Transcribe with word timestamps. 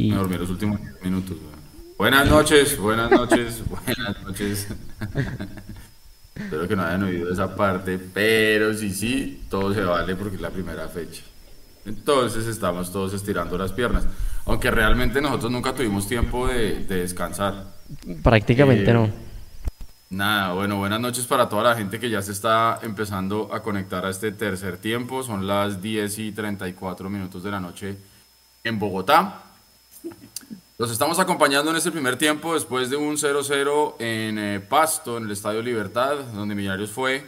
Y... 0.00 0.10
Me 0.10 0.16
dormí 0.16 0.38
los 0.38 0.48
últimos 0.48 0.80
minutos. 1.02 1.36
Buenas 1.98 2.26
noches, 2.26 2.78
buenas 2.78 3.10
noches, 3.10 3.62
buenas 3.68 4.22
noches. 4.24 4.68
Espero 6.34 6.66
que 6.66 6.74
no 6.74 6.82
hayan 6.82 7.02
oído 7.02 7.30
esa 7.30 7.54
parte, 7.54 7.98
pero 7.98 8.72
sí, 8.72 8.94
sí, 8.94 9.42
todo 9.50 9.74
se 9.74 9.82
vale 9.82 10.16
porque 10.16 10.36
es 10.36 10.40
la 10.40 10.48
primera 10.48 10.88
fecha. 10.88 11.20
Entonces 11.84 12.46
estamos 12.46 12.90
todos 12.90 13.12
estirando 13.12 13.58
las 13.58 13.72
piernas. 13.72 14.06
Aunque 14.46 14.70
realmente 14.70 15.20
nosotros 15.20 15.52
nunca 15.52 15.74
tuvimos 15.74 16.08
tiempo 16.08 16.48
de, 16.48 16.84
descansar. 16.84 17.66
Prácticamente 18.22 18.90
eh, 18.90 18.94
no. 18.94 19.10
Nada, 20.08 20.54
bueno, 20.54 20.78
buenas 20.78 21.00
noches 21.00 21.26
para 21.26 21.46
toda 21.46 21.64
la 21.64 21.76
gente 21.76 22.00
que 22.00 22.08
ya 22.08 22.22
se 22.22 22.32
está 22.32 22.78
empezando 22.82 23.50
a 23.52 23.62
conectar 23.62 24.06
a 24.06 24.08
este 24.08 24.32
tercer 24.32 24.78
tiempo. 24.78 25.22
Son 25.22 25.46
las 25.46 25.82
10 25.82 26.18
y 26.20 26.32
34 26.32 27.10
minutos 27.10 27.42
de 27.42 27.50
la 27.50 27.60
noche 27.60 27.98
en 28.64 28.78
Bogotá. 28.78 29.49
Los 30.80 30.90
estamos 30.90 31.18
acompañando 31.18 31.70
en 31.70 31.76
este 31.76 31.92
primer 31.92 32.16
tiempo 32.16 32.54
después 32.54 32.88
de 32.88 32.96
un 32.96 33.16
0-0 33.18 33.96
en 33.98 34.38
eh, 34.38 34.60
Pasto, 34.60 35.18
en 35.18 35.24
el 35.24 35.30
Estadio 35.30 35.60
Libertad, 35.60 36.16
donde 36.32 36.54
Millonarios 36.54 36.90
fue 36.90 37.26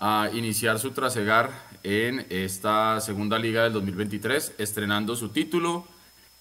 a 0.00 0.28
iniciar 0.32 0.80
su 0.80 0.90
trasegar 0.90 1.52
en 1.84 2.26
esta 2.30 3.00
segunda 3.00 3.38
liga 3.38 3.62
del 3.62 3.74
2023, 3.74 4.54
estrenando 4.58 5.14
su 5.14 5.28
título, 5.28 5.86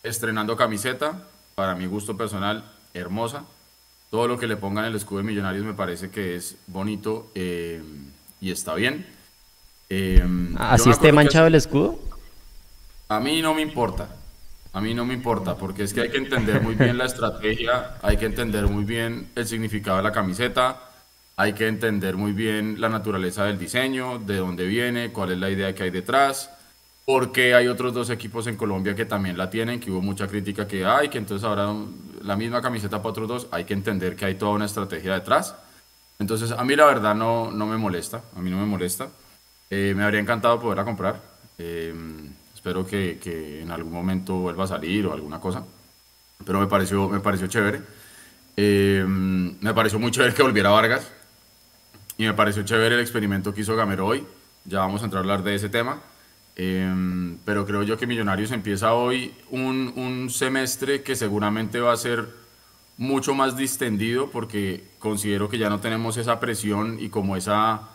estrenando 0.01 0.57
camiseta, 0.57 1.23
para 1.53 1.75
mi 1.75 1.85
gusto 1.85 2.17
personal, 2.17 2.63
hermosa. 2.95 3.43
Todo 4.09 4.27
lo 4.27 4.39
que 4.39 4.47
le 4.47 4.57
pongan 4.57 4.85
el 4.85 4.95
escudo 4.95 5.19
de 5.19 5.25
Millonarios 5.25 5.65
me 5.65 5.73
parece 5.75 6.09
que 6.09 6.35
es 6.35 6.55
bonito 6.65 7.29
eh, 7.35 7.83
y 8.41 8.49
está 8.49 8.73
bien. 8.73 9.05
Eh, 9.89 10.25
¿Así 10.57 10.89
esté 10.89 11.11
manchado 11.11 11.45
el 11.45 11.53
escudo? 11.53 11.99
A 13.09 13.19
mí 13.19 13.41
no 13.41 13.53
me 13.53 13.61
importa. 13.61 14.09
A 14.71 14.81
mí 14.81 14.93
no 14.93 15.03
me 15.03 15.15
importa, 15.15 15.55
porque 15.55 15.83
es 15.83 15.93
que 15.93 16.01
hay 16.01 16.09
que 16.09 16.17
entender 16.17 16.61
muy 16.61 16.75
bien 16.75 16.97
la 16.97 17.05
estrategia, 17.05 17.97
hay 18.03 18.17
que 18.17 18.25
entender 18.25 18.67
muy 18.67 18.83
bien 18.83 19.29
el 19.35 19.47
significado 19.47 19.97
de 19.97 20.03
la 20.03 20.11
camiseta, 20.11 20.79
hay 21.35 21.53
que 21.53 21.67
entender 21.67 22.15
muy 22.15 22.33
bien 22.33 22.79
la 22.79 22.87
naturaleza 22.87 23.45
del 23.45 23.57
diseño, 23.57 24.19
de 24.19 24.37
dónde 24.37 24.65
viene, 24.65 25.11
cuál 25.11 25.31
es 25.31 25.39
la 25.39 25.49
idea 25.49 25.73
que 25.73 25.83
hay 25.83 25.89
detrás, 25.89 26.51
porque 27.05 27.55
hay 27.55 27.67
otros 27.67 27.95
dos 27.95 28.11
equipos 28.11 28.45
en 28.45 28.57
Colombia 28.57 28.93
que 28.93 29.05
también 29.05 29.37
la 29.37 29.49
tienen, 29.49 29.79
que 29.79 29.89
hubo 29.89 30.01
mucha 30.01 30.27
crítica 30.27 30.67
que 30.67 30.85
hay, 30.85 31.09
que 31.09 31.17
entonces 31.17 31.43
ahora 31.47 31.73
la 32.21 32.35
misma 32.35 32.61
camiseta 32.61 32.97
para 32.97 33.09
otros 33.09 33.27
dos, 33.27 33.47
hay 33.49 33.63
que 33.65 33.73
entender 33.73 34.15
que 34.15 34.25
hay 34.25 34.35
toda 34.35 34.51
una 34.51 34.65
estrategia 34.65 35.15
detrás. 35.15 35.55
Entonces 36.19 36.51
a 36.51 36.63
mí 36.63 36.75
la 36.75 36.85
verdad 36.85 37.15
no, 37.15 37.49
no 37.49 37.65
me 37.65 37.77
molesta, 37.77 38.21
a 38.35 38.39
mí 38.39 38.51
no 38.51 38.57
me 38.57 38.65
molesta. 38.65 39.09
Eh, 39.71 39.93
me 39.95 40.03
habría 40.03 40.19
encantado 40.19 40.59
poderla 40.59 40.85
comprar. 40.85 41.19
Eh, 41.57 41.93
espero 42.59 42.85
que, 42.85 43.17
que, 43.23 43.61
en 43.61 43.71
algún 43.71 43.93
momento 43.93 44.35
vuelva 44.35 44.65
a 44.65 44.67
salir 44.67 45.07
o 45.07 45.13
alguna 45.13 45.39
cosa. 45.39 45.63
Pero 46.45 46.59
me 46.59 46.67
pareció, 46.67 47.07
me 47.07 47.21
pareció 47.21 47.47
chévere. 47.47 47.81
Eh, 48.57 49.05
me 49.07 49.73
pareció 49.73 49.97
muy 49.97 50.11
chévere 50.11 50.33
que 50.33 50.43
volviera 50.43 50.69
Vargas 50.69 51.09
y 52.17 52.25
me 52.25 52.33
pareció 52.33 52.63
chévere 52.63 52.95
el 52.95 53.01
experimento 53.01 53.53
que 53.53 53.61
hizo 53.61 53.77
Gamero 53.77 54.07
hoy. 54.07 54.25
Ya 54.65 54.79
vamos 54.79 55.01
a 55.01 55.05
entrar 55.05 55.19
a 55.19 55.23
hablar 55.23 55.43
de 55.43 55.55
ese 55.55 55.69
tema. 55.69 56.01
Em, 56.57 57.37
pero 57.45 57.65
creo 57.65 57.83
yo 57.83 57.97
que 57.97 58.05
Millonarios 58.05 58.51
empieza 58.51 58.93
hoy 58.93 59.33
un, 59.49 59.93
un, 59.95 60.29
semestre 60.29 61.01
que 61.01 61.15
seguramente 61.15 61.79
va 61.79 61.93
a 61.93 61.97
ser 61.97 62.27
mucho 62.97 63.33
más 63.35 63.55
distendido 63.55 64.31
porque 64.31 64.83
considero 64.99 65.47
que 65.47 65.57
ya 65.57 65.69
no 65.69 65.79
tenemos 65.79 66.17
esa 66.17 66.41
presión 66.41 66.97
y 66.99 67.07
como 67.07 67.37
esa, 67.37 67.87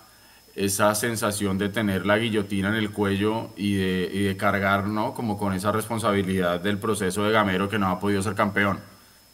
esa 0.54 0.94
sensación 0.94 1.58
de 1.58 1.68
tener 1.68 2.06
la 2.06 2.18
guillotina 2.18 2.68
en 2.68 2.76
el 2.76 2.92
cuello 2.92 3.50
y 3.56 3.74
de, 3.74 4.10
y 4.12 4.34
cargar, 4.36 4.86
¿no? 4.86 5.14
Como 5.14 5.36
con 5.36 5.52
esa 5.52 5.72
responsabilidad 5.72 6.60
del 6.60 6.78
proceso 6.78 7.24
de 7.24 7.32
Gamero 7.32 7.68
que 7.68 7.78
no 7.78 7.88
ha 7.88 7.98
podido 7.98 8.22
ser 8.22 8.34
campeón. 8.34 8.78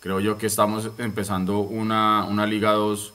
Creo 0.01 0.21
yo 0.21 0.39
que 0.39 0.47
estamos 0.47 0.91
empezando 0.99 1.61
una, 1.61 2.25
una 2.25 2.47
Liga 2.47 2.73
2 2.73 3.15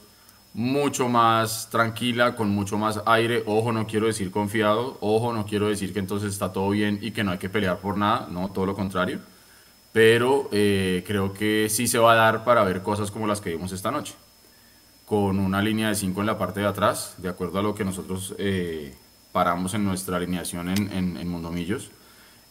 mucho 0.54 1.08
más 1.10 1.68
tranquila, 1.68 2.34
con 2.34 2.48
mucho 2.48 2.78
más 2.78 3.02
aire. 3.04 3.42
Ojo, 3.46 3.72
no 3.72 3.86
quiero 3.86 4.06
decir 4.06 4.30
confiado. 4.30 4.96
Ojo, 5.00 5.32
no 5.32 5.44
quiero 5.44 5.68
decir 5.68 5.92
que 5.92 5.98
entonces 5.98 6.32
está 6.32 6.52
todo 6.52 6.70
bien 6.70 6.98
y 7.02 7.10
que 7.10 7.24
no 7.24 7.32
hay 7.32 7.38
que 7.38 7.50
pelear 7.50 7.78
por 7.78 7.98
nada. 7.98 8.26
No, 8.30 8.50
todo 8.50 8.64
lo 8.66 8.74
contrario. 8.74 9.20
Pero 9.92 10.48
eh, 10.52 11.04
creo 11.06 11.32
que 11.34 11.68
sí 11.68 11.86
se 11.86 11.98
va 11.98 12.12
a 12.12 12.16
dar 12.16 12.44
para 12.44 12.64
ver 12.64 12.82
cosas 12.82 13.10
como 13.10 13.26
las 13.26 13.40
que 13.40 13.50
vimos 13.50 13.72
esta 13.72 13.90
noche. 13.90 14.14
Con 15.06 15.38
una 15.38 15.62
línea 15.62 15.88
de 15.88 15.94
5 15.94 16.20
en 16.20 16.26
la 16.26 16.36
parte 16.36 16.60
de 16.60 16.66
atrás, 16.66 17.14
de 17.18 17.28
acuerdo 17.28 17.60
a 17.60 17.62
lo 17.62 17.74
que 17.74 17.84
nosotros 17.84 18.34
eh, 18.38 18.94
paramos 19.32 19.72
en 19.74 19.84
nuestra 19.84 20.16
alineación 20.16 20.68
en, 20.68 20.92
en, 20.92 21.16
en 21.16 21.28
Mundomillos. 21.28 21.90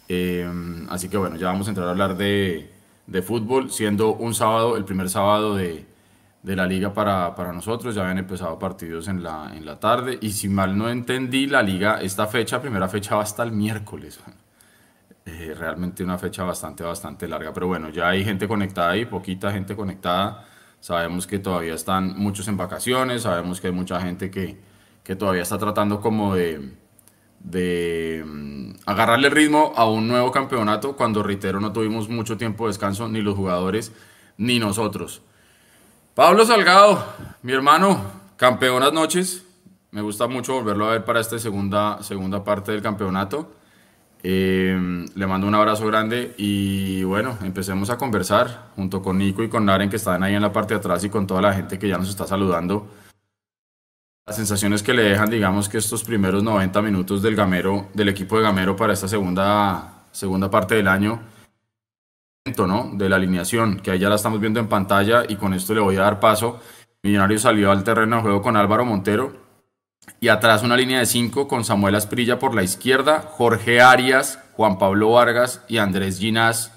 Eh, 0.08 0.50
así 0.90 1.10
que 1.10 1.18
bueno, 1.18 1.36
ya 1.36 1.48
vamos 1.48 1.68
a 1.68 1.72
entrar 1.72 1.88
a 1.88 1.92
hablar 1.92 2.16
de, 2.18 2.72
de 3.08 3.22
fútbol, 3.22 3.72
siendo 3.72 4.14
un 4.14 4.34
sábado, 4.34 4.78
el 4.78 4.86
primer 4.86 5.10
sábado 5.10 5.56
de, 5.56 5.86
de 6.44 6.56
la 6.56 6.68
liga 6.68 6.94
para, 6.94 7.36
para, 7.36 7.52
nosotros. 7.52 7.96
Ya 7.96 8.02
habían 8.04 8.20
empezado 8.20 8.58
partidos 8.60 9.08
en 9.08 9.24
la, 9.24 9.52
en 9.56 9.66
la 9.66 9.80
tarde. 9.80 10.18
Y 10.22 10.32
si 10.32 10.48
mal 10.48 10.78
no 10.78 10.90
entendí, 10.90 11.48
la 11.48 11.62
liga, 11.64 12.02
esta 12.02 12.28
fecha, 12.28 12.62
primera 12.62 12.88
fecha 12.88 13.16
va 13.16 13.24
hasta 13.24 13.44
el 13.44 13.52
miércoles. 13.52 14.20
Eh, 15.28 15.56
realmente 15.58 16.04
una 16.04 16.20
fecha 16.20 16.44
bastante, 16.44 16.84
bastante 16.84 17.28
larga. 17.28 17.52
Pero 17.52 17.66
bueno, 17.66 17.90
ya 17.90 18.10
hay 18.10 18.24
gente 18.24 18.48
conectada 18.48 18.92
ahí, 18.92 19.06
poquita 19.06 19.52
gente 19.52 19.76
conectada. 19.76 20.46
Sabemos 20.80 21.28
que 21.28 21.40
todavía 21.40 21.74
están 21.74 22.18
muchos 22.18 22.48
en 22.48 22.58
vacaciones, 22.58 23.24
sabemos 23.24 23.60
que 23.60 23.68
hay 23.68 23.74
mucha 23.74 24.00
gente 24.02 24.30
que, 24.30 24.58
que 25.04 25.16
todavía 25.16 25.42
está 25.42 25.58
tratando 25.58 26.00
como 26.00 26.36
de, 26.36 26.72
de 27.40 28.24
um, 28.24 28.74
agarrarle 28.86 29.30
ritmo 29.30 29.74
a 29.76 29.90
un 29.90 30.08
nuevo 30.08 30.32
campeonato 30.32 30.96
cuando, 30.96 31.24
reitero, 31.24 31.60
no 31.60 31.72
tuvimos 31.72 32.10
mucho 32.10 32.38
tiempo 32.38 32.66
de 32.66 32.70
descanso, 32.70 33.08
ni 33.08 33.22
los 33.22 33.36
jugadores, 33.36 33.92
ni 34.38 34.60
nosotros. 34.60 35.22
Pablo 36.14 36.46
Salgado, 36.46 37.04
mi 37.42 37.54
hermano, 37.54 38.02
campeonas 38.38 38.94
noches. 38.94 39.44
Me 39.92 40.02
gusta 40.02 40.28
mucho 40.28 40.54
volverlo 40.54 40.88
a 40.88 40.92
ver 40.92 41.06
para 41.06 41.20
esta 41.20 41.40
segunda, 41.40 42.02
segunda 42.04 42.44
parte 42.44 42.72
del 42.72 42.82
campeonato. 42.82 43.52
Eh, 44.28 45.06
le 45.14 45.28
mando 45.28 45.46
un 45.46 45.54
abrazo 45.54 45.86
grande 45.86 46.34
y 46.36 47.04
bueno, 47.04 47.38
empecemos 47.44 47.92
a 47.92 47.98
conversar 48.00 48.72
junto 48.76 49.00
con 49.04 49.20
Nico 49.20 49.44
y 49.44 49.50
con 49.50 49.66
Naren 49.66 49.88
que 49.88 49.98
están 49.98 50.24
ahí 50.24 50.34
en 50.34 50.42
la 50.42 50.52
parte 50.52 50.74
de 50.74 50.80
atrás 50.80 51.04
y 51.04 51.12
con 51.12 51.28
toda 51.28 51.44
la 51.44 51.54
gente 51.54 51.78
que 51.78 51.88
ya 51.88 52.00
nos 52.00 52.10
está 52.10 52.26
saludando. 52.26 52.88
Las 54.26 54.38
sensaciones 54.38 54.82
que 54.82 54.96
le 54.96 55.04
dejan, 55.04 55.30
digamos 55.30 55.70
que 55.70 55.78
estos 55.78 56.04
primeros 56.04 56.42
90 56.42 56.82
minutos 56.82 57.22
del 57.22 57.36
Gamero, 57.36 57.90
del 57.94 58.10
equipo 58.10 58.38
de 58.38 58.42
Gamero 58.42 58.76
para 58.76 58.94
esta 58.94 59.08
segunda, 59.08 60.06
segunda 60.12 60.50
parte 60.50 60.74
del 60.74 60.88
año 60.88 61.22
¿no? 62.58 62.90
de 62.94 63.08
la 63.08 63.18
alineación, 63.18 63.80
que 63.80 63.92
ahí 63.92 64.00
ya 64.00 64.10
la 64.10 64.16
estamos 64.16 64.40
viendo 64.40 64.60
en 64.60 64.68
pantalla 64.68 65.24
y 65.30 65.36
con 65.36 65.54
esto 65.54 65.76
le 65.76 65.82
voy 65.82 65.98
a 65.98 66.02
dar 66.02 66.20
paso. 66.20 66.60
Millonario 67.04 67.38
salió 67.38 67.70
al 67.70 67.84
terreno 67.84 68.16
de 68.16 68.22
juego 68.24 68.42
con 68.42 68.58
Álvaro 68.58 68.86
Montero 68.86 69.45
y 70.20 70.30
atrás 70.30 70.64
una 70.64 70.78
línea 70.78 71.00
de 71.00 71.06
cinco 71.06 71.48
con 71.48 71.64
Samuel 71.64 71.96
Asprilla 71.96 72.40
por 72.40 72.56
la 72.56 72.64
izquierda, 72.64 73.22
Jorge 73.22 73.82
Arias, 73.82 74.40
Juan 74.54 74.78
Pablo 74.78 75.12
Vargas 75.12 75.62
y 75.68 75.78
Andrés 75.78 76.20
Ginás, 76.20 76.72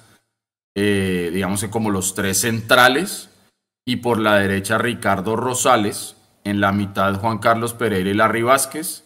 eh, 0.77 1.31
digamos 1.33 1.65
como 1.65 1.91
los 1.91 2.15
tres 2.15 2.41
centrales, 2.41 3.31
y 3.87 3.97
por 3.97 4.19
la 4.21 4.37
derecha 4.37 4.79
Ricardo 4.79 5.35
Rosales, 5.35 6.17
en 6.45 6.61
la 6.61 6.73
mitad 6.73 7.15
Juan 7.21 7.39
Carlos 7.39 7.75
Pereira 7.75 8.11
y 8.11 8.15
Larry 8.15 8.43
Vázquez, 8.43 9.05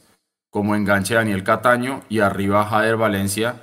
como 0.51 0.77
enganche 0.77 1.15
Daniel 1.15 1.45
Cataño 1.45 2.03
y 2.09 2.21
arriba 2.21 2.67
Jader 2.67 2.97
Valencia 2.97 3.63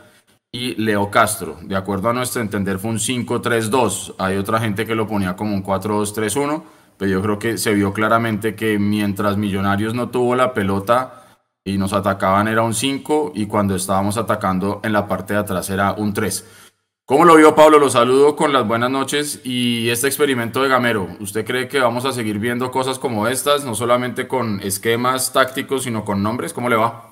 y 0.51 0.75
Leo 0.75 1.11
Castro. 1.11 1.59
De 1.61 1.75
acuerdo 1.75 2.09
a 2.09 2.13
nuestro 2.13 2.41
entender 2.41 2.79
fue 2.79 2.91
un 2.91 2.97
5-3-2. 2.97 4.15
Hay 4.17 4.37
otra 4.37 4.59
gente 4.59 4.85
que 4.85 4.95
lo 4.95 5.07
ponía 5.07 5.35
como 5.35 5.53
un 5.53 5.63
4-2-3-1, 5.63 6.63
pero 6.99 7.11
yo 7.11 7.21
creo 7.21 7.39
que 7.39 7.57
se 7.57 7.73
vio 7.73 7.93
claramente 7.93 8.55
que 8.55 8.77
mientras 8.77 9.37
Millonarios 9.37 9.93
no 9.93 10.09
tuvo 10.09 10.35
la 10.35 10.53
pelota 10.53 11.23
y 11.63 11.77
nos 11.77 11.93
atacaban 11.93 12.49
era 12.49 12.61
un 12.61 12.73
5 12.73 13.31
y 13.35 13.47
cuando 13.47 13.73
estábamos 13.73 14.17
atacando 14.17 14.81
en 14.83 14.91
la 14.91 15.07
parte 15.07 15.33
de 15.33 15.39
atrás 15.39 15.69
era 15.69 15.93
un 15.93 16.13
3. 16.13 16.65
¿Cómo 17.05 17.23
lo 17.23 17.37
vio 17.37 17.55
Pablo? 17.55 17.79
Lo 17.79 17.89
saludo 17.89 18.35
con 18.35 18.51
las 18.51 18.67
buenas 18.67 18.91
noches 18.91 19.39
y 19.45 19.89
este 19.89 20.07
experimento 20.07 20.61
de 20.61 20.67
Gamero. 20.67 21.07
¿Usted 21.21 21.45
cree 21.45 21.69
que 21.69 21.79
vamos 21.79 22.03
a 22.03 22.11
seguir 22.11 22.37
viendo 22.37 22.69
cosas 22.69 22.99
como 22.99 23.29
estas, 23.29 23.63
no 23.63 23.75
solamente 23.75 24.27
con 24.27 24.59
esquemas 24.59 25.31
tácticos, 25.31 25.83
sino 25.83 26.03
con 26.03 26.21
nombres? 26.21 26.51
¿Cómo 26.51 26.67
le 26.67 26.75
va? 26.75 27.05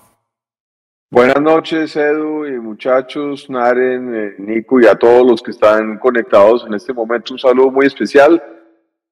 Buenas 1.09 1.41
noches, 1.41 1.95
Edu 1.95 2.45
y 2.45 2.59
muchachos, 2.59 3.49
Naren, 3.49 4.13
eh, 4.13 4.35
Nico 4.37 4.81
y 4.81 4.85
a 4.85 4.95
todos 4.95 5.25
los 5.25 5.41
que 5.41 5.51
están 5.51 5.97
conectados 5.97 6.65
en 6.67 6.73
este 6.73 6.91
momento. 6.91 7.33
Un 7.33 7.39
saludo 7.39 7.71
muy 7.71 7.85
especial, 7.85 8.43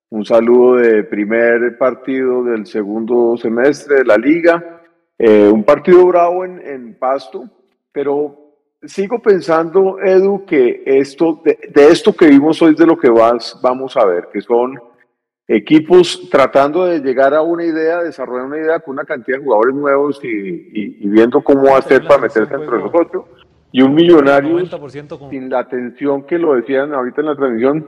un 0.10 0.25
saludo 0.25 0.75
de 0.75 1.04
primer 1.04 1.78
partido 1.78 2.44
del 2.44 2.66
segundo 2.66 3.36
semestre 3.38 3.98
de 3.98 4.06
la 4.06 4.18
liga. 4.18 4.81
Eh, 5.18 5.48
un 5.48 5.63
partido 5.63 6.06
bravo 6.06 6.46
en, 6.46 6.60
en, 6.66 6.96
Pasto, 6.96 7.50
pero 7.92 8.38
sigo 8.84 9.22
pensando, 9.22 9.98
Edu, 10.00 10.46
que 10.46 10.84
esto, 10.86 11.42
de, 11.44 11.57
de, 11.74 11.88
esto 11.88 12.13
que 12.13 12.28
vimos 12.28 12.62
hoy 12.62 12.75
de 12.75 12.86
lo 12.86 12.98
que 12.98 13.10
vas, 13.10 13.57
vamos 13.62 13.96
a 13.96 14.06
ver, 14.06 14.28
que 14.31 14.42
son 14.42 14.80
equipos 15.48 16.28
tratando 16.30 16.86
de 16.86 17.00
llegar 17.00 17.34
a 17.34 17.42
una 17.42 17.63
idea, 17.63 18.01
desarrollar 18.01 18.46
una 18.46 18.58
idea 18.58 18.80
con 18.80 18.94
una 18.94 19.06
cantidad 19.06 19.38
de 19.38 19.44
jugadores 19.44 19.75
nuevos 19.75 20.19
y, 20.24 20.28
y, 20.28 20.98
y 21.01 21.08
viendo 21.08 21.42
cómo 21.44 21.75
hacer 21.75 22.06
para 22.06 22.22
meterse 22.22 22.54
entre 22.54 22.80
los 22.80 22.92
otros. 22.94 23.25
Y 23.72 23.81
un 23.81 23.94
millonario 23.94 24.66
sin 25.30 25.50
la 25.50 25.60
atención 25.60 26.24
que 26.24 26.40
lo 26.40 26.56
decían 26.56 26.94
ahorita 26.94 27.22
en 27.22 27.28
la 27.28 27.36
transmisión 27.36 27.88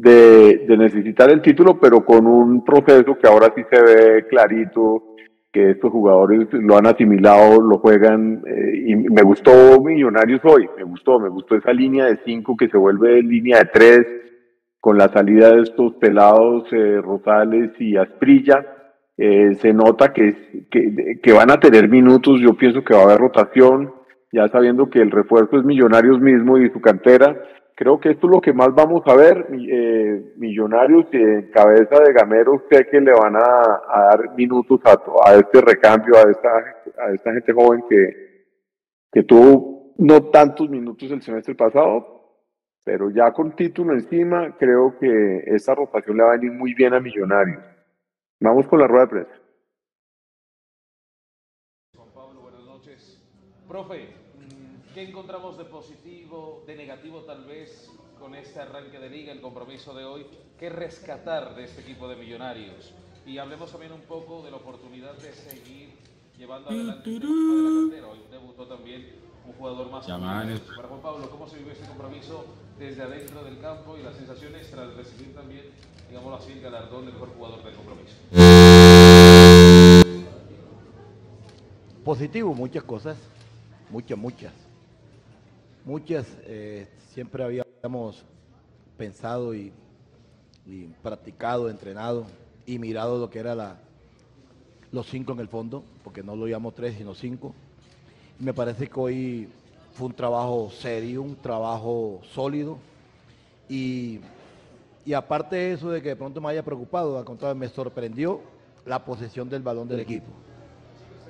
de, 0.00 0.76
necesitar 0.76 1.30
el 1.30 1.40
título, 1.40 1.78
pero 1.80 2.04
con 2.04 2.26
un 2.26 2.64
proceso 2.64 3.16
que 3.18 3.26
ahora 3.26 3.52
sí 3.54 3.62
se 3.70 3.82
ve 3.82 4.26
clarito, 4.28 5.14
que 5.52 5.70
estos 5.70 5.90
jugadores 5.90 6.48
lo 6.52 6.76
han 6.76 6.86
asimilado, 6.86 7.62
lo 7.62 7.78
juegan, 7.78 8.42
eh, 8.46 8.84
y 8.88 8.96
me 8.96 9.22
gustó 9.22 9.80
Millonarios 9.80 10.40
hoy, 10.44 10.68
me 10.76 10.84
gustó, 10.84 11.18
me 11.18 11.30
gustó 11.30 11.56
esa 11.56 11.72
línea 11.72 12.04
de 12.04 12.18
cinco 12.26 12.56
que 12.56 12.68
se 12.68 12.76
vuelve 12.76 13.22
línea 13.22 13.60
de 13.60 13.70
tres, 13.72 14.06
con 14.80 14.98
la 14.98 15.08
salida 15.08 15.52
de 15.52 15.62
estos 15.62 15.94
pelados 15.94 16.70
eh, 16.72 17.00
Rosales 17.00 17.70
y 17.78 17.96
Asprilla, 17.96 18.66
eh, 19.16 19.56
se 19.62 19.72
nota 19.72 20.12
que, 20.12 20.66
que, 20.70 21.18
que, 21.22 21.32
van 21.32 21.50
a 21.50 21.58
tener 21.58 21.88
minutos, 21.88 22.38
yo 22.40 22.54
pienso 22.54 22.84
que 22.84 22.92
va 22.92 23.00
a 23.00 23.04
haber 23.04 23.18
rotación, 23.18 23.94
ya 24.30 24.46
sabiendo 24.48 24.90
que 24.90 25.00
el 25.00 25.10
refuerzo 25.10 25.56
es 25.56 25.64
Millonarios 25.64 26.20
mismo 26.20 26.58
y 26.58 26.68
su 26.70 26.82
cantera, 26.82 27.34
creo 27.76 28.00
que 28.00 28.10
esto 28.10 28.26
es 28.26 28.32
lo 28.32 28.40
que 28.40 28.52
más 28.52 28.74
vamos 28.74 29.02
a 29.06 29.14
ver. 29.14 29.46
Eh, 29.52 30.32
millonarios 30.36 31.06
y 31.12 31.18
en 31.18 31.50
cabeza 31.52 32.00
de 32.00 32.12
Gamero, 32.12 32.64
sé 32.70 32.86
que 32.90 33.00
le 33.00 33.12
van 33.12 33.36
a, 33.36 33.40
dar 33.40 34.34
minutos 34.34 34.80
a, 34.84 35.34
este 35.34 35.60
recambio, 35.60 36.16
a 36.16 36.22
esta, 36.30 36.48
a 36.98 37.12
esta 37.12 37.32
gente 37.32 37.52
joven 37.52 37.84
que, 37.88 38.46
que 39.12 39.22
tuvo 39.22 39.94
no 39.98 40.30
tantos 40.30 40.68
minutos 40.68 41.10
el 41.10 41.22
semestre 41.22 41.54
pasado, 41.54 42.16
pero 42.82 43.10
ya 43.10 43.30
con 43.32 43.54
título 43.54 43.92
encima, 43.92 44.56
creo 44.58 44.98
que 44.98 45.44
esta 45.46 45.74
rotación 45.74 46.16
le 46.16 46.22
va 46.22 46.30
a 46.30 46.36
venir 46.36 46.52
muy 46.52 46.72
bien 46.74 46.94
a 46.94 47.00
Millonarios. 47.00 47.62
Vamos 48.40 48.66
con 48.66 48.80
la 48.80 48.86
rueda 48.86 49.04
de 49.04 49.10
prensa. 49.10 49.34
Juan 51.94 52.08
Pablo, 52.14 52.40
buenas 52.42 52.64
noches. 52.64 53.22
Profe, 53.66 54.15
¿Qué 54.96 55.02
encontramos 55.02 55.58
de 55.58 55.66
positivo, 55.66 56.64
de 56.66 56.74
negativo 56.74 57.20
tal 57.20 57.44
vez 57.44 57.90
con 58.18 58.34
este 58.34 58.60
arranque 58.60 58.98
de 58.98 59.10
liga, 59.10 59.30
el 59.30 59.42
compromiso 59.42 59.92
de 59.92 60.06
hoy? 60.06 60.26
¿Qué 60.58 60.70
rescatar 60.70 61.54
de 61.54 61.64
este 61.64 61.82
equipo 61.82 62.08
de 62.08 62.16
millonarios? 62.16 62.94
Y 63.26 63.36
hablemos 63.36 63.70
también 63.70 63.92
un 63.92 64.00
poco 64.00 64.42
de 64.42 64.50
la 64.50 64.56
oportunidad 64.56 65.12
de 65.18 65.34
seguir 65.34 65.90
llevando 66.38 66.70
adelante 66.70 67.10
el 67.10 67.20
tema 67.20 67.34
de 67.34 67.62
la 67.62 67.80
cantera. 67.80 68.08
Hoy 68.08 68.18
debutó 68.30 68.66
también 68.66 69.12
un 69.46 69.52
jugador 69.52 69.90
más. 69.90 70.06
Para 70.06 70.88
Juan 70.88 71.02
Pablo, 71.02 71.28
¿cómo 71.30 71.46
se 71.46 71.58
vive 71.58 71.72
este 71.72 71.86
compromiso 71.88 72.46
desde 72.78 73.02
adentro 73.02 73.44
del 73.44 73.58
campo 73.58 73.98
y 73.98 74.02
las 74.02 74.16
sensaciones 74.16 74.70
tras 74.70 74.94
recibir 74.94 75.34
también, 75.34 75.64
digamos 76.08 76.40
así, 76.40 76.52
el 76.52 76.62
galardón 76.62 77.04
del 77.04 77.12
mejor 77.12 77.34
jugador 77.36 77.62
del 77.62 77.74
compromiso? 77.74 78.16
Positivo, 82.02 82.54
muchas 82.54 82.82
cosas, 82.82 83.18
muchas, 83.90 84.16
muchas 84.16 84.65
Muchas 85.86 86.26
eh, 86.46 86.88
siempre 87.14 87.44
habíamos 87.44 88.24
pensado 88.98 89.54
y, 89.54 89.72
practicado, 91.00 91.70
entrenado 91.70 92.26
y 92.66 92.80
mirado 92.80 93.20
lo 93.20 93.30
que 93.30 93.38
era 93.38 93.54
la, 93.54 93.78
los 94.90 95.06
cinco 95.06 95.32
en 95.34 95.38
el 95.38 95.46
fondo, 95.46 95.84
porque 96.02 96.24
no 96.24 96.34
lo 96.34 96.48
llamamos 96.48 96.74
tres, 96.74 96.96
sino 96.98 97.14
cinco. 97.14 97.54
Y 98.40 98.42
me 98.42 98.52
parece 98.52 98.88
que 98.88 98.98
hoy 98.98 99.48
fue 99.92 100.08
un 100.08 100.14
trabajo 100.14 100.72
serio, 100.72 101.22
un 101.22 101.36
trabajo 101.36 102.20
sólido. 102.34 102.78
Y, 103.68 104.18
y 105.04 105.12
aparte 105.12 105.54
de 105.54 105.72
eso 105.74 105.90
de 105.90 106.02
que 106.02 106.08
de 106.08 106.16
pronto 106.16 106.40
me 106.40 106.48
haya 106.48 106.64
preocupado, 106.64 107.16
al 107.16 107.24
contrario, 107.24 107.54
me 107.54 107.68
sorprendió 107.68 108.40
la 108.84 109.04
posesión 109.04 109.48
del 109.48 109.62
balón 109.62 109.86
del 109.86 110.00
equipo. 110.00 110.32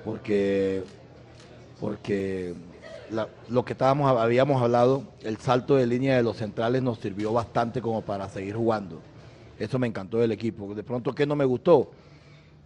Porque, 0.03 0.81
porque 1.79 2.55
lo 3.49 3.65
que 3.65 3.73
estábamos, 3.73 4.09
habíamos 4.19 4.61
hablado, 4.61 5.03
el 5.21 5.37
salto 5.37 5.75
de 5.75 5.87
línea 5.87 6.17
de 6.17 6.23
los 6.23 6.37
centrales 6.37 6.81
nos 6.81 6.99
sirvió 6.99 7.33
bastante 7.33 7.81
como 7.81 8.01
para 8.01 8.27
seguir 8.29 8.55
jugando. 8.55 8.99
Eso 9.59 9.79
me 9.79 9.87
encantó 9.87 10.17
del 10.17 10.31
equipo. 10.31 10.73
De 10.75 10.83
pronto, 10.83 11.13
¿qué 11.13 11.25
no 11.25 11.35
me 11.35 11.45
gustó? 11.45 11.91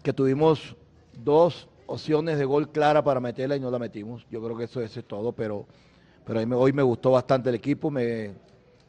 Que 0.04 0.14
tuvimos 0.14 0.76
dos 1.24 1.68
opciones 1.86 2.38
de 2.38 2.46
gol 2.46 2.70
clara 2.70 3.04
para 3.04 3.20
meterla 3.20 3.56
y 3.56 3.60
no 3.60 3.70
la 3.70 3.80
metimos. 3.80 4.26
Yo 4.30 4.42
creo 4.44 4.58
que 4.58 4.66
eso, 4.66 4.82
es 4.82 4.94
todo, 5.06 5.32
pero, 5.32 5.66
pero 6.26 6.42
hoy 6.58 6.74
me 6.74 6.84
gustó 6.84 7.12
bastante 7.12 7.50
el 7.50 7.56
equipo, 7.56 7.92
me, 7.92 8.32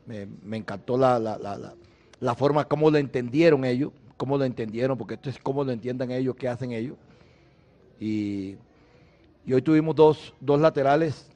me, 0.06 0.56
encantó 0.56 0.96
la, 0.96 1.18
la, 1.18 1.38
la, 1.38 1.74
la, 2.20 2.34
forma 2.34 2.64
como 2.64 2.90
lo 2.90 2.98
entendieron 2.98 3.64
ellos, 3.64 3.92
cómo 4.16 4.38
lo 4.38 4.44
entendieron, 4.44 4.96
porque 4.96 5.14
esto 5.14 5.30
es 5.30 5.38
cómo 5.38 5.64
lo 5.64 5.72
entiendan 5.72 6.10
ellos, 6.10 6.34
qué 6.36 6.48
hacen 6.48 6.72
ellos. 6.72 6.96
Y, 8.00 8.56
y 9.44 9.52
hoy 9.52 9.62
tuvimos 9.62 9.94
dos, 9.94 10.34
dos 10.40 10.60
laterales 10.60 11.31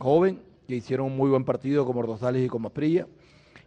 joven, 0.00 0.40
que 0.66 0.76
hicieron 0.76 1.06
un 1.06 1.16
muy 1.16 1.30
buen 1.30 1.44
partido 1.44 1.84
como 1.84 2.02
Rosales 2.02 2.44
y 2.44 2.48
como 2.48 2.68
Aprilla. 2.68 3.06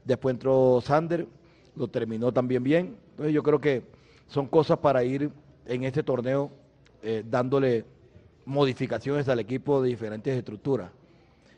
Después 0.03 0.33
entró 0.33 0.81
Sander, 0.81 1.27
lo 1.75 1.87
terminó 1.87 2.31
también 2.31 2.63
bien. 2.63 2.97
Entonces 3.11 3.33
yo 3.33 3.43
creo 3.43 3.59
que 3.59 3.83
son 4.27 4.47
cosas 4.47 4.79
para 4.79 5.03
ir 5.03 5.29
en 5.65 5.83
este 5.83 6.03
torneo 6.03 6.51
eh, 7.01 7.23
dándole 7.29 7.85
modificaciones 8.45 9.29
al 9.29 9.39
equipo 9.39 9.81
de 9.81 9.89
diferentes 9.89 10.37
estructuras. 10.37 10.91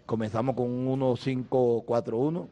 Comenzamos 0.05 0.55
con 0.55 0.69
un 0.69 0.99
1-5-4-1 0.99 2.47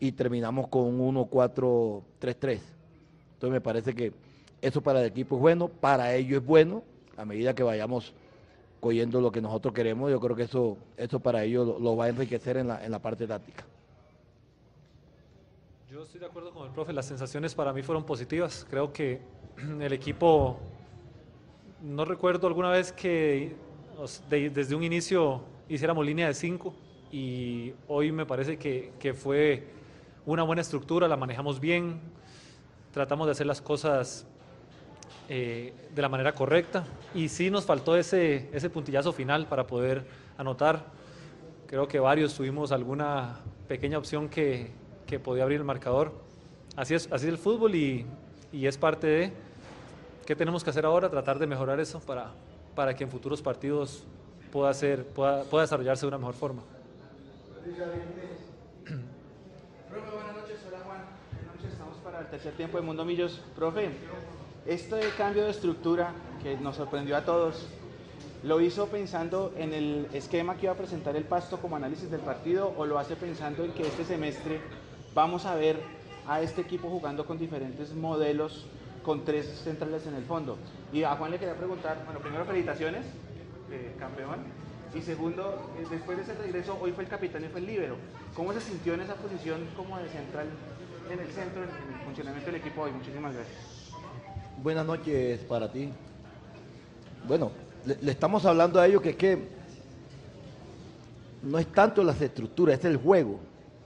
y 0.00 0.12
terminamos 0.12 0.68
con 0.68 0.82
un 1.00 1.14
1-4-3-3. 1.14 2.60
Entonces 3.34 3.50
me 3.50 3.60
parece 3.60 3.94
que 3.94 4.12
eso 4.60 4.82
para 4.82 5.00
el 5.00 5.06
equipo 5.06 5.36
es 5.36 5.40
bueno, 5.40 5.68
para 5.68 6.14
ellos 6.14 6.42
es 6.42 6.46
bueno, 6.46 6.82
a 7.16 7.24
medida 7.24 7.54
que 7.54 7.62
vayamos 7.62 8.12
cogiendo 8.80 9.20
lo 9.20 9.30
que 9.30 9.40
nosotros 9.40 9.74
queremos. 9.74 10.10
Yo 10.10 10.20
creo 10.20 10.36
que 10.36 10.44
eso, 10.44 10.76
eso 10.96 11.20
para 11.20 11.44
ellos 11.44 11.80
lo, 11.80 11.96
va 11.96 12.06
a 12.06 12.08
enriquecer 12.08 12.56
en 12.56 12.68
la, 12.68 12.84
en 12.84 12.90
la 12.90 12.98
parte 12.98 13.26
táctica. 13.26 13.64
Yo 15.90 16.02
estoy 16.02 16.20
de 16.20 16.26
acuerdo 16.26 16.52
con 16.52 16.66
el 16.66 16.72
profe, 16.72 16.92
las 16.92 17.06
sensaciones 17.06 17.54
para 17.54 17.72
mí 17.72 17.82
fueron 17.82 18.04
positivas. 18.04 18.66
Creo 18.68 18.92
que 18.92 19.20
el 19.80 19.92
equipo, 19.92 20.58
no 21.82 22.04
recuerdo 22.04 22.46
alguna 22.46 22.70
vez 22.70 22.92
que 22.92 23.56
desde 24.30 24.74
un 24.74 24.84
inicio 24.84 25.42
hiciéramos 25.68 26.06
línea 26.06 26.28
de 26.28 26.34
cinco 26.34 26.72
y 27.10 27.72
hoy 27.88 28.12
me 28.12 28.26
parece 28.26 28.58
que, 28.58 28.92
que 29.00 29.12
fue 29.12 29.66
una 30.24 30.42
buena 30.42 30.62
estructura, 30.62 31.08
la 31.08 31.16
manejamos 31.16 31.58
bien, 31.58 32.00
tratamos 32.92 33.26
de 33.26 33.32
hacer 33.32 33.46
las 33.46 33.60
cosas 33.60 34.26
eh, 35.28 35.72
de 35.94 36.02
la 36.02 36.08
manera 36.08 36.32
correcta. 36.32 36.84
Y 37.14 37.28
sí 37.28 37.50
nos 37.50 37.64
faltó 37.64 37.96
ese, 37.96 38.48
ese 38.52 38.70
puntillazo 38.70 39.12
final 39.12 39.46
para 39.46 39.66
poder 39.66 40.04
anotar. 40.36 40.84
Creo 41.66 41.86
que 41.88 42.00
varios 42.00 42.34
tuvimos 42.34 42.72
alguna 42.72 43.40
pequeña 43.68 43.98
opción 43.98 44.28
que, 44.28 44.70
que 45.06 45.18
podía 45.18 45.42
abrir 45.42 45.58
el 45.58 45.64
marcador. 45.64 46.12
Así 46.76 46.94
es, 46.94 47.10
así 47.12 47.26
es 47.26 47.32
el 47.32 47.38
fútbol 47.38 47.74
y, 47.74 48.06
y, 48.52 48.66
es 48.66 48.78
parte 48.78 49.06
de 49.06 49.32
qué 50.24 50.36
tenemos 50.36 50.62
que 50.62 50.70
hacer 50.70 50.86
ahora, 50.86 51.10
tratar 51.10 51.38
de 51.38 51.46
mejorar 51.46 51.80
eso 51.80 52.00
para, 52.00 52.30
para 52.74 52.94
que 52.94 53.04
en 53.04 53.10
futuros 53.10 53.42
partidos 53.42 54.04
pueda, 54.52 54.72
ser, 54.72 55.04
pueda, 55.04 55.42
pueda 55.44 55.64
desarrollarse 55.64 56.02
de 56.02 56.08
una 56.08 56.18
mejor 56.18 56.34
forma. 56.34 56.62
Profe, 59.90 60.10
buenas 60.10 60.36
noches, 60.36 60.58
hola 60.68 60.78
estamos 61.68 61.96
para 61.98 62.20
el 62.20 62.26
tercer 62.28 62.52
tiempo 62.54 62.78
de 62.78 62.84
Mundo 62.84 63.04
Millos. 63.04 63.42
Profe, 63.56 63.90
este 64.68 65.00
cambio 65.16 65.44
de 65.44 65.50
estructura 65.50 66.12
que 66.42 66.58
nos 66.58 66.76
sorprendió 66.76 67.16
a 67.16 67.24
todos, 67.24 67.66
¿lo 68.42 68.60
hizo 68.60 68.88
pensando 68.88 69.54
en 69.56 69.72
el 69.72 70.08
esquema 70.12 70.56
que 70.56 70.66
iba 70.66 70.74
a 70.74 70.76
presentar 70.76 71.16
el 71.16 71.24
Pasto 71.24 71.58
como 71.58 71.76
análisis 71.76 72.10
del 72.10 72.20
partido 72.20 72.74
o 72.76 72.84
lo 72.84 72.98
hace 72.98 73.16
pensando 73.16 73.64
en 73.64 73.72
que 73.72 73.86
este 73.86 74.04
semestre 74.04 74.60
vamos 75.14 75.46
a 75.46 75.54
ver 75.54 75.80
a 76.26 76.42
este 76.42 76.60
equipo 76.60 76.90
jugando 76.90 77.24
con 77.24 77.38
diferentes 77.38 77.94
modelos 77.94 78.66
con 79.02 79.24
tres 79.24 79.46
centrales 79.64 80.06
en 80.06 80.14
el 80.14 80.24
fondo? 80.24 80.58
Y 80.92 81.02
a 81.02 81.16
Juan 81.16 81.30
le 81.30 81.38
quería 81.38 81.56
preguntar, 81.56 82.02
bueno, 82.04 82.20
primero 82.20 82.44
felicitaciones, 82.44 83.06
eh, 83.70 83.96
campeón, 83.98 84.44
y 84.94 85.00
segundo, 85.00 85.72
eh, 85.78 85.86
después 85.88 86.18
de 86.18 86.24
ese 86.24 86.34
regreso, 86.34 86.76
hoy 86.78 86.92
fue 86.92 87.04
el 87.04 87.10
capitán 87.10 87.42
y 87.42 87.48
fue 87.48 87.60
el 87.60 87.66
líbero. 87.66 87.96
¿Cómo 88.34 88.52
se 88.52 88.60
sintió 88.60 88.92
en 88.92 89.00
esa 89.00 89.14
posición 89.14 89.66
como 89.78 89.96
de 89.96 90.10
central 90.10 90.46
en 91.10 91.20
el 91.20 91.28
centro, 91.28 91.62
en 91.62 91.70
el 91.70 92.04
funcionamiento 92.04 92.50
del 92.50 92.60
equipo 92.60 92.82
hoy? 92.82 92.92
Muchísimas 92.92 93.32
gracias. 93.32 93.77
Buenas 94.60 94.84
noches 94.84 95.38
para 95.44 95.70
ti. 95.70 95.88
Bueno, 97.28 97.52
le, 97.86 98.10
estamos 98.10 98.44
hablando 98.44 98.80
a 98.80 98.88
ellos 98.88 99.00
que 99.00 99.10
es 99.10 99.16
que 99.16 99.48
no 101.44 101.60
es 101.60 101.66
tanto 101.68 102.02
las 102.02 102.20
estructuras, 102.20 102.80
es 102.80 102.84
el 102.84 102.96
juego, 102.96 103.38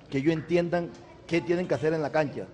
que 0.08 0.16
ellos 0.16 0.32
entiendan 0.32 0.88
qué 1.26 1.42
tienen 1.42 1.68
que 1.68 1.74
hacer 1.74 1.92
en 1.92 2.00
la 2.00 2.10
cancha. 2.10 2.46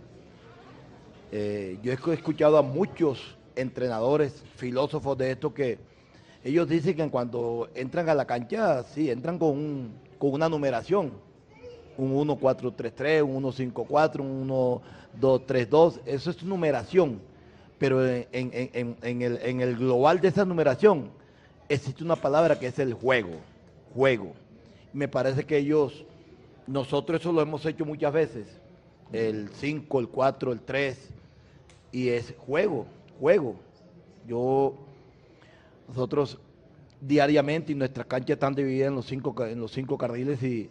Eh, 1.30 1.78
yo 1.80 1.92
he 1.92 2.14
escuchado 2.14 2.58
a 2.58 2.62
muchos 2.62 3.36
entrenadores, 3.54 4.42
filósofos 4.56 5.16
de 5.16 5.30
esto 5.30 5.54
que 5.54 5.78
ellos 6.42 6.68
dicen 6.68 6.96
que 6.96 7.08
cuando 7.10 7.68
entran 7.76 8.08
a 8.08 8.16
la 8.16 8.24
cancha, 8.24 8.82
sí, 8.82 9.12
entran 9.12 9.38
con, 9.38 9.92
con 10.18 10.32
una 10.32 10.48
numeración, 10.48 11.12
un 11.96 12.16
1-4-3-3, 12.26 13.22
un 13.22 13.44
1-5-4, 13.44 14.20
un 14.20 14.48
1-2-3-2, 15.20 16.00
eso 16.04 16.30
es 16.30 16.42
numeración 16.42 17.37
pero 17.78 18.04
en, 18.04 18.26
el, 19.02 19.76
global 19.76 20.20
de 20.20 20.28
esa 20.28 20.44
numeración 20.44 21.10
existe 21.68 22.02
una 22.02 22.16
palabra 22.16 22.58
que 22.58 22.66
es 22.66 22.78
el 22.78 22.92
juego, 22.94 23.36
juego. 23.94 24.32
Me 24.92 25.06
parece 25.06 25.44
que 25.44 25.58
ellos, 25.58 26.04
nosotros 26.66 27.20
eso 27.20 27.32
lo 27.32 27.40
hemos 27.40 27.64
hecho 27.66 27.84
muchas 27.84 28.12
veces, 28.12 28.46
el 29.12 29.48
5, 29.54 30.00
el 30.00 30.08
4, 30.08 30.52
el 30.52 30.60
3, 30.60 31.10
y 31.92 32.08
es 32.08 32.34
juego, 32.38 32.86
juego. 33.20 33.56
Yo, 34.26 34.74
nosotros 35.86 36.38
diariamente 37.00 37.72
y 37.72 37.74
nuestras 37.76 38.06
canchas 38.06 38.30
están 38.30 38.54
divididas 38.54 38.88
en 38.88 38.96
los 38.96 39.06
cinco, 39.06 39.46
en 39.46 39.60
los 39.60 39.70
cinco 39.70 39.96
carriles 39.96 40.42
y, 40.42 40.68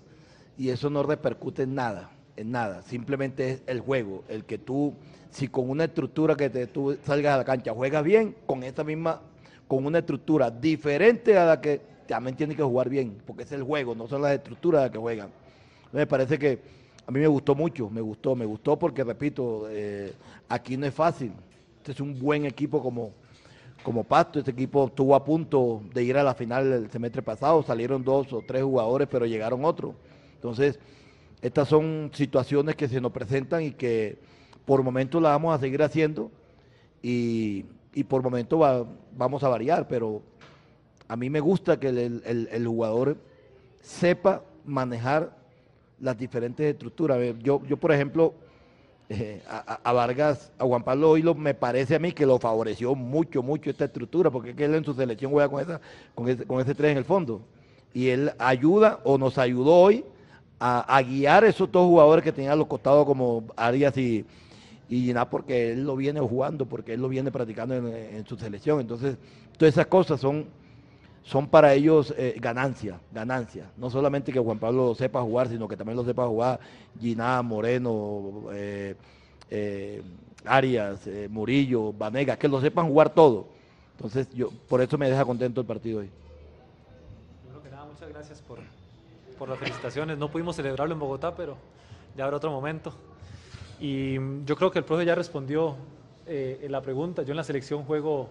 y 0.58 0.70
eso 0.70 0.90
no 0.90 1.04
repercute 1.04 1.64
en 1.64 1.76
nada, 1.76 2.12
en 2.12 2.17
nada. 2.46 2.82
Simplemente 2.84 3.50
es 3.52 3.64
el 3.68 3.80
juego, 3.80 4.24
el 4.28 4.46
que 4.46 4.58
tú, 4.58 4.94
si 5.30 5.48
con 5.48 5.70
una 5.70 5.86
estructura 5.86 6.36
que 6.36 6.50
te, 6.50 6.68
tú 6.68 6.98
salgas 7.04 7.36
a 7.36 7.38
la 7.38 7.46
cancha 7.46 7.74
juegas 7.74 8.04
bien, 8.04 8.36
con 8.46 8.64
esa 8.64 8.84
misma, 8.84 9.22
con 9.68 9.86
una 9.86 10.00
estructura 10.00 10.50
diferente 10.52 11.38
a 11.38 11.46
la 11.46 11.62
que 11.62 11.82
también 12.08 12.36
tienes 12.36 12.56
que 12.56 12.64
jugar 12.64 12.90
bien, 12.90 13.18
porque 13.26 13.44
es 13.44 13.52
el 13.52 13.64
juego, 13.64 13.96
no 13.96 14.08
son 14.08 14.22
las 14.22 14.34
estructuras 14.34 14.84
las 14.84 14.92
que 14.92 14.98
juegan. 14.98 15.30
Me 15.92 16.06
parece 16.06 16.38
que 16.38 16.60
a 17.06 17.12
mí 17.12 17.22
me 17.22 17.28
gustó 17.28 17.56
mucho, 17.56 17.90
me 17.90 18.02
gustó, 18.02 18.36
me 18.36 18.46
gustó 18.46 18.78
porque, 18.78 19.04
repito, 19.04 19.68
eh, 19.70 20.14
aquí 20.50 20.76
no 20.76 20.86
es 20.86 20.94
fácil. 20.94 21.32
Este 21.78 21.94
es 21.94 22.02
un 22.02 22.20
buen 22.20 22.46
equipo 22.46 22.82
como, 22.84 23.12
como 23.82 24.04
Pasto. 24.04 24.40
Este 24.40 24.52
equipo 24.52 24.88
estuvo 24.88 25.16
a 25.16 25.24
punto 25.24 25.82
de 25.94 26.04
ir 26.04 26.18
a 26.18 26.24
la 26.24 26.34
final 26.34 26.70
el 26.74 26.92
semestre 26.92 27.22
pasado. 27.22 27.64
Salieron 27.64 28.04
dos 28.04 28.34
o 28.34 28.44
tres 28.46 28.62
jugadores, 28.62 29.08
pero 29.10 29.26
llegaron 29.26 29.64
otros. 29.64 29.96
Entonces, 30.36 30.80
estas 31.48 31.70
son 31.70 32.12
situaciones 32.14 32.76
que 32.76 32.88
se 32.88 33.00
nos 33.00 33.12
presentan 33.12 33.64
y 33.64 33.72
que 33.72 34.18
por 34.66 34.84
momento 34.84 35.22
las 35.22 35.32
vamos 35.32 35.56
a 35.56 35.60
seguir 35.60 35.82
haciendo 35.82 36.30
y, 37.02 37.64
por 38.10 38.22
momento 38.22 38.60
vamos 39.16 39.44
a 39.44 39.48
variar, 39.48 39.88
pero 39.88 40.22
a 41.08 41.16
mí 41.16 41.30
me 41.30 41.40
gusta 41.40 41.80
que 41.80 41.88
el, 41.88 42.68
jugador 42.68 43.18
sepa 43.82 44.44
manejar 44.66 45.36
las 46.00 46.18
diferentes 46.18 46.66
estructuras. 46.66 47.18
Yo, 47.42 47.64
yo 47.66 47.78
por 47.78 47.92
ejemplo, 47.92 48.34
eh, 49.10 49.42
a, 49.48 49.94
Vargas, 49.94 50.52
a 50.60 50.66
Juan 50.66 50.84
Pablo 50.84 51.12
Oilo, 51.12 51.34
me 51.34 51.54
parece 51.54 51.96
a 51.96 52.00
mí 52.00 52.12
que 52.12 52.26
lo 52.26 52.38
favoreció 52.38 52.94
mucho, 52.94 53.42
mucho 53.42 53.70
esta 53.70 53.86
estructura, 53.86 54.30
porque 54.30 54.50
es 54.50 54.56
que 54.56 54.66
él 54.66 54.76
en 54.76 54.84
su 54.84 54.94
selección 54.94 55.32
juega 55.32 55.50
con, 55.50 55.62
esa, 55.62 55.82
con, 56.14 56.28
ese, 56.28 56.46
con 56.46 56.60
ese 56.60 56.76
tres 56.76 56.92
en 56.92 56.98
el 56.98 57.06
fondo. 57.06 57.42
Y 57.94 58.10
él 58.10 58.34
ayuda 58.38 59.00
o 59.06 59.18
nos 59.18 59.38
ayudó 59.38 59.74
hoy 59.74 60.04
a, 60.60 61.02
guiar 61.02 61.44
esos 61.44 61.72
dos 61.72 61.86
jugadores 61.86 62.24
que 62.24 62.32
tenían 62.32 62.54
a 62.54 62.56
los 62.56 62.68
costados 62.68 63.06
como 63.06 63.44
Arias 63.56 63.96
y, 63.98 64.26
y 64.90 65.14
porque 65.30 65.74
él 65.74 65.84
lo 65.84 65.96
viene 65.96 66.20
jugando, 66.20 66.66
porque 66.66 66.94
él 66.94 67.02
lo 67.02 67.10
viene 67.10 67.32
practicando 67.32 67.76
en, 67.76 68.26
su 68.26 68.38
selección. 68.38 68.80
Entonces, 68.80 69.18
todas 69.58 69.74
esas 69.74 69.88
cosas 69.88 70.20
son, 70.20 70.46
son 71.24 71.48
para 71.48 71.74
ellos 71.74 72.14
eh, 72.18 72.36
ganancia, 72.40 73.00
ganancia. 73.12 73.70
No 73.78 73.90
solamente 73.90 74.32
que 74.32 74.40
Juan 74.40 74.60
Pablo 74.60 74.96
sepa 74.96 75.22
jugar, 75.22 75.50
sino 75.50 75.68
que 75.68 75.78
también 75.78 75.98
lo 75.98 76.06
sepa 76.06 76.26
jugar 76.26 76.60
Giná, 77.00 77.42
Moreno, 77.42 78.46
eh, 78.52 78.96
eh, 79.50 80.02
Arias, 80.46 81.08
Murillo, 81.30 81.94
Vanega, 81.94 82.38
que 82.38 82.48
lo 82.48 82.62
sepan 82.62 82.88
jugar 82.88 83.14
todo. 83.14 83.48
Entonces, 83.96 84.28
yo 84.34 84.52
por 84.68 84.82
eso 84.82 84.98
me 84.98 85.10
deja 85.10 85.26
contento 85.26 85.62
el 85.62 85.68
partido 85.68 86.00
hoy. 86.00 86.10
Por 89.38 89.50
las 89.50 89.60
felicitaciones. 89.60 90.18
No 90.18 90.30
pudimos 90.30 90.56
celebrarlo 90.56 90.94
en 90.94 91.00
Bogotá, 91.00 91.36
pero 91.36 91.58
ya 92.16 92.26
habrá 92.26 92.38
otro 92.38 92.52
momento. 92.52 92.94
Y 93.80 94.16
yo 94.46 94.56
creo 94.56 94.72
que 94.72 94.80
el 94.80 94.86
profe 94.86 95.06
ya 95.06 95.16
respondió 95.16 95.76
eh, 96.26 96.60
en 96.64 96.72
la 96.72 96.82
pregunta. 96.82 97.22
Yo 97.24 97.32
en 97.32 97.38
la 97.38 97.44
selección 97.44 97.84
juego, 97.84 98.30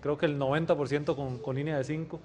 creo 0.00 0.18
que 0.18 0.26
el 0.26 0.38
90% 0.38 1.14
con, 1.14 1.38
con, 1.38 1.56
línea 1.56 1.78
de 1.78 1.84
5. 1.84 2.20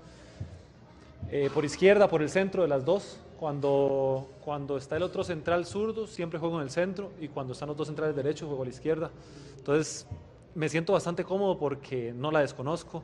Eh, 1.29 1.49
por 1.53 1.63
izquierda, 1.63 2.07
por 2.07 2.21
el 2.21 2.29
centro 2.29 2.63
de 2.63 2.67
las 2.67 2.83
dos. 2.83 3.19
Cuando, 3.39 4.27
cuando 4.43 4.77
está 4.77 4.97
el 4.97 5.03
otro 5.03 5.23
central 5.23 5.67
zurdo, 5.67 6.07
siempre 6.07 6.39
juego 6.39 6.57
en 6.57 6.63
el 6.63 6.71
centro. 6.71 7.11
Y 7.21 7.27
cuando 7.27 7.53
están 7.53 7.67
los 7.67 7.77
dos 7.77 7.87
centrales 7.87 8.15
derechos, 8.15 8.47
juego 8.47 8.63
a 8.63 8.65
la 8.65 8.71
izquierda. 8.71 9.11
Entonces, 9.57 10.07
me 10.55 10.67
siento 10.69 10.93
bastante 10.93 11.23
cómodo 11.23 11.59
porque 11.59 12.13
no 12.15 12.31
la 12.31 12.39
desconozco. 12.39 13.03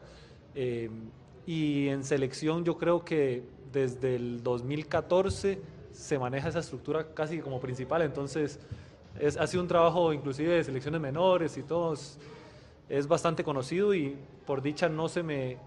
Eh, 0.55 0.89
y 1.45 1.89
en 1.89 2.03
selección 2.03 2.63
yo 2.63 2.77
creo 2.77 3.03
que 3.03 3.43
desde 3.73 4.15
el 4.15 4.43
2014 4.43 5.59
se 5.91 6.19
maneja 6.19 6.49
esa 6.49 6.59
estructura 6.59 7.13
casi 7.13 7.39
como 7.39 7.59
principal, 7.59 8.03
entonces 8.03 8.59
es, 9.19 9.35
ha 9.37 9.45
sido 9.47 9.61
un 9.61 9.67
trabajo 9.67 10.13
inclusive 10.13 10.55
de 10.55 10.63
selecciones 10.63 11.01
menores 11.01 11.57
y 11.57 11.63
todo, 11.63 11.93
es, 11.93 13.07
bastante 13.07 13.43
conocido 13.43 13.93
y 13.93 14.15
por 14.45 14.61
dicha 14.61 14.87
no 14.87 15.09
se 15.09 15.23
me 15.23 15.57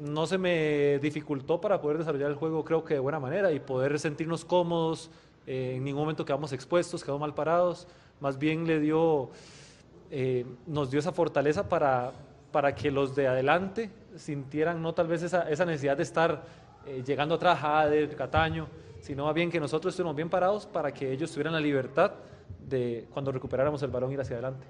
no 0.00 0.26
se 0.26 0.38
me 0.38 0.98
dificultó 0.98 1.60
para 1.60 1.80
poder 1.80 1.98
desarrollar 1.98 2.30
el 2.30 2.36
juego 2.36 2.64
creo 2.64 2.84
que 2.84 2.94
de 2.94 3.00
buena 3.00 3.20
manera 3.20 3.52
y 3.52 3.60
poder 3.60 3.98
sentirnos 3.98 4.44
cómodos, 4.44 5.10
eh, 5.46 5.74
en 5.76 5.84
ningún 5.84 6.02
momento 6.02 6.24
quedamos 6.24 6.52
expuestos, 6.52 7.04
quedamos 7.04 7.20
mal 7.20 7.34
parados, 7.34 7.86
más 8.18 8.38
bien 8.38 8.66
le 8.66 8.80
dio, 8.80 9.30
eh, 10.10 10.46
nos 10.66 10.90
dio 10.90 11.00
esa 11.00 11.12
fortaleza 11.12 11.68
para, 11.68 12.12
para 12.50 12.74
que 12.74 12.90
los 12.90 13.14
de 13.14 13.28
adelante 13.28 13.90
sintieran 14.16 14.80
no 14.82 14.94
tal 14.94 15.06
vez 15.06 15.22
esa, 15.22 15.48
esa 15.50 15.66
necesidad 15.66 15.96
de 15.98 16.02
estar 16.02 16.44
eh, 16.86 17.02
llegando 17.06 17.34
atrás 17.34 17.58
Jader, 17.60 18.14
Cataño, 18.16 18.68
sino 19.00 19.24
más 19.24 19.34
bien 19.34 19.50
que 19.50 19.60
nosotros 19.60 19.92
estuviéramos 19.92 20.16
bien 20.16 20.30
parados 20.30 20.66
para 20.66 20.92
que 20.92 21.12
ellos 21.12 21.30
tuvieran 21.30 21.52
la 21.52 21.60
libertad 21.60 22.12
de 22.68 23.06
cuando 23.12 23.32
recuperáramos 23.32 23.82
el 23.82 23.90
balón 23.90 24.12
ir 24.12 24.20
hacia 24.20 24.36
adelante. 24.36 24.66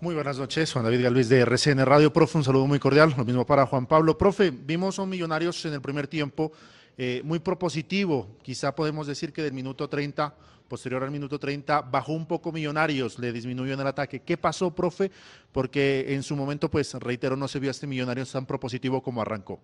Muy 0.00 0.14
buenas 0.14 0.38
noches, 0.38 0.72
Juan 0.72 0.84
David 0.84 1.02
Galvez 1.02 1.28
de 1.28 1.40
RCN 1.40 1.84
Radio. 1.84 2.12
Profe, 2.12 2.38
un 2.38 2.44
saludo 2.44 2.66
muy 2.66 2.78
cordial. 2.78 3.14
Lo 3.16 3.24
mismo 3.24 3.44
para 3.44 3.66
Juan 3.66 3.86
Pablo. 3.86 4.16
Profe, 4.16 4.50
vimos 4.50 4.98
a 4.98 5.02
un 5.02 5.08
Millonarios 5.08 5.64
en 5.64 5.72
el 5.72 5.80
primer 5.80 6.06
tiempo 6.06 6.52
eh, 6.96 7.20
muy 7.24 7.40
propositivo. 7.40 8.28
Quizá 8.42 8.74
podemos 8.74 9.08
decir 9.08 9.32
que 9.32 9.42
del 9.42 9.52
minuto 9.52 9.88
30 9.88 10.34
Posterior 10.68 11.02
al 11.02 11.10
minuto 11.10 11.38
30 11.38 11.80
bajó 11.80 12.12
un 12.12 12.26
poco 12.26 12.52
Millonarios, 12.52 13.18
le 13.18 13.32
disminuyó 13.32 13.72
en 13.72 13.80
el 13.80 13.86
ataque. 13.86 14.20
¿Qué 14.20 14.36
pasó, 14.36 14.70
profe? 14.70 15.10
Porque 15.50 16.14
en 16.14 16.22
su 16.22 16.36
momento, 16.36 16.70
pues 16.70 16.92
reitero, 16.94 17.36
no 17.36 17.48
se 17.48 17.58
vio 17.58 17.70
a 17.70 17.72
este 17.72 17.86
Millonarios 17.86 18.30
tan 18.30 18.44
propositivo 18.44 19.02
como 19.02 19.22
arrancó. 19.22 19.58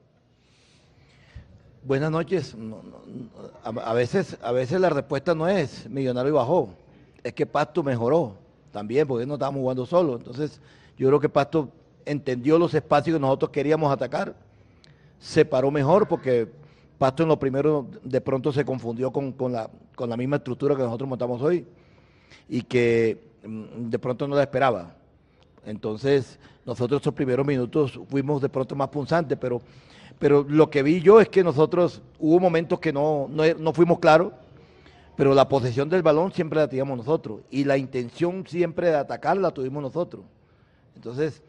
Buenas 1.82 2.10
noches. 2.10 2.56
a, 3.62 3.92
veces, 3.92 4.38
a 4.40 4.52
veces 4.52 4.80
la 4.80 4.88
respuesta 4.88 5.34
no 5.34 5.46
es 5.46 5.86
Millonario 5.90 6.32
bajó, 6.32 6.70
es 7.22 7.34
que 7.34 7.44
Pasto 7.44 7.82
mejoró 7.82 8.38
también, 8.72 9.06
porque 9.06 9.26
no 9.26 9.34
estábamos 9.34 9.60
jugando 9.60 9.84
solo. 9.84 10.16
Entonces, 10.16 10.58
yo 10.96 11.08
creo 11.08 11.20
que 11.20 11.28
Pasto 11.28 11.68
entendió 12.06 12.58
los 12.58 12.72
espacios 12.72 13.16
que 13.16 13.20
nosotros 13.20 13.50
queríamos 13.50 13.92
atacar, 13.92 14.34
se 15.20 15.44
paró 15.44 15.70
mejor 15.70 16.08
porque 16.08 16.48
Pasto 16.98 17.24
en 17.24 17.28
lo 17.28 17.38
primero 17.38 17.88
de 18.02 18.20
pronto 18.20 18.52
se 18.52 18.64
confundió 18.64 19.10
con, 19.10 19.34
la, 19.52 19.68
con 19.96 20.08
la 20.08 20.16
misma 20.16 20.36
estructura 20.36 20.76
que 20.76 20.82
nosotros 20.82 21.08
montamos 21.08 21.42
hoy 21.42 21.66
y 22.48 22.62
que 22.62 23.18
mm, 23.44 23.90
de 23.90 23.98
pronto 23.98 24.28
no 24.28 24.36
la 24.36 24.42
esperaba. 24.42 24.94
Entonces, 25.66 26.38
nosotros 26.64 27.00
esos 27.00 27.14
primeros 27.14 27.46
minutos 27.46 27.98
fuimos 28.08 28.40
de 28.40 28.48
pronto 28.48 28.76
más 28.76 28.88
punzantes, 28.88 29.36
pero, 29.40 29.60
pero 30.18 30.44
lo 30.48 30.70
que 30.70 30.82
vi 30.82 31.00
yo 31.00 31.20
es 31.20 31.28
que 31.28 31.42
nosotros 31.42 32.02
hubo 32.18 32.38
momentos 32.38 32.78
que 32.78 32.92
no, 32.92 33.28
no, 33.28 33.72
fuimos 33.72 33.98
claros, 33.98 34.32
pero 35.16 35.34
la 35.34 35.48
posesión 35.48 35.88
del 35.88 36.02
balón 36.02 36.32
siempre 36.32 36.58
la 36.58 36.68
teníamos 36.68 36.98
nosotros 36.98 37.40
y 37.50 37.64
la 37.64 37.76
intención 37.76 38.46
siempre 38.46 38.88
de 38.88 38.96
atacar 38.96 39.36
la 39.36 39.50
tuvimos 39.50 39.82
nosotros. 39.82 40.22
Entonces, 40.94 41.42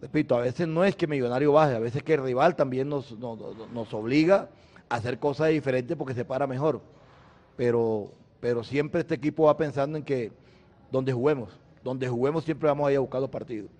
repito, 0.00 0.36
a 0.36 0.40
veces 0.40 0.68
no 0.68 0.84
es 0.84 0.96
que 0.96 1.06
Millonario 1.06 1.52
baje, 1.52 1.74
a 1.74 1.80
veces 1.80 2.02
que 2.02 2.14
el 2.14 2.22
rival 2.22 2.56
también 2.56 2.88
nos, 2.88 3.18
nos, 3.18 3.38
nos 3.72 3.94
obliga 3.94 4.48
hacer 4.94 5.18
cosas 5.18 5.48
diferentes 5.48 5.96
porque 5.96 6.14
se 6.14 6.24
para 6.24 6.46
mejor. 6.46 6.80
Pero, 7.56 8.12
pero 8.40 8.64
siempre 8.64 9.00
este 9.00 9.14
equipo 9.14 9.44
va 9.44 9.56
pensando 9.56 9.98
en 9.98 10.04
que 10.04 10.32
donde 10.90 11.12
juguemos, 11.12 11.50
donde 11.82 12.08
juguemos 12.08 12.44
siempre 12.44 12.68
vamos 12.68 12.88
a 12.88 12.92
ir 12.92 12.98
a 12.98 13.00
buscar 13.00 13.20
los 13.20 13.30
partidos. 13.30 13.70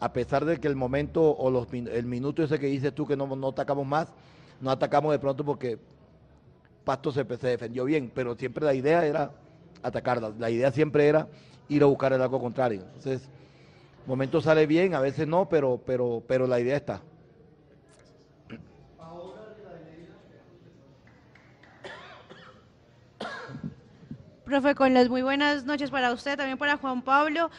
A 0.00 0.12
pesar 0.12 0.44
de 0.44 0.58
que 0.58 0.68
el 0.68 0.76
momento 0.76 1.36
o 1.36 1.50
los, 1.50 1.66
el 1.72 2.06
minuto 2.06 2.42
ese 2.42 2.58
que 2.58 2.66
dices 2.66 2.94
tú 2.94 3.06
que 3.06 3.16
no, 3.16 3.34
no 3.34 3.48
atacamos 3.48 3.86
más, 3.86 4.12
no 4.60 4.70
atacamos 4.70 5.12
de 5.12 5.18
pronto 5.18 5.44
porque 5.44 5.78
Pasto 6.84 7.12
se, 7.12 7.24
defendió 7.24 7.84
bien, 7.84 8.10
pero 8.14 8.34
siempre 8.34 8.64
la 8.64 8.74
idea 8.74 9.04
era 9.04 9.32
atacarla. 9.82 10.32
La 10.38 10.50
idea 10.50 10.70
siempre 10.72 11.06
era 11.06 11.28
ir 11.68 11.82
a 11.82 11.86
buscar 11.86 12.12
el 12.12 12.22
arco 12.22 12.40
contrario. 12.40 12.82
Entonces, 12.94 13.28
momento 14.06 14.40
sale 14.40 14.66
bien, 14.66 14.94
a 14.94 15.00
veces 15.00 15.28
no, 15.28 15.48
pero, 15.48 15.80
pero, 15.84 16.22
pero 16.26 16.46
la 16.46 16.60
idea 16.60 16.76
está. 16.76 17.02
Profe, 24.48 24.74
con 24.74 24.94
las 24.94 25.10
muy 25.10 25.20
buenas 25.20 25.66
noches 25.66 25.90
para 25.90 26.10
usted, 26.10 26.38
también 26.38 26.56
para 26.56 26.78
Juan 26.78 27.02
Pablo. 27.02 27.50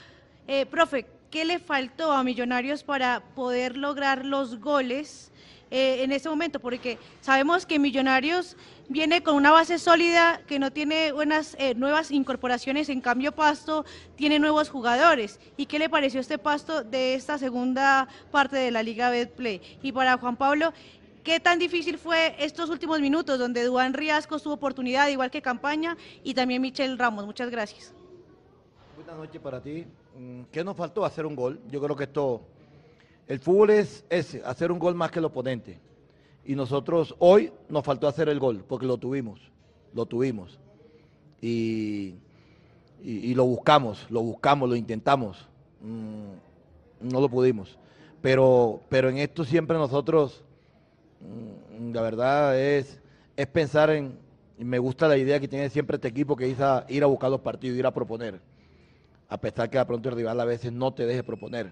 Eh, 0.47 0.65
profe, 0.65 1.05
¿qué 1.29 1.45
le 1.45 1.59
faltó 1.59 2.11
a 2.11 2.23
Millonarios 2.23 2.83
para 2.83 3.19
poder 3.35 3.77
lograr 3.77 4.25
los 4.25 4.59
goles 4.59 5.31
eh, 5.69 6.01
en 6.01 6.11
este 6.11 6.29
momento? 6.29 6.59
Porque 6.59 6.97
sabemos 7.21 7.67
que 7.67 7.77
Millonarios 7.77 8.57
viene 8.87 9.21
con 9.21 9.35
una 9.35 9.51
base 9.51 9.77
sólida, 9.77 10.41
que 10.47 10.57
no 10.57 10.71
tiene 10.71 11.11
buenas 11.11 11.55
eh, 11.59 11.75
nuevas 11.75 12.09
incorporaciones, 12.09 12.89
en 12.89 13.01
cambio 13.01 13.33
Pasto 13.33 13.85
tiene 14.15 14.39
nuevos 14.39 14.69
jugadores. 14.69 15.39
¿Y 15.57 15.67
qué 15.67 15.77
le 15.77 15.89
pareció 15.89 16.19
este 16.19 16.39
Pasto 16.39 16.83
de 16.83 17.13
esta 17.13 17.37
segunda 17.37 18.07
parte 18.31 18.55
de 18.55 18.71
la 18.71 18.81
Liga 18.81 19.11
Betplay? 19.11 19.61
Y 19.83 19.91
para 19.91 20.17
Juan 20.17 20.37
Pablo, 20.37 20.73
¿Qué 21.29 21.39
tan 21.39 21.59
difícil 21.59 21.99
fue 21.99 22.33
estos 22.43 22.71
últimos 22.71 22.99
minutos 23.01 23.37
donde 23.37 23.63
Duan 23.63 23.93
Riascos 23.93 24.41
tuvo 24.41 24.55
oportunidad, 24.55 25.09
igual 25.09 25.29
que 25.29 25.43
Campaña, 25.43 25.95
y 26.23 26.33
también 26.33 26.59
Michel 26.59 26.97
Ramos? 26.97 27.23
Muchas 27.23 27.51
gracias. 27.51 27.93
Buenas 28.95 29.15
noches 29.15 29.39
para 29.39 29.61
ti. 29.61 29.85
Mm, 30.17 30.45
¿Qué 30.51 30.63
nos 30.63 30.75
faltó? 30.75 31.05
Hacer 31.05 31.27
un 31.27 31.35
gol. 31.35 31.59
Yo 31.69 31.79
creo 31.81 31.95
que 31.95 32.05
esto, 32.05 32.41
el 33.27 33.39
fútbol 33.39 33.69
es 33.69 34.03
ese, 34.09 34.41
hacer 34.43 34.71
un 34.71 34.79
gol 34.79 34.95
más 34.95 35.11
que 35.11 35.19
el 35.19 35.25
oponente. 35.25 35.77
Y 36.45 36.55
nosotros 36.55 37.13
hoy 37.19 37.53
nos 37.69 37.85
faltó 37.85 38.07
hacer 38.07 38.27
el 38.27 38.39
gol, 38.39 38.65
porque 38.67 38.87
lo 38.87 38.97
tuvimos, 38.97 39.39
lo 39.93 40.07
tuvimos. 40.07 40.57
Y, 41.43 42.15
y, 43.03 43.35
lo 43.35 43.45
buscamos, 43.45 44.07
lo 44.09 44.23
buscamos, 44.23 44.67
lo 44.67 44.75
intentamos. 44.75 45.47
Mm, 45.79 47.07
no 47.07 47.21
lo 47.21 47.29
pudimos. 47.29 47.77
Pero, 48.19 48.81
pero 48.89 49.09
en 49.09 49.19
esto 49.19 49.45
siempre 49.45 49.77
nosotros, 49.77 50.43
la 51.91 52.01
verdad 52.01 52.59
es, 52.59 52.99
es 53.35 53.47
pensar 53.47 53.89
en, 53.89 54.17
y 54.57 54.63
me 54.63 54.79
gusta 54.79 55.07
la 55.07 55.17
idea 55.17 55.39
que 55.39 55.47
tiene 55.47 55.69
siempre 55.69 55.95
este 55.95 56.09
equipo 56.09 56.35
que 56.35 56.49
es 56.49 56.57
ir 56.89 57.03
a 57.03 57.07
buscar 57.07 57.31
los 57.31 57.39
partidos, 57.41 57.77
ir 57.77 57.85
a 57.85 57.93
proponer. 57.93 58.39
A 59.29 59.39
pesar 59.39 59.69
que 59.69 59.77
de 59.77 59.85
pronto 59.85 60.09
el 60.09 60.15
rival 60.15 60.39
a 60.39 60.45
veces 60.45 60.71
no 60.73 60.93
te 60.93 61.05
deje 61.05 61.23
proponer. 61.23 61.71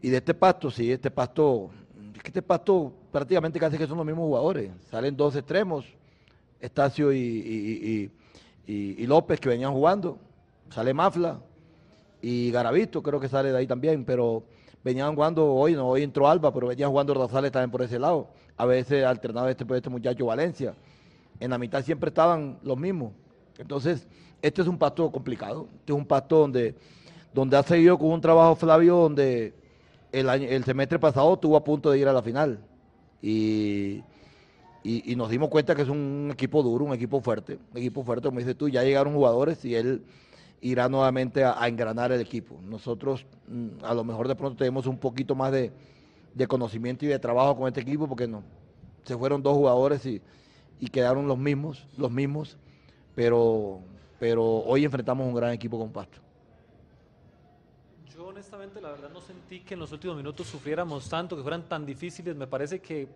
Y 0.00 0.10
de 0.10 0.18
este 0.18 0.34
pasto, 0.34 0.70
sí, 0.70 0.92
este 0.92 1.10
pasto 1.10 1.70
es 2.14 2.22
que 2.22 2.28
este 2.28 2.42
pasto 2.42 2.92
prácticamente 3.10 3.58
casi 3.58 3.78
que 3.78 3.86
son 3.86 3.96
los 3.96 4.06
mismos 4.06 4.26
jugadores. 4.26 4.70
Salen 4.90 5.16
dos 5.16 5.34
extremos, 5.34 5.86
Estacio 6.60 7.12
y, 7.12 8.10
López 8.66 9.40
que 9.40 9.48
venían 9.48 9.72
jugando. 9.72 10.18
Sale 10.70 10.92
Mafla 10.92 11.40
y 12.20 12.50
Garavito 12.50 13.02
creo 13.02 13.18
que 13.18 13.28
sale 13.28 13.50
de 13.50 13.58
ahí 13.58 13.66
también, 13.66 14.04
pero 14.04 14.42
venían 14.84 15.14
jugando 15.14 15.52
hoy, 15.52 15.74
no, 15.74 15.88
hoy 15.88 16.02
entró 16.02 16.28
Alba, 16.28 16.52
pero 16.52 16.68
venían 16.68 16.90
jugando 16.90 17.14
Rosales 17.14 17.50
también 17.50 17.70
por 17.70 17.82
ese 17.82 17.98
lado. 17.98 18.28
A 18.58 18.66
veces 18.66 19.04
alternado 19.04 19.48
este, 19.48 19.64
muchacho 19.88 20.26
Valencia. 20.26 20.74
En 21.40 21.50
la 21.50 21.58
mitad 21.58 21.82
siempre 21.82 22.08
estaban 22.08 22.58
los 22.62 22.76
mismos. 22.76 23.12
Entonces, 23.56 24.06
este 24.42 24.62
es 24.62 24.68
un 24.68 24.76
pasto 24.76 25.10
complicado. 25.10 25.68
Este 25.78 25.92
es 25.92 25.98
un 25.98 26.04
pasto 26.04 26.40
donde, 26.40 26.74
donde 27.32 27.56
ha 27.56 27.62
seguido 27.62 27.96
con 27.96 28.10
un 28.10 28.20
trabajo 28.20 28.56
Flavio 28.56 28.96
donde 28.96 29.54
el, 30.12 30.64
semestre 30.64 30.98
pasado 30.98 31.34
estuvo 31.34 31.56
a 31.56 31.64
punto 31.64 31.90
de 31.90 31.98
ir 31.98 32.08
a 32.08 32.12
la 32.12 32.22
final. 32.22 32.58
Y, 33.22 34.02
y, 34.82 35.14
nos 35.16 35.30
dimos 35.30 35.48
cuenta 35.48 35.74
que 35.74 35.82
es 35.82 35.88
un 35.88 36.30
equipo 36.32 36.62
duro, 36.62 36.84
un 36.84 36.94
equipo 36.94 37.20
fuerte. 37.20 37.58
Un 37.72 37.78
equipo 37.78 38.02
fuerte, 38.02 38.28
como 38.28 38.40
dices 38.40 38.56
tú, 38.56 38.68
ya 38.68 38.82
llegaron 38.82 39.14
jugadores 39.14 39.64
y 39.64 39.74
él 39.74 40.02
irá 40.60 40.88
nuevamente 40.88 41.44
a, 41.44 41.66
engranar 41.68 42.12
el 42.12 42.20
equipo. 42.20 42.58
Nosotros 42.64 43.24
mm, 43.46 43.84
a 43.84 43.94
lo 43.94 44.04
mejor 44.04 44.28
de 44.28 44.34
pronto 44.34 44.58
tenemos 44.58 44.86
un 44.86 44.98
poquito 44.98 45.34
más 45.34 45.52
de, 45.52 45.72
conocimiento 46.46 47.04
y 47.04 47.08
de 47.08 47.18
trabajo 47.18 47.56
con 47.56 47.68
este 47.68 47.80
equipo 47.80 48.08
porque 48.08 48.26
no, 48.26 48.42
se 49.04 49.16
fueron 49.16 49.42
dos 49.42 49.54
jugadores 49.56 50.04
y, 50.06 50.20
quedaron 50.90 51.26
los 51.26 51.38
mismos, 51.38 51.86
los 51.96 52.10
mismos, 52.10 52.56
pero, 53.14 53.80
pero 54.20 54.44
hoy 54.44 54.84
enfrentamos 54.84 55.26
un 55.26 55.34
gran 55.34 55.52
equipo 55.52 55.78
con 55.78 55.90
Pasto 55.90 56.20
honestamente, 58.38 58.80
la 58.80 58.90
verdad 58.90 59.10
no 59.12 59.20
sentí 59.20 59.60
que 59.60 59.74
en 59.74 59.80
los 59.80 59.90
últimos 59.90 60.16
minutos 60.16 60.46
sufriéramos 60.46 61.08
tanto, 61.08 61.36
que 61.36 61.42
fueran 61.42 61.62
tan 61.64 61.84
difíciles. 61.84 62.36
Me 62.36 62.46
parece 62.46 62.78
que 62.78 63.08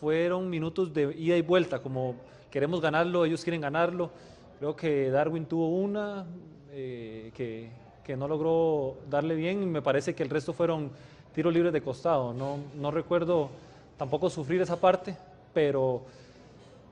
fueron 0.00 0.48
minutos 0.48 0.94
de 0.94 1.14
ida 1.18 1.36
y 1.36 1.42
vuelta, 1.42 1.80
como 1.80 2.14
queremos 2.50 2.80
ganarlo, 2.80 3.26
ellos 3.26 3.42
quieren 3.42 3.60
ganarlo. 3.60 4.10
Creo 4.58 4.74
que 4.74 5.10
Darwin 5.10 5.44
tuvo 5.44 5.68
una 5.68 6.24
eh, 6.70 7.32
que, 7.34 7.70
que, 8.02 8.16
no 8.16 8.26
logró 8.26 8.96
darle 9.10 9.34
bien 9.34 9.62
y 9.62 9.66
me 9.66 9.82
parece 9.82 10.14
que 10.14 10.22
el 10.22 10.30
resto 10.30 10.54
fueron 10.54 10.90
tiros 11.34 11.52
libres 11.52 11.72
de 11.72 11.82
costado. 11.82 12.32
No, 12.32 12.58
no 12.74 12.90
recuerdo 12.90 13.50
tampoco 13.96 14.30
sufrir 14.30 14.60
esa 14.60 14.76
parte, 14.76 15.16
pero 15.52 16.02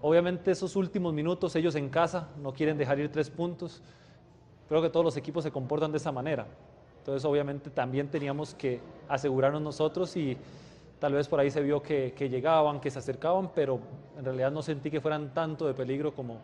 obviamente 0.03 0.51
esos 0.51 0.77
últimos 0.77 1.13
minutos 1.13 1.55
ellos 1.57 1.75
en 1.75 1.89
casa 1.89 2.29
no 2.43 2.53
quieren 2.53 2.77
dejar 2.79 2.99
ir 2.99 3.11
tres 3.11 3.31
puntos. 3.31 3.83
Creo 4.69 4.83
que 4.83 4.91
todos 4.91 5.05
los 5.05 5.17
equipos 5.17 5.45
se 5.45 5.51
comportan 5.51 5.91
de 5.91 5.99
esa 5.99 6.13
manera. 6.13 6.47
Entonces, 6.99 7.25
obviamente, 7.25 7.71
también 7.71 8.09
teníamos 8.09 8.55
que 8.55 8.81
asegurarnos 9.09 9.63
nosotros 9.63 10.15
y 10.17 10.37
tal 11.01 11.15
vez 11.15 11.27
por 11.27 11.41
ahí 11.41 11.51
se 11.51 11.63
vio 11.63 11.83
que, 11.83 12.13
llegaban, 12.31 12.79
que 12.79 12.91
se 12.91 12.99
acercaban, 12.99 13.51
pero 13.55 13.81
en 14.19 14.25
realidad 14.25 14.53
no 14.53 14.63
sentí 14.63 14.91
que 14.91 15.01
fueran 15.01 15.33
tanto 15.33 15.67
de 15.67 15.75
peligro 15.75 16.15
como, 16.15 16.37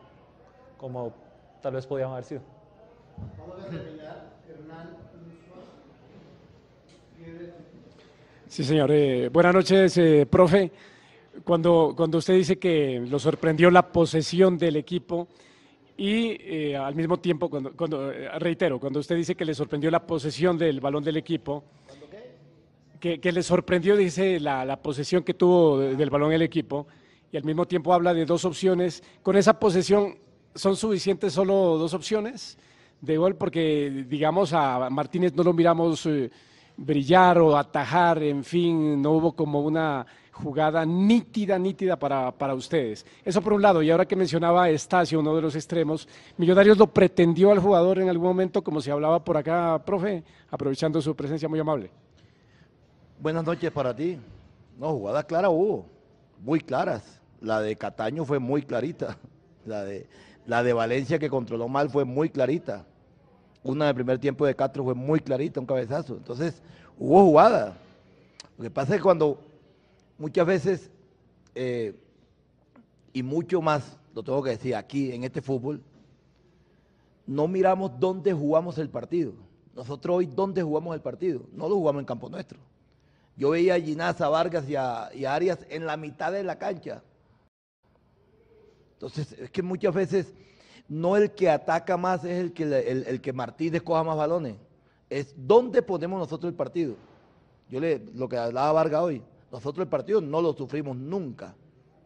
como 0.78 1.12
tal 1.60 1.74
vez 1.74 1.86
podían 1.86 2.10
haber 2.10 2.24
sido. 2.24 2.40
Sí, 8.48 8.62
señor. 8.62 8.90
Eh, 8.92 9.28
buenas 9.28 9.54
noches, 9.54 9.98
eh, 9.98 10.24
profe. 10.24 10.70
Cuando, 11.42 11.94
cuando 11.96 12.18
usted 12.18 12.34
dice 12.34 12.58
que 12.58 13.04
lo 13.06 13.18
sorprendió 13.18 13.70
la 13.70 13.90
posesión 13.90 14.56
del 14.56 14.76
equipo, 14.76 15.26
y 15.96 16.36
eh, 16.40 16.76
al 16.76 16.94
mismo 16.94 17.18
tiempo, 17.18 17.50
cuando, 17.50 18.12
eh, 18.12 18.38
reitero, 18.38 18.78
cuando 18.78 19.00
usted 19.00 19.16
dice 19.16 19.34
que 19.34 19.44
le 19.44 19.52
sorprendió 19.52 19.90
la 19.90 20.06
posesión 20.06 20.56
del 20.56 20.80
balón 20.80 21.02
del 21.02 21.16
equipo, 21.16 21.64
que, 23.00 23.18
que 23.18 23.32
le 23.32 23.42
sorprendió, 23.42 23.96
dice, 23.96 24.38
la, 24.38 24.80
posesión 24.80 25.24
que 25.24 25.34
tuvo 25.34 25.80
del 25.80 26.08
balón 26.08 26.32
el 26.32 26.42
equipo, 26.42 26.86
y 27.32 27.36
al 27.36 27.44
mismo 27.44 27.66
tiempo 27.66 27.92
habla 27.92 28.14
de 28.14 28.26
dos 28.26 28.44
opciones. 28.44 29.02
Con 29.22 29.36
esa 29.36 29.58
posesión, 29.58 30.18
¿son 30.54 30.76
suficientes 30.76 31.32
solo 31.32 31.78
dos 31.78 31.94
opciones 31.94 32.56
de 33.00 33.16
gol? 33.16 33.34
Porque, 33.34 34.04
digamos, 34.08 34.52
a 34.52 34.88
Martínez 34.88 35.34
no 35.34 35.42
lo 35.42 35.52
miramos 35.52 36.08
brillar 36.76 37.38
o 37.38 37.56
atajar, 37.56 38.22
en 38.22 38.44
fin, 38.44 39.00
no 39.00 39.12
hubo 39.12 39.32
como 39.32 39.60
una 39.60 40.06
jugada 40.32 40.84
nítida, 40.84 41.58
nítida 41.58 41.98
para, 41.98 42.30
para, 42.30 42.54
ustedes. 42.54 43.06
Eso 43.24 43.40
por 43.40 43.54
un 43.54 43.62
lado, 43.62 43.82
y 43.82 43.90
ahora 43.90 44.06
que 44.06 44.16
mencionaba 44.16 44.68
Estacio, 44.68 45.20
uno 45.20 45.34
de 45.34 45.42
los 45.42 45.54
extremos, 45.54 46.06
Millonarios 46.36 46.76
lo 46.76 46.86
pretendió 46.88 47.50
al 47.50 47.58
jugador 47.58 47.98
en 47.98 48.08
algún 48.08 48.28
momento, 48.28 48.62
como 48.62 48.80
se 48.80 48.90
hablaba 48.90 49.24
por 49.24 49.36
acá, 49.36 49.82
profe, 49.84 50.22
aprovechando 50.50 51.00
su 51.00 51.16
presencia 51.16 51.48
muy 51.48 51.58
amable. 51.58 51.90
Buenas 53.18 53.44
noches 53.44 53.70
para 53.72 53.96
ti. 53.96 54.18
No, 54.78 54.92
jugada 54.92 55.22
clara 55.22 55.48
hubo, 55.48 55.86
muy 56.42 56.60
claras. 56.60 57.20
La 57.40 57.60
de 57.60 57.76
Cataño 57.76 58.24
fue 58.24 58.38
muy 58.38 58.62
clarita. 58.62 59.16
La 59.64 59.82
de, 59.82 60.06
la 60.46 60.62
de 60.62 60.72
Valencia 60.72 61.18
que 61.18 61.28
controló 61.28 61.66
mal 61.66 61.90
fue 61.90 62.04
muy 62.04 62.30
clarita. 62.30 62.86
Una 63.66 63.86
del 63.86 63.96
primer 63.96 64.18
tiempo 64.20 64.46
de 64.46 64.54
Castro 64.54 64.84
fue 64.84 64.94
muy 64.94 65.18
clarita, 65.18 65.58
un 65.58 65.66
cabezazo. 65.66 66.16
Entonces, 66.16 66.62
hubo 66.96 67.24
jugada. 67.24 67.76
Lo 68.56 68.62
que 68.62 68.70
pasa 68.70 68.94
es 68.94 69.02
cuando 69.02 69.40
muchas 70.18 70.46
veces, 70.46 70.90
eh, 71.54 71.92
y 73.12 73.22
mucho 73.24 73.60
más, 73.60 73.98
lo 74.14 74.22
tengo 74.22 74.40
que 74.42 74.50
decir 74.50 74.76
aquí 74.76 75.10
en 75.10 75.24
este 75.24 75.42
fútbol, 75.42 75.82
no 77.26 77.48
miramos 77.48 77.90
dónde 77.98 78.32
jugamos 78.32 78.78
el 78.78 78.88
partido. 78.88 79.32
Nosotros 79.74 80.18
hoy, 80.18 80.26
¿dónde 80.26 80.62
jugamos 80.62 80.94
el 80.94 81.02
partido? 81.02 81.42
No 81.52 81.68
lo 81.68 81.74
jugamos 81.74 82.00
en 82.00 82.06
campo 82.06 82.28
nuestro. 82.28 82.60
Yo 83.36 83.50
veía 83.50 83.74
a 83.74 83.80
Ginaza, 83.80 84.28
Vargas 84.28 84.68
y 84.68 84.76
a, 84.76 85.08
Arias 85.28 85.58
en 85.68 85.86
la 85.86 85.96
mitad 85.96 86.30
de 86.30 86.44
la 86.44 86.56
cancha. 86.56 87.02
Entonces, 88.92 89.32
es 89.32 89.50
que 89.50 89.62
muchas 89.62 89.92
veces 89.92 90.32
no 90.88 91.16
el 91.16 91.32
que 91.32 91.50
ataca 91.50 91.96
más 91.96 92.24
es 92.24 92.38
el 92.38 92.52
que, 92.52 92.62
el, 92.64 93.20
que 93.20 93.32
Martínez 93.32 93.82
coja 93.82 94.04
más 94.04 94.16
balones. 94.16 94.56
Es 95.10 95.34
dónde 95.36 95.82
ponemos 95.82 96.18
nosotros 96.18 96.50
el 96.50 96.56
partido. 96.56 96.94
Yo 97.68 97.80
le, 97.80 97.98
lo 98.14 98.28
que 98.28 98.36
hablaba 98.36 98.72
Vargas 98.72 99.02
hoy, 99.02 99.22
nosotros 99.50 99.84
el 99.84 99.88
partido 99.88 100.20
no 100.20 100.40
lo 100.40 100.52
sufrimos 100.52 100.96
nunca, 100.96 101.54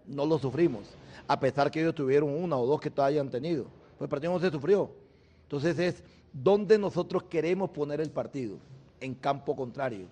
no 0.07 0.25
lo 0.25 0.39
sufrimos, 0.39 0.83
a 1.29 1.39
pesar 1.39 1.71
que 1.71 1.81
ellos 1.81 1.95
tuvieron 1.95 2.31
una 2.31 2.57
o 2.57 2.67
dos 2.67 2.81
que 2.81 2.93
hayan 3.01 3.31
tenido. 3.31 3.65
Pues 3.99 4.07
el 4.07 4.09
partido 4.09 4.33
no 4.33 4.41
se 4.41 4.51
sufrió. 4.51 4.91
Entonces 5.43 5.79
es 5.79 6.03
donde 6.33 6.79
nosotros 6.79 7.25
queremos 7.25 7.71
poner 7.71 8.01
el 8.01 8.11
partido, 8.11 8.57
en 9.01 9.15
campo 9.15 9.55
contrario. 9.55 10.07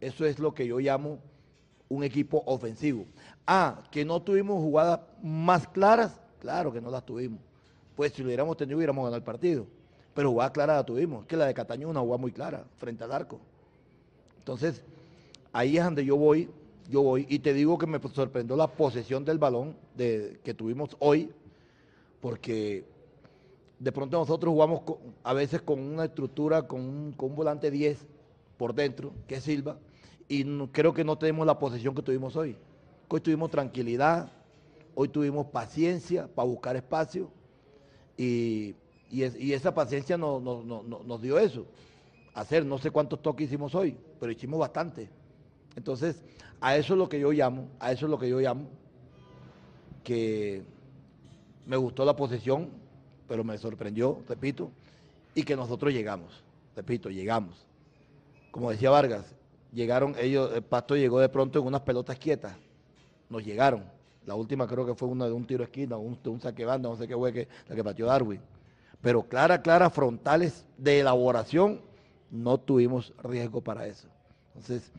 Eso 0.00 0.26
es 0.26 0.38
lo 0.38 0.52
que 0.52 0.66
yo 0.66 0.78
llamo 0.78 1.18
un 1.88 2.02
equipo 2.02 2.42
ofensivo. 2.46 3.06
Ah, 3.46 3.82
que 3.90 4.04
no 4.04 4.20
tuvimos 4.20 4.56
jugadas 4.56 5.00
más 5.22 5.68
claras, 5.68 6.20
claro 6.40 6.72
que 6.72 6.80
no 6.80 6.90
las 6.90 7.04
tuvimos. 7.06 7.38
Pues 7.96 8.12
si 8.12 8.22
lo 8.22 8.28
hubiéramos 8.28 8.56
tenido, 8.56 8.78
hubiéramos 8.78 9.04
ganado 9.04 9.16
el 9.16 9.22
partido. 9.22 9.66
Pero 10.14 10.30
jugadas 10.30 10.52
claras 10.52 10.76
la 10.76 10.84
tuvimos. 10.84 11.26
que 11.26 11.36
la 11.36 11.46
de 11.46 11.54
Cataño 11.54 11.88
es 11.88 11.90
una 11.90 12.00
jugada 12.00 12.18
muy 12.18 12.32
clara, 12.32 12.64
frente 12.78 13.04
al 13.04 13.12
arco. 13.12 13.38
Entonces, 14.38 14.82
Ahí 15.52 15.76
es 15.76 15.84
donde 15.84 16.04
yo 16.04 16.16
voy, 16.16 16.48
yo 16.88 17.02
voy, 17.02 17.26
y 17.28 17.38
te 17.38 17.52
digo 17.52 17.76
que 17.76 17.86
me 17.86 18.00
sorprendió 18.00 18.56
la 18.56 18.68
posesión 18.68 19.24
del 19.24 19.38
balón 19.38 19.76
que 19.96 20.54
tuvimos 20.56 20.96
hoy, 20.98 21.30
porque 22.22 22.84
de 23.78 23.92
pronto 23.92 24.18
nosotros 24.18 24.50
jugamos 24.50 24.80
a 25.22 25.34
veces 25.34 25.60
con 25.60 25.78
una 25.78 26.06
estructura, 26.06 26.66
con 26.66 26.80
un, 26.80 27.14
volante 27.36 27.70
10 27.70 27.98
por 28.56 28.74
dentro, 28.74 29.12
que 29.26 29.36
es 29.36 29.44
Silva, 29.44 29.76
y 30.26 30.42
creo 30.68 30.94
que 30.94 31.04
no 31.04 31.18
tenemos 31.18 31.46
la 31.46 31.58
posesión 31.58 31.94
que 31.94 32.02
tuvimos 32.02 32.34
hoy. 32.34 32.56
Hoy 33.08 33.20
tuvimos 33.20 33.50
tranquilidad, 33.50 34.32
hoy 34.94 35.08
tuvimos 35.08 35.48
paciencia 35.48 36.28
para 36.34 36.48
buscar 36.48 36.76
espacio, 36.76 37.28
y, 38.22 38.74
esa 39.52 39.74
paciencia 39.74 40.16
nos 40.16 41.22
dio 41.22 41.38
eso. 41.38 41.66
Hacer 42.34 42.64
no 42.64 42.78
sé 42.78 42.90
cuántos 42.90 43.20
toques 43.20 43.46
hicimos 43.46 43.74
hoy, 43.74 43.96
pero 44.18 44.32
hicimos 44.32 44.58
bastante 44.58 45.10
Entonces, 45.76 46.22
a 46.60 46.76
eso 46.76 46.94
es 46.94 46.98
lo 46.98 47.08
que 47.08 47.20
yo 47.20 47.30
llamo, 47.30 47.68
a 47.78 47.92
eso 47.92 48.06
es 48.06 48.10
lo 48.10 48.18
que 48.18 48.28
yo 48.28 48.40
llamo, 48.40 48.68
que 50.02 50.62
me 51.66 51.76
gustó 51.76 52.04
la 52.04 52.16
posición, 52.16 52.70
pero 53.28 53.44
me 53.44 53.58
sorprendió, 53.58 54.22
repito, 54.28 54.70
y 55.34 55.42
que 55.42 55.56
nosotros 55.56 55.92
llegamos, 55.92 56.42
repito, 56.74 57.10
llegamos. 57.10 57.66
Como 58.50 58.70
decía 58.70 58.90
Vargas, 58.90 59.34
llegaron 59.72 60.14
ellos, 60.18 60.52
el 60.54 60.62
Pasto 60.62 60.96
llegó 60.96 61.20
de 61.20 61.28
pronto 61.28 61.58
en 61.58 61.66
unas 61.66 61.82
pelotas 61.82 62.18
quietas, 62.18 62.56
nos 63.28 63.44
llegaron. 63.44 63.84
La 64.26 64.34
última 64.34 64.66
creo 64.66 64.86
que 64.86 64.94
fue 64.94 65.08
una 65.08 65.26
de 65.26 65.32
un 65.32 65.46
tiro 65.46 65.64
esquina, 65.64 65.96
un, 65.96 66.18
saque 66.40 66.64
banda, 66.64 66.88
no 66.88 66.96
sé 66.96 67.08
qué 67.08 67.14
fue 67.14 67.32
que, 67.32 67.48
la 67.68 67.74
que 67.74 67.82
pateó 67.82 68.06
Darwin. 68.06 68.40
Pero 69.00 69.24
clara, 69.24 69.60
clara, 69.60 69.90
frontales 69.90 70.64
de 70.78 71.00
elaboración, 71.00 71.80
no 72.30 72.58
tuvimos 72.58 73.12
riesgo 73.22 73.60
para 73.60 73.86
eso. 73.86 74.08
Entonces, 74.54 74.92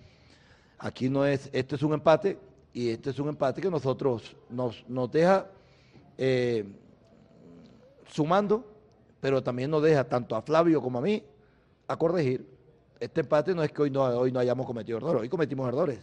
aquí 0.77 1.09
no 1.09 1.25
es, 1.25 1.49
este 1.53 1.75
es 1.75 1.83
un 1.83 1.93
empate 1.93 2.37
y 2.73 2.89
este 2.89 3.11
es 3.11 3.19
un 3.19 3.29
empate 3.29 3.61
que 3.61 3.69
nosotros 3.69 4.35
nos, 4.49 4.83
nos 4.89 5.09
deja 5.11 5.47
eh, 6.17 6.65
sumando, 8.07 8.65
pero 9.21 9.41
también 9.41 9.71
nos 9.71 9.81
deja 9.81 10.03
tanto 10.03 10.35
a 10.35 10.41
Flavio 10.41 10.81
como 10.81 10.99
a 10.99 11.01
mí 11.01 11.23
a 11.87 11.95
corregir. 11.97 12.45
Este 12.99 13.21
empate 13.21 13.55
no 13.55 13.63
es 13.63 13.71
que 13.71 13.83
hoy 13.83 13.89
no, 13.89 14.03
hoy 14.03 14.31
no 14.31 14.39
hayamos 14.39 14.65
cometido 14.65 14.97
errores, 14.97 15.21
hoy 15.21 15.29
cometimos 15.29 15.67
errores, 15.67 15.99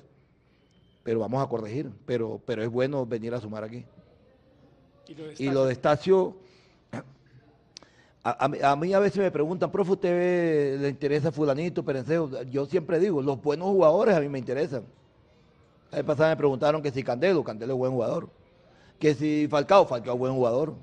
pero 1.03 1.21
vamos 1.21 1.43
a 1.43 1.49
corregir, 1.49 1.91
pero, 2.07 2.41
pero 2.45 2.63
es 2.63 2.69
bueno 2.69 3.07
venir 3.07 3.35
a 3.35 3.41
sumar 3.41 3.65
aquí. 3.65 3.85
Y 5.39 5.51
lo 5.51 5.65
de 5.65 5.73
Estacio, 5.73 6.37
a, 8.23 8.77
mí 8.77 8.93
a 8.93 8.99
veces 8.99 9.19
me 9.19 9.31
preguntan, 9.31 9.73
profe, 9.73 9.93
¿usted 9.93 10.81
le 10.81 10.89
interesa 10.89 11.33
fulanito, 11.33 11.83
perenceo? 11.83 12.43
Yo 12.45 12.67
siempre 12.67 12.99
digo, 12.99 13.23
los 13.23 13.41
buenos 13.43 13.69
jugadores 13.69 14.15
a 14.15 14.21
mí 14.21 14.29
me 14.29 14.39
interesan. 14.39 14.85
La 15.91 15.99
vez 15.99 16.07
pasada 16.07 16.31
me 16.31 16.37
preguntaron 16.37 16.83
que 16.83 16.91
si 16.91 17.03
Candelo, 17.03 17.43
Candelo 17.43 17.73
es 17.73 17.79
buen 17.79 17.93
jugador. 17.93 18.29
Que 18.99 19.15
si 19.15 19.49
Falcao, 19.49 19.87
Falcao 19.87 20.15
es 20.15 20.19
buen 20.21 20.35
jugador. 20.35 20.75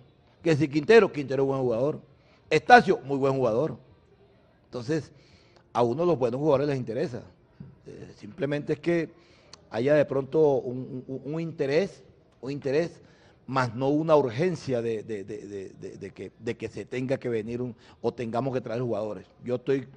Que 0.43 0.55
si 0.55 0.67
Quintero, 0.67 1.11
Quintero 1.11 1.43
es 1.43 1.47
buen 1.47 1.61
jugador. 1.61 2.01
Estacio, 2.49 2.99
muy 3.03 3.17
buen 3.17 3.33
jugador. 3.35 3.77
Entonces, 4.65 5.11
a 5.73 5.83
uno 5.83 6.05
los 6.05 6.17
buenos 6.17 6.39
jugadores 6.39 6.67
les 6.67 6.77
interesa. 6.77 7.21
Eh, 7.85 8.11
simplemente 8.17 8.73
es 8.73 8.79
que 8.79 9.11
haya 9.77 9.95
de 9.95 10.05
pronto 10.05 10.59
un, 10.59 11.39
interés, 11.39 12.03
un 12.41 12.51
interés, 12.51 13.01
más 13.45 13.73
no 13.75 13.89
una 13.89 14.15
urgencia 14.15 14.81
de, 14.81 15.03
que, 16.57 16.67
se 16.67 16.85
tenga 16.85 17.17
que 17.17 17.29
venir 17.29 17.61
o 18.01 18.13
tengamos 18.13 18.53
que 18.53 18.61
traer 18.61 18.81
jugadores. 18.81 19.25
Yo 19.43 19.55
estoy 19.55 19.87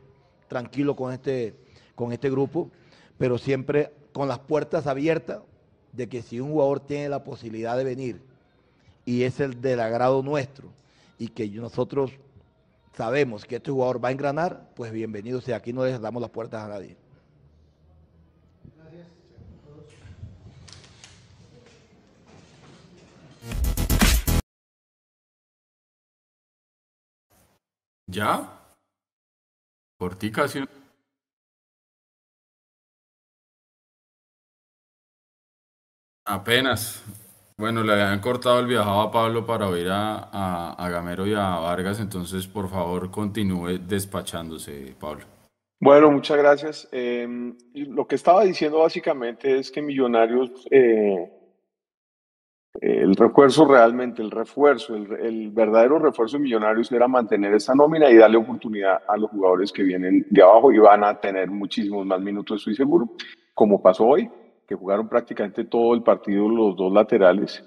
tranquilo 0.48 0.94
con 0.94 1.12
este, 1.12 1.54
con 1.94 2.12
este 2.12 2.30
grupo, 2.30 2.70
pero 3.18 3.38
siempre 3.38 3.92
con 4.12 4.28
las 4.28 4.38
puertas 4.38 4.86
abiertas 4.86 5.40
de 5.92 6.08
que 6.08 6.22
si 6.22 6.40
un 6.40 6.52
jugador 6.52 6.80
tiene 6.80 7.08
la 7.08 7.24
posibilidad 7.24 7.76
de 7.76 7.84
venir 7.84 8.20
y 9.04 9.22
es 9.22 9.40
el 9.40 9.60
del 9.60 9.80
agrado 9.80 10.22
nuestro 10.22 10.68
y 11.18 11.28
que 11.28 11.48
nosotros 11.48 12.12
sabemos 12.96 13.44
que 13.44 13.56
este 13.56 13.70
jugador 13.70 14.02
va 14.02 14.10
a 14.10 14.12
engranar, 14.12 14.70
pues 14.74 14.92
bienvenido 14.92 15.40
sea. 15.40 15.56
Aquí 15.56 15.72
no 15.72 15.84
les 15.84 16.00
damos 16.00 16.20
las 16.20 16.30
puertas 16.30 16.64
a 16.64 16.68
nadie. 16.68 16.96
¿Ya? 28.10 28.42
Por 29.96 30.16
ti 30.16 30.32
casi. 30.32 30.64
Apenas. 36.26 37.04
Bueno, 37.56 37.84
le 37.84 37.92
habían 37.92 38.20
cortado 38.20 38.58
el 38.58 38.66
viajado 38.66 39.00
a 39.00 39.10
Pablo 39.10 39.46
para 39.46 39.68
oír 39.68 39.88
a, 39.90 40.72
a, 40.72 40.88
Gamero 40.88 41.26
y 41.26 41.34
a 41.34 41.58
Vargas, 41.58 42.00
entonces 42.00 42.46
por 42.46 42.68
favor 42.70 43.10
continúe 43.10 43.78
despachándose, 43.78 44.94
Pablo. 44.98 45.26
Bueno, 45.78 46.10
muchas 46.10 46.38
gracias. 46.38 46.88
Em, 46.90 47.56
lo 47.74 48.06
que 48.06 48.14
estaba 48.14 48.44
diciendo 48.44 48.78
básicamente 48.78 49.58
es 49.58 49.70
que 49.70 49.82
Millonarios, 49.82 50.66
eh, 50.70 51.30
el 52.80 53.16
refuerzo 53.16 53.66
realmente, 53.66 54.22
el 54.22 54.30
refuerzo, 54.30 54.94
el, 54.94 55.12
el, 55.12 55.50
verdadero 55.50 55.98
refuerzo 55.98 56.36
de 56.36 56.44
Millonarios 56.44 56.90
era 56.92 57.08
mantener 57.08 57.54
esa 57.54 57.74
nómina 57.74 58.10
y 58.10 58.16
darle 58.16 58.36
oportunidad 58.36 59.02
a 59.08 59.16
los 59.16 59.30
jugadores 59.30 59.72
que 59.72 59.82
vienen 59.82 60.26
de 60.30 60.42
abajo 60.42 60.72
y 60.72 60.78
van 60.78 61.02
a 61.04 61.18
tener 61.18 61.50
muchísimos 61.50 62.06
más 62.06 62.20
minutos, 62.20 62.60
estoy 62.60 62.76
seguro, 62.76 63.10
como 63.54 63.82
pasó 63.82 64.06
hoy 64.06 64.30
que 64.70 64.76
jugaron 64.76 65.08
prácticamente 65.08 65.64
todo 65.64 65.94
el 65.94 66.04
partido 66.04 66.48
los 66.48 66.76
dos 66.76 66.92
laterales, 66.92 67.60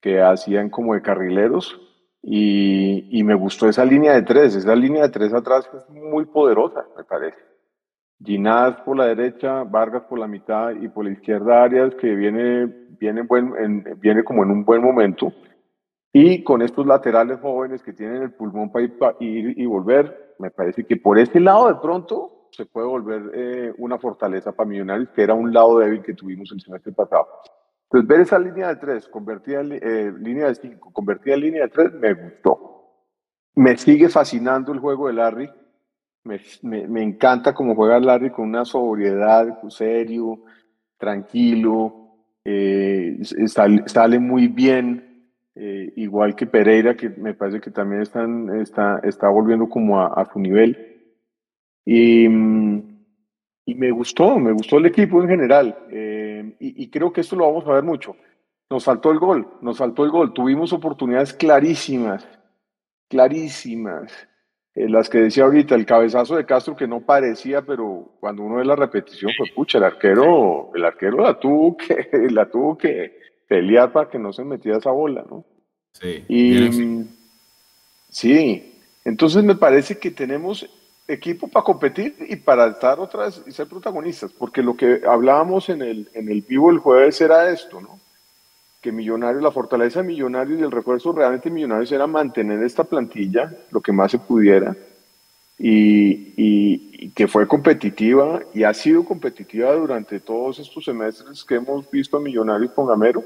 que 0.00 0.22
hacían 0.22 0.70
como 0.70 0.94
de 0.94 1.02
carrileros, 1.02 1.78
y, 2.22 3.06
y 3.10 3.22
me 3.24 3.34
gustó 3.34 3.68
esa 3.68 3.84
línea 3.84 4.14
de 4.14 4.22
tres, 4.22 4.56
esa 4.56 4.74
línea 4.74 5.02
de 5.02 5.10
tres 5.10 5.34
atrás 5.34 5.68
es 5.76 5.86
muy 5.90 6.24
poderosa, 6.24 6.86
me 6.96 7.04
parece. 7.04 7.36
Ginás 8.24 8.80
por 8.86 8.96
la 8.96 9.04
derecha, 9.04 9.64
Vargas 9.64 10.04
por 10.08 10.18
la 10.18 10.26
mitad 10.26 10.70
y 10.70 10.88
por 10.88 11.04
la 11.04 11.10
izquierda 11.10 11.62
Arias, 11.62 11.94
que 11.96 12.14
viene, 12.14 12.72
viene, 12.98 13.22
buen, 13.22 13.84
viene 13.98 14.24
como 14.24 14.42
en 14.42 14.50
un 14.50 14.64
buen 14.64 14.82
momento. 14.82 15.32
Y 16.12 16.42
con 16.42 16.62
estos 16.62 16.86
laterales 16.86 17.40
jóvenes 17.40 17.82
que 17.82 17.92
tienen 17.92 18.22
el 18.22 18.32
pulmón 18.32 18.72
para 18.72 18.86
ir 19.20 19.58
y 19.58 19.66
volver, 19.66 20.34
me 20.38 20.50
parece 20.50 20.84
que 20.84 20.96
por 20.96 21.18
ese 21.18 21.40
lado 21.40 21.68
de 21.68 21.74
pronto 21.76 22.48
se 22.50 22.64
puede 22.64 22.86
volver 22.86 23.30
eh, 23.34 23.74
una 23.78 23.98
fortaleza 23.98 24.52
para 24.52 24.68
Millonarios, 24.68 25.10
que 25.10 25.22
era 25.22 25.34
un 25.34 25.52
lado 25.52 25.78
débil 25.78 26.02
que 26.02 26.14
tuvimos 26.14 26.50
el 26.52 26.60
semestre 26.60 26.92
pasado. 26.92 27.28
Entonces, 27.84 28.08
ver 28.08 28.20
esa 28.20 28.38
línea 28.38 28.68
de 28.68 28.76
tres, 28.76 29.08
convertida 29.08 29.60
en 29.60 29.72
eh, 29.72 30.12
línea 30.18 30.48
de 30.48 30.54
cinco, 30.54 30.92
convertida 30.92 31.34
en 31.34 31.40
línea 31.40 31.62
de 31.64 31.68
tres, 31.68 31.92
me 31.92 32.14
gustó. 32.14 32.66
Me 33.54 33.76
sigue 33.76 34.08
fascinando 34.08 34.72
el 34.72 34.80
juego 34.80 35.06
de 35.06 35.12
Larry. 35.12 35.50
Me, 36.24 36.40
me, 36.62 37.02
encanta 37.02 37.54
cómo 37.54 37.74
juega 37.74 38.00
Larry 38.00 38.30
con 38.30 38.48
una 38.48 38.64
sobriedad, 38.64 39.60
serio, 39.68 40.40
tranquilo. 40.98 42.05
Eh, 42.48 43.18
sale, 43.46 44.18
muy 44.18 44.46
bien, 44.46 45.30
igual 45.96 46.36
que 46.36 46.46
Pereira, 46.46 46.96
que 46.96 47.08
me 47.08 47.34
parece 47.34 47.60
que 47.60 47.70
también 47.70 48.02
están, 48.02 48.60
está, 48.60 49.00
está 49.02 49.28
volviendo 49.28 49.68
como 49.68 50.00
a, 50.00 50.08
a 50.08 50.30
su 50.32 50.38
nivel. 50.38 50.96
Y, 51.86 52.24
y, 52.26 53.74
me 53.76 53.92
gustó, 53.92 54.40
me 54.40 54.50
gustó 54.50 54.78
el 54.78 54.86
equipo 54.86 55.22
en 55.22 55.28
general. 55.28 55.78
Eh, 55.90 56.56
y, 56.58 56.90
creo 56.90 57.12
que 57.12 57.20
esto 57.20 57.36
lo 57.36 57.46
vamos 57.46 57.66
a 57.66 57.74
ver 57.74 57.84
mucho. 57.84 58.16
Nos 58.68 58.84
faltó 58.84 59.12
el 59.12 59.20
gol, 59.20 59.48
nos 59.60 59.78
faltó 59.78 60.04
el 60.04 60.10
gol. 60.10 60.34
Tuvimos 60.34 60.72
oportunidades 60.72 61.32
clarísimas, 61.32 62.26
clarísimas. 63.08 64.12
Eh, 64.76 64.90
las 64.90 65.08
que 65.08 65.18
decía 65.18 65.44
ahorita, 65.44 65.74
el 65.74 65.86
cabezazo 65.86 66.36
de 66.36 66.44
Castro 66.44 66.76
que 66.76 66.86
no 66.86 67.00
parecía, 67.00 67.62
pero 67.62 68.10
cuando 68.20 68.42
uno 68.42 68.56
ve 68.56 68.64
la 68.66 68.76
repetición, 68.76 69.32
pues 69.38 69.50
pucha, 69.52 69.78
el 69.78 69.84
arquero, 69.84 70.70
el 70.74 70.84
arquero 70.84 71.22
la 71.22 71.40
tuvo 71.40 71.78
que, 71.78 72.06
la 72.30 72.50
tuvo 72.50 72.76
que 72.76 73.18
pelear 73.48 73.90
para 73.90 74.10
que 74.10 74.18
no 74.18 74.34
se 74.34 74.44
metiera 74.44 74.76
esa 74.76 74.90
bola, 74.90 75.24
¿no? 75.28 75.46
Sí. 75.92 76.24
Y, 76.28 77.06
sí, 78.10 78.74
entonces 79.02 79.42
me 79.42 79.54
parece 79.54 79.98
que 79.98 80.10
tenemos 80.10 80.68
equipo 81.08 81.48
para 81.48 81.64
competir 81.64 82.14
y 82.28 82.36
para 82.36 82.66
estar 82.66 83.00
otras 83.00 83.42
y 83.46 83.52
ser 83.52 83.68
protagonistas, 83.68 84.30
porque 84.32 84.60
lo 84.60 84.76
que 84.76 85.00
hablábamos 85.08 85.70
en 85.70 85.80
el, 85.80 86.10
en 86.12 86.28
el 86.28 86.42
vivo 86.42 86.70
el 86.70 86.80
jueves 86.80 87.18
era 87.22 87.48
esto, 87.50 87.80
¿no? 87.80 87.98
Que 88.80 88.92
Millonarios, 88.92 89.42
la 89.42 89.50
fortaleza 89.50 90.00
de 90.00 90.08
Millonarios 90.08 90.60
y 90.60 90.62
el 90.62 90.70
refuerzo 90.70 91.12
realmente 91.12 91.50
Millonarios 91.50 91.90
era 91.92 92.06
mantener 92.06 92.62
esta 92.62 92.84
plantilla 92.84 93.52
lo 93.70 93.80
que 93.80 93.92
más 93.92 94.10
se 94.10 94.18
pudiera 94.18 94.76
y, 95.58 97.10
que 97.14 97.28
fue 97.28 97.48
competitiva 97.48 98.42
y 98.52 98.64
ha 98.64 98.74
sido 98.74 99.04
competitiva 99.04 99.72
durante 99.72 100.20
todos 100.20 100.58
estos 100.58 100.84
semestres 100.84 101.44
que 101.44 101.54
hemos 101.54 101.90
visto 101.90 102.18
a 102.18 102.20
Millonarios 102.20 102.72
con 102.72 102.86
Gamero 102.86 103.24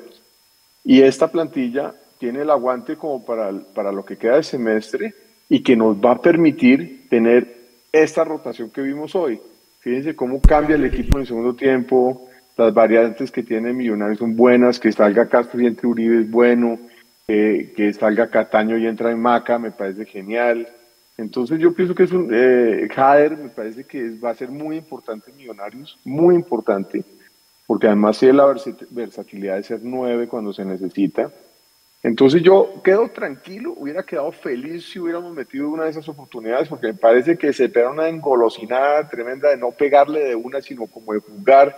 y 0.84 1.02
esta 1.02 1.28
plantilla 1.28 1.94
tiene 2.18 2.42
el 2.42 2.50
aguante 2.50 2.96
como 2.96 3.24
para, 3.24 3.50
para 3.74 3.90
lo 3.90 4.04
que 4.04 4.16
queda 4.16 4.36
de 4.36 4.42
semestre 4.42 5.14
y 5.48 5.62
que 5.62 5.76
nos 5.76 5.96
va 5.96 6.12
a 6.12 6.20
permitir 6.20 7.08
tener 7.08 7.56
esta 7.92 8.22
rotación 8.22 8.70
que 8.70 8.82
vimos 8.82 9.14
hoy. 9.16 9.40
Fíjense 9.80 10.14
cómo 10.14 10.40
cambia 10.40 10.76
el 10.76 10.84
equipo 10.84 11.16
en 11.16 11.22
el 11.22 11.26
segundo 11.26 11.54
tiempo, 11.54 12.29
las 12.60 12.74
variantes 12.74 13.30
que 13.30 13.42
tiene 13.42 13.72
Millonarios 13.72 14.18
son 14.18 14.36
buenas, 14.36 14.78
que 14.78 14.92
salga 14.92 15.28
Castro 15.28 15.60
y 15.60 15.66
entre 15.66 15.86
Uribe 15.86 16.20
es 16.20 16.30
bueno, 16.30 16.78
que 17.26 17.94
salga 17.98 18.28
Cataño 18.28 18.76
y 18.76 18.86
entra 18.86 19.10
en 19.10 19.20
Maca, 19.20 19.58
me 19.58 19.70
parece 19.70 20.04
genial. 20.04 20.68
Entonces 21.16 21.58
yo 21.58 21.72
pienso 21.72 21.94
que 21.94 22.04
es 22.04 22.12
un 22.12 22.28
eh, 22.32 22.88
Jader, 22.94 23.36
me 23.36 23.48
parece 23.48 23.84
que 23.84 24.10
va 24.18 24.30
a 24.30 24.34
ser 24.34 24.50
muy 24.50 24.76
importante 24.76 25.32
Millonarios, 25.32 25.98
muy 26.04 26.34
importante, 26.34 27.02
porque 27.66 27.86
además 27.86 28.18
tiene 28.18 28.34
la 28.34 28.54
versatilidad 28.90 29.56
de 29.56 29.62
ser 29.62 29.80
nueve 29.82 30.28
cuando 30.28 30.52
se 30.52 30.64
necesita 30.64 31.30
entonces 32.02 32.42
yo 32.42 32.80
quedo 32.82 33.08
tranquilo, 33.10 33.74
hubiera 33.76 34.02
quedado 34.02 34.32
feliz 34.32 34.88
si 34.90 34.98
hubiéramos 34.98 35.34
metido 35.34 35.68
una 35.68 35.84
de 35.84 35.90
esas 35.90 36.08
oportunidades, 36.08 36.68
porque 36.68 36.88
me 36.88 36.94
parece 36.94 37.36
que 37.36 37.52
se 37.52 37.64
espera 37.66 37.90
una 37.90 38.08
engolosinada 38.08 39.06
tremenda 39.06 39.50
de 39.50 39.58
no 39.58 39.70
pegarle 39.70 40.20
de 40.20 40.34
una, 40.34 40.62
sino 40.62 40.86
como 40.86 41.12
de 41.12 41.20
jugar, 41.20 41.76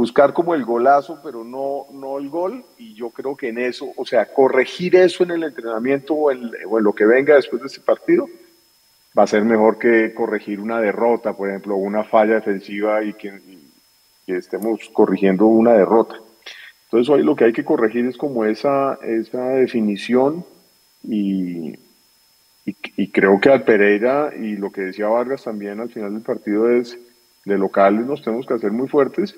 buscar 0.00 0.32
como 0.32 0.54
el 0.54 0.64
golazo, 0.64 1.20
pero 1.22 1.44
no, 1.44 1.86
no 1.92 2.16
el 2.16 2.30
gol. 2.30 2.64
Y 2.78 2.94
yo 2.94 3.10
creo 3.10 3.36
que 3.36 3.48
en 3.48 3.58
eso, 3.58 3.92
o 3.96 4.06
sea, 4.06 4.32
corregir 4.32 4.96
eso 4.96 5.24
en 5.24 5.32
el 5.32 5.42
entrenamiento 5.42 6.14
o 6.14 6.30
en, 6.30 6.50
lo 6.80 6.94
que 6.94 7.04
venga 7.04 7.34
después 7.34 7.60
de 7.60 7.68
ese 7.68 7.82
partido, 7.82 8.26
va 9.16 9.24
a 9.24 9.26
ser 9.26 9.44
mejor 9.44 9.78
que 9.78 10.14
corregir 10.14 10.58
una 10.58 10.80
derrota, 10.80 11.34
por 11.34 11.50
ejemplo, 11.50 11.76
una 11.76 12.02
falla 12.04 12.36
defensiva 12.36 13.04
y 13.04 13.12
que, 13.12 13.60
estemos 14.26 14.88
corrigiendo 14.92 15.46
una 15.46 15.72
derrota. 15.72 16.14
Entonces 16.84 17.10
hoy 17.10 17.24
lo 17.24 17.34
que 17.34 17.46
hay 17.46 17.52
que 17.52 17.64
corregir 17.64 18.06
es 18.06 18.16
como 18.16 18.44
esa, 18.44 18.96
esa 19.02 19.44
definición 19.48 20.44
y, 21.02 21.74
y, 22.64 23.08
creo 23.08 23.40
que 23.40 23.50
al 23.50 23.64
Pereira 23.64 24.32
y 24.36 24.54
lo 24.54 24.70
que 24.70 24.82
decía 24.82 25.08
Vargas 25.08 25.42
también 25.42 25.80
al 25.80 25.90
final 25.90 26.12
del 26.12 26.22
partido 26.22 26.70
es 26.70 26.96
de 27.44 27.58
locales 27.58 28.06
nos 28.06 28.22
tenemos 28.22 28.46
que 28.46 28.54
hacer 28.54 28.70
muy 28.70 28.86
fuertes 28.86 29.34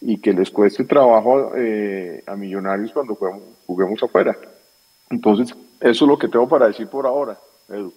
y 0.00 0.18
que 0.18 0.32
les 0.32 0.50
cueste 0.50 0.84
trabajo 0.84 1.52
eh, 1.56 2.22
a 2.26 2.36
Millonarios 2.36 2.92
cuando 2.92 3.14
juguemos, 3.14 3.42
juguemos, 3.66 4.02
afuera. 4.02 4.36
Entonces, 5.10 5.54
eso 5.80 6.04
es 6.04 6.08
lo 6.08 6.18
que 6.18 6.28
tengo 6.28 6.48
para 6.48 6.66
decir 6.66 6.88
por 6.88 7.06
ahora, 7.06 7.38
Edu. 7.68 7.92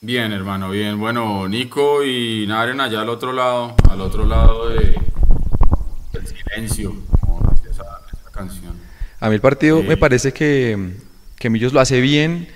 Bien, 0.00 0.32
hermano, 0.32 0.70
bien. 0.70 0.98
Bueno, 0.98 1.48
Nico 1.48 2.04
y 2.04 2.44
Naren 2.48 2.80
allá 2.80 3.02
al 3.02 3.08
otro 3.08 3.32
lado, 3.32 3.74
al 3.88 4.00
otro 4.00 4.26
lado 4.26 4.68
de, 4.70 4.96
del 6.12 6.26
silencio, 6.26 6.92
como 7.20 7.40
dice 7.52 7.70
esa, 7.70 7.84
canción. 8.32 8.74
A 9.20 9.28
mí 9.28 9.36
el 9.36 9.40
partido 9.40 9.82
me 9.82 9.96
parece 9.96 10.32
que, 10.32 10.96
que 11.38 11.50
Millos 11.50 11.72
lo 11.72 11.78
hace 11.78 12.00
bien 12.00 12.48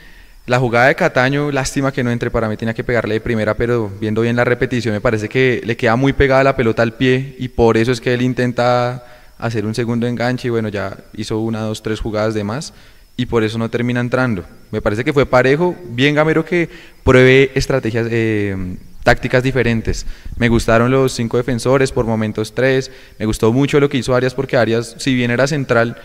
la 0.47 0.61
jugada 0.61 0.87
de 0.87 0.95
Cataño, 0.95 1.51
lástima 1.51 1.93
que 1.93 2.05
no 2.05 2.11
entre, 2.11 2.31
para 2.31 2.49
mí 2.49 2.57
tenía 2.57 2.73
que 2.73 2.85
pegarle 2.85 3.15
de 3.15 3.21
primera, 3.21 3.55
pero 3.55 3.91
viendo 4.01 4.21
bien 4.21 4.37
la 4.37 4.45
repetición 4.45 4.95
me 4.95 5.01
parece 5.01 5.29
que 5.29 5.61
le 5.65 5.77
queda 5.77 5.97
muy 5.97 6.13
pegada 6.13 6.45
la 6.45 6.55
pelota 6.55 6.83
al 6.83 6.95
pie 6.95 7.35
y 7.39 7.49
por 7.49 7.77
eso 7.77 7.91
es 7.91 8.01
que 8.01 8.15
él 8.15 8.23
intenta 8.23 9.05
hacer 9.39 9.67
un 9.67 9.75
segundo 9.75 10.07
enganche 10.07 10.47
y 10.47 10.51
bueno, 10.51 10.69
ya 10.69 10.97
hizo 11.15 11.41
una, 11.41 11.63
dos, 11.63 11.83
tres 11.83 11.99
jugadas 11.99 12.33
de 12.33 12.45
más 12.45 12.73
y 13.17 13.27
por 13.27 13.43
eso 13.43 13.59
no 13.59 13.69
termina 13.71 13.99
entrando. 13.99 14.45
Me 14.71 14.81
parece 14.81 15.03
que 15.03 15.13
fue 15.13 15.27
parejo, 15.27 15.75
bien 15.89 16.15
Gamero 16.15 16.45
que 16.45 16.69
pruebe 17.03 17.51
estrategias, 17.57 18.07
eh, 18.09 18.77
tácticas 19.03 19.43
diferentes. 19.43 20.07
Me 20.37 20.49
gustaron 20.49 20.93
los 20.93 21.13
cinco 21.13 21.39
defensores, 21.39 21.91
por 21.91 22.07
momentos 22.07 22.55
tres, 22.55 22.93
me 23.19 23.27
gustó 23.27 23.53
mucho 23.53 23.81
lo 23.81 23.89
que 23.89 23.99
hizo 23.99 24.15
Arias 24.15 24.35
porque 24.35 24.57
Arias, 24.57 24.95
si 24.99 25.13
bien 25.13 25.33
era 25.33 25.49
central, 25.49 25.97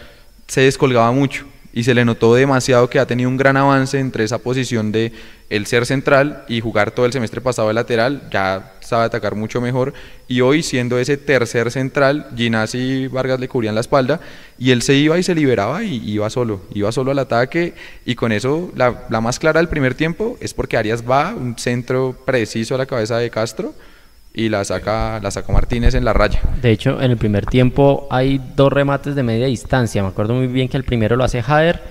se 0.48 0.62
descolgaba 0.62 1.12
mucho 1.12 1.46
y 1.74 1.84
se 1.84 1.94
le 1.94 2.06
notó 2.06 2.34
demasiado 2.36 2.90
que 2.90 3.00
ha 3.00 3.06
tenido 3.06 3.30
un 3.30 3.38
gran 3.38 3.58
avance 3.58 4.00
entre 4.00 4.24
esa 4.24 4.40
posición 4.40 4.92
de 4.92 5.12
el 5.50 5.66
ser 5.66 5.86
central 5.86 6.46
y 6.48 6.62
jugar 6.62 6.92
todo 6.92 7.06
el 7.06 7.12
semestre 7.12 7.42
pasado 7.42 7.68
de 7.68 7.74
lateral, 7.74 8.30
ya 8.32 8.74
sabe 8.80 9.06
atacar 9.06 9.36
mucho 9.36 9.60
mejor 9.60 9.94
y 10.28 10.42
hoy 10.42 10.64
siendo 10.64 10.98
ese 10.98 11.18
tercer 11.18 11.72
central, 11.72 12.28
Ginás 12.36 12.74
y 12.74 13.08
Vargas 13.08 13.40
le 13.40 13.48
cubrían 13.48 13.76
la 13.76 13.82
espalda 13.82 14.22
y 14.58 14.72
él 14.72 14.82
se 14.82 14.96
iba 14.96 15.18
y 15.18 15.24
se 15.24 15.36
liberaba 15.36 15.84
y 15.84 16.10
iba 16.10 16.30
solo, 16.30 16.62
iba 16.74 16.92
solo 16.92 17.12
al 17.12 17.20
ataque 17.20 17.74
y 18.06 18.16
con 18.16 18.32
eso 18.32 18.72
la, 18.76 19.06
la 19.10 19.20
más 19.20 19.40
clara 19.40 19.60
del 19.60 19.70
primer 19.70 19.94
tiempo 19.94 20.38
es 20.40 20.54
porque 20.54 20.78
Arias 20.78 21.04
va, 21.10 21.34
un 21.34 21.58
centro 21.58 22.16
preciso 22.26 22.76
a 22.76 22.78
la 22.78 22.86
cabeza 22.86 23.18
de 23.18 23.30
Castro 23.30 23.74
y 24.34 24.50
la 24.50 24.64
saca, 24.64 25.20
la 25.22 25.32
saca 25.32 25.52
Martínez 25.52 25.94
en 25.94 26.06
la 26.06 26.14
raya. 26.14 26.42
De 26.62 26.72
hecho, 26.72 27.02
en 27.02 27.12
el 27.12 27.18
primer 27.18 27.46
tiempo 27.46 28.08
hay 28.10 28.40
dos 28.56 28.72
remates 28.72 29.16
de 29.16 29.24
media 29.24 29.48
distancia. 29.48 30.02
Me 30.02 30.10
acuerdo 30.10 30.34
muy 30.34 30.48
bien 30.48 30.70
que 30.70 30.78
el 30.78 30.84
primero 30.84 31.16
lo 31.16 31.24
hace 31.24 31.42
Jader 31.42 31.82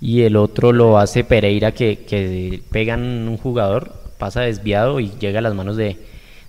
y 0.00 0.22
el 0.22 0.36
otro 0.36 0.72
lo 0.72 0.98
hace 0.98 1.24
Pereira, 1.24 1.72
que, 1.72 2.04
que 2.06 2.62
pegan 2.70 3.28
un 3.28 3.36
jugador, 3.36 3.92
pasa 4.18 4.42
desviado 4.42 5.00
y 5.00 5.10
llega 5.18 5.40
a 5.40 5.42
las 5.42 5.54
manos 5.54 5.76
de, 5.76 5.98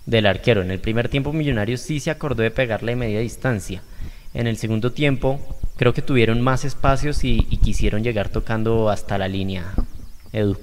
del 0.05 0.27
arquero. 0.27 0.61
En 0.61 0.71
el 0.71 0.79
primer 0.79 1.09
tiempo 1.09 1.33
Millonarios 1.33 1.81
sí 1.81 1.99
se 1.99 2.11
acordó 2.11 2.43
de 2.43 2.51
pegarle 2.51 2.93
de 2.93 2.97
media 2.97 3.19
distancia. 3.19 3.81
En 4.33 4.47
el 4.47 4.57
segundo 4.57 4.91
tiempo 4.91 5.39
creo 5.75 5.93
que 5.93 6.01
tuvieron 6.03 6.39
más 6.41 6.63
espacios 6.65 7.23
y, 7.23 7.47
y 7.49 7.57
quisieron 7.57 8.03
llegar 8.03 8.29
tocando 8.29 8.89
hasta 8.89 9.17
la 9.17 9.27
línea. 9.27 9.73
Edu. 10.31 10.57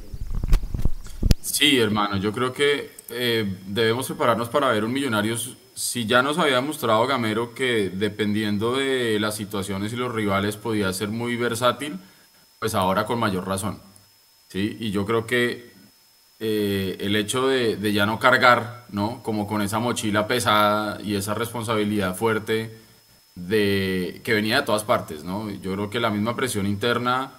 Sí, 1.40 1.78
hermano, 1.78 2.18
yo 2.18 2.30
creo 2.32 2.52
que 2.52 2.97
eh, 3.10 3.58
debemos 3.66 4.06
prepararnos 4.06 4.48
para 4.48 4.68
ver 4.68 4.84
un 4.84 4.92
Millonarios. 4.92 5.56
Si 5.74 6.06
ya 6.06 6.22
nos 6.22 6.38
había 6.38 6.60
mostrado 6.60 7.06
Gamero 7.06 7.54
que 7.54 7.90
dependiendo 7.90 8.76
de 8.76 9.18
las 9.20 9.36
situaciones 9.36 9.92
y 9.92 9.96
los 9.96 10.12
rivales 10.12 10.56
podía 10.56 10.92
ser 10.92 11.08
muy 11.08 11.36
versátil, 11.36 11.98
pues 12.58 12.74
ahora 12.74 13.06
con 13.06 13.18
mayor 13.18 13.46
razón. 13.46 13.80
¿sí? 14.48 14.76
Y 14.80 14.90
yo 14.90 15.06
creo 15.06 15.26
que 15.26 15.72
eh, 16.40 16.96
el 17.00 17.16
hecho 17.16 17.48
de, 17.48 17.92
ya 17.92 18.06
no 18.06 18.18
cargar, 18.18 18.86
¿no? 18.90 19.22
Como 19.22 19.46
con 19.46 19.62
esa 19.62 19.78
mochila 19.78 20.26
pesada 20.26 21.00
y 21.02 21.16
esa 21.16 21.34
responsabilidad 21.34 22.14
fuerte 22.16 22.76
de, 23.34 24.20
que 24.24 24.34
venía 24.34 24.60
de 24.60 24.66
todas 24.66 24.84
partes, 24.84 25.24
¿no? 25.24 25.50
Yo 25.50 25.72
creo 25.74 25.90
que 25.90 26.00
la 26.00 26.10
misma 26.10 26.36
presión 26.36 26.66
interna, 26.66 27.32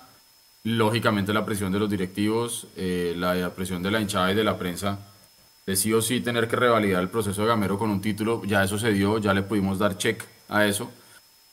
lógicamente 0.63 1.33
la 1.33 1.45
presión 1.45 1.71
de 1.71 1.79
los 1.79 1.89
directivos, 1.89 2.67
eh, 2.75 3.13
la 3.17 3.53
presión 3.53 3.83
de 3.83 3.91
la 3.91 4.01
hinchada 4.01 4.31
y 4.31 4.35
de 4.35 4.43
la 4.43 4.57
prensa, 4.57 4.99
de 5.69 5.75
sí 5.75 5.93
o 5.93 6.01
sí 6.01 6.19
tener 6.19 6.47
que 6.47 6.55
revalidar 6.55 6.99
el 6.99 7.09
proceso 7.09 7.43
de 7.43 7.47
Gamero 7.47 7.77
con 7.77 7.91
un 7.91 8.01
título, 8.01 8.41
ya 8.43 8.63
eso 8.63 8.79
se 8.79 8.91
dio, 8.91 9.19
ya 9.19 9.35
le 9.35 9.43
pudimos 9.43 9.77
dar 9.77 9.99
check 9.99 10.23
a 10.47 10.65
eso 10.65 10.89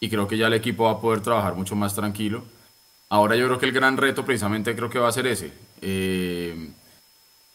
y 0.00 0.08
creo 0.08 0.26
que 0.26 0.38
ya 0.38 0.46
el 0.46 0.54
equipo 0.54 0.84
va 0.84 0.92
a 0.92 1.00
poder 1.02 1.20
trabajar 1.20 1.54
mucho 1.54 1.76
más 1.76 1.94
tranquilo. 1.94 2.42
Ahora 3.10 3.36
yo 3.36 3.44
creo 3.44 3.58
que 3.58 3.66
el 3.66 3.72
gran 3.72 3.98
reto 3.98 4.24
precisamente 4.24 4.74
creo 4.74 4.88
que 4.88 4.98
va 4.98 5.08
a 5.08 5.12
ser 5.12 5.26
ese. 5.26 5.52
Eh, 5.82 6.70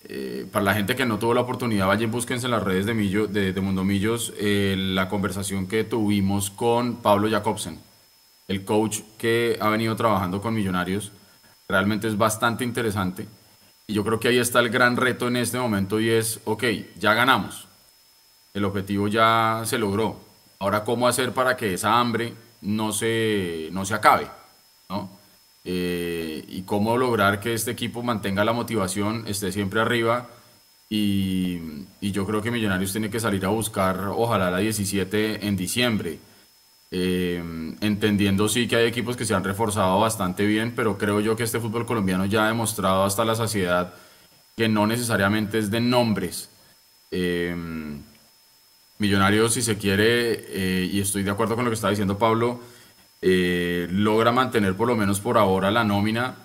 eh, 0.04 0.46
para 0.52 0.66
la 0.66 0.76
gente 0.76 0.96
que 0.96 1.04
no 1.04 1.18
tuvo 1.18 1.34
la 1.34 1.42
oportunidad, 1.42 1.88
vayan 1.88 2.12
búsquense 2.12 2.46
en 2.46 2.52
las 2.52 2.62
redes 2.62 2.86
de, 2.86 2.94
Millo, 2.94 3.26
de, 3.26 3.60
Mundo 3.60 3.84
Millos 3.84 4.32
eh, 4.38 4.76
la 4.78 5.10
conversación 5.10 5.66
que 5.66 5.84
tuvimos 5.84 6.52
con 6.52 6.98
Pablo 6.98 7.28
Jacobsen, 7.28 7.80
el 8.48 8.64
coach 8.66 9.00
que 9.18 9.58
ha 9.60 9.70
venido 9.70 9.96
trabajando 9.96 10.44
con 10.44 10.54
Millonarios. 10.54 11.12
Realmente 11.68 12.08
es 12.08 12.20
bastante 12.20 12.64
interesante 12.64 13.26
y 13.92 13.94
yo 13.94 14.06
creo 14.06 14.22
que 14.22 14.30
ahí 14.30 14.38
está 14.38 14.62
el 14.62 14.70
gran 14.70 14.96
reto 14.96 15.28
en 15.28 15.36
este 15.36 15.60
momento 15.60 16.00
y 16.00 16.10
es, 16.10 16.40
ok, 16.46 16.64
ya 16.98 17.14
ganamos, 17.14 17.68
el 18.54 18.64
objetivo 18.64 19.10
ya 19.10 19.64
se 19.66 19.78
logró. 19.78 20.18
Ahora, 20.60 20.86
¿cómo 20.86 21.10
hacer 21.10 21.34
para 21.34 21.58
que 21.58 21.74
esa 21.74 22.00
hambre 22.00 22.34
no 22.62 22.94
se, 22.94 23.68
no 23.74 23.84
se 23.84 23.94
acabe? 23.94 24.28
¿no? 24.90 25.10
Eh, 25.66 26.46
y 26.48 26.62
cómo 26.62 26.96
lograr 26.96 27.42
que 27.42 27.54
este 27.54 27.72
equipo 27.72 28.02
mantenga 28.02 28.46
la 28.46 28.54
motivación, 28.54 29.26
esté 29.28 29.52
siempre 29.52 29.82
arriba. 29.82 30.30
Y, 30.90 31.60
y, 32.00 32.12
yo 32.12 32.26
creo 32.26 32.42
que 32.42 32.50
Millonarios 32.50 32.94
tiene 32.94 33.10
que 33.10 33.20
salir 33.20 33.46
a 33.46 33.50
buscar, 33.50 34.08
ojalá 34.08 34.52
la 34.52 34.60
17 34.60 35.48
en 35.48 35.58
diciembre. 35.58 36.20
Eh, 36.94 37.42
entendiendo 37.80 38.50
sí 38.50 38.68
que 38.68 38.76
hay 38.76 38.86
equipos 38.86 39.16
que 39.16 39.24
se 39.24 39.34
han 39.34 39.46
reforzado 39.46 39.98
bastante 40.00 40.46
bien, 40.46 40.74
pero 40.76 40.98
creo 40.98 41.22
yo 41.22 41.38
que 41.38 41.44
este 41.44 41.62
fútbol 41.62 41.86
colombiano 41.86 42.26
ya 42.26 42.44
ha 42.44 42.48
demostrado 42.50 43.06
hasta 43.06 43.24
la 43.24 43.34
saciedad 43.34 43.94
que 44.58 44.68
no 44.68 44.86
necesariamente 44.86 45.58
es 45.58 45.72
de 45.72 45.80
nombres. 45.80 46.50
Eh, 47.12 47.56
Millonarios, 49.00 49.54
si 49.54 49.64
se 49.64 49.78
quiere, 49.78 50.46
eh, 50.50 50.90
y 50.92 51.00
estoy 51.00 51.24
de 51.24 51.32
acuerdo 51.32 51.56
con 51.56 51.66
lo 51.66 51.72
que 51.72 51.76
está 51.76 51.90
diciendo 51.90 52.20
Pablo, 52.20 52.60
logra 53.22 54.32
mantener 54.32 54.76
por 54.76 54.88
lo 54.88 54.96
menos 54.96 55.20
por 55.20 55.38
ahora 55.38 55.72
la 55.72 55.84
nómina. 55.84 56.36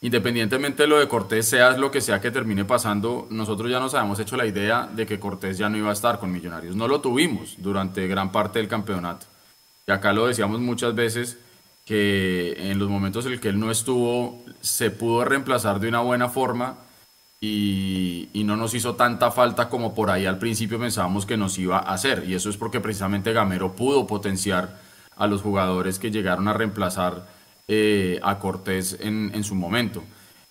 Independientemente 0.00 0.82
de 0.82 0.88
lo 0.88 0.98
de 0.98 1.08
Cortés, 1.08 1.48
sea 1.48 1.70
lo 1.78 1.90
que 1.90 2.02
sea 2.02 2.20
que 2.20 2.30
termine 2.30 2.64
pasando, 2.66 3.26
nosotros 3.30 3.70
ya 3.70 3.80
nos 3.80 3.94
habíamos 3.94 4.20
hecho 4.20 4.36
la 4.36 4.44
idea 4.46 4.86
de 4.86 5.06
que 5.06 5.18
Cortés 5.18 5.56
ya 5.56 5.68
no 5.70 5.78
iba 5.78 5.90
a 5.90 5.94
estar 5.94 6.18
con 6.20 6.30
Millonarios. 6.30 6.76
No 6.76 6.86
lo 6.86 7.00
tuvimos 7.00 7.56
durante 7.58 8.06
gran 8.06 8.30
parte 8.30 8.58
del 8.58 8.68
campeonato. 8.68 9.26
Y 9.86 9.92
acá 9.92 10.12
lo 10.12 10.26
decíamos 10.26 10.60
muchas 10.60 10.94
veces, 10.94 11.38
que 11.84 12.70
en 12.70 12.78
los 12.78 12.88
momentos 12.88 13.26
en 13.26 13.38
que 13.38 13.48
él 13.48 13.60
no 13.60 13.70
estuvo, 13.70 14.42
se 14.60 14.90
pudo 14.90 15.24
reemplazar 15.24 15.80
de 15.80 15.88
una 15.88 16.00
buena 16.00 16.28
forma 16.28 16.78
y, 17.40 18.42
no 18.44 18.56
nos 18.56 18.74
hizo 18.74 18.94
tanta 18.94 19.30
falta 19.30 19.68
como 19.68 19.94
por 19.94 20.10
ahí 20.10 20.26
al 20.26 20.38
principio 20.38 20.78
pensábamos 20.78 21.24
que 21.26 21.36
nos 21.36 21.58
iba 21.58 21.78
a 21.78 21.94
hacer. 21.94 22.24
Y 22.26 22.34
eso 22.34 22.50
es 22.50 22.56
porque 22.56 22.80
precisamente 22.80 23.32
Gamero 23.32 23.74
pudo 23.74 24.06
potenciar 24.06 24.80
a 25.16 25.26
los 25.26 25.42
jugadores 25.42 25.98
que 25.98 26.10
llegaron 26.10 26.48
a 26.48 26.52
reemplazar 26.52 27.26
eh, 27.68 28.20
a 28.22 28.38
Cortés 28.38 28.98
en, 29.00 29.44
su 29.44 29.54
momento. 29.54 30.02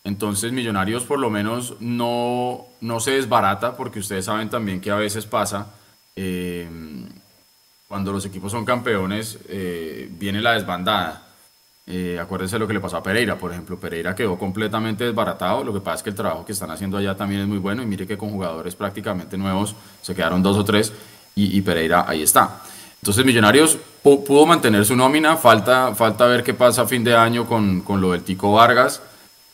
Entonces 0.03 0.51
Millonarios 0.51 1.03
por 1.03 1.19
lo 1.19 1.29
menos 1.29 1.75
no, 1.79 2.65
no 2.81 2.99
se 2.99 3.11
desbarata, 3.11 3.75
porque 3.75 3.99
ustedes 3.99 4.25
saben 4.25 4.49
también 4.49 4.81
que 4.81 4.91
a 4.91 4.95
veces 4.95 5.25
pasa. 5.25 5.67
Eh, 6.15 6.67
cuando 7.93 8.11
los 8.11 8.25
equipos 8.25 8.51
son 8.51 8.65
campeones, 8.65 9.37
eh, 9.47 10.09
viene 10.17 10.41
la 10.41 10.53
desbandada. 10.53 11.27
Eh, 11.85 12.17
acuérdense 12.19 12.57
lo 12.57 12.65
que 12.65 12.73
le 12.73 12.79
pasó 12.79 12.97
a 12.97 13.03
Pereira, 13.03 13.37
por 13.37 13.51
ejemplo. 13.51 13.79
Pereira 13.79 14.15
quedó 14.15 14.35
completamente 14.35 15.03
desbaratado. 15.03 15.63
Lo 15.63 15.71
que 15.71 15.79
pasa 15.79 15.97
es 15.97 16.01
que 16.01 16.09
el 16.09 16.15
trabajo 16.15 16.43
que 16.43 16.53
están 16.53 16.71
haciendo 16.71 16.97
allá 16.97 17.15
también 17.15 17.41
es 17.41 17.47
muy 17.47 17.59
bueno. 17.59 17.83
Y 17.83 17.85
mire 17.85 18.07
que 18.07 18.17
con 18.17 18.31
jugadores 18.31 18.75
prácticamente 18.75 19.37
nuevos 19.37 19.75
se 20.01 20.15
quedaron 20.15 20.41
dos 20.41 20.57
o 20.57 20.65
tres 20.65 20.91
y, 21.35 21.61
Pereira 21.61 22.05
ahí 22.07 22.23
está. 22.23 22.63
Entonces, 22.99 23.23
Millonarios 23.23 23.77
pudo 24.01 24.47
mantener 24.47 24.85
su 24.85 24.95
nómina. 24.95 25.37
Falta, 25.37 25.93
falta 25.93 26.25
ver 26.25 26.43
qué 26.43 26.55
pasa 26.55 26.81
a 26.81 26.87
fin 26.87 27.03
de 27.03 27.15
año 27.15 27.45
con, 27.45 27.81
con 27.81 28.01
lo 28.01 28.13
del 28.13 28.23
Tico 28.23 28.53
Vargas. 28.53 29.03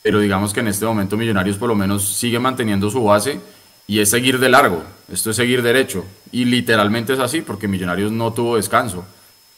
Pero 0.02 0.22
digamos 0.22 0.54
que 0.54 0.62
en 0.62 0.70
este 0.70 0.86
momento 0.86 1.18
Millonarios 1.18 1.58
por 1.58 1.68
lo 1.68 1.76
menos 1.76 2.08
sigue 2.08 2.40
manteniendo 2.40 2.90
su 2.90 3.04
base 3.04 3.42
y 3.90 4.02
es 4.02 4.10
seguir 4.12 4.38
de 4.38 4.50
largo, 4.50 4.84
esto 5.12 5.32
es 5.32 5.36
seguir 5.36 5.64
derecho. 5.64 6.06
Y 6.32 6.46
literalmente 6.46 7.14
es 7.14 7.20
así, 7.20 7.42
porque 7.42 7.68
Millonarios 7.68 8.12
no 8.12 8.32
tuvo 8.32 8.56
descanso. 8.56 9.04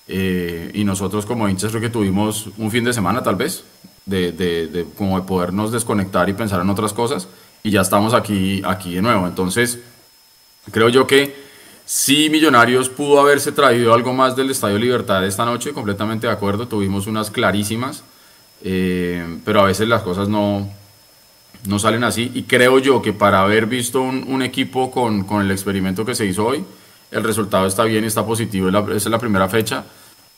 eh, 0.08 0.72
y 0.74 0.84
nosotros 0.86 1.26
como 1.26 1.50
hinchas 1.50 1.72
creo 1.72 1.82
que 1.82 1.90
tuvimos 1.90 2.48
un 2.58 2.72
fin 2.72 2.84
de 2.86 2.94
semana 2.94 3.22
tal 3.22 3.36
vez, 3.36 3.66
de, 4.06 4.32
de, 4.32 4.86
como 4.98 5.20
de 5.20 5.28
podernos 5.28 5.72
desconectar 5.72 6.30
y 6.30 6.34
pensar 6.34 6.62
en 6.62 6.70
otras 6.70 6.94
cosas, 6.94 7.28
y 7.62 7.72
ya 7.72 7.82
estamos 7.82 8.14
aquí, 8.14 8.62
aquí 8.66 8.96
de 8.96 9.02
nuevo. 9.02 9.28
Entonces, 9.28 9.80
creo 10.72 10.88
yo 10.88 11.06
que 11.08 11.36
sí 11.86 12.30
Millonarios 12.30 12.88
pudo 12.88 13.20
haberse 13.20 13.52
traído 13.52 13.94
algo 13.94 14.14
más 14.14 14.38
del 14.38 14.50
Estadio 14.50 14.80
Libertad 14.80 15.26
esta 15.26 15.44
noche, 15.44 15.74
completamente 15.74 16.28
de 16.28 16.34
acuerdo, 16.34 16.70
tuvimos 16.70 17.06
unas 17.06 17.32
clarísimas, 17.32 18.04
eh, 18.64 19.40
pero 19.44 19.60
a 19.60 19.66
veces 19.66 19.90
las 19.90 20.04
cosas 20.04 20.30
no, 20.30 20.70
no 21.66 21.80
salen 21.80 22.04
así, 22.04 22.32
y 22.34 22.44
creo 22.44 22.80
yo 22.80 23.02
que 23.02 23.14
para 23.14 23.42
haber 23.42 23.66
visto 23.66 24.02
un, 24.02 24.42
equipo 24.42 24.92
con, 24.92 25.24
con 25.24 25.42
el 25.42 25.52
experimento 25.52 26.06
que 26.06 26.16
se 26.16 26.26
hizo 26.26 26.46
hoy, 26.46 26.64
el 27.12 27.24
resultado 27.24 27.68
está 27.68 27.84
bien, 27.84 28.04
está 28.04 28.26
positivo, 28.26 28.70
esa 28.70 28.96
es 28.96 29.06
la 29.08 29.20
primera 29.20 29.48
fecha 29.48 29.84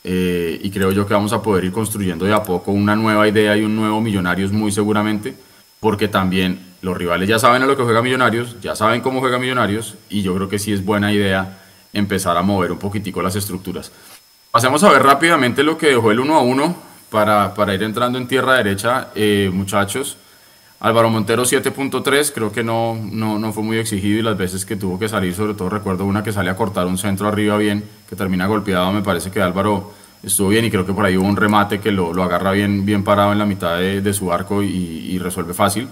eh, 0.06 0.60
y 0.62 0.70
creo 0.70 0.92
yo 0.92 1.06
que 1.06 1.14
vamos 1.14 1.32
a 1.32 1.40
poder 1.40 1.64
ir 1.64 1.72
construyendo 1.72 2.26
de 2.26 2.34
a 2.34 2.42
poco 2.42 2.72
una 2.72 2.94
nueva 2.94 3.26
idea 3.26 3.56
y 3.56 3.62
un 3.62 3.74
nuevo 3.74 4.02
Millonarios 4.02 4.52
muy 4.52 4.70
seguramente, 4.70 5.34
porque 5.80 6.08
también 6.08 6.74
los 6.82 6.94
rivales 6.94 7.26
ya 7.26 7.38
saben 7.38 7.62
a 7.62 7.66
lo 7.66 7.74
que 7.74 7.84
juega 7.84 8.02
Millonarios, 8.02 8.60
ya 8.60 8.76
saben 8.76 9.00
cómo 9.00 9.20
juega 9.20 9.38
Millonarios 9.38 9.94
y 10.10 10.20
yo 10.20 10.34
creo 10.34 10.48
que 10.50 10.58
sí 10.58 10.74
es 10.74 10.84
buena 10.84 11.10
idea 11.10 11.58
empezar 11.94 12.36
a 12.36 12.42
mover 12.42 12.70
un 12.72 12.78
poquitico 12.78 13.22
las 13.22 13.34
estructuras. 13.34 13.90
Pasemos 14.50 14.84
a 14.84 14.90
ver 14.90 15.02
rápidamente 15.02 15.62
lo 15.62 15.78
que 15.78 15.86
dejó 15.86 16.10
el 16.10 16.20
1 16.20 16.34
a 16.34 16.42
1 16.42 16.76
para, 17.08 17.54
para 17.54 17.72
ir 17.72 17.82
entrando 17.82 18.18
en 18.18 18.28
tierra 18.28 18.54
derecha, 18.54 19.08
eh, 19.14 19.50
muchachos. 19.52 20.18
Álvaro 20.84 21.08
Montero 21.08 21.44
7.3, 21.44 22.30
creo 22.34 22.52
que 22.52 22.62
no, 22.62 22.94
no, 23.10 23.38
no, 23.38 23.54
fue 23.54 23.62
muy 23.62 23.78
exigido 23.78 24.18
y 24.18 24.22
las 24.22 24.36
veces 24.36 24.66
que 24.66 24.76
tuvo 24.76 24.98
que 24.98 25.08
salir, 25.08 25.34
sobre 25.34 25.54
todo 25.54 25.70
recuerdo 25.70 26.04
una 26.04 26.22
que 26.22 26.30
sale 26.30 26.50
a 26.50 26.56
cortar 26.56 26.86
un 26.86 26.98
centro 26.98 27.26
arriba 27.26 27.56
bien, 27.56 27.82
que 28.06 28.14
termina 28.14 28.46
golpeado, 28.46 28.92
me 28.92 29.00
parece 29.00 29.30
que 29.30 29.40
Álvaro 29.40 29.94
estuvo 30.22 30.50
bien 30.50 30.66
y 30.66 30.70
creo 30.70 30.84
que 30.84 30.92
por 30.92 31.06
ahí 31.06 31.16
hubo 31.16 31.26
un 31.26 31.38
remate 31.38 31.80
que 31.80 31.90
lo, 31.90 32.12
lo 32.12 32.22
agarra 32.22 32.52
bien, 32.52 32.84
bien 32.84 33.02
parado 33.02 33.32
en 33.32 33.38
la 33.38 33.46
mitad 33.46 33.78
de, 33.78 34.12
su 34.12 34.30
arco 34.30 34.62
y, 34.62 35.18
resuelve 35.18 35.54
fácil. 35.54 35.88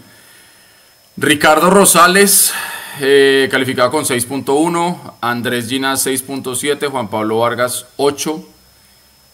Ricardo 1.16 1.70
Rosales, 1.70 2.52
eh, 3.00 3.48
calificado 3.50 3.90
con 3.90 4.04
6.1, 4.04 5.14
Andrés 5.22 5.70
Ginas 5.70 6.06
6.7, 6.06 6.90
Juan 6.90 7.08
Pablo 7.08 7.38
Vargas 7.38 7.86
8, 7.96 8.44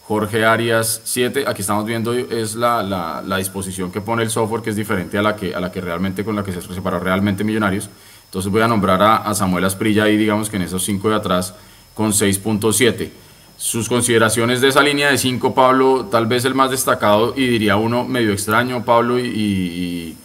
Jorge 0.09 0.43
Arias 0.43 1.01
7, 1.03 1.43
aquí 1.45 1.61
estamos 1.61 1.85
viendo 1.85 2.11
es 2.15 2.55
la, 2.55 2.81
la, 2.81 3.37
disposición 3.37 3.91
que 3.91 4.01
pone 4.01 4.23
el 4.23 4.31
software 4.31 4.63
que 4.63 4.71
es 4.71 4.75
diferente 4.75 5.19
a 5.19 5.21
la 5.21 5.35
que, 5.35 5.53
a 5.53 5.59
la 5.59 5.71
que 5.71 5.81
realmente 5.81 6.25
con 6.25 6.35
la 6.35 6.43
que 6.43 6.51
se 6.51 6.63
separó 6.63 6.99
realmente 6.99 7.43
Millonarios. 7.43 7.91
Entonces 8.25 8.51
voy 8.51 8.63
a 8.63 8.67
nombrar 8.67 8.99
a, 9.03 9.31
Samuel 9.35 9.65
Asprilla 9.65 10.05
ahí 10.05 10.17
digamos 10.17 10.49
que 10.49 10.55
en 10.55 10.63
esos 10.63 10.83
5 10.83 11.11
de 11.11 11.15
atrás 11.15 11.53
con 11.93 12.11
6.7. 12.11 13.11
Sus 13.55 13.87
consideraciones 13.87 14.61
de 14.61 14.69
esa 14.69 14.81
línea 14.81 15.11
de 15.11 15.17
5, 15.19 15.53
Pablo, 15.53 16.07
tal 16.09 16.25
vez 16.25 16.43
el 16.43 16.55
más 16.55 16.71
destacado 16.71 17.35
y 17.37 17.45
diría 17.45 17.75
uno 17.75 18.03
medio 18.03 18.33
extraño, 18.33 18.83
Pablo, 18.83 19.19
y, 19.19 19.27
y, 19.27 20.17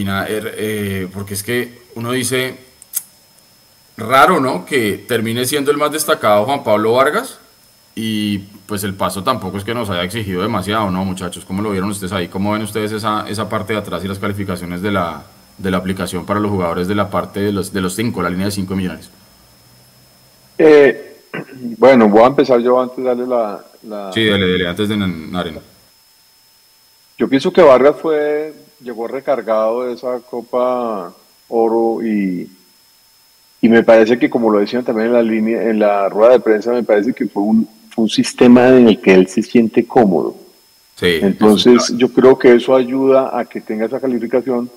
y 0.00 0.02
nada, 0.02 0.26
er, 0.26 0.52
eh, 0.58 1.08
porque 1.14 1.34
es 1.34 1.44
que 1.44 1.82
uno 1.94 2.10
dice, 2.10 2.58
raro, 3.96 4.40
¿no? 4.40 4.66
Que 4.66 5.04
termine 5.06 5.44
siendo 5.44 5.70
el 5.70 5.76
más 5.76 5.92
destacado 5.92 6.44
Juan 6.44 6.64
Pablo 6.64 6.94
Vargas 6.94 7.39
y 7.94 8.38
pues 8.38 8.84
el 8.84 8.94
paso 8.94 9.22
tampoco 9.22 9.58
es 9.58 9.64
que 9.64 9.74
nos 9.74 9.90
haya 9.90 10.04
exigido 10.04 10.42
demasiado, 10.42 10.90
¿no, 10.90 11.04
muchachos? 11.04 11.44
¿Cómo 11.44 11.60
lo 11.60 11.70
vieron 11.70 11.90
ustedes 11.90 12.12
ahí? 12.12 12.28
¿Cómo 12.28 12.52
ven 12.52 12.62
ustedes 12.62 12.92
esa, 12.92 13.28
esa 13.28 13.48
parte 13.48 13.72
de 13.72 13.80
atrás 13.80 14.04
y 14.04 14.08
las 14.08 14.18
calificaciones 14.18 14.80
de 14.80 14.92
la, 14.92 15.22
de 15.58 15.70
la 15.70 15.78
aplicación 15.78 16.24
para 16.24 16.40
los 16.40 16.50
jugadores 16.50 16.88
de 16.88 16.94
la 16.94 17.10
parte 17.10 17.40
de 17.40 17.52
los, 17.52 17.72
de 17.72 17.80
los 17.80 17.94
cinco, 17.94 18.22
la 18.22 18.30
línea 18.30 18.46
de 18.46 18.52
5 18.52 18.76
millones? 18.76 19.10
Eh, 20.56 21.22
bueno, 21.78 22.08
voy 22.08 22.22
a 22.22 22.26
empezar 22.28 22.60
yo 22.60 22.80
antes 22.80 22.98
de 22.98 23.04
darle 23.04 23.26
la... 23.26 23.64
la... 23.82 24.12
Sí, 24.12 24.24
dale, 24.26 24.50
dale, 24.50 24.68
antes 24.68 24.88
de 24.88 24.96
Naren. 24.96 25.58
Yo 27.18 27.28
pienso 27.28 27.52
que 27.52 27.60
Vargas 27.60 27.96
fue, 28.00 28.54
llegó 28.80 29.08
recargado 29.08 29.84
de 29.84 29.94
esa 29.94 30.20
Copa 30.20 31.12
Oro 31.48 32.02
y, 32.02 32.50
y 33.60 33.68
me 33.68 33.82
parece 33.82 34.18
que 34.18 34.30
como 34.30 34.48
lo 34.48 34.60
decían 34.60 34.84
también 34.84 35.08
en 35.08 35.12
la 35.12 35.22
línea, 35.22 35.62
en 35.64 35.80
la 35.80 36.08
rueda 36.08 36.32
de 36.32 36.40
prensa, 36.40 36.72
me 36.72 36.82
parece 36.82 37.12
que 37.12 37.26
fue 37.26 37.42
un, 37.42 37.68
un 37.96 38.08
sistema 38.08 38.68
en 38.68 38.88
el 38.88 39.00
que 39.00 39.14
él 39.14 39.26
se 39.28 39.42
siente 39.42 39.86
cómodo. 39.86 40.36
Sí, 40.96 41.18
Entonces 41.22 41.94
yo 41.96 42.12
creo 42.12 42.38
que 42.38 42.54
eso 42.54 42.74
ayuda 42.74 43.38
a 43.38 43.44
que 43.44 43.60
tenga 43.60 43.86
esa 43.86 44.00
calificación 44.00 44.70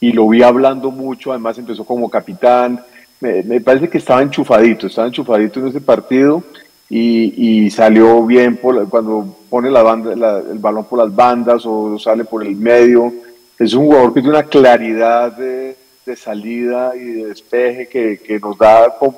y 0.00 0.12
lo 0.12 0.28
vi 0.28 0.42
hablando 0.42 0.90
mucho, 0.90 1.30
además 1.30 1.58
empezó 1.58 1.84
como 1.84 2.10
capitán, 2.10 2.80
me, 3.20 3.42
me 3.42 3.60
parece 3.60 3.88
que 3.88 3.98
estaba 3.98 4.22
enchufadito, 4.22 4.86
estaba 4.86 5.08
enchufadito 5.08 5.60
en 5.60 5.68
ese 5.68 5.80
partido 5.80 6.42
y, 6.88 7.64
y 7.64 7.70
salió 7.70 8.24
bien 8.24 8.56
por, 8.56 8.88
cuando 8.88 9.36
pone 9.48 9.70
la 9.70 9.82
banda, 9.82 10.14
la, 10.16 10.38
el 10.38 10.58
balón 10.58 10.84
por 10.84 10.98
las 10.98 11.14
bandas 11.14 11.62
o 11.66 11.98
sale 11.98 12.24
por 12.24 12.44
el 12.44 12.56
medio. 12.56 13.12
Es 13.58 13.74
un 13.74 13.86
jugador 13.86 14.14
que 14.14 14.20
tiene 14.20 14.36
una 14.36 14.46
claridad 14.46 15.36
de, 15.36 15.76
de 16.06 16.16
salida 16.16 16.92
y 16.96 17.04
de 17.04 17.26
despeje 17.26 17.88
que, 17.88 18.18
que 18.18 18.38
nos 18.38 18.56
da 18.56 18.96
con 18.98 19.14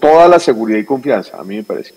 toda 0.00 0.28
la 0.28 0.38
seguridad 0.38 0.78
y 0.78 0.84
confianza, 0.84 1.38
a 1.38 1.44
mí 1.44 1.56
me 1.56 1.62
parece. 1.64 1.94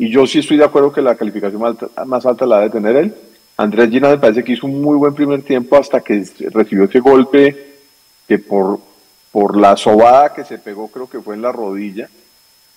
Y 0.00 0.08
yo 0.08 0.26
sí 0.26 0.38
estoy 0.38 0.56
de 0.56 0.64
acuerdo 0.64 0.90
que 0.90 1.02
la 1.02 1.14
calificación 1.14 1.60
más 1.60 1.76
alta, 1.78 2.04
más 2.06 2.24
alta 2.24 2.46
la 2.46 2.60
debe 2.60 2.70
tener 2.70 2.96
él. 2.96 3.14
Andrés 3.58 3.90
Gina 3.90 4.08
me 4.08 4.16
parece 4.16 4.42
que 4.42 4.52
hizo 4.52 4.66
un 4.66 4.80
muy 4.80 4.96
buen 4.96 5.12
primer 5.12 5.42
tiempo 5.42 5.76
hasta 5.76 6.00
que 6.00 6.24
recibió 6.48 6.84
ese 6.84 7.00
golpe 7.00 7.74
que 8.26 8.38
por, 8.38 8.80
por 9.30 9.58
la 9.58 9.76
sobada 9.76 10.32
que 10.32 10.42
se 10.42 10.56
pegó, 10.56 10.88
creo 10.88 11.06
que 11.06 11.20
fue 11.20 11.34
en 11.34 11.42
la 11.42 11.52
rodilla. 11.52 12.08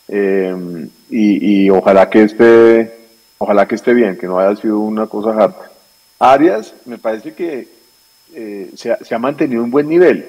Eh, 0.09 0.89
y, 1.09 1.69
ojalá 1.69 2.09
que 2.09 2.23
esté, 2.23 2.93
ojalá 3.37 3.69
que 3.69 3.75
esté 3.75 3.93
bien, 3.93 4.17
que 4.17 4.27
no 4.27 4.37
haya 4.37 4.59
sido 4.59 4.79
una 4.79 5.07
cosa 5.07 5.29
harta. 5.29 5.71
Arias, 6.19 6.73
me 6.83 6.97
parece 6.97 7.33
que 7.33 7.69
eh, 8.33 8.69
se, 8.75 8.91
ha, 8.91 9.17
mantenido 9.17 9.63
un 9.63 9.71
buen 9.71 9.87
nivel. 9.87 10.27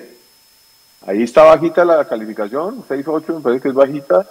Ahí 1.05 1.25
está 1.25 1.43
bajita 1.43 1.85
la 1.85 2.05
calificación, 2.05 2.85
6-8, 2.85 3.35
me 3.35 3.41
parece 3.41 3.63
que 3.63 3.69
es 3.71 3.75
bajita. 3.75 4.25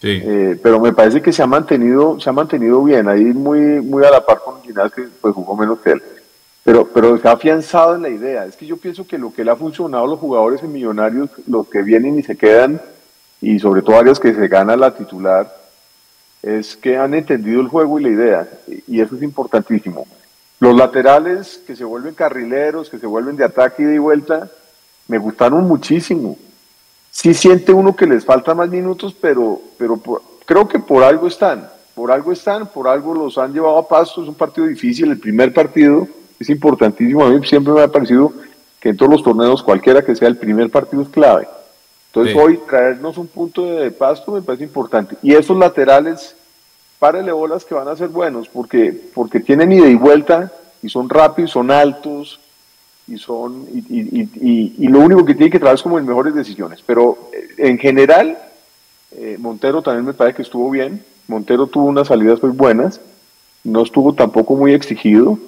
Sí. 0.00 0.20
Eh, 0.24 0.58
pero 0.62 0.78
me 0.78 0.92
parece 0.92 1.20
que 1.20 1.32
se 1.32 1.42
ha 1.42 1.46
mantenido, 1.46 2.20
se 2.20 2.30
ha 2.30 2.32
mantenido 2.32 2.82
bien, 2.84 3.08
ahí 3.08 3.24
muy, 3.24 3.60
muy 3.80 4.04
a 4.04 4.10
la 4.10 4.24
par 4.24 4.38
con 4.38 4.62
Ginás, 4.62 4.92
que 4.92 5.08
pues, 5.20 5.34
jugó 5.34 5.56
menos 5.56 5.80
que 5.80 5.92
él. 5.92 6.02
Pero, 6.62 6.86
pero 6.86 7.16
está 7.16 7.32
afianzado 7.32 7.96
en 7.96 8.02
la 8.02 8.08
idea. 8.08 8.44
Es 8.44 8.56
que 8.56 8.66
yo 8.66 8.76
pienso 8.76 9.06
que 9.06 9.18
lo 9.18 9.32
que 9.32 9.44
le 9.44 9.50
ha 9.50 9.56
funcionado 9.56 10.04
a 10.04 10.08
los 10.08 10.20
jugadores 10.20 10.62
en 10.62 10.72
Millonarios, 10.72 11.30
los 11.46 11.66
que 11.68 11.82
vienen 11.82 12.18
y 12.18 12.22
se 12.22 12.36
quedan, 12.36 12.80
y 13.40 13.58
sobre 13.58 13.82
todo 13.82 13.98
áreas 13.98 14.20
que 14.20 14.34
se 14.34 14.48
gana 14.48 14.76
la 14.76 14.94
titular, 14.94 15.52
es 16.42 16.76
que 16.76 16.96
han 16.96 17.14
entendido 17.14 17.60
el 17.60 17.68
juego 17.68 17.98
y 17.98 18.04
la 18.04 18.08
idea. 18.10 18.48
Y 18.86 19.00
eso 19.00 19.16
es 19.16 19.22
importantísimo. 19.22 20.06
Los 20.60 20.76
laterales 20.76 21.60
que 21.66 21.76
se 21.76 21.84
vuelven 21.84 22.14
carrileros, 22.14 22.90
que 22.90 22.98
se 22.98 23.06
vuelven 23.06 23.36
de 23.36 23.44
ataque 23.44 23.82
y 23.82 23.86
de 23.86 23.98
vuelta, 23.98 24.48
me 25.06 25.18
gustaron 25.18 25.66
muchísimo. 25.66 26.36
Sí 27.10 27.34
siente 27.34 27.72
uno 27.72 27.96
que 27.96 28.06
les 28.06 28.24
falta 28.24 28.54
más 28.54 28.68
minutos, 28.68 29.14
pero, 29.20 29.60
pero 29.76 29.96
por, 29.96 30.22
creo 30.44 30.68
que 30.68 30.78
por 30.78 31.02
algo 31.02 31.26
están. 31.26 31.68
Por 31.94 32.12
algo 32.12 32.32
están, 32.32 32.66
por 32.66 32.86
algo 32.86 33.12
los 33.14 33.38
han 33.38 33.52
llevado 33.52 33.78
a 33.78 33.88
paso. 33.88 34.22
Es 34.22 34.28
un 34.28 34.34
partido 34.34 34.66
difícil, 34.66 35.10
el 35.10 35.18
primer 35.18 35.52
partido 35.52 36.06
es 36.38 36.48
importantísimo. 36.48 37.24
A 37.24 37.30
mí 37.30 37.44
siempre 37.46 37.72
me 37.72 37.82
ha 37.82 37.88
parecido 37.88 38.32
que 38.80 38.90
en 38.90 38.96
todos 38.96 39.10
los 39.10 39.22
torneos, 39.22 39.62
cualquiera 39.62 40.04
que 40.04 40.14
sea, 40.14 40.28
el 40.28 40.36
primer 40.36 40.70
partido 40.70 41.02
es 41.02 41.08
clave. 41.08 41.48
Entonces 42.08 42.32
sí. 42.32 42.38
hoy 42.38 42.60
traernos 42.68 43.18
un 43.18 43.26
punto 43.26 43.64
de 43.64 43.90
pasto 43.90 44.32
me 44.32 44.42
parece 44.42 44.64
importante. 44.64 45.16
Y 45.22 45.34
esos 45.34 45.56
laterales, 45.56 46.36
párele 46.98 47.32
bolas 47.32 47.64
que 47.64 47.74
van 47.74 47.88
a 47.88 47.96
ser 47.96 48.08
buenos, 48.08 48.48
porque, 48.48 48.94
porque 49.14 49.40
tienen 49.40 49.72
ida 49.72 49.88
y 49.88 49.94
vuelta, 49.94 50.52
y 50.82 50.88
son 50.88 51.08
rápidos, 51.08 51.50
son 51.50 51.70
altos, 51.70 52.40
y 53.08 53.18
son 53.18 53.66
y, 53.72 53.78
y, 53.78 54.28
y, 54.34 54.74
y, 54.78 54.88
lo 54.88 55.00
único 55.00 55.24
que 55.24 55.34
tiene 55.34 55.50
que 55.50 55.58
traer 55.58 55.76
es 55.76 55.82
como 55.82 55.98
en 55.98 56.06
mejores 56.06 56.34
decisiones. 56.34 56.82
Pero 56.84 57.30
eh, 57.32 57.68
en 57.68 57.78
general, 57.78 58.38
eh, 59.16 59.36
Montero 59.38 59.82
también 59.82 60.04
me 60.04 60.12
parece 60.12 60.36
que 60.36 60.42
estuvo 60.42 60.70
bien. 60.70 61.02
Montero 61.26 61.66
tuvo 61.66 61.86
unas 61.86 62.08
salidas 62.08 62.42
muy 62.42 62.52
buenas, 62.52 63.00
no 63.64 63.82
estuvo 63.82 64.14
tampoco 64.14 64.56
muy 64.56 64.72
exigido, 64.72 65.38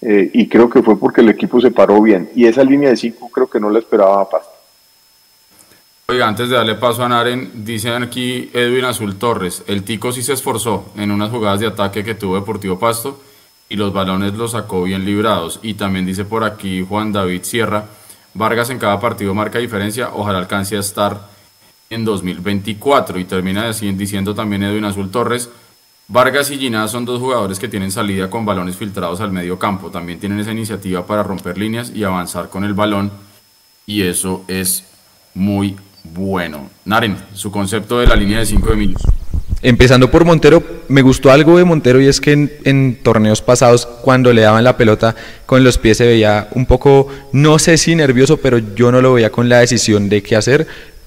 eh, 0.00 0.30
y 0.32 0.48
creo 0.48 0.68
que 0.68 0.82
fue 0.82 0.98
porque 0.98 1.20
el 1.20 1.30
equipo 1.30 1.60
se 1.60 1.70
paró 1.70 2.00
bien. 2.00 2.30
Y 2.34 2.46
esa 2.46 2.64
línea 2.64 2.90
de 2.90 2.96
cinco 2.96 3.28
creo 3.30 3.48
que 3.48 3.60
no 3.60 3.70
la 3.70 3.78
esperaba 3.78 4.20
a 4.20 4.28
Pasto. 4.28 4.50
Oiga, 6.06 6.28
antes 6.28 6.50
de 6.50 6.56
darle 6.56 6.74
paso 6.74 7.02
a 7.02 7.08
Naren, 7.08 7.64
dicen 7.64 8.02
aquí 8.02 8.50
Edwin 8.52 8.84
Azul 8.84 9.16
Torres, 9.16 9.64
el 9.66 9.84
Tico 9.84 10.12
sí 10.12 10.22
se 10.22 10.34
esforzó 10.34 10.92
en 10.96 11.10
unas 11.10 11.30
jugadas 11.30 11.60
de 11.60 11.66
ataque 11.66 12.04
que 12.04 12.14
tuvo 12.14 12.34
Deportivo 12.34 12.78
Pasto 12.78 13.18
y 13.74 13.76
los 13.76 13.92
balones 13.92 14.34
los 14.34 14.52
sacó 14.52 14.84
bien 14.84 15.04
librados. 15.04 15.58
Y 15.60 15.74
también 15.74 16.06
dice 16.06 16.24
por 16.24 16.44
aquí 16.44 16.86
Juan 16.88 17.10
David 17.10 17.42
Sierra, 17.42 17.86
Vargas 18.32 18.70
en 18.70 18.78
cada 18.78 19.00
partido 19.00 19.34
marca 19.34 19.58
diferencia, 19.58 20.10
ojalá 20.14 20.38
alcance 20.38 20.76
a 20.76 20.80
estar 20.80 21.28
en 21.90 22.04
2024. 22.04 23.18
Y 23.18 23.24
termina 23.24 23.68
diciendo 23.72 24.32
también 24.32 24.62
Edwin 24.62 24.84
Azul 24.84 25.10
Torres, 25.10 25.50
Vargas 26.06 26.52
y 26.52 26.58
Ginás 26.58 26.92
son 26.92 27.04
dos 27.04 27.20
jugadores 27.20 27.58
que 27.58 27.66
tienen 27.66 27.90
salida 27.90 28.30
con 28.30 28.46
balones 28.46 28.76
filtrados 28.76 29.20
al 29.20 29.32
medio 29.32 29.58
campo. 29.58 29.90
También 29.90 30.20
tienen 30.20 30.38
esa 30.38 30.52
iniciativa 30.52 31.04
para 31.04 31.24
romper 31.24 31.58
líneas 31.58 31.90
y 31.92 32.04
avanzar 32.04 32.50
con 32.50 32.62
el 32.62 32.74
balón. 32.74 33.10
Y 33.86 34.02
eso 34.02 34.44
es 34.46 34.84
muy 35.34 35.74
bueno. 36.04 36.70
Naren, 36.84 37.16
su 37.34 37.50
concepto 37.50 37.98
de 37.98 38.06
la 38.06 38.14
línea 38.14 38.38
de 38.38 38.46
5 38.46 38.70
de 38.70 38.76
Millos. 38.76 39.02
Empezando 39.64 40.10
por 40.10 40.26
Montero, 40.26 40.62
me 40.88 41.00
gustó 41.00 41.30
algo 41.30 41.56
de 41.56 41.64
Montero 41.64 41.98
y 41.98 42.06
es 42.06 42.20
que 42.20 42.32
en, 42.32 42.98
torneos 43.02 43.40
pasados, 43.40 43.86
cuando 43.86 44.30
le 44.30 44.42
daban 44.42 44.62
la 44.62 44.76
pelota 44.76 45.16
con 45.46 45.64
los 45.64 45.78
pies, 45.78 45.96
se 45.96 46.06
veía 46.06 46.48
un 46.52 46.66
poco, 46.66 47.08
no 47.32 47.58
sé 47.58 47.78
si 47.78 47.94
nervioso, 47.94 48.36
pero 48.36 48.58
yo 48.58 48.92
no 48.92 49.00
lo 49.00 49.14
veía 49.14 49.32
con 49.32 49.48
la 49.48 49.60
decisión 49.60 50.10
de 50.10 50.22
qué 50.22 50.36
hacer. 50.36 50.66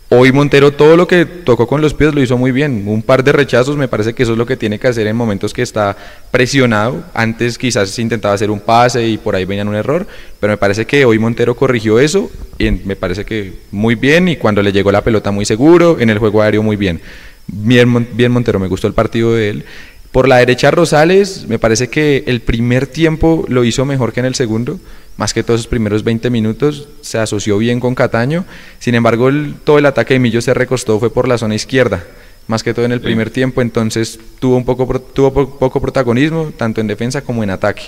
Hoy 0.10 0.32
Montero 0.32 0.72
todo 0.72 0.98
lo 0.98 1.06
que 1.08 1.26
tocó 1.26 1.68
con 1.68 1.82
los 1.82 1.94
pies 1.94 2.16
lo 2.16 2.22
hizo 2.24 2.36
muy 2.36 2.52
bien. 2.52 2.88
Un 2.88 3.04
par 3.04 3.24
de 3.24 3.32
rechazos, 3.32 3.78
me 3.78 3.88
parece 3.88 4.14
que 4.16 4.24
eso 4.24 4.32
es 4.32 4.40
lo 4.40 4.48
que 4.48 4.58
tiene 4.58 4.80
que 4.80 4.88
hacer 4.88 5.06
en 5.06 5.16
momentos 5.16 5.54
que 5.54 5.62
está 5.62 5.96
presionado. 6.32 7.04
Antes 7.14 7.60
quizás 7.60 8.00
intentaba 8.00 8.34
hacer 8.34 8.50
un 8.50 8.62
pase 8.62 9.08
y 9.08 9.20
por 9.20 9.36
ahí 9.36 9.46
venían 9.46 9.68
un 9.68 9.76
error, 9.76 10.08
pero 10.40 10.54
me 10.54 10.58
parece 10.58 10.86
que 10.88 11.06
hoy 11.06 11.20
Montero 11.20 11.56
corrigió 11.56 12.00
eso 12.00 12.32
y 12.58 12.72
me 12.72 12.96
parece 12.96 13.24
que 13.24 13.54
muy 13.70 13.94
bien 13.94 14.30
y 14.30 14.38
cuando 14.38 14.64
le 14.64 14.72
llegó 14.72 14.92
la 14.92 15.04
pelota 15.04 15.30
muy 15.30 15.46
seguro, 15.46 16.00
en 16.00 16.10
el 16.10 16.18
juego 16.18 16.42
aéreo 16.42 16.64
muy 16.64 16.76
bien. 16.76 17.00
Bien, 17.48 18.08
bien 18.14 18.32
Montero, 18.32 18.60
me 18.60 18.68
gustó 18.68 18.88
el 18.88 18.94
partido 18.94 19.34
de 19.34 19.50
él. 19.50 19.66
Por 20.12 20.28
la 20.28 20.38
derecha 20.38 20.72
Rosales, 20.72 21.46
me 21.48 21.60
parece 21.60 21.90
que 21.90 22.24
el 22.28 22.42
primer 22.42 22.88
tiempo 22.88 23.46
lo 23.48 23.64
hizo 23.64 23.86
mejor 23.86 24.14
que 24.14 24.20
en 24.20 24.26
el 24.26 24.36
segundo, 24.36 24.80
más 25.18 25.34
que 25.34 25.44
todos 25.44 25.60
esos 25.60 25.70
primeros 25.70 26.04
20 26.04 26.30
minutos, 26.30 26.88
se 27.02 27.18
asoció 27.20 27.58
bien 27.58 27.80
con 27.80 27.94
Cataño, 27.94 28.46
sin 28.80 28.96
embargo 28.96 29.30
todo 29.64 29.78
el 29.78 29.86
ataque 29.86 30.16
de 30.16 30.20
Millo 30.20 30.42
se 30.42 30.54
recostó 30.54 31.00
fue 31.00 31.12
por 31.12 31.28
la 31.28 31.38
zona 31.38 31.56
izquierda, 31.56 32.04
más 32.48 32.64
que 32.64 32.74
todo 32.74 32.86
en 32.86 32.94
el 32.94 33.02
primer 33.02 33.30
tiempo, 33.30 33.62
entonces 33.62 34.20
tuvo 34.40 34.56
un 34.58 34.66
poco, 34.66 35.00
tuvo 35.00 35.32
poco 35.60 35.82
protagonismo, 35.82 36.52
tanto 36.56 36.82
en 36.82 36.88
defensa 36.88 37.22
como 37.22 37.44
en 37.44 37.50
ataque. 37.50 37.84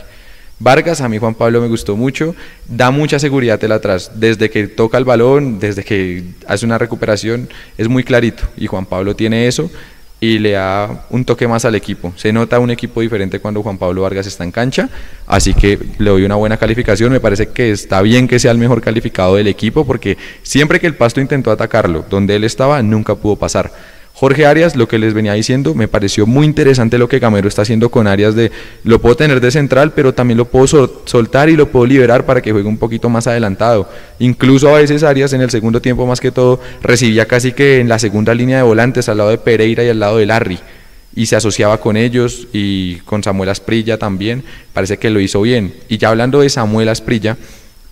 Vargas, 0.59 0.99
a 0.99 1.07
mí 1.07 1.17
Juan 1.17 1.35
Pablo 1.35 1.61
me 1.61 1.67
gustó 1.69 1.95
mucho, 1.95 2.35
da 2.67 2.91
mucha 2.91 3.17
seguridad 3.17 3.63
el 3.63 3.71
atrás, 3.71 4.11
desde 4.15 4.49
que 4.49 4.67
toca 4.67 4.97
el 4.97 5.05
balón, 5.05 5.57
desde 5.57 5.85
que 5.85 6.23
hace 6.47 6.65
una 6.65 6.77
recuperación, 6.77 7.47
es 7.77 7.87
muy 7.87 8.03
clarito 8.03 8.43
y 8.57 8.67
Juan 8.67 8.85
Pablo 8.85 9.15
tiene 9.15 9.47
eso 9.47 9.71
y 10.19 10.37
le 10.39 10.51
da 10.51 11.05
un 11.09 11.23
toque 11.23 11.47
más 11.47 11.63
al 11.63 11.75
equipo. 11.75 12.11
Se 12.17 12.33
nota 12.33 12.59
un 12.59 12.71
equipo 12.71 12.99
diferente 12.99 13.39
cuando 13.39 13.63
Juan 13.63 13.77
Pablo 13.77 14.01
Vargas 14.01 14.27
está 14.27 14.43
en 14.43 14.51
cancha, 14.51 14.89
así 15.27 15.53
que 15.53 15.79
le 15.97 16.09
doy 16.09 16.23
una 16.23 16.35
buena 16.35 16.57
calificación, 16.57 17.11
me 17.11 17.21
parece 17.21 17.47
que 17.47 17.71
está 17.71 18.01
bien 18.01 18.27
que 18.27 18.37
sea 18.37 18.51
el 18.51 18.57
mejor 18.57 18.81
calificado 18.81 19.35
del 19.35 19.47
equipo 19.47 19.85
porque 19.85 20.17
siempre 20.43 20.81
que 20.81 20.87
el 20.87 20.95
Pasto 20.95 21.21
intentó 21.21 21.51
atacarlo, 21.51 22.05
donde 22.09 22.35
él 22.35 22.43
estaba, 22.43 22.81
nunca 22.83 23.15
pudo 23.15 23.37
pasar. 23.37 23.71
Jorge 24.19 24.45
Arias, 24.45 24.75
lo 24.75 24.89
que 24.89 24.99
les 24.99 25.13
venía 25.13 25.31
diciendo, 25.31 25.73
me 25.73 25.87
pareció 25.87 26.27
muy 26.27 26.45
interesante 26.45 26.97
lo 26.97 27.07
que 27.07 27.19
Gamero 27.19 27.47
está 27.47 27.61
haciendo 27.61 27.89
con 27.89 28.05
Arias 28.05 28.35
de 28.35 28.51
lo 28.83 28.99
puedo 28.99 29.15
tener 29.15 29.39
de 29.39 29.49
central, 29.49 29.93
pero 29.93 30.13
también 30.13 30.37
lo 30.37 30.43
puedo 30.43 30.67
soltar 31.05 31.47
y 31.47 31.55
lo 31.55 31.69
puedo 31.71 31.85
liberar 31.85 32.25
para 32.25 32.41
que 32.41 32.51
juegue 32.51 32.67
un 32.67 32.77
poquito 32.77 33.07
más 33.07 33.27
adelantado. 33.27 33.89
Incluso 34.19 34.75
a 34.75 34.79
veces 34.79 35.03
Arias 35.03 35.31
en 35.31 35.39
el 35.39 35.49
segundo 35.49 35.81
tiempo 35.81 36.05
más 36.05 36.19
que 36.19 36.33
todo 36.33 36.59
recibía 36.81 37.27
casi 37.27 37.53
que 37.53 37.79
en 37.79 37.87
la 37.87 37.97
segunda 37.97 38.33
línea 38.33 38.57
de 38.57 38.63
volantes 38.63 39.07
al 39.07 39.19
lado 39.19 39.29
de 39.29 39.37
Pereira 39.37 39.85
y 39.85 39.87
al 39.87 40.01
lado 40.01 40.17
de 40.17 40.25
Larry 40.25 40.59
y 41.15 41.27
se 41.27 41.37
asociaba 41.37 41.79
con 41.79 41.95
ellos 41.95 42.49
y 42.51 42.97
con 43.05 43.23
Samuel 43.23 43.47
Asprilla 43.47 43.97
también, 43.97 44.43
parece 44.73 44.97
que 44.97 45.09
lo 45.09 45.21
hizo 45.21 45.41
bien. 45.41 45.73
Y 45.87 45.97
ya 45.97 46.09
hablando 46.09 46.41
de 46.41 46.49
Samuel 46.49 46.89
Asprilla, 46.89 47.37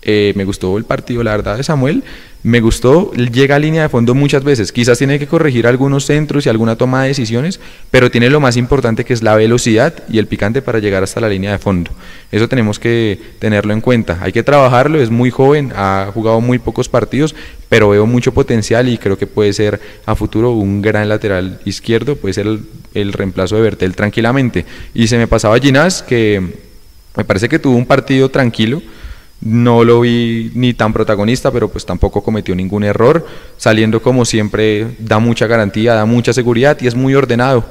eh, 0.10 0.32
me 0.38 0.45
gustó 0.45 0.78
el 0.78 0.86
partido, 0.86 1.22
la 1.22 1.32
verdad, 1.32 1.58
de 1.58 1.64
Samuel. 1.64 2.01
Me 2.41 2.62
gustó, 2.62 3.12
llega 3.12 3.58
a 3.58 3.60
línea 3.60 3.82
de 3.82 3.89
fondo 3.89 4.16
muchas 4.16 4.41
veces. 4.41 4.72
Quizás 4.72 4.97
tiene 4.97 5.20
que 5.20 5.28
corregir 5.28 5.68
algunos 5.68 6.05
centros 6.05 6.45
y 6.45 6.49
alguna 6.49 6.78
toma 6.78 7.01
de 7.01 7.10
decisiones, 7.10 7.60
pero 7.91 8.10
tiene 8.10 8.30
lo 8.30 8.39
más 8.39 8.55
importante 8.55 9.03
que 9.03 9.12
es 9.12 9.22
la 9.22 9.36
velocidad 9.36 9.93
y 10.08 10.20
el 10.20 10.28
picante 10.28 10.62
para 10.62 10.80
llegar 10.80 11.03
hasta 11.03 11.20
la 11.20 11.28
línea 11.28 11.51
de 11.51 11.58
fondo. 11.58 11.91
Eso 12.32 12.47
tenemos 12.47 12.80
que 12.80 13.20
tenerlo 13.39 13.74
en 13.74 13.82
cuenta. 13.82 14.20
Hay 14.22 14.32
que 14.32 14.43
trabajarlo, 14.43 15.01
es 15.01 15.10
muy 15.10 15.30
joven, 15.30 15.74
ha 15.76 16.10
jugado 16.14 16.39
muy 16.39 16.58
pocos 16.58 16.88
partidos, 16.88 17.36
pero 17.68 17.89
veo 17.89 18.05
mucho 18.05 18.34
potencial 18.34 18.88
y 18.88 18.97
creo 18.97 19.18
que 19.18 19.28
puede 19.28 19.51
ser 19.51 19.82
a 20.05 20.16
futuro 20.16 20.51
un 20.51 20.82
gran 20.82 21.10
lateral 21.10 21.60
izquierdo, 21.66 22.16
puede 22.16 22.34
ser 22.34 22.47
el, 22.93 23.12
reemplazo 23.12 23.58
de 23.58 23.62
Bertel 23.62 23.93
tranquilamente. 23.93 24.66
Y 24.93 25.08
se 25.08 25.18
me 25.18 25.28
pasaba 25.28 25.60
Ginás, 25.60 26.01
que 26.01 26.41
me 27.18 27.26
parece 27.26 27.49
que 27.49 27.60
tuvo 27.60 27.76
un 27.76 27.86
partido 27.86 28.30
tranquilo 28.30 28.82
no 29.41 29.83
lo 29.83 30.01
vi 30.01 30.51
ni 30.55 30.73
tan 30.73 30.93
protagonista, 30.93 31.51
pero 31.51 31.69
pues 31.69 31.85
tampoco 31.85 32.23
cometió 32.23 32.55
ningún 32.55 32.83
error. 32.83 33.25
Saliendo 33.57 34.01
como 34.01 34.25
siempre, 34.25 34.95
da 34.99 35.19
mucha 35.19 35.47
garantía, 35.47 35.93
da 35.93 36.05
mucha 36.05 36.33
seguridad 36.33 36.77
y 36.81 36.88
es 36.88 36.95
muy 36.95 37.13
ordenado. 37.15 37.65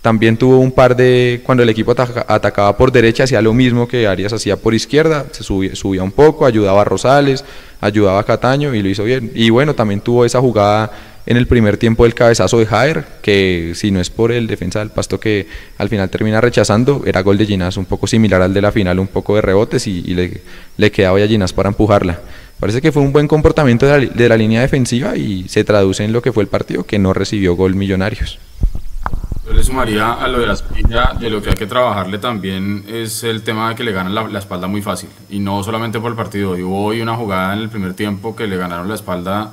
También 0.00 0.36
tuvo 0.36 0.58
un 0.58 0.72
par 0.72 0.96
de, 0.96 1.42
cuando 1.44 1.62
el 1.62 1.68
equipo 1.68 1.92
atacaba 1.92 2.76
por 2.76 2.90
derecha, 2.90 3.22
hacía 3.22 3.40
lo 3.40 3.54
mismo 3.54 3.86
que 3.86 4.08
Arias 4.08 4.32
hacía 4.32 4.56
por 4.56 4.74
izquierda, 4.74 5.26
se 5.30 5.44
subía, 5.44 5.76
subía 5.76 6.02
un 6.02 6.10
poco, 6.10 6.44
ayudaba 6.44 6.80
a 6.80 6.84
Rosales, 6.84 7.44
ayudaba 7.80 8.18
a 8.18 8.24
Cataño 8.24 8.74
y 8.74 8.82
lo 8.82 8.88
hizo 8.88 9.04
bien. 9.04 9.30
Y 9.32 9.50
bueno, 9.50 9.74
también 9.74 10.00
tuvo 10.00 10.24
esa 10.24 10.40
jugada 10.40 10.90
en 11.26 11.36
el 11.36 11.46
primer 11.46 11.76
tiempo 11.76 12.04
del 12.04 12.14
cabezazo 12.14 12.58
de 12.58 12.66
Jair, 12.66 13.04
que 13.22 13.72
si 13.74 13.90
no 13.90 14.00
es 14.00 14.10
por 14.10 14.32
el 14.32 14.46
defensa 14.46 14.80
del 14.80 14.90
Pasto 14.90 15.20
que 15.20 15.46
al 15.78 15.88
final 15.88 16.10
termina 16.10 16.40
rechazando, 16.40 17.02
era 17.06 17.22
gol 17.22 17.38
de 17.38 17.46
Ginás, 17.46 17.76
un 17.76 17.84
poco 17.84 18.06
similar 18.06 18.42
al 18.42 18.52
de 18.52 18.60
la 18.60 18.72
final, 18.72 18.98
un 18.98 19.06
poco 19.06 19.36
de 19.36 19.42
rebotes 19.42 19.86
y, 19.86 20.02
le, 20.02 20.40
le, 20.76 20.90
quedaba 20.90 21.18
a 21.18 21.26
Ginás 21.28 21.52
para 21.52 21.68
empujarla. 21.68 22.20
Parece 22.58 22.80
que 22.80 22.92
fue 22.92 23.02
un 23.02 23.12
buen 23.12 23.28
comportamiento 23.28 23.86
de 23.86 24.06
la, 24.06 24.12
de 24.12 24.28
la, 24.28 24.36
línea 24.36 24.60
defensiva 24.60 25.16
y 25.16 25.48
se 25.48 25.64
traduce 25.64 26.04
en 26.04 26.12
lo 26.12 26.22
que 26.22 26.32
fue 26.32 26.42
el 26.42 26.48
partido, 26.48 26.84
que 26.84 26.98
no 26.98 27.12
recibió 27.12 27.54
gol 27.54 27.74
Millonarios. 27.74 28.38
Yo 29.44 29.52
le 29.52 29.62
sumaría 29.64 30.12
a 30.12 30.28
lo 30.28 30.38
de 30.38 30.46
la 30.46 30.52
espalda, 30.52 31.16
de 31.18 31.28
lo 31.28 31.42
que 31.42 31.50
hay 31.50 31.56
que 31.56 31.66
trabajarle 31.66 32.18
también 32.18 32.84
es 32.88 33.24
el 33.24 33.42
tema 33.42 33.70
de 33.70 33.74
que 33.74 33.82
le 33.82 33.90
ganan 33.90 34.14
la, 34.14 34.28
la 34.28 34.38
espalda 34.38 34.68
muy 34.68 34.82
fácil. 34.82 35.08
Y 35.30 35.40
no 35.40 35.62
solamente 35.64 35.98
por 35.98 36.12
el 36.12 36.16
partido. 36.16 36.52
Hubo 36.52 36.84
hoy 36.84 37.00
una 37.00 37.16
jugada 37.16 37.52
en 37.52 37.60
el 37.60 37.68
primer 37.68 37.94
tiempo 37.94 38.36
que 38.36 38.46
le 38.46 38.56
ganaron 38.56 38.88
la 38.88 38.94
espalda 38.94 39.50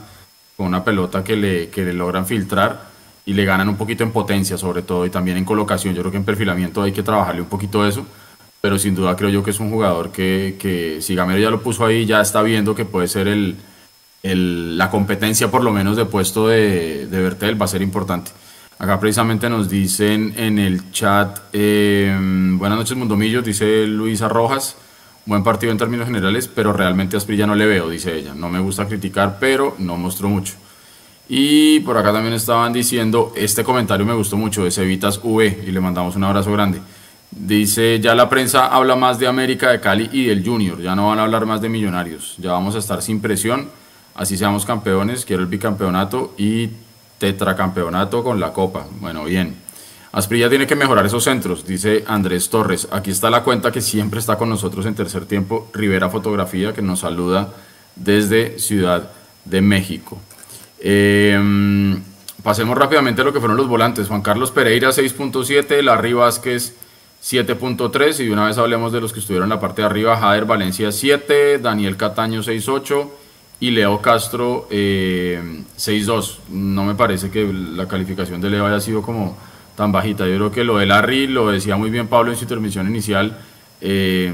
con 0.60 0.68
una 0.68 0.84
pelota 0.84 1.24
que 1.24 1.38
le, 1.38 1.70
que 1.70 1.86
le 1.86 1.94
logran 1.94 2.26
filtrar 2.26 2.90
y 3.26 3.32
le 3.32 3.46
ganan 3.46 3.70
un 3.70 3.78
poquito 3.78 4.04
en 4.04 4.12
potencia 4.12 4.58
sobre 4.58 4.82
todo 4.82 5.06
y 5.06 5.10
también 5.10 5.38
en 5.38 5.46
colocación. 5.46 5.96
Yo 5.96 6.02
creo 6.02 6.12
que 6.12 6.18
en 6.18 6.26
perfilamiento 6.26 6.82
hay 6.82 6.92
que 6.92 7.02
trabajarle 7.02 7.40
un 7.40 7.48
poquito 7.48 7.88
eso, 7.88 8.06
pero 8.60 8.78
sin 8.78 8.94
duda 8.94 9.16
creo 9.16 9.30
yo 9.30 9.42
que 9.42 9.52
es 9.52 9.60
un 9.62 9.70
jugador 9.70 10.12
que, 10.12 10.58
que 10.60 11.02
si 11.02 11.16
Gamero 11.16 11.40
ya 11.40 11.50
lo 11.50 11.62
puso 11.62 11.86
ahí, 11.86 12.06
ya 12.06 12.20
está 12.20 12.42
viendo 12.42 12.76
que 12.76 12.84
puede 12.84 13.08
ser 13.08 13.30
el, 13.30 13.56
el, 14.22 14.78
la 14.78 14.90
competencia 14.90 15.50
por 15.50 15.64
lo 15.64 15.72
menos 15.72 15.96
de 15.96 16.04
puesto 16.04 16.50
de, 16.50 17.08
de 17.08 17.22
Bertel, 17.22 17.60
va 17.60 17.64
a 17.64 17.70
ser 17.70 17.82
importante. 17.82 18.32
Acá 18.80 19.00
precisamente 19.00 19.50
nos 19.50 19.70
dicen 19.70 20.34
en 20.36 20.60
el 20.60 20.92
chat, 20.92 21.40
eh, 21.54 22.14
buenas 22.58 22.78
noches 22.78 22.98
Mundomillos, 22.98 23.46
dice 23.46 23.88
Luisa 23.88 24.28
Rojas, 24.28 24.76
buen 25.30 25.44
partido 25.44 25.72
en 25.72 25.78
términos 25.78 26.08
generales, 26.08 26.48
pero 26.48 26.74
realmente 26.74 27.16
a 27.16 27.20
Asprilla 27.20 27.46
no 27.46 27.54
le 27.54 27.68
veo, 27.68 27.88
dice 27.88 28.18
ella. 28.18 28.34
No 28.34 28.50
me 28.50 28.60
gusta 28.60 28.88
criticar, 28.88 29.38
pero 29.40 29.76
no 29.78 29.96
mostró 29.96 30.28
mucho. 30.28 30.56
Y 31.30 31.82
por 31.82 31.96
acá 31.96 32.12
también 32.12 32.34
estaban 32.34 32.74
diciendo, 32.74 33.32
este 33.36 33.64
comentario 33.64 34.06
me 34.08 34.16
gustó 34.16 34.36
mucho, 34.36 34.64
de 34.64 34.72
Cevitas 34.72 35.20
V, 35.24 35.66
y 35.68 35.72
le 35.72 35.80
mandamos 35.80 36.16
un 36.16 36.24
abrazo 36.24 36.52
grande. 36.52 36.82
Dice, 37.30 38.00
ya 38.00 38.16
la 38.16 38.28
prensa 38.28 38.66
habla 38.66 38.96
más 38.96 39.20
de 39.20 39.28
América, 39.28 39.70
de 39.70 39.80
Cali 39.80 40.10
y 40.12 40.26
del 40.26 40.44
Junior, 40.44 40.82
ya 40.82 40.96
no 40.96 41.10
van 41.10 41.20
a 41.20 41.24
hablar 41.24 41.46
más 41.46 41.62
de 41.62 41.70
Millonarios, 41.70 42.34
ya 42.40 42.54
vamos 42.54 42.74
a 42.74 42.80
estar 42.80 43.04
sin 43.04 43.22
presión, 43.22 43.70
así 44.16 44.36
seamos 44.36 44.66
campeones, 44.66 45.26
quiero 45.26 45.44
el 45.44 45.48
bicampeonato 45.48 46.34
y 46.40 46.72
tetracampeonato 47.20 48.24
con 48.24 48.40
la 48.40 48.52
copa. 48.52 48.88
Bueno, 49.00 49.26
bien. 49.26 49.69
Asprilla 50.12 50.50
tiene 50.50 50.66
que 50.66 50.76
mejorar 50.76 51.06
esos 51.06 51.24
centros, 51.24 51.68
dice 51.68 52.04
Andrés 52.08 52.50
Torres. 52.50 52.88
Aquí 52.92 53.12
está 53.12 53.30
la 53.30 53.44
cuenta 53.44 53.72
que 53.72 53.82
siempre 53.82 54.20
está 54.20 54.38
con 54.38 54.50
nosotros 54.50 54.86
en 54.88 54.96
tercer 54.96 55.26
tiempo, 55.26 55.70
Rivera 55.72 56.10
Fotografía, 56.10 56.74
que 56.74 56.82
nos 56.82 57.02
saluda 57.02 57.54
desde 57.96 58.58
Ciudad 58.58 59.12
de 59.46 59.62
México. 59.62 60.20
Em, 60.80 62.02
pasemos 62.42 62.76
rápidamente 62.76 63.22
a 63.22 63.26
lo 63.26 63.34
que 63.34 63.40
fueron 63.40 63.58
los 63.58 63.68
volantes. 63.68 64.08
Juan 64.08 64.22
Carlos 64.22 64.50
Pereira 64.50 64.90
6.7, 64.90 65.84
Larry 65.84 66.14
Vázquez 66.14 66.76
7.3 67.22 68.22
y 68.22 68.26
de 68.26 68.32
una 68.32 68.46
vez 68.46 68.58
hablemos 68.58 68.92
de 68.92 69.02
los 69.02 69.14
que 69.14 69.20
estuvieron 69.20 69.46
en 69.46 69.56
la 69.56 69.60
parte 69.60 69.82
de 69.82 69.88
arriba, 69.88 70.18
Jader 70.18 70.46
Valencia 70.46 70.92
7, 70.92 71.60
Daniel 71.60 71.98
Cataño 71.98 72.42
6.8 72.42 73.10
y 73.60 73.72
Leo 73.72 74.02
Castro 74.02 74.68
6.2. 74.70 74.72
Eh, 74.72 76.38
no 76.50 76.86
me 76.86 76.96
parece 76.96 77.30
que 77.30 77.46
la 77.52 77.88
calificación 77.88 78.42
de 78.42 78.50
Leo 78.50 78.66
haya 78.66 78.80
sido 78.80 79.02
como 79.02 79.38
tan 79.80 79.94
bajita. 79.94 80.28
Yo 80.28 80.36
creo 80.36 80.52
que 80.52 80.64
lo 80.66 80.78
de 80.78 80.86
Larry, 80.86 81.28
lo 81.28 81.50
decía 81.50 81.78
muy 81.78 81.90
bien 81.90 82.08
Pablo 82.08 82.32
en 82.32 82.38
su 82.38 82.44
intervención 82.44 82.86
inicial, 82.86 83.38
eh, 83.80 84.30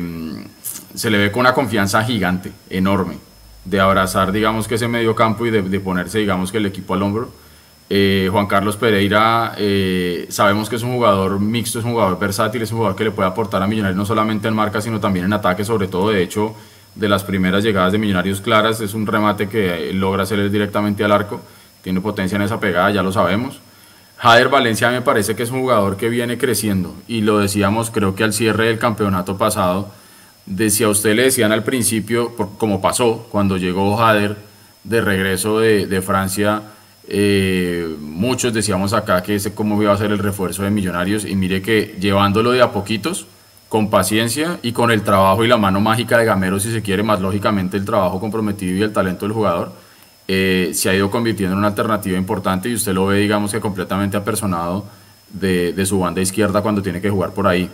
se 0.96 1.12
le 1.12 1.20
ve 1.20 1.32
con 1.32 1.42
una 1.42 1.54
confianza 1.54 2.04
gigante, 2.04 2.52
enorme, 2.68 3.18
de 3.64 3.80
abrazar, 3.80 4.32
digamos, 4.32 4.68
que 4.68 4.74
ese 4.74 4.88
medio 4.88 5.14
campo 5.14 5.46
y 5.46 5.52
de, 5.52 5.80
ponerse, 5.80 6.18
digamos, 6.18 6.52
que 6.52 6.58
el 6.58 6.66
equipo 6.66 6.96
al 6.96 7.04
hombro. 7.04 7.30
Eh, 7.92 8.28
Juan 8.32 8.48
Carlos 8.48 8.76
Pereira, 8.76 9.54
eh, 9.60 10.26
sabemos 10.30 10.68
que 10.68 10.78
es 10.78 10.82
un 10.82 10.94
jugador 10.94 11.40
mixto, 11.40 11.78
es 11.78 11.86
un 11.86 11.92
jugador 11.92 12.18
versátil, 12.18 12.64
es 12.64 12.72
un 12.72 12.80
jugador 12.80 12.98
que 12.98 13.04
le 13.04 13.12
puede 13.12 13.30
aportar 13.30 13.62
a 13.62 13.68
Millonarios 13.68 13.98
no 13.98 14.06
solamente 14.06 14.48
en 14.48 14.56
marca, 14.56 14.82
sino 14.82 15.00
también 15.00 15.26
en 15.26 15.34
ataque, 15.34 15.64
sobre 15.64 15.88
todo, 15.88 16.10
de 16.10 16.24
hecho, 16.24 16.56
de 16.96 17.08
las 17.08 17.24
primeras 17.24 17.64
llegadas 17.64 17.92
de 17.92 18.00
Millonarios 18.00 18.42
claras, 18.42 18.82
es 18.82 18.96
un 18.96 19.06
remate 19.06 19.48
que 19.48 19.94
logra 19.94 20.24
hacer 20.24 20.50
directamente 20.50 21.04
al 21.04 21.12
arco, 21.12 21.40
tiene 21.84 22.02
potencia 22.02 22.36
en 22.36 22.42
esa 22.42 22.60
pegada, 22.60 22.90
ya 22.90 23.04
lo 23.04 23.12
sabemos. 23.12 23.62
Jader 24.26 24.50
Valencia 24.50 24.90
me 24.90 25.04
parece 25.04 25.36
que 25.36 25.44
es 25.44 25.52
un 25.52 25.60
jugador 25.60 25.98
que 25.98 26.10
viene 26.10 26.40
creciendo 26.40 26.96
y 27.08 27.22
lo 27.22 27.38
decíamos 27.38 27.92
creo 27.92 28.16
que 28.16 28.24
al 28.24 28.34
cierre 28.34 28.70
del 28.70 28.80
campeonato 28.80 29.38
pasado, 29.38 29.92
decía 30.48 30.90
usted 30.90 31.14
le 31.16 31.26
decían 31.26 31.52
al 31.52 31.64
principio, 31.64 32.36
como 32.58 32.82
pasó 32.82 33.28
cuando 33.32 33.58
llegó 33.58 33.96
Jader 33.98 34.36
de 34.84 35.02
regreso 35.02 35.60
de, 35.60 36.02
Francia, 36.02 36.64
Eh, 37.08 37.88
muchos 38.00 38.52
decíamos 38.52 38.94
acá 38.94 39.22
que 39.22 39.36
ese 39.36 39.54
cómo 39.54 39.80
iba 39.80 39.94
a 39.94 39.98
ser 39.98 40.12
el 40.12 40.18
refuerzo 40.18 40.64
de 40.64 40.72
Millonarios 40.72 41.24
y 41.24 41.36
mire 41.36 41.62
que 41.62 41.96
llevándolo 42.00 42.50
de 42.50 42.64
a 42.64 42.72
poquitos, 42.72 43.28
con 43.70 43.92
paciencia 43.92 44.58
y 44.64 44.72
con 44.72 44.90
el 44.90 45.04
trabajo 45.04 45.46
y 45.46 45.48
la 45.48 45.58
mano 45.58 45.80
mágica 45.82 46.18
de 46.18 46.26
Gamero, 46.26 46.60
si 46.60 46.72
se 46.72 46.82
quiere, 46.82 47.04
más 47.04 47.22
lógicamente 47.22 47.78
el 47.78 47.86
trabajo 47.86 48.20
comprometido 48.20 48.76
y 48.76 48.82
el 48.82 48.92
talento 48.92 49.28
del 49.28 49.34
jugador, 49.34 49.85
eh, 50.28 50.72
se 50.74 50.90
ha 50.90 50.96
ido 50.96 51.12
convirtiendo 51.12 51.54
en 51.54 51.60
una 51.60 51.68
alternativa 51.68 52.18
importante 52.18 52.70
y 52.70 52.74
usted 52.74 52.94
lo 52.94 53.08
ve, 53.08 53.20
digamos 53.20 53.52
que 53.52 53.60
completamente 53.60 54.18
apersonado 54.18 54.86
de, 55.30 55.74
de 55.74 55.86
su 55.86 56.00
banda 56.00 56.22
izquierda 56.22 56.62
cuando 56.62 56.82
tiene 56.82 57.02
que 57.02 57.10
jugar 57.10 57.32
por 57.32 57.48
ahí. 57.48 57.70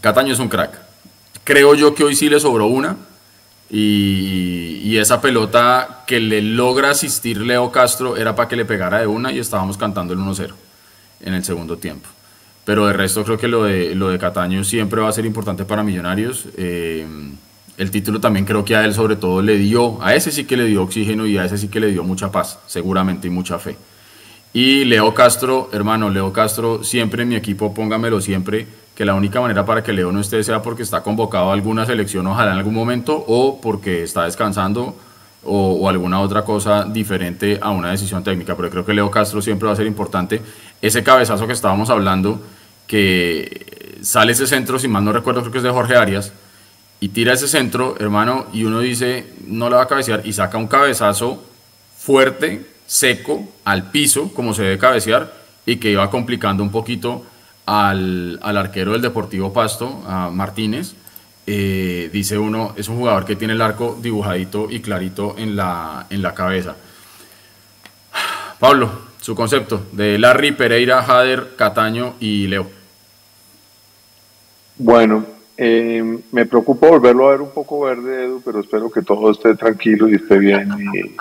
Cataño 0.00 0.32
es 0.32 0.38
un 0.38 0.48
crack. 0.48 0.78
Creo 1.44 1.74
yo 1.74 1.94
que 1.94 2.04
hoy 2.04 2.14
sí 2.14 2.28
le 2.28 2.40
sobró 2.40 2.66
una, 2.66 2.96
y, 3.74 4.98
esa 4.98 5.22
pelota 5.22 6.04
que 6.06 6.20
le 6.20 6.42
logra 6.42 6.90
asistir 6.90 7.38
Leo 7.38 7.72
Castro 7.72 8.16
era 8.18 8.36
para 8.36 8.46
que 8.46 8.54
le 8.54 8.66
pegara 8.66 9.00
de 9.00 9.06
una 9.06 9.32
y 9.32 9.38
estábamos 9.38 9.78
cantando 9.78 10.12
el 10.12 10.20
1-0 10.20 10.52
en 11.22 11.34
el 11.34 11.42
segundo 11.42 11.78
tiempo. 11.78 12.08
Pero 12.66 12.86
de 12.86 12.92
resto 12.92 13.24
creo 13.24 13.38
que 13.38 13.48
lo 13.48 13.64
de, 13.64 13.94
lo 13.94 14.10
de 14.10 14.18
Cataño 14.18 14.62
siempre 14.62 15.00
va 15.00 15.08
a 15.08 15.12
ser 15.12 15.24
importante 15.24 15.64
para 15.64 15.82
Millonarios. 15.82 16.46
Eh, 16.56 17.06
el 17.78 17.90
título 17.90 18.20
también 18.20 18.44
creo 18.44 18.64
que 18.64 18.76
a 18.76 18.84
él 18.84 18.94
sobre 18.94 19.16
todo 19.16 19.42
le 19.42 19.56
dio, 19.58 20.02
a 20.02 20.14
ese 20.14 20.30
sí 20.30 20.44
que 20.44 20.56
le 20.56 20.64
dio 20.66 20.82
oxígeno 20.82 21.26
y 21.26 21.38
a 21.38 21.44
ese 21.44 21.58
sí 21.58 21.68
que 21.68 21.80
le 21.80 21.88
dio 21.88 22.04
mucha 22.04 22.30
paz, 22.30 22.58
seguramente 22.66 23.26
y 23.28 23.30
mucha 23.30 23.58
fe. 23.58 23.76
Y 24.52 24.84
Leo 24.84 25.14
Castro, 25.14 25.70
hermano, 25.72 26.10
Leo 26.10 26.32
Castro, 26.32 26.84
siempre 26.84 27.22
en 27.22 27.30
mi 27.30 27.36
equipo, 27.36 27.72
póngamelo 27.72 28.20
siempre 28.20 28.66
que 28.94 29.06
la 29.06 29.14
única 29.14 29.40
manera 29.40 29.64
para 29.64 29.82
que 29.82 29.92
Leo 29.92 30.12
no 30.12 30.20
esté 30.20 30.42
sea 30.44 30.60
porque 30.60 30.82
está 30.82 31.02
convocado 31.02 31.50
a 31.50 31.54
alguna 31.54 31.86
selección, 31.86 32.26
ojalá 32.26 32.52
en 32.52 32.58
algún 32.58 32.74
momento, 32.74 33.24
o 33.26 33.60
porque 33.60 34.02
está 34.02 34.24
descansando 34.24 34.94
o, 35.44 35.88
alguna 35.88 36.20
otra 36.20 36.44
cosa 36.44 36.84
diferente 36.84 37.58
a 37.60 37.70
una 37.70 37.90
decisión 37.90 38.22
técnica. 38.22 38.54
Pero 38.56 38.70
creo 38.70 38.84
que 38.84 38.94
Leo 38.94 39.10
Castro 39.10 39.42
siempre 39.42 39.66
va 39.66 39.72
a 39.72 39.76
ser 39.76 39.86
importante. 39.86 40.40
Ese 40.80 41.02
cabezazo 41.02 41.46
que 41.46 41.52
estábamos 41.52 41.90
hablando, 41.90 42.40
que 42.86 43.96
sale 44.02 44.32
ese 44.32 44.46
centro, 44.46 44.78
si 44.78 44.88
mal 44.88 45.04
no 45.04 45.12
recuerdo, 45.12 45.40
creo 45.40 45.52
que 45.52 45.58
es 45.58 45.64
de 45.64 45.70
Jorge 45.70 45.96
Arias, 45.96 46.32
y 47.02 47.08
tira 47.08 47.32
ese 47.32 47.48
centro, 47.48 47.96
hermano, 47.98 48.46
y 48.52 48.62
uno 48.62 48.78
dice, 48.78 49.26
no 49.48 49.68
le 49.68 49.74
va 49.74 49.82
a 49.82 49.88
cabecear, 49.88 50.24
y 50.24 50.32
saca 50.32 50.56
un 50.56 50.68
cabezazo 50.68 51.42
fuerte, 51.98 52.64
seco, 52.86 53.48
al 53.64 53.90
piso, 53.90 54.32
como 54.32 54.54
se 54.54 54.62
debe 54.62 54.78
cabecear, 54.78 55.34
y 55.66 55.78
que 55.78 55.90
iba 55.90 56.08
complicando 56.10 56.62
un 56.62 56.70
poquito 56.70 57.26
al, 57.66 58.38
arquero 58.40 58.92
del 58.92 59.02
Deportivo 59.02 59.52
Pasto, 59.52 60.04
a 60.06 60.30
Martínez, 60.30 60.94
eh, 61.48 62.08
dice 62.12 62.38
uno, 62.38 62.72
es 62.76 62.86
un 62.86 62.98
jugador 62.98 63.24
que 63.24 63.34
tiene 63.34 63.54
el 63.54 63.62
arco 63.62 63.98
dibujadito 64.00 64.70
y 64.70 64.78
clarito 64.78 65.34
en 65.36 65.56
la, 65.56 66.06
en 66.08 66.22
la 66.22 66.34
cabeza. 66.34 66.76
Pablo, 68.60 68.92
su 69.20 69.34
concepto 69.34 69.88
de 69.90 70.20
Larry, 70.20 70.52
Pereira, 70.52 71.02
Jader, 71.02 71.56
Cataño 71.56 72.14
y 72.20 72.46
Leo. 72.46 72.70
Bueno, 74.78 75.31
eh, 75.56 76.18
me 76.32 76.46
preocupa 76.46 76.88
volverlo 76.88 77.28
a 77.28 77.32
ver 77.32 77.40
un 77.42 77.50
poco 77.50 77.80
verde, 77.80 78.24
Edu, 78.24 78.42
pero 78.44 78.60
espero 78.60 78.90
que 78.90 79.02
todo 79.02 79.30
esté 79.30 79.54
tranquilo 79.54 80.08
y 80.08 80.14
esté 80.14 80.38
bien 80.38 80.68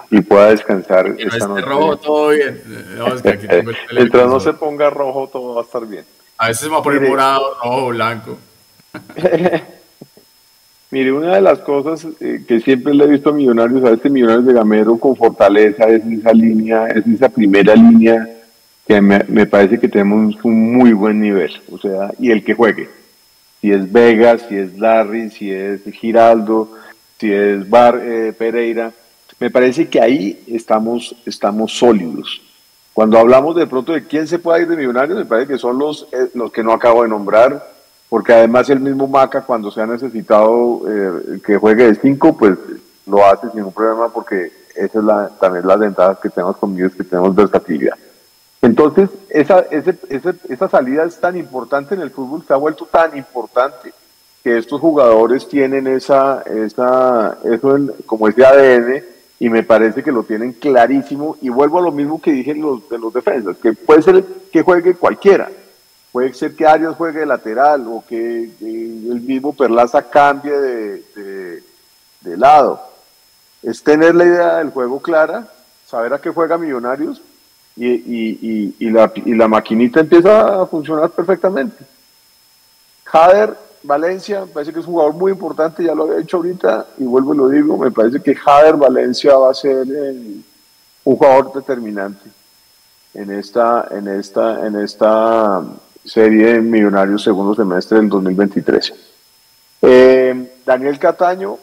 y, 0.09 0.21
pueda 0.21 0.49
descansar 0.49 1.13
esta 1.17 1.47
noche. 1.47 1.65
rojo, 1.65 1.97
todo 1.97 2.29
bien. 2.29 2.61
Mientras 3.93 4.27
no 4.27 4.39
se 4.39 4.53
ponga 4.53 4.89
rojo, 4.89 5.29
todo 5.31 5.55
va 5.55 5.61
a 5.61 5.65
estar 5.65 5.85
bien. 5.85 6.05
A 6.37 6.47
veces 6.47 6.63
me 6.67 6.73
va 6.73 6.79
a 6.79 6.83
poner 6.83 7.07
morado, 7.07 7.55
rojo, 7.63 7.87
blanco. 7.89 8.37
Mire, 10.91 11.11
una 11.13 11.35
de 11.35 11.41
las 11.41 11.59
cosas 11.59 12.05
eh, 12.19 12.43
que 12.45 12.59
siempre 12.59 12.93
le 12.93 13.05
he 13.05 13.07
visto 13.07 13.29
a 13.29 13.33
Millonarios, 13.33 13.83
a 13.85 13.91
este 13.91 14.09
Millonarios 14.09 14.45
de 14.45 14.53
Gamero 14.53 14.97
con 14.97 15.15
fortaleza, 15.15 15.85
es 15.85 16.05
esa 16.05 16.33
línea, 16.33 16.87
es 16.87 17.07
esa 17.07 17.29
primera 17.29 17.73
línea 17.75 18.27
que 18.85 18.99
me, 18.99 19.45
parece 19.45 19.79
que 19.79 19.87
tenemos 19.87 20.35
un 20.43 20.73
muy 20.73 20.91
buen 20.91 21.21
nivel. 21.21 21.51
O 21.71 21.77
sea, 21.77 22.11
y 22.19 22.31
el 22.31 22.43
que 22.43 22.53
juegue. 22.53 22.89
Si 23.61 23.71
es 23.71 23.91
Vegas, 23.91 24.43
si 24.49 24.57
es 24.57 24.77
Larry, 24.79 25.29
si 25.29 25.51
es 25.51 25.83
Giraldo, 25.83 26.69
si 27.19 27.31
es 27.31 27.69
Bar, 27.69 28.01
eh, 28.03 28.33
Pereira. 28.37 28.91
Me 29.39 29.51
parece 29.51 29.87
que 29.87 30.01
ahí 30.01 30.43
estamos, 30.47 31.15
estamos 31.25 31.77
sólidos. 31.77 32.41
Cuando 32.93 33.17
hablamos 33.17 33.55
de 33.55 33.67
pronto 33.67 33.93
de 33.93 34.03
quién 34.03 34.27
se 34.27 34.39
puede 34.39 34.63
ir 34.63 34.67
de 34.67 34.75
Millonarios, 34.75 35.17
me 35.17 35.25
parece 35.25 35.53
que 35.53 35.59
son 35.59 35.77
los, 35.77 36.07
eh, 36.11 36.29
los 36.33 36.51
que 36.51 36.63
no 36.63 36.73
acabo 36.73 37.03
de 37.03 37.09
nombrar, 37.09 37.65
porque 38.09 38.33
además 38.33 38.69
el 38.69 38.79
mismo 38.79 39.07
Maca, 39.07 39.41
cuando 39.41 39.71
se 39.71 39.81
ha 39.81 39.85
necesitado 39.85 40.81
eh, 40.89 41.39
que 41.45 41.57
juegue 41.57 41.85
de 41.85 41.95
5, 41.95 42.37
pues 42.37 42.57
lo 43.05 43.25
hace 43.25 43.47
sin 43.47 43.57
ningún 43.57 43.73
problema, 43.73 44.09
porque 44.09 44.51
esa 44.75 44.99
es 44.99 45.03
la, 45.05 45.29
también 45.39 45.65
la 45.67 45.75
ventaja 45.75 46.19
que 46.21 46.29
tenemos 46.29 46.57
con 46.57 46.75
ellos, 46.75 46.93
que 46.95 47.03
tenemos 47.03 47.33
versatilidad. 47.33 47.95
Entonces, 48.61 49.09
esa, 49.29 49.65
esa 50.49 50.69
salida 50.69 51.03
es 51.03 51.19
tan 51.19 51.35
importante 51.35 51.95
en 51.95 52.01
el 52.01 52.11
fútbol, 52.11 52.43
se 52.45 52.53
ha 52.53 52.57
vuelto 52.57 52.85
tan 52.85 53.17
importante 53.17 53.91
que 54.43 54.57
estos 54.57 54.79
jugadores 54.79 55.47
tienen 55.47 55.87
esa, 55.87 56.43
esa, 56.43 57.37
eso 57.43 57.79
como 58.05 58.27
ese 58.27 58.45
ADN 58.45 59.03
y 59.39 59.49
me 59.49 59.63
parece 59.63 60.03
que 60.03 60.11
lo 60.11 60.23
tienen 60.23 60.53
clarísimo 60.53 61.37
y 61.41 61.49
vuelvo 61.49 61.79
a 61.79 61.83
lo 61.83 61.91
mismo 61.91 62.21
que 62.21 62.31
dije 62.31 62.53
los, 62.53 62.87
de 62.89 62.99
los 62.99 63.13
defensas, 63.13 63.57
que 63.57 63.73
puede 63.73 64.01
ser 64.03 64.23
que 64.51 64.61
juegue 64.61 64.95
cualquiera, 64.95 65.49
puede 66.11 66.33
ser 66.33 66.55
que 66.55 66.67
Arias 66.67 66.95
juegue 66.95 67.21
de 67.21 67.25
lateral 67.25 67.85
o 67.87 68.03
que, 68.07 68.51
el 68.61 69.21
mismo 69.21 69.53
Perlaza 69.53 70.03
cambie 70.09 70.51
de, 70.51 71.63
de, 72.21 72.37
lado. 72.37 72.81
Es 73.63 73.83
tener 73.83 74.15
la 74.15 74.25
idea 74.25 74.57
del 74.57 74.69
juego 74.69 74.99
clara, 75.01 75.47
saber 75.85 76.13
a 76.13 76.21
qué 76.21 76.29
juega 76.29 76.57
Millonarios 76.57 77.21
y, 77.75 77.87
y, 77.87 78.75
y, 78.79 78.89
la, 78.89 79.11
y 79.15 79.33
la 79.33 79.47
maquinita 79.47 80.01
empieza 80.01 80.61
a 80.61 80.65
funcionar 80.65 81.09
perfectamente. 81.09 81.83
Jader 83.05 83.55
Valencia, 83.83 84.41
me 84.41 84.47
parece 84.47 84.71
que 84.71 84.79
es 84.79 84.85
un 84.85 84.93
jugador 84.93 85.13
muy 85.13 85.31
importante, 85.31 85.83
ya 85.83 85.95
lo 85.95 86.03
había 86.03 86.17
dicho 86.17 86.37
ahorita 86.37 86.85
y 86.99 87.03
vuelvo 87.03 87.33
y 87.33 87.37
lo 87.37 87.49
digo, 87.49 87.77
me 87.77 87.91
parece 87.91 88.21
que 88.21 88.35
Jader 88.35 88.75
Valencia 88.75 89.35
va 89.35 89.51
a 89.51 89.55
ser 89.55 89.87
eh, 89.89 90.41
un 91.03 91.15
jugador 91.15 91.51
determinante 91.53 92.29
en 93.13 93.31
esta, 93.31 93.87
en 93.91 94.07
esta, 94.07 94.65
en 94.65 94.75
esta 94.79 95.63
serie 96.05 96.53
de 96.53 96.61
Millonarios 96.61 97.23
segundo 97.23 97.55
semestre 97.55 97.97
del 97.97 98.09
2023. 98.09 98.93
Eh, 99.81 100.51
Daniel 100.65 100.99
Cataño 100.99 101.57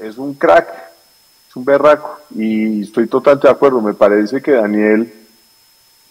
es 0.00 0.18
un 0.18 0.34
crack, 0.34 0.68
es 1.48 1.56
un 1.56 1.64
berraco 1.64 2.20
y 2.34 2.82
estoy 2.82 3.06
totalmente 3.06 3.48
de 3.48 3.52
acuerdo, 3.52 3.80
me 3.80 3.94
parece 3.94 4.42
que 4.42 4.52
Daniel, 4.52 5.12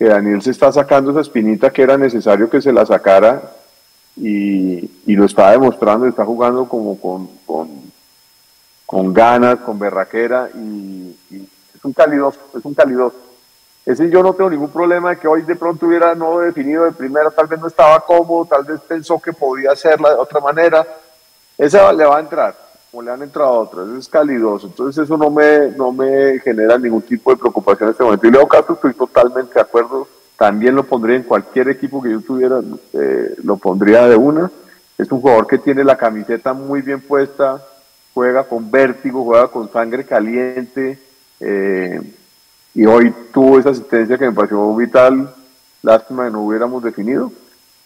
que 0.01 0.07
Daniel 0.07 0.41
se 0.41 0.49
está 0.49 0.71
sacando 0.71 1.11
esa 1.11 1.21
espinita 1.21 1.69
que 1.69 1.83
era 1.83 1.95
necesario 1.95 2.49
que 2.49 2.59
se 2.59 2.73
la 2.73 2.87
sacara 2.87 3.39
y, 4.15 4.89
lo 5.05 5.25
está 5.25 5.51
demostrando, 5.51 6.07
está 6.07 6.25
jugando 6.25 6.67
como 6.67 6.99
con, 6.99 7.29
con, 8.87 9.13
ganas, 9.13 9.57
con 9.59 9.77
berraquera 9.77 10.49
y, 10.55 11.15
es 11.75 11.85
un 11.85 11.93
calidoso, 11.93 12.39
es 12.57 12.65
un 12.65 12.73
calidoso. 12.73 13.15
Ese 13.85 14.09
yo 14.09 14.23
no 14.23 14.33
tengo 14.33 14.49
ningún 14.49 14.71
problema 14.71 15.11
de 15.11 15.17
que 15.17 15.27
hoy 15.27 15.43
de 15.43 15.55
pronto 15.55 15.85
hubiera 15.85 16.15
no 16.15 16.39
definido 16.39 16.85
de 16.85 16.93
primera, 16.93 17.29
tal 17.29 17.45
vez 17.45 17.59
no 17.59 17.67
estaba 17.67 17.99
cómodo, 17.99 18.45
tal 18.45 18.63
vez 18.63 18.79
pensó 18.81 19.21
que 19.21 19.33
podía 19.33 19.73
hacerla 19.73 20.09
de 20.09 20.15
otra 20.15 20.39
manera. 20.39 20.83
Ese 21.59 21.77
le 21.93 22.05
va 22.05 22.17
a 22.17 22.21
entrar, 22.21 22.55
como 22.91 23.03
le 23.03 23.11
han 23.11 23.23
entrado 23.23 23.49
a 23.49 23.59
otros, 23.59 23.97
es 23.97 24.09
calidoso. 24.09 24.67
Entonces 24.67 25.05
eso 25.05 25.17
no 25.17 25.31
me, 25.31 25.69
no 25.77 25.91
me 25.93 26.39
genera 26.39 26.77
ningún 26.77 27.01
tipo 27.01 27.31
de 27.31 27.37
preocupación 27.37 27.87
en 27.87 27.91
este 27.93 28.03
momento. 28.03 28.27
Y 28.27 28.31
Leo 28.31 28.47
Castro 28.47 28.75
estoy 28.75 28.93
totalmente 28.93 29.53
de 29.53 29.61
acuerdo 29.61 30.07
también 30.41 30.73
lo 30.73 30.83
pondría 30.83 31.17
en 31.17 31.21
cualquier 31.21 31.69
equipo 31.69 32.01
que 32.01 32.09
yo 32.09 32.19
tuviera, 32.19 32.61
eh, 32.93 33.35
lo 33.43 33.57
pondría 33.57 34.07
de 34.07 34.15
una. 34.15 34.49
Es 34.97 35.11
un 35.11 35.21
jugador 35.21 35.45
que 35.45 35.59
tiene 35.59 35.83
la 35.83 35.99
camiseta 35.99 36.51
muy 36.53 36.81
bien 36.81 36.99
puesta, 36.99 37.63
juega 38.11 38.43
con 38.45 38.71
vértigo, 38.71 39.23
juega 39.23 39.49
con 39.49 39.71
sangre 39.71 40.03
caliente. 40.03 40.97
Eh, 41.39 42.01
y 42.73 42.85
hoy 42.87 43.13
tuvo 43.31 43.59
esa 43.59 43.69
asistencia 43.69 44.17
que 44.17 44.25
me 44.25 44.31
pareció 44.31 44.75
vital. 44.75 45.31
Lástima 45.83 46.25
que 46.25 46.31
no 46.31 46.41
hubiéramos 46.41 46.83
definido, 46.83 47.31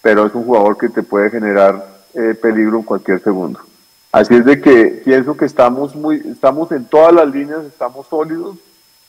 pero 0.02 0.26
es 0.26 0.34
un 0.34 0.46
jugador 0.46 0.78
que 0.78 0.88
te 0.88 1.04
puede 1.04 1.30
generar 1.30 1.86
eh, 2.14 2.36
peligro 2.42 2.78
en 2.78 2.84
cualquier 2.84 3.22
segundo. 3.22 3.60
Así 4.16 4.34
es 4.34 4.46
de 4.46 4.62
que 4.62 5.02
pienso 5.04 5.36
que 5.36 5.44
estamos 5.44 5.94
muy, 5.94 6.22
estamos 6.32 6.72
en 6.72 6.86
todas 6.86 7.14
las 7.14 7.28
líneas, 7.28 7.66
estamos 7.66 8.08
sólidos 8.08 8.56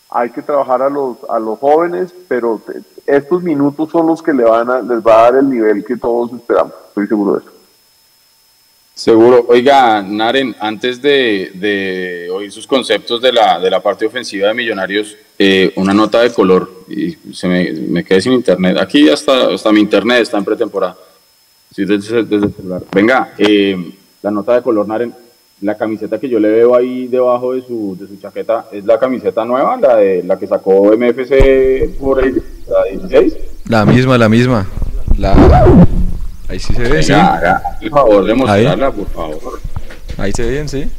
hay 0.08 0.30
que 0.30 0.42
trabajar 0.42 0.82
a 0.82 0.90
los, 0.90 1.18
a 1.28 1.38
los 1.38 1.58
jóvenes, 1.58 2.12
pero 2.28 2.60
estos 3.06 3.42
minutos 3.42 3.90
son 3.90 4.06
los 4.06 4.22
que 4.22 4.32
le 4.32 4.44
van 4.44 4.70
a, 4.70 4.80
les 4.80 4.98
va 4.98 5.20
a 5.20 5.22
dar 5.30 5.40
el 5.40 5.50
nivel 5.50 5.84
que 5.84 5.96
todos 5.96 6.32
esperamos, 6.32 6.72
estoy 6.88 7.06
seguro 7.06 7.34
de 7.34 7.40
eso. 7.40 7.50
Seguro. 8.94 9.44
Oiga, 9.48 10.02
Naren, 10.02 10.56
antes 10.58 11.02
de, 11.02 12.28
oír 12.32 12.50
sus 12.50 12.66
conceptos 12.66 13.20
de 13.20 13.30
la, 13.30 13.60
de 13.60 13.70
la 13.70 13.82
parte 13.82 14.06
ofensiva 14.06 14.48
de 14.48 14.54
Millonarios, 14.54 15.14
eh, 15.38 15.72
una 15.76 15.92
nota 15.92 16.22
de 16.22 16.32
color, 16.32 16.84
y 16.88 17.12
se 17.34 17.46
me, 17.46 17.72
me 17.72 18.04
quedé 18.04 18.22
sin 18.22 18.32
internet. 18.32 18.78
Aquí 18.80 19.08
hasta, 19.10 19.52
hasta 19.52 19.70
mi 19.70 19.80
internet 19.80 20.22
está 20.22 20.38
en 20.38 20.46
pretemporada. 20.46 20.96
Sí, 21.74 21.84
desde, 21.84 22.24
desde 22.24 22.46
el 22.46 22.54
celular. 22.54 22.82
Venga, 22.90 23.34
eh, 23.36 23.92
la 24.26 24.32
nota 24.32 24.54
de 24.54 24.62
color, 24.62 24.88
Naren, 24.88 25.14
la 25.60 25.76
camiseta 25.76 26.18
que 26.18 26.28
yo 26.28 26.40
le 26.40 26.48
veo 26.48 26.74
ahí 26.74 27.06
debajo 27.06 27.54
de 27.54 27.62
su, 27.62 27.96
de 27.98 28.08
su 28.08 28.16
chaqueta 28.16 28.66
es 28.72 28.84
la 28.84 28.98
camiseta 28.98 29.44
nueva, 29.44 29.76
la 29.76 29.94
de 29.94 30.24
la 30.24 30.36
que 30.36 30.48
sacó 30.48 30.92
MFC 30.96 31.96
por 31.96 32.24
el, 32.24 32.42
la 32.68 33.06
16. 33.06 33.36
La 33.68 33.86
misma, 33.86 34.18
la 34.18 34.28
misma. 34.28 34.66
La... 35.16 35.32
Ahí 36.48 36.58
sí 36.58 36.74
se 36.74 36.82
ve, 36.88 37.04
sí. 37.04 37.12
El 37.80 37.90
favor 37.90 38.24
de 38.24 38.34
mostrarla, 38.34 38.90
por 38.90 39.06
favor. 39.10 39.60
Ahí 40.18 40.32
se 40.32 40.42
ve 40.42 40.50
bien, 40.50 40.68
sí. 40.68 40.90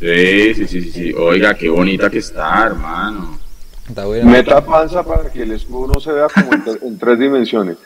Sí, 0.00 0.54
sí, 0.54 0.66
sí, 0.66 0.90
sí, 0.90 1.12
Oiga, 1.12 1.52
qué 1.52 1.68
bonita 1.68 2.08
que 2.08 2.18
está, 2.18 2.68
hermano. 2.68 3.38
Está 3.86 4.06
buena. 4.06 4.30
Meta 4.30 4.64
panza 4.64 5.02
para 5.02 5.30
que 5.30 5.42
el 5.42 5.52
escudo 5.52 5.92
no 5.92 6.00
se 6.00 6.10
vea 6.10 6.28
como 6.34 6.54
en, 6.54 6.62
en 6.80 6.98
tres 6.98 7.18
dimensiones. 7.18 7.76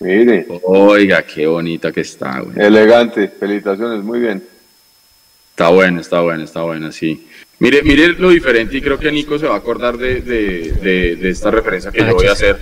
Mire. 0.00 0.46
Oiga, 0.64 1.22
qué 1.22 1.46
bonita 1.46 1.92
que 1.92 2.02
está, 2.02 2.40
güey. 2.40 2.58
Elegante, 2.58 3.28
felicitaciones, 3.28 4.02
muy 4.02 4.20
bien. 4.20 4.42
Está 5.50 5.68
bueno, 5.68 6.00
está 6.00 6.20
bueno, 6.20 6.44
está 6.44 6.62
bueno, 6.62 6.90
sí. 6.92 7.28
Mire, 7.60 7.82
mire 7.82 8.08
lo 8.08 8.30
diferente 8.30 8.76
y 8.76 8.82
creo 8.82 8.98
que 8.98 9.12
Nico 9.12 9.38
se 9.38 9.46
va 9.46 9.54
a 9.54 9.58
acordar 9.58 9.96
de, 9.96 10.20
de, 10.20 10.72
de, 10.72 11.16
de 11.16 11.30
esta 11.30 11.50
referencia 11.50 11.92
que 11.92 12.00
yo 12.00 12.14
voy 12.14 12.26
a 12.26 12.32
hacer. 12.32 12.58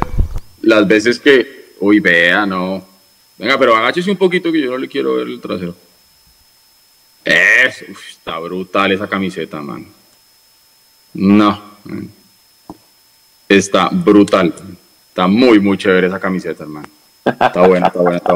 Las 0.61 0.87
veces 0.87 1.19
que, 1.19 1.75
uy, 1.81 2.01
vea, 2.01 2.45
no. 2.45 2.87
Venga, 3.39 3.59
pero 3.59 3.75
agáchese 3.75 4.11
un 4.11 4.19
poquito 4.19 4.53
que 4.53 4.61
yo 4.61 4.71
no 4.71 4.79
le 4.79 4.89
quiero 4.89 5.17
ver 5.17 5.27
el 5.27 5.41
trasero. 5.41 5.75
Es, 7.25 7.85
uf, 7.89 8.11
está 8.11 8.39
brutal 8.39 8.93
esa 8.93 9.09
camiseta, 9.09 9.61
man. 9.63 9.87
No. 11.15 11.63
man. 11.85 12.11
Está 13.49 13.89
brutal. 13.91 14.55
Está 15.09 15.27
muy, 15.27 15.59
muy 15.61 15.79
chévere 15.79 16.07
esa 16.07 16.21
camiseta, 16.21 16.65
hermano. 16.65 16.89
Está 17.25 17.67
buena, 17.67 17.87
está 17.89 18.01
buena, 18.01 18.17
está. 18.17 18.35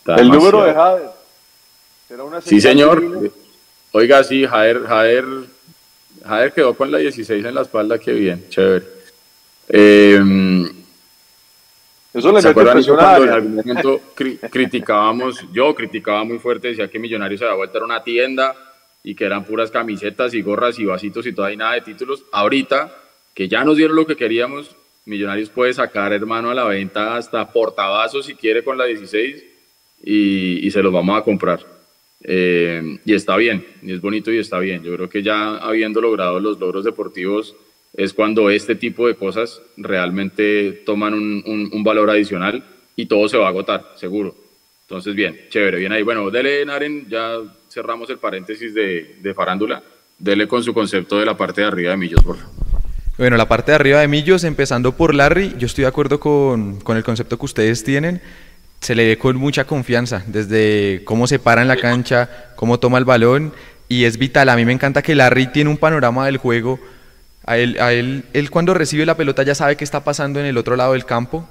Está 0.00 0.14
el 0.16 0.28
número 0.28 0.64
de. 0.64 0.74
Jader. 0.74 1.10
¿Será 2.08 2.24
una 2.24 2.40
Sí, 2.40 2.60
señor. 2.60 3.00
divina? 3.00 3.30
Oiga, 3.92 4.24
sí, 4.24 4.44
Jader, 4.44 4.82
Jader, 4.86 5.24
Jader 6.26 6.52
quedó 6.52 6.74
con 6.74 6.90
la 6.90 6.98
16 6.98 7.44
en 7.44 7.54
la 7.54 7.62
espalda, 7.62 7.98
qué 7.98 8.12
bien, 8.12 8.44
chévere. 8.48 8.84
Eh, 9.68 10.20
Eso 12.12 12.32
le 12.32 12.42
¿Se 12.42 12.48
acuerdan 12.48 12.82
cuando 12.82 13.24
en 13.24 13.30
algún 13.30 13.54
momento 13.56 14.00
cri- 14.16 14.38
criticábamos, 14.50 15.40
yo 15.52 15.74
criticaba 15.74 16.22
muy 16.24 16.38
fuerte, 16.38 16.68
decía 16.68 16.88
que 16.88 16.98
Millonarios 16.98 17.38
se 17.40 17.44
había 17.44 17.56
vuelto 17.56 17.78
a 17.78 17.84
una 17.84 18.02
tienda 18.04 18.54
y 19.02 19.14
que 19.14 19.24
eran 19.24 19.44
puras 19.44 19.70
camisetas 19.70 20.32
y 20.34 20.42
gorras 20.42 20.78
y 20.78 20.84
vasitos 20.84 21.26
y 21.26 21.32
todo 21.32 21.48
y 21.50 21.56
nada 21.56 21.74
de 21.74 21.80
títulos. 21.82 22.24
Ahorita, 22.32 22.92
que 23.34 23.48
ya 23.48 23.64
nos 23.64 23.76
dieron 23.76 23.96
lo 23.96 24.06
que 24.06 24.16
queríamos, 24.16 24.74
Millonarios 25.06 25.50
puede 25.50 25.72
sacar, 25.74 26.12
hermano, 26.12 26.50
a 26.50 26.54
la 26.54 26.64
venta 26.64 27.16
hasta 27.16 27.50
portavasos 27.52 28.26
si 28.26 28.34
quiere 28.34 28.64
con 28.64 28.78
la 28.78 28.84
16 28.86 29.44
y, 30.02 30.66
y 30.66 30.70
se 30.70 30.82
los 30.82 30.92
vamos 30.92 31.18
a 31.18 31.22
comprar. 31.24 31.60
Eh, 32.22 32.98
y 33.04 33.12
está 33.14 33.36
bien, 33.36 33.66
y 33.82 33.92
es 33.92 34.00
bonito 34.00 34.32
y 34.32 34.38
está 34.38 34.58
bien. 34.58 34.82
Yo 34.82 34.94
creo 34.94 35.08
que 35.10 35.22
ya 35.22 35.56
habiendo 35.58 36.00
logrado 36.00 36.40
los 36.40 36.58
logros 36.58 36.84
deportivos 36.84 37.54
es 37.96 38.14
cuando 38.14 38.48
este 38.50 38.74
tipo 38.74 39.06
de 39.06 39.14
cosas 39.14 39.60
realmente 39.76 40.72
toman 40.86 41.14
un, 41.14 41.70
un- 41.70 41.84
valor 41.84 42.08
adicional 42.10 42.64
y 42.96 43.06
todo 43.06 43.28
se 43.28 43.36
va 43.36 43.46
a 43.46 43.50
agotar, 43.50 43.92
seguro. 43.96 44.34
Entonces, 44.82 45.14
bien, 45.14 45.38
chévere, 45.50 45.78
bien 45.78 45.92
ahí. 45.92 46.02
Bueno, 46.02 46.30
dele, 46.30 46.64
Naren, 46.64 47.06
ya 47.08 47.38
cerramos 47.68 48.08
el 48.10 48.18
paréntesis 48.18 48.72
de, 48.74 49.16
de 49.20 49.34
farándula. 49.34 49.82
Dele 50.18 50.48
con 50.48 50.62
su 50.62 50.72
concepto 50.72 51.18
de 51.18 51.26
la 51.26 51.36
parte 51.36 51.60
de 51.60 51.66
arriba 51.66 51.90
de 51.90 51.96
Millos, 51.98 52.22
por 52.22 52.36
favor. 52.36 52.63
Bueno, 53.16 53.36
la 53.36 53.46
parte 53.46 53.70
de 53.70 53.76
arriba 53.76 54.00
de 54.00 54.08
Millos, 54.08 54.42
empezando 54.42 54.96
por 54.96 55.14
Larry, 55.14 55.54
yo 55.56 55.66
estoy 55.66 55.82
de 55.82 55.88
acuerdo 55.88 56.18
con, 56.18 56.80
con 56.80 56.96
el 56.96 57.04
concepto 57.04 57.38
que 57.38 57.44
ustedes 57.44 57.84
tienen. 57.84 58.20
Se 58.80 58.96
le 58.96 59.06
ve 59.06 59.18
con 59.18 59.36
mucha 59.36 59.64
confianza, 59.64 60.24
desde 60.26 61.02
cómo 61.04 61.28
se 61.28 61.38
para 61.38 61.62
en 61.62 61.68
la 61.68 61.76
cancha, 61.76 62.28
cómo 62.56 62.80
toma 62.80 62.98
el 62.98 63.04
balón, 63.04 63.52
y 63.88 64.02
es 64.02 64.18
vital. 64.18 64.48
A 64.48 64.56
mí 64.56 64.64
me 64.64 64.72
encanta 64.72 65.00
que 65.00 65.14
Larry 65.14 65.46
tiene 65.46 65.70
un 65.70 65.76
panorama 65.76 66.26
del 66.26 66.38
juego. 66.38 66.80
A 67.46 67.56
él, 67.56 67.76
a 67.80 67.92
él, 67.92 68.24
él 68.32 68.50
cuando 68.50 68.74
recibe 68.74 69.06
la 69.06 69.16
pelota 69.16 69.44
ya 69.44 69.54
sabe 69.54 69.76
qué 69.76 69.84
está 69.84 70.02
pasando 70.02 70.40
en 70.40 70.46
el 70.46 70.58
otro 70.58 70.74
lado 70.74 70.94
del 70.94 71.04
campo 71.04 71.48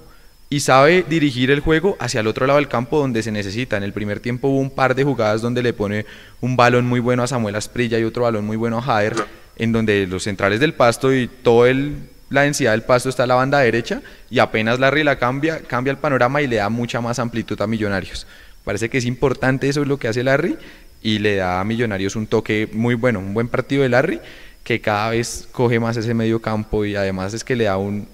y 0.49 0.59
sabe 0.59 1.05
dirigir 1.07 1.49
el 1.49 1.61
juego 1.61 1.95
hacia 1.99 2.19
el 2.19 2.27
otro 2.27 2.45
lado 2.45 2.59
del 2.59 2.67
campo 2.67 2.99
donde 2.99 3.23
se 3.23 3.31
necesita. 3.31 3.77
En 3.77 3.83
el 3.83 3.93
primer 3.93 4.19
tiempo 4.19 4.49
hubo 4.49 4.59
un 4.59 4.69
par 4.69 4.95
de 4.95 5.05
jugadas 5.05 5.41
donde 5.41 5.63
le 5.63 5.71
pone 5.71 6.05
un 6.41 6.57
balón 6.57 6.85
muy 6.87 6.99
bueno 6.99 7.23
a 7.23 7.27
Samuel 7.27 7.55
Asprilla 7.55 7.97
y 7.99 8.03
otro 8.03 8.23
balón 8.23 8.45
muy 8.45 8.57
bueno 8.57 8.79
a 8.79 8.81
Jader, 8.81 9.15
en 9.55 9.71
donde 9.71 10.07
los 10.07 10.23
centrales 10.23 10.59
del 10.59 10.73
pasto 10.73 11.13
y 11.13 11.27
todo 11.27 11.65
el, 11.65 11.97
la 12.29 12.41
densidad 12.41 12.71
del 12.71 12.83
pasto 12.83 13.09
está 13.09 13.23
a 13.23 13.27
la 13.27 13.35
banda 13.35 13.59
derecha 13.59 14.01
y 14.29 14.39
apenas 14.39 14.79
Larry 14.79 15.03
la 15.03 15.17
cambia, 15.17 15.59
cambia 15.59 15.91
el 15.91 15.97
panorama 15.97 16.41
y 16.41 16.47
le 16.47 16.57
da 16.57 16.69
mucha 16.69 17.01
más 17.01 17.19
amplitud 17.19 17.59
a 17.61 17.67
Millonarios. 17.67 18.25
Parece 18.63 18.89
que 18.89 18.97
es 18.97 19.05
importante 19.05 19.69
eso 19.69 19.81
es 19.81 19.87
lo 19.87 19.97
que 19.97 20.07
hace 20.07 20.23
Larry 20.23 20.57
y 21.01 21.19
le 21.19 21.35
da 21.35 21.59
a 21.59 21.63
Millonarios 21.63 22.15
un 22.15 22.27
toque 22.27 22.69
muy 22.73 22.95
bueno, 22.95 23.19
un 23.19 23.33
buen 23.33 23.49
partido 23.49 23.83
de 23.83 23.89
Larry 23.89 24.19
que 24.63 24.79
cada 24.79 25.09
vez 25.09 25.47
coge 25.51 25.79
más 25.79 25.97
ese 25.97 26.13
medio 26.13 26.41
campo 26.41 26.85
y 26.85 26.95
además 26.95 27.33
es 27.33 27.43
que 27.43 27.55
le 27.55 27.65
da 27.65 27.77
un, 27.77 28.07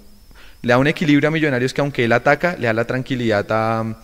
le 0.62 0.70
da 0.74 0.78
un 0.78 0.88
equilibrio 0.88 1.30
a 1.30 1.32
Millonarios 1.32 1.74
que 1.74 1.82
aunque 1.82 2.06
él 2.06 2.12
ataca, 2.12 2.56
le 2.58 2.68
da 2.68 2.74
la 2.74 2.86
tranquilidad 2.86 3.46
a, 3.52 4.02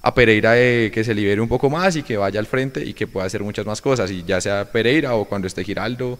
a 0.00 0.14
Pereira 0.14 0.52
de 0.52 0.90
que 0.94 1.02
se 1.04 1.14
libere 1.14 1.40
un 1.40 1.48
poco 1.48 1.68
más 1.68 1.96
y 1.96 2.02
que 2.02 2.16
vaya 2.16 2.38
al 2.38 2.46
frente 2.46 2.84
y 2.84 2.94
que 2.94 3.06
pueda 3.06 3.26
hacer 3.26 3.42
muchas 3.42 3.66
más 3.66 3.80
cosas. 3.80 4.10
Y 4.10 4.22
ya 4.24 4.40
sea 4.40 4.70
Pereira 4.70 5.14
o 5.14 5.24
cuando 5.24 5.48
esté 5.48 5.64
Giraldo, 5.64 6.18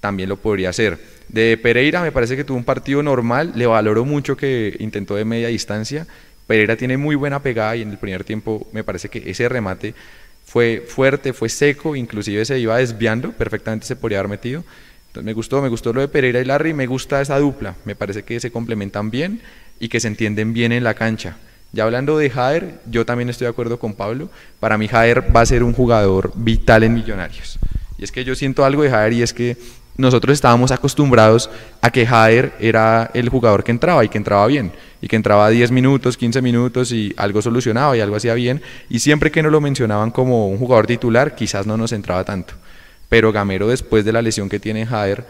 también 0.00 0.28
lo 0.28 0.36
podría 0.36 0.70
hacer. 0.70 0.98
De 1.28 1.56
Pereira 1.56 2.02
me 2.02 2.12
parece 2.12 2.36
que 2.36 2.44
tuvo 2.44 2.56
un 2.56 2.64
partido 2.64 3.02
normal, 3.02 3.52
le 3.54 3.66
valoro 3.66 4.04
mucho 4.04 4.36
que 4.36 4.76
intentó 4.78 5.16
de 5.16 5.24
media 5.24 5.48
distancia. 5.48 6.06
Pereira 6.46 6.76
tiene 6.76 6.96
muy 6.96 7.16
buena 7.16 7.42
pegada 7.42 7.76
y 7.76 7.82
en 7.82 7.90
el 7.90 7.98
primer 7.98 8.24
tiempo 8.24 8.66
me 8.72 8.84
parece 8.84 9.08
que 9.08 9.28
ese 9.28 9.48
remate 9.48 9.94
fue 10.44 10.84
fuerte, 10.86 11.32
fue 11.32 11.48
seco, 11.48 11.96
inclusive 11.96 12.44
se 12.44 12.58
iba 12.58 12.78
desviando, 12.78 13.32
perfectamente 13.32 13.86
se 13.86 13.96
podría 13.96 14.20
haber 14.20 14.30
metido. 14.30 14.64
Entonces 15.08 15.24
me 15.24 15.32
gustó, 15.32 15.60
me 15.60 15.68
gustó 15.68 15.92
lo 15.92 16.00
de 16.00 16.08
Pereira 16.08 16.40
y 16.40 16.44
Larry, 16.44 16.72
me 16.72 16.86
gusta 16.86 17.20
esa 17.20 17.38
dupla, 17.38 17.74
me 17.84 17.96
parece 17.96 18.22
que 18.22 18.38
se 18.38 18.52
complementan 18.52 19.10
bien 19.10 19.40
y 19.80 19.88
que 19.88 19.98
se 19.98 20.08
entienden 20.08 20.52
bien 20.52 20.72
en 20.72 20.84
la 20.84 20.94
cancha. 20.94 21.36
Ya 21.72 21.84
hablando 21.84 22.16
de 22.16 22.30
Jader, 22.30 22.80
yo 22.88 23.04
también 23.04 23.28
estoy 23.28 23.46
de 23.46 23.50
acuerdo 23.50 23.78
con 23.78 23.94
Pablo, 23.94 24.30
para 24.60 24.78
mí 24.78 24.86
Jader 24.86 25.34
va 25.34 25.40
a 25.40 25.46
ser 25.46 25.62
un 25.62 25.72
jugador 25.72 26.32
vital 26.36 26.84
en 26.84 26.94
Millonarios. 26.94 27.58
Y 27.98 28.04
es 28.04 28.12
que 28.12 28.24
yo 28.24 28.34
siento 28.34 28.64
algo 28.64 28.82
de 28.82 28.90
Jader 28.90 29.12
y 29.14 29.22
es 29.22 29.32
que 29.32 29.56
nosotros 29.96 30.34
estábamos 30.34 30.70
acostumbrados 30.72 31.50
a 31.80 31.90
que 31.90 32.06
Jader 32.06 32.52
era 32.60 33.10
el 33.14 33.28
jugador 33.28 33.64
que 33.64 33.70
entraba 33.70 34.04
y 34.04 34.08
que 34.08 34.18
entraba 34.18 34.46
bien, 34.46 34.72
y 35.00 35.08
que 35.08 35.16
entraba 35.16 35.48
10 35.48 35.70
minutos, 35.70 36.16
15 36.16 36.42
minutos 36.42 36.92
y 36.92 37.14
algo 37.16 37.40
solucionaba 37.40 37.96
y 37.96 38.00
algo 38.00 38.16
hacía 38.16 38.34
bien, 38.34 38.62
y 38.90 38.98
siempre 38.98 39.30
que 39.30 39.42
nos 39.42 39.52
lo 39.52 39.60
mencionaban 39.60 40.10
como 40.10 40.48
un 40.48 40.58
jugador 40.58 40.86
titular, 40.86 41.34
quizás 41.34 41.66
no 41.66 41.76
nos 41.76 41.92
entraba 41.92 42.24
tanto. 42.24 42.54
Pero 43.08 43.32
Gamero 43.32 43.68
después 43.68 44.04
de 44.04 44.12
la 44.12 44.22
lesión 44.22 44.48
que 44.48 44.58
tiene 44.58 44.84
Jader 44.84 45.24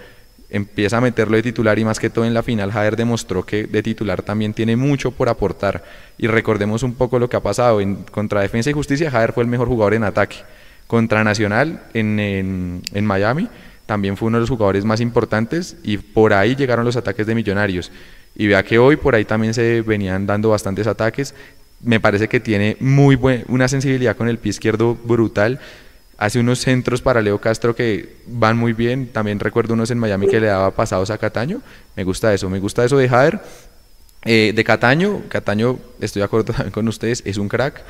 empieza 0.49 0.99
a 0.99 1.01
meterlo 1.01 1.37
de 1.37 1.43
titular 1.43 1.79
y 1.79 1.85
más 1.85 1.99
que 1.99 2.09
todo 2.09 2.25
en 2.25 2.33
la 2.33 2.43
final 2.43 2.71
Jader 2.71 2.97
demostró 2.97 3.45
que 3.45 3.65
de 3.65 3.83
titular 3.83 4.23
también 4.23 4.55
tiene 4.55 4.77
mucho 4.77 5.11
por 5.11 5.29
aportar. 5.29 5.85
Y 6.19 6.27
recordemos 6.27 6.83
un 6.83 6.95
poco 6.95 7.19
lo 7.19 7.29
que 7.29 7.37
ha 7.37 7.43
pasado. 7.43 7.81
En, 7.81 7.97
contra 7.97 8.41
Defensa 8.41 8.71
y 8.71 8.73
Justicia 8.73 9.11
Jader 9.11 9.33
fue 9.33 9.43
el 9.43 9.51
mejor 9.51 9.69
jugador 9.69 9.95
en 9.95 10.05
ataque. 10.05 10.37
Contra 10.87 11.25
Nacional 11.25 11.83
en, 11.95 12.21
en, 12.21 12.83
en 12.95 13.05
Miami 13.05 13.49
también 13.87 14.17
fue 14.17 14.29
uno 14.29 14.39
de 14.39 14.43
los 14.43 14.51
jugadores 14.51 14.85
más 14.85 15.01
importantes 15.01 15.77
y 15.83 15.97
por 15.97 16.33
ahí 16.33 16.55
llegaron 16.55 16.85
los 16.85 16.97
ataques 16.97 17.27
de 17.27 17.35
Millonarios 17.35 17.91
y 18.35 18.47
vea 18.47 18.63
que 18.63 18.79
hoy 18.79 18.97
por 18.97 19.15
ahí 19.15 19.25
también 19.25 19.55
se 19.55 19.83
venían 19.83 20.27
dando 20.27 20.51
bastantes 20.51 20.87
ataques 20.87 21.35
me 21.81 22.01
parece 22.01 22.29
que 22.29 22.41
tiene 22.41 22.77
muy 22.81 23.17
buen, 23.17 23.45
una 23.49 23.69
sensibilidad 23.69 24.17
con 24.17 24.29
el 24.29 24.39
pie 24.39 24.51
izquierdo 24.51 24.95
brutal 24.95 25.61
hace 26.19 26.41
unos 26.41 26.61
centros 26.61 27.03
para 27.03 27.21
Leo 27.21 27.41
Castro 27.41 27.75
que 27.75 28.17
van 28.27 28.57
muy 28.57 28.73
bien. 28.73 29.09
También 29.09 29.39
recuerdo 29.39 29.75
unos 29.75 29.91
en 29.91 29.99
Miami 29.99 30.29
que 30.29 30.41
le 30.41 30.47
daba 30.47 30.71
pasados 30.71 31.11
a 31.11 31.19
Cataño. 31.19 31.61
Me 31.95 32.05
gusta 32.05 32.33
eso, 32.33 32.49
me 32.49 32.59
gusta 32.59 32.85
eso 32.85 32.97
de 32.97 33.09
Jader. 33.09 33.41
Eh, 34.25 34.53
de 34.55 34.65
Cataño, 34.65 35.23
Cataño, 35.29 35.79
estoy 36.01 36.21
de 36.21 36.25
acuerdo 36.25 36.53
también 36.53 36.71
con 36.73 36.89
ustedes, 36.89 37.23
es 37.25 37.37
un 37.37 37.49
crack. 37.49 37.83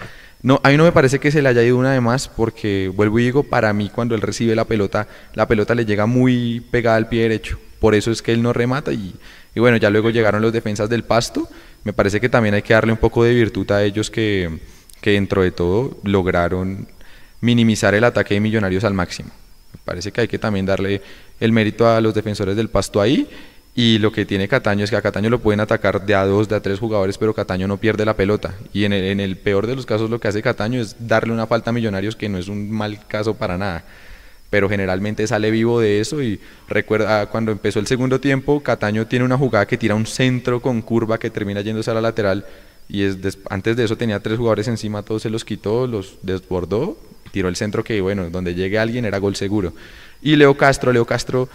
No, 0.47 0.61
a 0.63 0.69
mí 0.69 0.77
no 0.77 0.85
me 0.85 0.93
parece 0.93 1.19
que 1.19 1.33
se 1.33 1.43
le 1.43 1.49
haya 1.49 1.65
ido 1.65 1.77
una 1.77 1.93
de 1.93 2.01
más 2.01 2.29
porque, 2.29 2.89
vuelvo 2.95 3.19
y 3.19 3.25
digo, 3.25 3.43
para 3.43 3.73
mí 3.73 3.91
cuando 3.93 4.15
él 4.15 4.21
recibe 4.21 4.55
la 4.55 4.65
pelota, 4.65 5.09
la 5.35 5.49
pelota 5.49 5.75
le 5.75 5.85
llega 5.85 6.07
muy 6.07 6.65
pegada 6.71 6.97
al 6.97 7.09
pie 7.09 7.23
derecho. 7.23 7.59
Por 7.81 7.97
eso 7.97 8.13
es 8.13 8.23
que 8.23 8.33
él 8.33 8.45
no 8.45 8.53
remata 8.53 8.93
y, 8.93 9.17
y 9.57 9.59
bueno, 9.59 9.77
ya 9.77 9.91
luego 9.91 10.11
llegaron 10.11 10.41
los 10.41 10.53
defensas 10.53 10.89
del 10.89 11.03
pasto. 11.03 11.49
Me 11.83 11.93
parece 11.93 12.21
que 12.21 12.29
también 12.29 12.55
hay 12.55 12.63
que 12.63 12.75
darle 12.75 12.93
un 12.93 12.99
poco 12.99 13.25
de 13.25 13.35
virtud 13.35 13.69
a 13.73 13.83
ellos 13.83 14.09
que, 14.09 14.61
que 15.01 15.11
dentro 15.11 15.43
de 15.43 15.51
todo 15.51 15.99
lograron 16.05 16.87
minimizar 17.41 17.97
el 17.97 18.05
ataque 18.05 18.35
de 18.35 18.41
Millonarios 18.41 18.85
al 18.85 18.95
máximo. 18.95 19.31
Me 19.73 19.81
parece 19.85 20.13
que 20.13 20.21
hay 20.21 20.29
que 20.29 20.39
también 20.39 20.65
darle 20.65 21.03
el 21.41 21.51
mérito 21.51 21.89
a 21.89 22.01
los 22.01 22.15
defensores 22.15 22.55
del 22.55 22.69
pasto 22.69 23.01
ahí. 23.01 23.29
Y 23.79 23.99
lo 23.99 24.11
que 24.11 24.25
tiene 24.25 24.49
Cataño 24.49 24.85
es 24.85 24.91
que 24.91 24.97
a 24.97 25.03
Cataño 25.03 25.29
lo 25.29 25.39
pueden 25.39 25.61
atacar 25.61 26.07
de 26.07 26.15
a 26.15 26.25
dos, 26.25 26.49
de 26.49 26.57
a 26.57 26.63
tres 26.63 26.81
jugadores, 26.81 27.19
pero 27.19 27.35
Cataño 27.35 27.69
no 27.69 27.77
pierde 27.77 28.07
la 28.07 28.17
pelota. 28.17 28.55
Y 28.73 28.85
en 28.85 28.95
el, 28.95 29.37
peor 29.37 29.67
de 29.67 29.77
los 29.77 29.85
casos 29.85 30.09
lo 30.09 30.19
que 30.19 30.29
hace 30.29 30.41
Cataño 30.41 30.81
es 30.81 30.97
darle 30.99 31.35
una 31.35 31.47
falta 31.47 31.69
a 31.69 31.73
Millonarios, 31.75 32.17
que 32.17 32.31
no 32.31 32.39
es 32.39 32.49
un 32.49 32.71
mal 32.71 33.07
caso 33.07 33.35
para 33.35 33.59
nada. 33.59 33.85
Pero 34.49 34.71
generalmente 34.71 35.27
sale 35.27 35.51
vivo 35.51 35.79
de 35.79 36.01
eso 36.01 36.23
y 36.23 36.41
recuerda 36.71 37.27
cuando 37.27 37.53
empezó 37.53 37.79
el 37.79 37.87
segundo 37.87 38.19
tiempo, 38.19 38.63
Cataño 38.63 39.07
tiene 39.07 39.27
una 39.27 39.37
jugada 39.37 39.67
que 39.67 39.77
tira 39.77 39.95
un 39.95 40.07
centro 40.07 40.63
con 40.63 40.81
curva 40.81 41.19
que 41.19 41.29
termina 41.29 41.61
yéndose 41.61 41.91
a 41.91 41.95
la 41.95 42.01
lateral 42.01 42.47
y 42.89 43.05
antes 43.51 43.77
de 43.77 43.85
eso 43.85 43.97
tenía 43.97 44.21
tres 44.21 44.39
jugadores 44.39 44.69
encima, 44.69 45.03
todos 45.03 45.21
se 45.21 45.29
los 45.29 45.45
quitó, 45.45 45.87
los 45.87 46.17
desbordó, 46.23 46.97
tiró 47.31 47.49
el 47.49 47.57
centro 47.57 47.85
que, 47.85 48.01
bueno, 48.01 48.31
donde 48.31 48.55
llegue 48.55 48.79
alguien 48.79 49.05
era 49.05 49.19
gol 49.19 49.37
seguro. 49.37 49.75
Y 50.23 50.37
Leo 50.37 50.57
Castro, 50.57 50.93
Leo 50.93 51.05
Castro, 51.05 51.49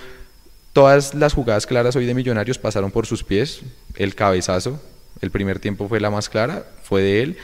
todas 0.74 1.14
las 1.14 1.34
jugadas 1.34 1.66
claras 1.66 1.96
hoy 1.96 2.06
de 2.06 2.14
Millonarios 2.14 2.58
pasaron 2.58 2.92
por 2.92 3.06
sus 3.06 3.24
pies, 3.24 3.62
el 3.96 4.16
cabezazo, 4.16 4.82
el 5.22 5.32
primer 5.32 5.60
tiempo 5.60 5.88
fue 5.88 6.00
la 6.00 6.10
más 6.10 6.30
clara, 6.30 6.66
fue 6.84 7.02
de 7.02 7.24
él, 7.24 7.38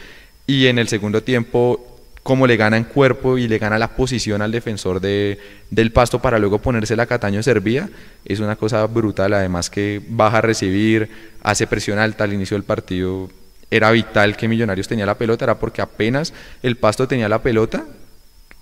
y 0.45 0.67
en 0.67 0.79
el 0.79 0.87
segundo 0.87 1.23
tiempo 1.23 1.97
como 2.23 2.45
le 2.45 2.57
gana 2.57 2.75
en 2.75 2.83
cuerpo 2.83 3.37
y 3.37 3.47
le 3.47 3.57
gana 3.57 3.79
la 3.79 3.95
posición 3.95 4.41
al 4.41 4.51
defensor 4.51 4.99
de, 4.99 5.39
del 5.69 5.93
pasto 5.93 6.21
para 6.21 6.39
luego 6.39 6.59
ponerse 6.59 6.97
la 6.97 7.05
Cataño 7.05 7.41
servía, 7.41 7.89
es 8.25 8.41
una 8.41 8.57
cosa 8.57 8.85
brutal, 8.85 9.33
además 9.33 9.69
que 9.69 10.01
baja 10.09 10.39
a 10.39 10.41
recibir, 10.41 11.09
hace 11.41 11.67
presión 11.67 11.99
alta 11.99 12.25
al 12.25 12.33
inicio 12.33 12.57
del 12.57 12.65
partido, 12.65 13.29
era 13.71 13.91
vital 13.91 14.35
que 14.35 14.49
Millonarios 14.49 14.89
tenía 14.89 15.05
la 15.05 15.17
pelota, 15.17 15.45
era 15.45 15.57
porque 15.57 15.81
apenas 15.81 16.33
el 16.63 16.75
pasto 16.75 17.07
tenía 17.07 17.29
la 17.29 17.41
pelota, 17.41 17.85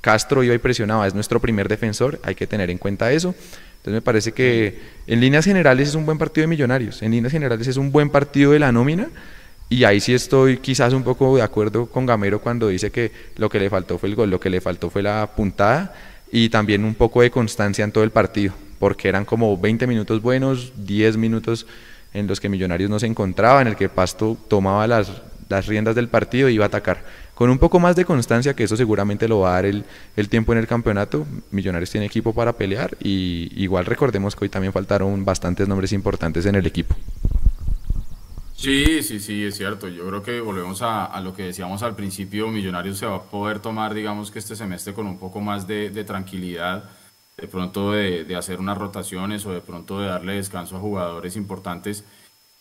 Castro 0.06 0.44
iba 0.44 0.54
y 0.54 0.60
presionaba, 0.60 1.08
es 1.08 1.16
nuestro 1.16 1.40
primer 1.40 1.68
defensor, 1.68 2.20
hay 2.22 2.36
que 2.36 2.46
tener 2.46 2.70
en 2.70 2.78
cuenta 2.78 3.12
eso. 3.12 3.34
Entonces 3.78 3.94
me 3.94 4.02
parece 4.04 4.34
que 4.34 4.78
en 5.08 5.20
líneas 5.20 5.46
generales 5.46 5.90
es 5.90 5.96
un 5.96 6.06
buen 6.06 6.20
partido 6.20 6.44
de 6.44 6.48
Millonarios, 6.48 7.02
en 7.02 7.10
líneas 7.10 7.32
generales 7.32 7.66
es 7.66 7.76
un 7.76 7.92
buen 7.92 8.12
partido 8.12 8.52
de 8.52 8.60
la 8.60 8.72
nómina 8.72 9.08
y 9.68 9.84
ahí 9.84 10.00
sí 10.00 10.14
estoy 10.14 10.58
quizás 10.58 10.94
un 10.94 11.02
poco 11.02 11.36
de 11.36 11.42
acuerdo 11.42 11.88
con 11.88 12.06
Gamero 12.06 12.40
cuando 12.40 12.68
dice 12.68 12.92
que 12.92 13.12
lo 13.38 13.50
que 13.50 13.60
le 13.60 13.68
faltó 13.68 13.98
fue 13.98 14.10
el 14.10 14.16
gol, 14.16 14.30
lo 14.30 14.40
que 14.40 14.52
le 14.52 14.62
faltó 14.62 14.92
fue 14.92 15.02
la 15.02 15.32
puntada 15.36 15.96
y 16.32 16.50
también 16.50 16.86
un 16.86 16.94
poco 16.94 17.24
de 17.24 17.32
constancia 17.32 17.84
en 17.84 17.92
todo 17.92 18.04
el 18.04 18.12
partido, 18.12 18.54
porque 18.78 19.10
eran 19.10 19.26
como 19.26 19.58
20 19.58 19.88
minutos 19.88 20.22
buenos, 20.22 20.72
10 20.86 21.18
minutos 21.18 21.66
en 22.14 22.28
los 22.28 22.40
que 22.40 22.48
Millonarios 22.48 22.92
no 22.92 23.00
se 23.00 23.08
encontraba, 23.08 23.60
en 23.60 23.70
el 23.70 23.76
que 23.76 23.90
Pasto 23.90 24.38
tomaba 24.48 24.86
las, 24.86 25.12
las 25.50 25.66
riendas 25.66 25.96
del 25.96 26.10
partido 26.10 26.48
y 26.48 26.54
iba 26.54 26.66
a 26.66 26.68
atacar. 26.68 27.25
Con 27.36 27.50
un 27.50 27.60
poco 27.60 27.80
más 27.80 27.96
de 27.96 28.06
constancia, 28.06 28.56
que 28.56 28.64
eso 28.64 28.76
seguramente 28.76 29.28
lo 29.28 29.42
va 29.42 29.50
a 29.50 29.54
dar 29.54 29.66
el, 29.66 29.86
el 30.16 30.30
tiempo 30.30 30.54
en 30.54 30.60
el 30.60 30.68
campeonato, 30.68 31.28
Millonarios 31.52 31.92
tiene 31.92 32.08
equipo 32.08 32.34
para 32.34 32.54
pelear 32.54 32.98
y 33.00 33.52
igual 33.62 33.86
recordemos 33.86 34.36
que 34.36 34.46
hoy 34.46 34.50
también 34.50 34.74
faltaron 34.74 35.24
bastantes 35.26 35.68
nombres 35.68 35.92
importantes 35.92 36.46
en 36.46 36.56
el 36.56 36.66
equipo. 36.66 36.96
Sí, 38.56 39.04
sí, 39.04 39.20
sí, 39.20 39.44
es 39.44 39.58
cierto. 39.58 39.88
Yo 39.90 40.08
creo 40.08 40.24
que 40.24 40.40
volvemos 40.40 40.82
a, 40.82 41.20
lo 41.22 41.36
que 41.36 41.44
decíamos 41.44 41.84
al 41.84 41.96
principio, 41.96 42.48
Millonarios 42.48 42.98
se 42.98 43.06
va 43.06 43.18
a 43.18 43.24
poder 43.24 43.60
tomar, 43.60 43.94
digamos 43.94 44.32
que 44.32 44.40
este 44.40 44.56
semestre 44.56 44.94
con 44.94 45.06
un 45.06 45.20
poco 45.20 45.42
más 45.42 45.68
de, 45.68 46.04
tranquilidad, 46.04 46.90
de 47.38 47.48
pronto 47.48 47.92
de, 47.92 48.34
hacer 48.36 48.60
unas 48.60 48.78
rotaciones 48.78 49.46
o 49.46 49.52
de 49.52 49.62
pronto 49.62 50.00
de 50.00 50.08
darle 50.08 50.36
descanso 50.36 50.78
a 50.78 50.80
jugadores 50.80 51.36
importantes. 51.36 52.06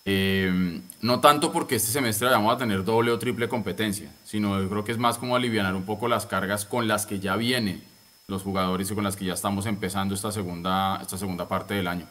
Eh, 0.07 0.81
no 1.01 1.21
tanto 1.21 1.51
porque 1.51 1.77
este 1.77 1.91
semestre 1.91 2.29
vamos 2.29 2.55
a 2.55 2.59
tener 2.59 2.85
doble 2.85 3.11
o 3.11 3.19
triple 3.19 3.49
competencia, 3.49 4.11
sino 4.25 4.61
yo 4.61 4.69
creo 4.69 4.85
que 4.85 4.93
es 4.93 4.99
más 4.99 5.17
como 5.17 5.35
aliviar 5.35 5.75
un 5.75 5.85
poco 5.85 6.09
las 6.09 6.27
cargas 6.27 6.67
con 6.67 6.87
las 6.87 7.07
que 7.07 7.21
ya 7.21 7.37
vienen 7.37 7.83
los 8.27 8.43
jugadores 8.43 8.91
y 8.91 8.95
con 8.95 9.05
las 9.05 9.17
que 9.17 9.25
ya 9.25 9.35
estamos 9.35 9.67
empezando 9.67 10.15
esta 10.15 10.31
segunda, 10.31 10.99
esta 11.01 11.17
segunda 11.17 11.49
parte 11.49 11.75
del 11.75 11.89
año. 11.89 12.07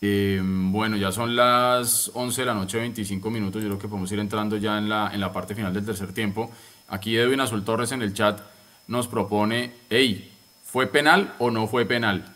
Eh, 0.00 0.40
bueno, 0.42 0.96
ya 0.96 1.12
son 1.12 1.36
las 1.36 2.10
11 2.14 2.42
de 2.42 2.46
la 2.46 2.54
noche, 2.54 2.78
25 2.78 3.30
minutos. 3.30 3.62
Yo 3.62 3.68
creo 3.68 3.78
que 3.78 3.88
podemos 3.88 4.10
ir 4.12 4.18
entrando 4.18 4.56
ya 4.56 4.76
en 4.78 4.88
la, 4.88 5.10
en 5.12 5.20
la 5.20 5.32
parte 5.32 5.54
final 5.54 5.72
del 5.72 5.86
tercer 5.86 6.12
tiempo. 6.12 6.50
Aquí 6.88 7.16
Edwin 7.16 7.40
Azul 7.40 7.64
Torres 7.64 7.92
en 7.92 8.02
el 8.02 8.12
chat 8.12 8.40
nos 8.88 9.06
propone, 9.06 9.72
hey, 9.90 10.32
¿fue 10.64 10.86
penal 10.86 11.34
o 11.38 11.50
no 11.50 11.66
fue 11.66 11.86
penal? 11.86 12.34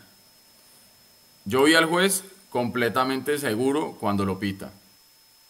Yo 1.45 1.63
vi 1.63 1.75
al 1.75 1.85
juez 1.85 2.23
completamente 2.49 3.37
seguro 3.37 3.97
cuando 3.99 4.25
lo 4.25 4.39
pita. 4.39 4.71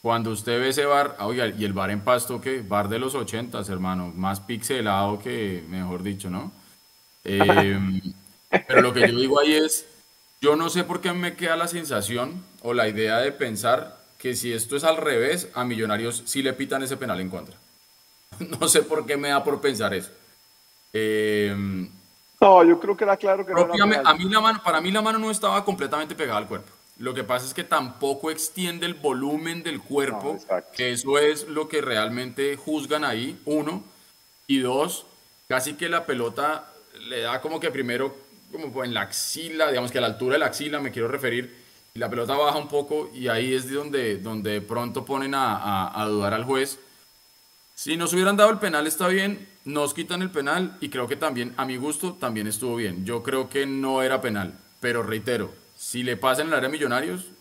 Cuando 0.02 0.32
usted 0.32 0.60
ve 0.60 0.70
ese 0.70 0.86
bar, 0.86 1.16
ah, 1.20 1.28
oiga, 1.28 1.48
y 1.48 1.66
el 1.66 1.74
bar 1.74 1.91
en 1.91 2.02
pasto, 2.02 2.39
¿qué? 2.39 2.62
Bar 2.62 2.88
de 2.88 3.00
los 3.00 3.16
80, 3.16 3.60
hermano, 3.70 4.14
más 4.16 4.39
pixelado 4.39 5.20
que, 5.20 5.64
mejor 5.68 6.04
dicho, 6.04 6.30
¿no? 6.30 6.52
Eh, 7.24 8.02
pero 8.68 8.82
lo 8.82 8.93
que 8.93 9.02
yo 9.02 9.18
digo 9.18 9.39
ahí 9.39 9.56
es, 9.56 9.86
yo 10.39 10.56
no 10.56 10.70
sé 10.70 10.84
por 10.84 11.02
qué 11.02 11.12
me 11.14 11.36
queda 11.36 11.56
la 11.56 11.68
sensación 11.68 12.43
o 12.62 12.74
la 12.74 12.88
idea 12.88 13.18
de 13.18 13.32
pensar 13.32 13.98
que 14.18 14.36
si 14.36 14.54
esto 14.54 14.76
es 14.76 14.84
al 14.84 14.98
revés, 14.98 15.50
a 15.54 15.64
Millonarios 15.64 16.24
sí 16.26 16.41
le 16.41 16.54
pitan 16.54 16.84
ese 16.84 16.98
penal 16.98 17.20
en 17.20 17.30
contra. 17.30 17.56
No 18.60 18.68
sé 18.68 18.84
por 18.84 19.06
qué 19.06 19.18
me 19.18 19.30
da 19.30 19.43
por 19.43 19.60
pensar 19.62 19.93
eso. 19.93 20.12
Em, 20.93 21.89
no, 22.39 22.64
yo 22.64 22.80
creo 22.80 22.95
que 22.95 23.04
era 23.04 23.18
claro 23.18 23.45
que 23.45 23.54
no 23.54 23.62
a 23.62 24.14
mí 24.14 24.26
la 24.30 24.41
mano, 24.41 24.62
Para 24.64 24.80
mí 24.80 24.91
la 24.91 25.02
mano 25.02 25.18
no 25.18 25.32
estaba 25.32 25.64
completamente 25.66 26.14
pegada 26.14 26.38
al 26.38 26.48
cuerpo. 26.48 26.72
Lo 27.00 27.14
que 27.14 27.24
pasa 27.24 27.45
es 27.45 27.54
que 27.54 27.64
tampoco 27.64 28.32
extiende 28.32 28.86
el 28.86 28.95
volumen 28.95 29.62
del 29.62 29.82
cuerpo, 29.82 30.38
que 30.74 30.91
eso 30.91 31.20
es 31.20 31.48
lo 31.48 31.68
que 31.68 31.82
realmente 31.82 32.56
juzgan 32.56 33.04
ahí, 33.04 33.39
uno. 33.45 33.84
Y 34.48 34.60
dos, 34.60 35.06
casi 35.48 35.74
que 35.74 35.89
la 35.89 36.06
pelota 36.06 36.74
le 37.02 37.22
da 37.22 37.41
como 37.41 37.60
que 37.60 37.70
primero 37.70 38.16
como 38.52 38.84
en 38.84 38.93
la 38.93 39.02
axila, 39.02 39.70
digamos 39.70 39.91
que 39.91 39.98
a 39.98 40.02
la 40.02 40.08
altura 40.08 40.34
de 40.34 40.39
la 40.39 40.48
axila 40.48 40.80
me 40.80 40.91
quiero 40.91 41.08
referir, 41.08 41.54
y 41.93 42.00
la 42.00 42.10
pelota 42.10 42.36
baja 42.36 42.58
un 42.58 42.68
poco 42.68 43.10
y 43.14 43.28
ahí 43.28 43.54
es 43.54 43.72
donde, 43.72 44.18
donde 44.18 44.62
pronto 44.62 45.04
ponen 45.06 45.36
a, 45.36 46.02
a, 46.02 46.06
dudar 46.08 46.34
al 46.34 46.43
juez. 46.43 46.80
Si 47.76 47.98
nos 47.98 48.14
hubieran 48.14 48.38
dado 48.38 48.52
el 48.52 48.60
penal 48.60 48.88
está 48.88 49.08
bien, 49.08 49.48
nos 49.66 49.93
quitan 49.93 50.22
el 50.22 50.32
penal 50.32 50.78
y 50.80 50.89
creo 50.89 51.08
que 51.08 51.16
también, 51.16 51.54
a 51.58 51.66
mi 51.66 51.78
gusto, 51.78 52.14
también 52.14 52.48
estuvo 52.48 52.76
bien. 52.76 53.06
Yo 53.06 53.24
creo 53.24 53.50
que 53.50 53.66
no 53.66 54.02
era 54.02 54.22
penal, 54.22 54.54
pero 54.80 55.04
reitero, 55.04 55.52
si 55.78 56.03
le 56.03 56.17
pasa 56.17 56.41
en 56.41 56.47
el 56.49 56.55
área 56.55 56.67
de 56.67 56.73
Millonarios, 56.73 57.32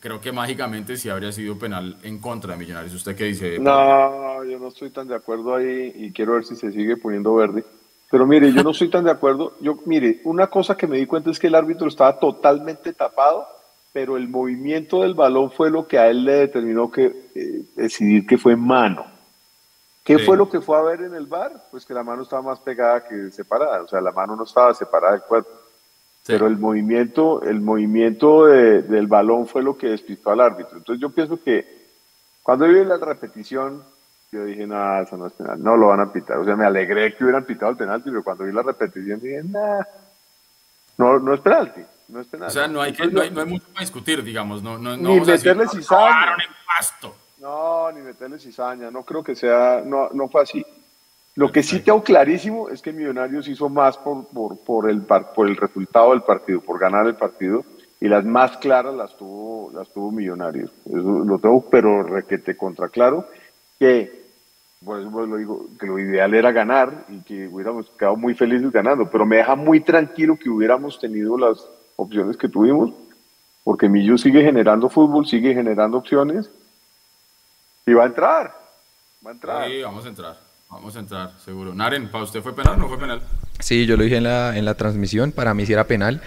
creo 0.00 0.20
que 0.20 0.32
mágicamente 0.32 0.96
sí 0.96 1.08
habría 1.08 1.32
sido 1.32 1.58
penal 1.58 1.98
en 2.02 2.20
contra 2.20 2.52
de 2.52 2.58
Millonarios. 2.58 2.94
¿Usted 2.94 3.16
qué 3.16 3.24
dice? 3.24 3.58
No, 3.58 4.44
yo 4.44 4.58
no 4.58 4.68
estoy 4.68 4.90
tan 4.90 5.08
de 5.08 5.16
acuerdo 5.16 5.56
ahí 5.56 5.92
y 5.94 6.12
quiero 6.12 6.34
ver 6.34 6.44
si 6.44 6.56
se 6.56 6.70
sigue 6.70 6.96
poniendo 6.96 7.34
verde. 7.34 7.64
Pero 8.10 8.26
mire, 8.26 8.52
yo 8.52 8.62
no 8.62 8.70
estoy 8.70 8.88
tan 8.88 9.04
de 9.04 9.10
acuerdo. 9.10 9.54
Yo, 9.60 9.78
mire, 9.84 10.20
una 10.24 10.46
cosa 10.46 10.76
que 10.76 10.86
me 10.86 10.96
di 10.96 11.06
cuenta 11.06 11.30
es 11.30 11.38
que 11.38 11.48
el 11.48 11.54
árbitro 11.54 11.88
estaba 11.88 12.18
totalmente 12.18 12.92
tapado, 12.92 13.46
pero 13.92 14.16
el 14.16 14.28
movimiento 14.28 15.02
del 15.02 15.14
balón 15.14 15.50
fue 15.50 15.70
lo 15.70 15.86
que 15.86 15.98
a 15.98 16.08
él 16.08 16.24
le 16.24 16.32
determinó 16.34 16.90
que 16.90 17.30
eh, 17.34 17.62
decidir 17.74 18.26
que 18.26 18.38
fue 18.38 18.56
mano. 18.56 19.04
¿Qué 20.04 20.18
fue 20.18 20.38
lo 20.38 20.48
que 20.48 20.62
fue 20.62 20.78
a 20.78 20.80
ver 20.80 21.02
en 21.02 21.14
el 21.14 21.26
bar? 21.26 21.52
Pues 21.70 21.84
que 21.84 21.92
la 21.92 22.02
mano 22.02 22.22
estaba 22.22 22.40
más 22.40 22.60
pegada 22.60 23.06
que 23.06 23.30
separada, 23.30 23.82
o 23.82 23.88
sea, 23.88 24.00
la 24.00 24.10
mano 24.10 24.36
no 24.36 24.44
estaba 24.44 24.72
separada 24.72 25.12
del 25.12 25.22
cuerpo. 25.22 25.50
Pero 26.28 26.46
el 26.46 26.58
movimiento, 26.58 27.42
el 27.42 27.62
movimiento 27.62 28.44
del 28.44 29.06
balón 29.06 29.46
fue 29.46 29.62
lo 29.62 29.78
que 29.78 29.88
despistó 29.88 30.30
al 30.30 30.42
árbitro. 30.42 30.76
Entonces 30.76 31.00
yo 31.00 31.08
pienso 31.08 31.42
que 31.42 31.88
cuando 32.42 32.68
vi 32.68 32.84
la 32.84 32.98
repetición, 32.98 33.82
yo 34.30 34.44
dije, 34.44 34.66
nada, 34.66 35.04
eso 35.04 35.16
no 35.16 35.28
es 35.28 35.32
penal, 35.32 35.62
no 35.62 35.74
lo 35.74 35.86
van 35.86 36.00
a 36.00 36.12
pitar. 36.12 36.36
O 36.36 36.44
sea, 36.44 36.54
me 36.54 36.66
alegré 36.66 37.16
que 37.16 37.24
hubieran 37.24 37.46
pitado 37.46 37.70
el 37.70 37.78
penalti, 37.78 38.10
pero 38.10 38.22
cuando 38.22 38.44
vi 38.44 38.52
la 38.52 38.62
repetición 38.62 39.18
dije, 39.20 39.42
nada, 39.42 39.88
no, 40.98 41.18
no 41.18 41.32
es 41.32 41.40
penalti, 41.40 41.80
no 42.08 42.20
es 42.20 42.26
penalti. 42.26 42.50
O 42.50 42.60
sea, 42.60 42.68
no 42.68 42.82
hay, 42.82 42.92
que, 42.92 43.06
no 43.06 43.22
hay, 43.22 43.30
no 43.30 43.40
hay 43.40 43.46
mucho 43.46 43.66
para 43.68 43.80
discutir, 43.80 44.22
digamos, 44.22 44.62
no, 44.62 44.76
no, 44.76 44.98
ni 44.98 45.20
meterle 45.20 45.66
cizaña. 45.66 46.34
en 46.34 46.54
pasto. 46.66 47.16
No, 47.38 47.90
ni 47.90 48.02
meterle 48.02 48.38
cizaña, 48.38 48.90
no 48.90 49.02
creo 49.02 49.24
que 49.24 49.34
sea, 49.34 49.82
no, 49.82 50.10
no 50.12 50.28
fue 50.28 50.42
así. 50.42 50.66
Lo 51.38 51.52
que 51.52 51.62
sí 51.62 51.78
tengo 51.78 52.02
clarísimo 52.02 52.68
es 52.68 52.82
que 52.82 52.92
Millonarios 52.92 53.46
hizo 53.46 53.68
más 53.68 53.96
por, 53.96 54.26
por, 54.26 54.58
por, 54.58 54.90
el, 54.90 55.02
por 55.02 55.46
el 55.46 55.56
resultado 55.56 56.10
del 56.10 56.22
partido, 56.22 56.60
por 56.60 56.80
ganar 56.80 57.06
el 57.06 57.14
partido, 57.14 57.64
y 58.00 58.08
las 58.08 58.24
más 58.24 58.56
claras 58.56 58.92
las 58.92 59.16
tuvo, 59.16 59.70
las 59.72 59.88
tuvo 59.90 60.10
Millonarios. 60.10 60.72
Eso 60.84 60.98
lo 60.98 61.38
tengo, 61.38 61.60
pero 61.70 62.02
requete 62.02 62.56
contra 62.56 62.88
claro 62.88 63.28
que, 63.78 64.26
pues, 64.84 65.04
lo 65.04 65.36
digo, 65.36 65.66
que 65.78 65.86
lo 65.86 66.00
ideal 66.00 66.34
era 66.34 66.50
ganar 66.50 67.04
y 67.08 67.20
que 67.20 67.46
hubiéramos 67.46 67.88
quedado 67.90 68.16
muy 68.16 68.34
felices 68.34 68.72
ganando, 68.72 69.08
pero 69.08 69.24
me 69.24 69.36
deja 69.36 69.54
muy 69.54 69.78
tranquilo 69.78 70.36
que 70.36 70.50
hubiéramos 70.50 70.98
tenido 70.98 71.38
las 71.38 71.64
opciones 71.94 72.36
que 72.36 72.48
tuvimos, 72.48 72.90
porque 73.62 73.88
Millo 73.88 74.18
sigue 74.18 74.42
generando 74.42 74.88
fútbol, 74.88 75.24
sigue 75.24 75.54
generando 75.54 75.98
opciones 75.98 76.50
y 77.86 77.92
va 77.92 78.02
a 78.02 78.06
entrar. 78.06 78.56
Va 79.24 79.30
a 79.30 79.34
entrar. 79.34 79.68
Sí, 79.68 79.82
vamos 79.82 80.04
a 80.04 80.08
entrar. 80.08 80.47
Vamos 80.70 80.96
a 80.96 80.98
entrar, 80.98 81.32
seguro. 81.44 81.74
Naren, 81.74 82.08
¿para 82.08 82.24
usted 82.24 82.42
fue 82.42 82.54
penal 82.54 82.74
o 82.74 82.76
no 82.76 82.88
fue 82.88 82.98
penal? 82.98 83.22
Sí, 83.58 83.86
yo 83.86 83.96
lo 83.96 84.04
dije 84.04 84.16
en 84.16 84.24
la, 84.24 84.56
en 84.56 84.64
la 84.64 84.74
transmisión, 84.74 85.32
para 85.32 85.54
mí 85.54 85.64
sí 85.64 85.72
era 85.72 85.86
penal. 85.86 86.20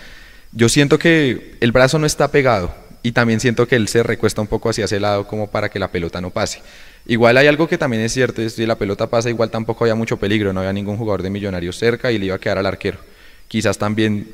Yo 0.52 0.68
siento 0.68 0.98
que 0.98 1.58
el 1.60 1.72
brazo 1.72 2.00
no 2.00 2.08
está 2.08 2.30
pegado 2.30 2.74
y 3.04 3.12
también 3.12 3.40
siento 3.40 3.68
que 3.68 3.76
él 3.76 3.88
se 3.88 4.04
recuesta 4.04 4.42
un 4.42 4.48
poco 4.48 4.70
hacia 4.70 4.86
ese 4.86 5.00
lado 5.00 5.28
como 5.28 5.48
para 5.48 5.70
que 5.70 5.80
la 5.80 5.92
pelota 5.92 6.22
no 6.22 6.32
pase. 6.32 6.62
Igual 7.06 7.38
hay 7.38 7.48
algo 7.48 7.68
que 7.68 7.78
también 7.78 8.02
es 8.02 8.14
cierto, 8.14 8.48
si 8.50 8.66
la 8.66 8.76
pelota 8.76 9.08
pasa 9.08 9.30
igual 9.30 9.52
tampoco 9.52 9.84
había 9.84 9.96
mucho 9.96 10.18
peligro, 10.18 10.54
no 10.54 10.60
había 10.60 10.74
ningún 10.74 10.98
jugador 10.98 11.22
de 11.22 11.30
Millonarios 11.30 11.78
cerca 11.78 12.12
y 12.12 12.18
le 12.18 12.26
iba 12.26 12.36
a 12.36 12.40
quedar 12.40 12.58
al 12.58 12.66
arquero. 12.66 13.00
Quizás 13.48 13.78
también 13.78 14.28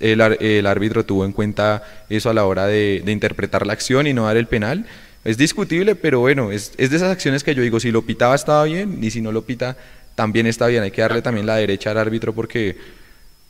el, 0.00 0.20
el 0.20 0.66
árbitro 0.66 1.04
tuvo 1.04 1.24
en 1.24 1.32
cuenta 1.32 1.82
eso 2.08 2.30
a 2.30 2.34
la 2.34 2.44
hora 2.44 2.66
de, 2.66 3.02
interpretar 3.06 3.66
la 3.66 3.72
acción 3.72 4.06
y 4.06 4.12
no 4.12 4.24
dar 4.24 4.36
el 4.36 4.46
penal. 4.46 4.86
Es 5.24 5.36
discutible, 5.36 5.94
pero 5.94 6.20
bueno, 6.20 6.50
es, 6.50 6.72
es 6.78 6.90
de 6.90 6.96
esas 6.96 7.10
acciones 7.10 7.44
que 7.44 7.54
yo 7.54 7.62
digo, 7.62 7.78
si 7.80 7.90
lo 7.90 8.02
pitaba 8.02 8.34
estaba 8.34 8.64
bien 8.64 9.02
y 9.02 9.10
si 9.10 9.20
no 9.20 9.32
lo 9.32 9.42
pita 9.42 9.76
también 10.14 10.46
está 10.46 10.66
bien. 10.66 10.82
Hay 10.82 10.90
que 10.90 11.02
darle 11.02 11.22
también 11.22 11.46
la 11.46 11.56
derecha 11.56 11.90
al 11.90 11.98
árbitro 11.98 12.32
porque 12.34 12.76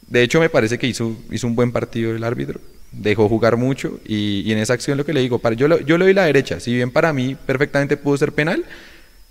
de 0.07 0.23
hecho 0.23 0.41
me 0.41 0.51
parece 0.51 0.79
que 0.79 0.87
hizo, 0.87 1.17
hizo 1.31 1.47
un 1.47 1.57
buen 1.57 1.73
partido 1.73 2.15
el 2.15 2.25
árbitro 2.25 2.61
dejó 2.93 3.29
jugar 3.29 3.57
mucho 3.57 3.99
y, 4.07 4.51
en 4.53 4.59
esa 4.59 4.75
acción 4.75 4.99
lo 4.99 5.05
que 5.05 5.15
le 5.15 5.21
digo, 5.21 5.39
para, 5.39 5.57
yo, 5.57 5.81
yo 5.81 5.99
le 5.99 6.05
doy 6.05 6.15
la 6.15 6.25
derecha, 6.25 6.61
si 6.61 6.75
bien 6.75 6.91
para 6.91 7.13
mí 7.13 7.35
perfectamente 7.47 7.97
pudo 7.97 8.17
ser 8.19 8.33
penal, 8.33 8.65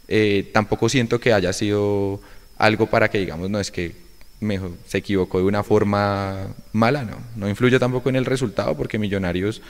eh, 0.07 0.49
tampoco 0.51 0.89
siento 0.89 1.19
que 1.19 1.31
haya 1.31 1.53
sido 1.53 2.19
algo 2.57 2.87
para 2.87 3.09
que 3.09 3.19
digamos, 3.19 3.49
no 3.49 3.59
es 3.59 3.71
que 3.71 3.93
mejor, 4.39 4.71
se 4.87 4.97
equivocó 4.97 5.37
de 5.37 5.45
una 5.45 5.63
forma 5.63 6.47
mala, 6.73 7.03
no. 7.03 7.17
No 7.35 7.47
influye 7.47 7.77
tampoco 7.79 8.09
en 8.09 8.15
el 8.15 8.25
resultado 8.25 8.75
porque 8.75 8.97
Millonarios 8.97 9.61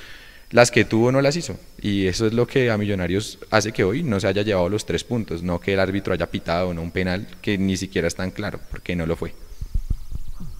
las 0.51 0.69
que 0.69 0.85
tuvo 0.85 1.11
no 1.11 1.21
las 1.21 1.35
hizo. 1.35 1.57
Y 1.81 2.07
eso 2.07 2.27
es 2.27 2.33
lo 2.33 2.45
que 2.45 2.69
a 2.69 2.77
Millonarios 2.77 3.39
hace 3.49 3.71
que 3.71 3.83
hoy 3.83 4.03
no 4.03 4.19
se 4.19 4.27
haya 4.27 4.43
llevado 4.43 4.69
los 4.69 4.85
tres 4.85 5.03
puntos, 5.03 5.43
no 5.43 5.59
que 5.59 5.73
el 5.73 5.79
árbitro 5.79 6.13
haya 6.13 6.29
pitado 6.29 6.73
no 6.73 6.81
un 6.81 6.91
penal 6.91 7.27
que 7.41 7.57
ni 7.57 7.77
siquiera 7.77 8.07
es 8.07 8.15
tan 8.15 8.31
claro, 8.31 8.59
porque 8.69 8.95
no 8.95 9.05
lo 9.05 9.15
fue. 9.15 9.33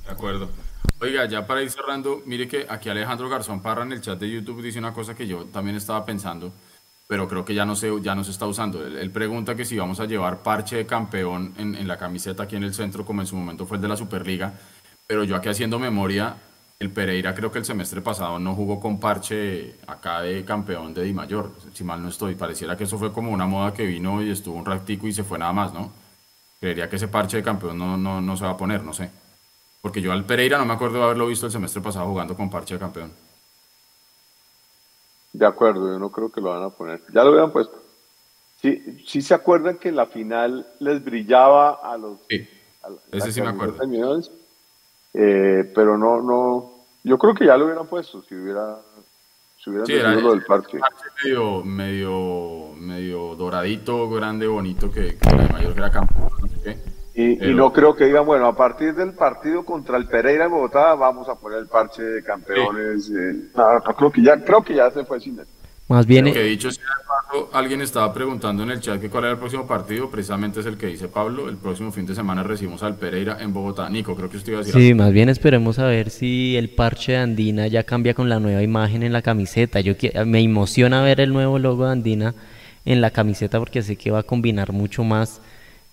De 0.06 0.12
acuerdo. 0.12 0.50
Oiga, 1.00 1.26
ya 1.26 1.46
para 1.46 1.62
ir 1.62 1.72
cerrando, 1.72 2.22
mire 2.26 2.48
que 2.48 2.66
aquí 2.70 2.90
Alejandro 2.90 3.28
Garzón 3.28 3.62
Parra 3.62 3.84
en 3.84 3.92
el 3.92 4.02
chat 4.02 4.20
de 4.20 4.30
YouTube 4.30 4.62
dice 4.62 4.80
una 4.80 4.94
cosa 4.94 5.16
que 5.16 5.28
yo 5.28 5.46
también 5.46 5.76
estaba 5.76 6.06
pensando, 6.06 6.54
pero 7.08 7.28
creo 7.28 7.44
que 7.44 7.54
ya 7.54 7.66
no 7.66 7.76
se, 7.76 7.90
ya 8.02 8.16
no 8.16 8.24
se 8.24 8.32
está 8.32 8.46
usando. 8.46 8.86
Él, 8.86 9.12
pregunta 9.12 9.56
que 9.56 9.66
si 9.66 9.78
vamos 9.78 10.00
a 10.00 10.06
llevar 10.06 10.44
parche 10.44 10.78
de 10.78 10.86
campeón 10.86 11.54
en, 11.58 11.76
en 11.76 11.88
la 11.88 11.98
camiseta 11.98 12.44
aquí 12.44 12.56
en 12.56 12.64
el 12.64 12.74
centro, 12.74 13.04
como 13.04 13.22
en 13.22 13.28
su 13.28 13.36
momento 13.36 13.66
fue 13.66 13.78
el 13.78 13.82
de 13.82 13.88
la 13.88 13.98
Superliga, 13.98 14.54
pero 15.08 15.24
yo 15.24 15.36
aquí 15.36 15.50
haciendo 15.50 15.80
memoria, 15.80 16.38
el 16.82 16.90
Pereira 16.90 17.36
creo 17.36 17.52
que 17.52 17.60
el 17.60 17.66
semestre 17.66 18.02
pasado 18.02 18.40
no 18.40 18.56
jugó 18.56 18.80
con 18.80 19.00
parche 19.00 19.76
acá 19.86 20.22
de 20.22 20.44
campeón 20.44 20.96
de 20.96 21.04
Di 21.04 21.14
Mayor, 21.14 21.52
si 21.74 21.84
mal 21.84 22.02
no 22.02 22.10
estoy. 22.10 22.34
Pareciera 22.34 22.76
que 22.76 22.86
eso 22.86 22.98
fue 22.98 23.14
como 23.14 23.32
una 23.32 23.46
moda 23.46 23.72
que 23.72 23.86
vino 23.86 24.20
y 24.24 24.32
estuvo 24.32 24.56
un 24.56 24.66
ratico 24.66 25.06
y 25.06 25.14
se 25.14 25.24
fue 25.24 25.38
nada 25.38 25.54
más, 25.54 25.72
¿no? 25.74 25.92
Creería 26.60 26.90
que 26.90 26.96
ese 26.96 27.08
parche 27.08 27.38
de 27.38 27.44
campeón 27.44 27.78
no, 27.78 27.98
no, 27.98 28.20
no 28.20 28.36
se 28.36 28.46
va 28.46 28.52
a 28.52 28.58
poner, 28.58 28.84
no 28.84 28.94
sé. 28.94 29.12
Porque 29.80 30.02
yo 30.02 30.12
al 30.12 30.26
Pereira 30.26 30.58
no 30.58 30.66
me 30.66 30.74
acuerdo 30.74 30.98
de 30.98 31.04
haberlo 31.04 31.28
visto 31.28 31.46
el 31.46 31.52
semestre 31.52 31.84
pasado 31.84 32.08
jugando 32.08 32.36
con 32.36 32.50
parche 32.50 32.74
de 32.74 32.80
campeón. 32.80 33.12
De 35.34 35.46
acuerdo, 35.46 35.88
yo 35.88 36.00
no 36.00 36.10
creo 36.10 36.32
que 36.32 36.42
lo 36.42 36.50
van 36.50 36.64
a 36.64 36.72
poner. 36.72 37.04
Ya 37.14 37.24
lo 37.24 37.34
habían 37.34 37.52
puesto. 37.52 37.80
Sí, 38.60 39.04
sí 39.06 39.22
se 39.22 39.36
acuerdan 39.36 39.78
que 39.78 39.90
en 39.90 39.98
la 39.98 40.08
final 40.08 40.66
les 40.80 41.04
brillaba 41.04 41.80
a 41.84 41.96
los... 41.96 42.18
Sí, 42.28 42.50
ese 43.12 43.32
sí 43.32 43.40
me 43.40 43.50
acuerdo. 43.50 43.78
Eh, 45.14 45.72
pero 45.76 45.98
no, 45.98 46.22
no, 46.22 46.72
yo 47.04 47.18
creo 47.18 47.34
que 47.34 47.46
ya 47.46 47.58
lo 47.58 47.66
hubieran 47.66 47.88
puesto 47.88 48.22
si 48.24 48.36
hubiera, 48.36 48.78
si 49.58 49.70
hubieran 49.70 49.86
sí, 49.86 49.94
era, 49.94 50.14
lo 50.14 50.32
del 50.32 50.44
parche. 50.44 50.80
Medio, 51.24 51.64
medio, 51.64 52.70
medio 52.78 53.36
doradito, 53.36 54.10
grande, 54.10 54.48
bonito, 54.48 54.90
que, 54.90 55.18
que 55.18 55.36
la 55.36 55.48
mayor 55.48 55.74
que 55.74 55.80
era 55.80 55.92
campeón. 55.92 56.30
Y, 57.14 57.50
y, 57.50 57.54
no 57.54 57.74
creo 57.74 57.94
que 57.94 58.06
digan, 58.06 58.26
bueno, 58.26 58.48
a 58.48 58.56
partir 58.56 58.96
del 58.96 59.14
partido 59.14 59.66
contra 59.66 59.98
el 59.98 60.08
Pereira 60.08 60.46
en 60.46 60.52
Bogotá 60.52 60.96
vamos 60.96 61.28
a 61.28 61.36
poner 61.36 61.60
el 61.60 61.68
parche 61.68 62.02
de 62.02 62.24
campeones. 62.24 63.10
Eh, 63.10 63.50
no, 63.54 63.94
creo 63.96 64.12
que 64.12 64.22
ya, 64.24 64.42
creo 64.42 64.64
que 64.64 64.76
ya 64.76 64.90
se 64.92 65.04
fue 65.04 65.20
sin 65.20 65.38
eso. 65.38 65.52
Más 65.92 66.06
bien. 66.06 66.32
que 66.32 66.44
dicho 66.44 66.72
sea 66.72 66.84
alguien 67.54 67.82
estaba 67.82 68.14
preguntando 68.14 68.64
en 68.64 68.72
el 68.72 68.82
chat 68.82 69.00
que 69.00 69.10
cuál 69.10 69.26
era 69.26 69.34
el 69.34 69.40
próximo 69.40 69.68
partido. 69.68 70.10
Precisamente 70.10 70.60
es 70.60 70.66
el 70.66 70.78
que 70.78 70.88
dice 70.88 71.08
Pablo. 71.08 71.50
El 71.50 71.58
próximo 71.58 71.92
fin 71.92 72.06
de 72.06 72.16
semana 72.16 72.44
recibimos 72.44 72.84
al 72.84 72.96
Pereira 72.96 73.38
en 73.40 73.54
Bogotá. 73.54 73.90
Nico, 73.90 74.16
creo 74.16 74.30
que 74.30 74.38
usted 74.38 74.52
iba 74.54 74.62
a 74.62 74.64
decir. 74.64 74.82
Sí, 74.82 74.94
más 74.94 75.12
bien 75.12 75.30
esperemos 75.30 75.80
a 75.80 75.86
ver 75.86 76.10
si 76.10 76.58
el 76.58 76.70
parche 76.70 77.14
de 77.14 77.20
Andina 77.20 77.68
ya 77.68 77.84
cambia 77.84 78.14
con 78.14 78.30
la 78.30 78.40
nueva 78.40 78.62
imagen 78.62 79.04
en 79.04 79.14
la 79.14 79.22
camiseta. 79.22 79.80
Yo 79.80 79.94
me 80.26 80.42
emociona 80.42 81.02
ver 81.02 81.22
el 81.22 81.32
nuevo 81.32 81.60
logo 81.60 81.86
de 81.86 81.92
Andina 81.92 82.36
en 82.86 83.02
la 83.02 83.12
camiseta 83.12 83.60
porque 83.60 83.82
sé 83.82 83.96
que 83.96 84.12
va 84.12 84.20
a 84.20 84.24
combinar 84.24 84.74
mucho 84.74 85.04
más. 85.04 85.42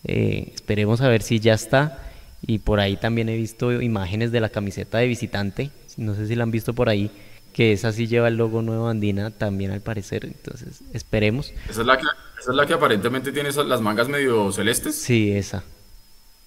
Eh, 0.05 0.53
esperemos 0.55 1.01
a 1.01 1.09
ver 1.09 1.23
si 1.23 1.41
ya 1.41 1.55
está. 1.55 2.05
Y 2.47 2.59
por 2.59 2.79
ahí 2.81 2.97
también 2.97 3.29
he 3.29 3.37
visto 3.37 3.81
imágenes 3.83 4.31
de 4.31 4.41
la 4.41 4.49
camiseta 4.49 4.99
de 4.99 5.07
visitante. 5.07 5.71
No 5.97 6.15
sé 6.15 6.27
si 6.29 6.37
la 6.37 6.45
han 6.45 6.53
visto 6.53 6.73
por 6.73 6.89
ahí 6.89 7.11
que 7.59 7.73
esa 7.73 7.91
sí 7.91 8.07
lleva 8.07 8.29
el 8.29 8.37
logo 8.37 8.63
nuevo 8.63 8.87
Andina 8.87 9.33
también 9.33 9.73
al 9.73 9.81
parecer, 9.81 10.25
entonces 10.25 10.81
esperemos. 10.93 11.53
¿Esa 11.69 11.81
es 11.81 11.87
la 11.89 11.97
que, 11.97 12.05
esa 12.39 12.53
es 12.53 12.57
la 12.57 12.65
que 12.67 12.75
aparentemente 12.75 13.33
tiene 13.33 13.51
las 13.51 13.81
mangas 13.81 14.09
medio 14.09 14.53
celestes? 14.53 14.95
Sí, 14.95 15.33
esa. 15.33 15.65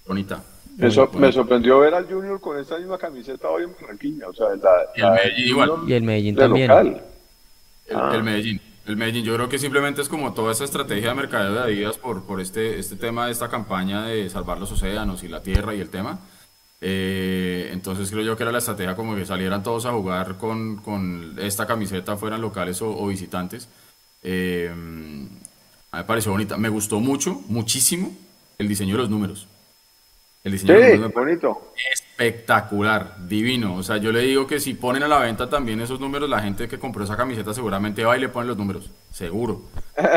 Bonita. 0.08 0.42
Eso, 0.80 1.12
me 1.16 1.30
sorprendió 1.34 1.80
ver 1.80 1.96
al 1.96 2.06
Junior 2.06 2.40
con 2.40 2.58
esa 2.58 2.78
misma 2.78 2.98
camiseta 2.98 3.50
hoy 3.50 3.64
en 3.64 3.74
Barranquilla, 3.74 4.30
o 4.30 4.34
sea, 4.34 4.48
y 4.96 5.02
el 5.02 5.12
Medellín 5.12 5.48
igual. 5.50 5.72
Y 5.86 5.94
el 5.96 6.04
Medellín 6.04 6.36
también. 6.38 6.72
El, 6.72 7.02
ah. 7.94 8.12
el, 8.14 8.24
Medellín. 8.24 8.62
El 8.86 8.96
Medellín, 8.96 9.26
yo 9.26 9.36
creo 9.36 9.50
que 9.50 9.60
simplemente 9.60 10.02
es 10.02 10.08
como 10.08 10.34
toda 10.34 10.54
esa 10.54 10.64
estrategia 10.64 11.10
de 11.10 11.16
mercadeo 11.16 11.56
de 11.56 11.60
Adidas 11.60 11.98
por, 11.98 12.24
por 12.24 12.40
este, 12.40 12.80
este 12.80 12.96
tema 12.96 13.26
de 13.26 13.34
esta 13.34 13.50
campaña 13.50 14.06
de 14.06 14.30
salvar 14.30 14.60
los 14.60 14.72
océanos 14.72 15.24
y 15.24 15.28
la 15.28 15.44
tierra 15.44 15.76
y 15.76 15.82
el 15.82 15.90
tema 15.90 16.22
eh, 16.84 17.70
entonces 17.72 18.10
creo 18.10 18.24
yo 18.24 18.36
que 18.36 18.42
era 18.42 18.52
la 18.52 18.58
estrategia 18.58 18.96
como 18.96 19.16
que 19.16 19.24
salieran 19.24 19.62
todos 19.62 19.86
a 19.86 19.92
jugar 19.92 20.38
con, 20.38 20.78
con 20.78 21.36
esta 21.40 21.68
camiseta, 21.68 22.18
fueran 22.18 22.42
locales 22.42 22.82
o, 22.82 23.06
visitantes. 23.08 23.70
Eh, 24.24 24.70
a 24.70 24.74
mí 24.76 25.30
me 25.94 26.04
pareció 26.04 26.32
bonita. 26.32 26.58
Me 26.58 26.70
gustó 26.70 27.00
mucho, 27.00 27.40
muchísimo, 27.48 28.16
el 28.58 28.68
diseño 28.68 28.96
de 28.96 29.02
los 29.02 29.10
números. 29.12 29.48
El 30.44 30.54
diseño 30.54 30.74
de 30.74 30.80
los 30.80 30.92
números 30.94 31.14
bonito. 31.14 31.74
Espectacular, 31.94 33.28
divino. 33.28 33.76
O 33.76 33.84
sea, 33.84 33.98
yo 33.98 34.12
le 34.12 34.22
digo 34.22 34.48
que 34.48 34.60
si 34.60 34.74
ponen 34.74 35.04
a 35.04 35.08
la 35.08 35.20
venta 35.20 35.48
también 35.48 35.82
esos 35.82 36.00
números, 36.00 36.28
la 36.28 36.42
gente 36.42 36.68
que 36.68 36.80
compró 36.80 37.04
esa 37.04 37.16
camiseta 37.16 37.54
seguramente 37.54 38.04
va 38.04 38.18
y 38.18 38.22
le 38.22 38.30
pone 38.30 38.48
los 38.48 38.58
números. 38.58 38.90
Seguro. 39.12 39.62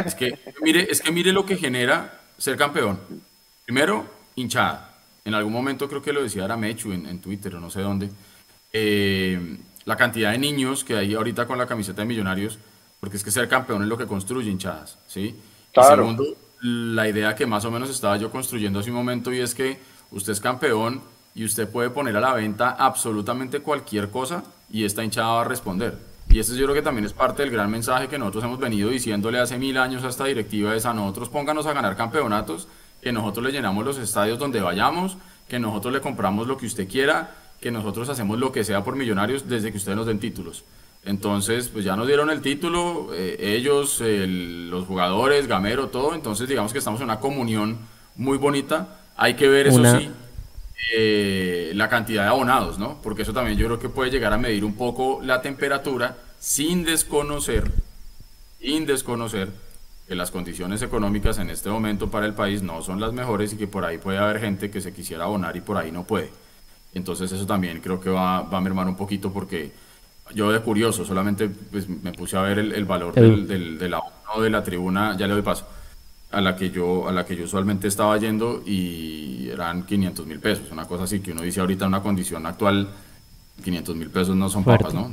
es, 0.06 0.14
que, 0.14 0.38
mire, 0.62 0.90
es 0.90 1.02
que 1.02 1.12
mire 1.12 1.30
lo 1.32 1.44
que 1.44 1.56
genera 1.56 2.22
ser 2.38 2.56
campeón. 2.56 2.98
Primero, 3.66 4.06
hinchada 4.34 4.93
en 5.24 5.34
algún 5.34 5.52
momento 5.52 5.88
creo 5.88 6.02
que 6.02 6.12
lo 6.12 6.22
decía 6.22 6.44
Aramechu 6.44 6.92
en, 6.92 7.06
en 7.06 7.20
Twitter 7.20 7.54
o 7.54 7.60
no 7.60 7.70
sé 7.70 7.80
dónde, 7.80 8.10
eh, 8.72 9.58
la 9.84 9.96
cantidad 9.96 10.32
de 10.32 10.38
niños 10.38 10.84
que 10.84 10.96
hay 10.96 11.14
ahorita 11.14 11.46
con 11.46 11.58
la 11.58 11.66
camiseta 11.66 12.02
de 12.02 12.08
Millonarios, 12.08 12.58
porque 13.00 13.16
es 13.16 13.24
que 13.24 13.30
ser 13.30 13.48
campeón 13.48 13.82
es 13.82 13.88
lo 13.88 13.98
que 13.98 14.06
construye 14.06 14.50
hinchadas, 14.50 14.98
¿sí? 15.06 15.36
segundo, 15.72 16.24
la 16.60 17.08
idea 17.08 17.34
que 17.34 17.46
más 17.46 17.64
o 17.64 17.70
menos 17.70 17.90
estaba 17.90 18.16
yo 18.16 18.30
construyendo 18.30 18.78
hace 18.80 18.90
un 18.90 18.96
momento 18.96 19.32
y 19.32 19.40
es 19.40 19.54
que 19.54 19.78
usted 20.10 20.32
es 20.32 20.40
campeón 20.40 21.02
y 21.34 21.44
usted 21.44 21.68
puede 21.68 21.90
poner 21.90 22.16
a 22.16 22.20
la 22.20 22.32
venta 22.32 22.70
absolutamente 22.70 23.60
cualquier 23.60 24.10
cosa 24.10 24.42
y 24.70 24.84
esta 24.84 25.04
hinchada 25.04 25.28
va 25.28 25.40
a 25.42 25.44
responder. 25.44 25.98
Y 26.30 26.38
esto 26.38 26.54
yo 26.54 26.64
creo 26.64 26.74
que 26.74 26.82
también 26.82 27.04
es 27.04 27.12
parte 27.12 27.42
del 27.42 27.52
gran 27.52 27.70
mensaje 27.70 28.08
que 28.08 28.18
nosotros 28.18 28.44
hemos 28.44 28.58
venido 28.58 28.88
diciéndole 28.88 29.38
hace 29.38 29.58
mil 29.58 29.76
años 29.76 30.04
a 30.04 30.08
esta 30.08 30.24
directiva, 30.24 30.74
es 30.74 30.86
a 30.86 30.94
nosotros 30.94 31.28
pónganos 31.28 31.66
a 31.66 31.74
ganar 31.74 31.96
campeonatos 31.96 32.66
que 33.04 33.12
nosotros 33.12 33.44
le 33.44 33.52
llenamos 33.52 33.84
los 33.84 33.98
estadios 33.98 34.38
donde 34.38 34.60
vayamos, 34.60 35.18
que 35.46 35.58
nosotros 35.58 35.92
le 35.92 36.00
compramos 36.00 36.48
lo 36.48 36.56
que 36.56 36.64
usted 36.64 36.88
quiera, 36.88 37.34
que 37.60 37.70
nosotros 37.70 38.08
hacemos 38.08 38.38
lo 38.38 38.50
que 38.50 38.64
sea 38.64 38.82
por 38.82 38.96
millonarios 38.96 39.46
desde 39.46 39.70
que 39.70 39.76
ustedes 39.76 39.96
nos 39.96 40.06
den 40.06 40.18
títulos. 40.18 40.64
Entonces, 41.04 41.68
pues 41.68 41.84
ya 41.84 41.96
nos 41.96 42.06
dieron 42.06 42.30
el 42.30 42.40
título, 42.40 43.10
eh, 43.12 43.36
ellos, 43.38 44.02
los 44.02 44.86
jugadores, 44.86 45.46
Gamero, 45.46 45.88
todo. 45.88 46.14
Entonces, 46.14 46.48
digamos 46.48 46.72
que 46.72 46.78
estamos 46.78 46.98
en 47.00 47.04
una 47.04 47.20
comunión 47.20 47.78
muy 48.16 48.38
bonita. 48.38 49.00
Hay 49.18 49.34
que 49.34 49.48
ver, 49.48 49.66
eso 49.66 49.84
sí, 49.98 50.08
eh, 50.96 51.72
la 51.74 51.90
cantidad 51.90 52.22
de 52.22 52.30
abonados, 52.30 52.78
¿no? 52.78 53.02
Porque 53.02 53.20
eso 53.20 53.34
también 53.34 53.58
yo 53.58 53.66
creo 53.66 53.78
que 53.78 53.90
puede 53.90 54.10
llegar 54.10 54.32
a 54.32 54.38
medir 54.38 54.64
un 54.64 54.76
poco 54.76 55.20
la 55.22 55.42
temperatura 55.42 56.16
sin 56.40 56.84
desconocer, 56.84 57.70
sin 58.60 58.86
desconocer 58.86 59.50
que 60.06 60.14
las 60.14 60.30
condiciones 60.30 60.82
económicas 60.82 61.38
en 61.38 61.50
este 61.50 61.70
momento 61.70 62.10
para 62.10 62.26
el 62.26 62.34
país 62.34 62.62
no 62.62 62.82
son 62.82 63.00
las 63.00 63.12
mejores 63.12 63.52
y 63.52 63.56
que 63.56 63.66
por 63.66 63.84
ahí 63.84 63.98
puede 63.98 64.18
haber 64.18 64.40
gente 64.40 64.70
que 64.70 64.80
se 64.80 64.92
quisiera 64.92 65.24
abonar 65.24 65.56
y 65.56 65.60
por 65.60 65.76
ahí 65.76 65.90
no 65.90 66.04
puede. 66.04 66.30
Entonces 66.92 67.32
eso 67.32 67.46
también 67.46 67.80
creo 67.80 68.00
que 68.00 68.10
va, 68.10 68.42
va 68.42 68.58
a 68.58 68.60
mermar 68.60 68.86
un 68.86 68.96
poquito 68.96 69.32
porque 69.32 69.72
yo 70.34 70.52
de 70.52 70.60
curioso 70.60 71.04
solamente 71.04 71.48
pues, 71.48 71.88
me 71.88 72.12
puse 72.12 72.36
a 72.36 72.42
ver 72.42 72.58
el, 72.58 72.84
valor 72.84 73.14
del, 73.14 73.46
del, 73.46 73.78
del 73.78 73.94
abono 73.94 74.42
de 74.42 74.50
la 74.50 74.62
tribuna, 74.62 75.16
ya 75.16 75.26
le 75.26 75.34
doy 75.34 75.42
paso, 75.42 75.66
a 76.30 76.40
la 76.40 76.56
que 76.56 76.70
yo, 76.70 77.08
a 77.08 77.12
la 77.12 77.24
que 77.24 77.36
yo 77.36 77.44
usualmente 77.44 77.88
estaba 77.88 78.16
yendo 78.18 78.62
y 78.66 79.48
eran 79.50 79.84
500 79.84 80.26
mil 80.26 80.38
pesos, 80.38 80.70
una 80.70 80.86
cosa 80.86 81.04
así 81.04 81.20
que 81.20 81.32
uno 81.32 81.42
dice 81.42 81.60
ahorita 81.60 81.84
en 81.84 81.88
una 81.88 82.02
condición 82.02 82.46
actual, 82.46 82.88
500 83.62 83.96
mil 83.96 84.10
pesos 84.10 84.36
no 84.36 84.48
son 84.48 84.64
papas, 84.64 84.94
¿no? 84.94 85.10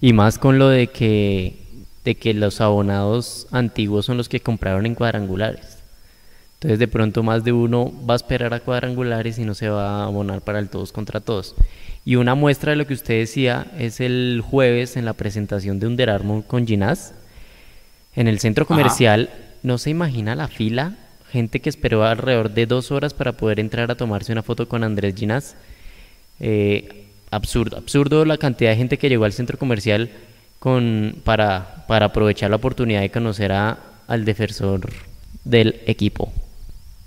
y 0.00 0.12
más 0.12 0.38
con 0.38 0.58
lo 0.58 0.68
de 0.68 0.88
que 0.88 1.65
de 2.06 2.14
que 2.14 2.32
los 2.34 2.60
abonados 2.60 3.48
antiguos 3.50 4.06
son 4.06 4.16
los 4.16 4.28
que 4.28 4.38
compraron 4.38 4.86
en 4.86 4.94
cuadrangulares. 4.94 5.78
Entonces 6.54 6.78
de 6.78 6.86
pronto 6.86 7.24
más 7.24 7.42
de 7.42 7.50
uno 7.52 7.92
va 8.08 8.14
a 8.14 8.16
esperar 8.16 8.54
a 8.54 8.60
cuadrangulares 8.60 9.40
y 9.40 9.44
no 9.44 9.54
se 9.54 9.68
va 9.68 10.02
a 10.02 10.04
abonar 10.04 10.40
para 10.40 10.60
el 10.60 10.70
todos 10.70 10.92
contra 10.92 11.20
todos. 11.20 11.56
Y 12.04 12.14
una 12.14 12.36
muestra 12.36 12.70
de 12.70 12.76
lo 12.76 12.86
que 12.86 12.94
usted 12.94 13.18
decía 13.18 13.66
es 13.76 13.98
el 13.98 14.40
jueves 14.40 14.96
en 14.96 15.04
la 15.04 15.14
presentación 15.14 15.80
de 15.80 15.88
Under 15.88 16.08
Armour 16.08 16.44
con 16.46 16.64
Ginás. 16.64 17.12
En 18.14 18.28
el 18.28 18.38
centro 18.38 18.66
comercial 18.66 19.28
no 19.64 19.76
se 19.76 19.90
imagina 19.90 20.36
la 20.36 20.46
fila, 20.46 20.94
gente 21.32 21.58
que 21.58 21.68
esperó 21.68 22.04
alrededor 22.04 22.52
de 22.54 22.66
dos 22.66 22.92
horas 22.92 23.14
para 23.14 23.32
poder 23.32 23.58
entrar 23.58 23.90
a 23.90 23.96
tomarse 23.96 24.30
una 24.30 24.44
foto 24.44 24.68
con 24.68 24.84
Andrés 24.84 25.16
Ginás. 25.16 25.56
Eh, 26.38 27.08
absurdo, 27.32 27.76
absurdo 27.76 28.24
la 28.24 28.38
cantidad 28.38 28.70
de 28.70 28.76
gente 28.76 28.96
que 28.96 29.08
llegó 29.08 29.24
al 29.24 29.32
centro 29.32 29.58
comercial 29.58 30.08
con, 30.58 31.20
para, 31.24 31.84
para 31.88 32.06
aprovechar 32.06 32.50
la 32.50 32.56
oportunidad 32.56 33.00
de 33.00 33.10
conocer 33.10 33.52
a, 33.52 33.78
al 34.08 34.24
defensor 34.24 34.90
del 35.44 35.80
equipo, 35.86 36.32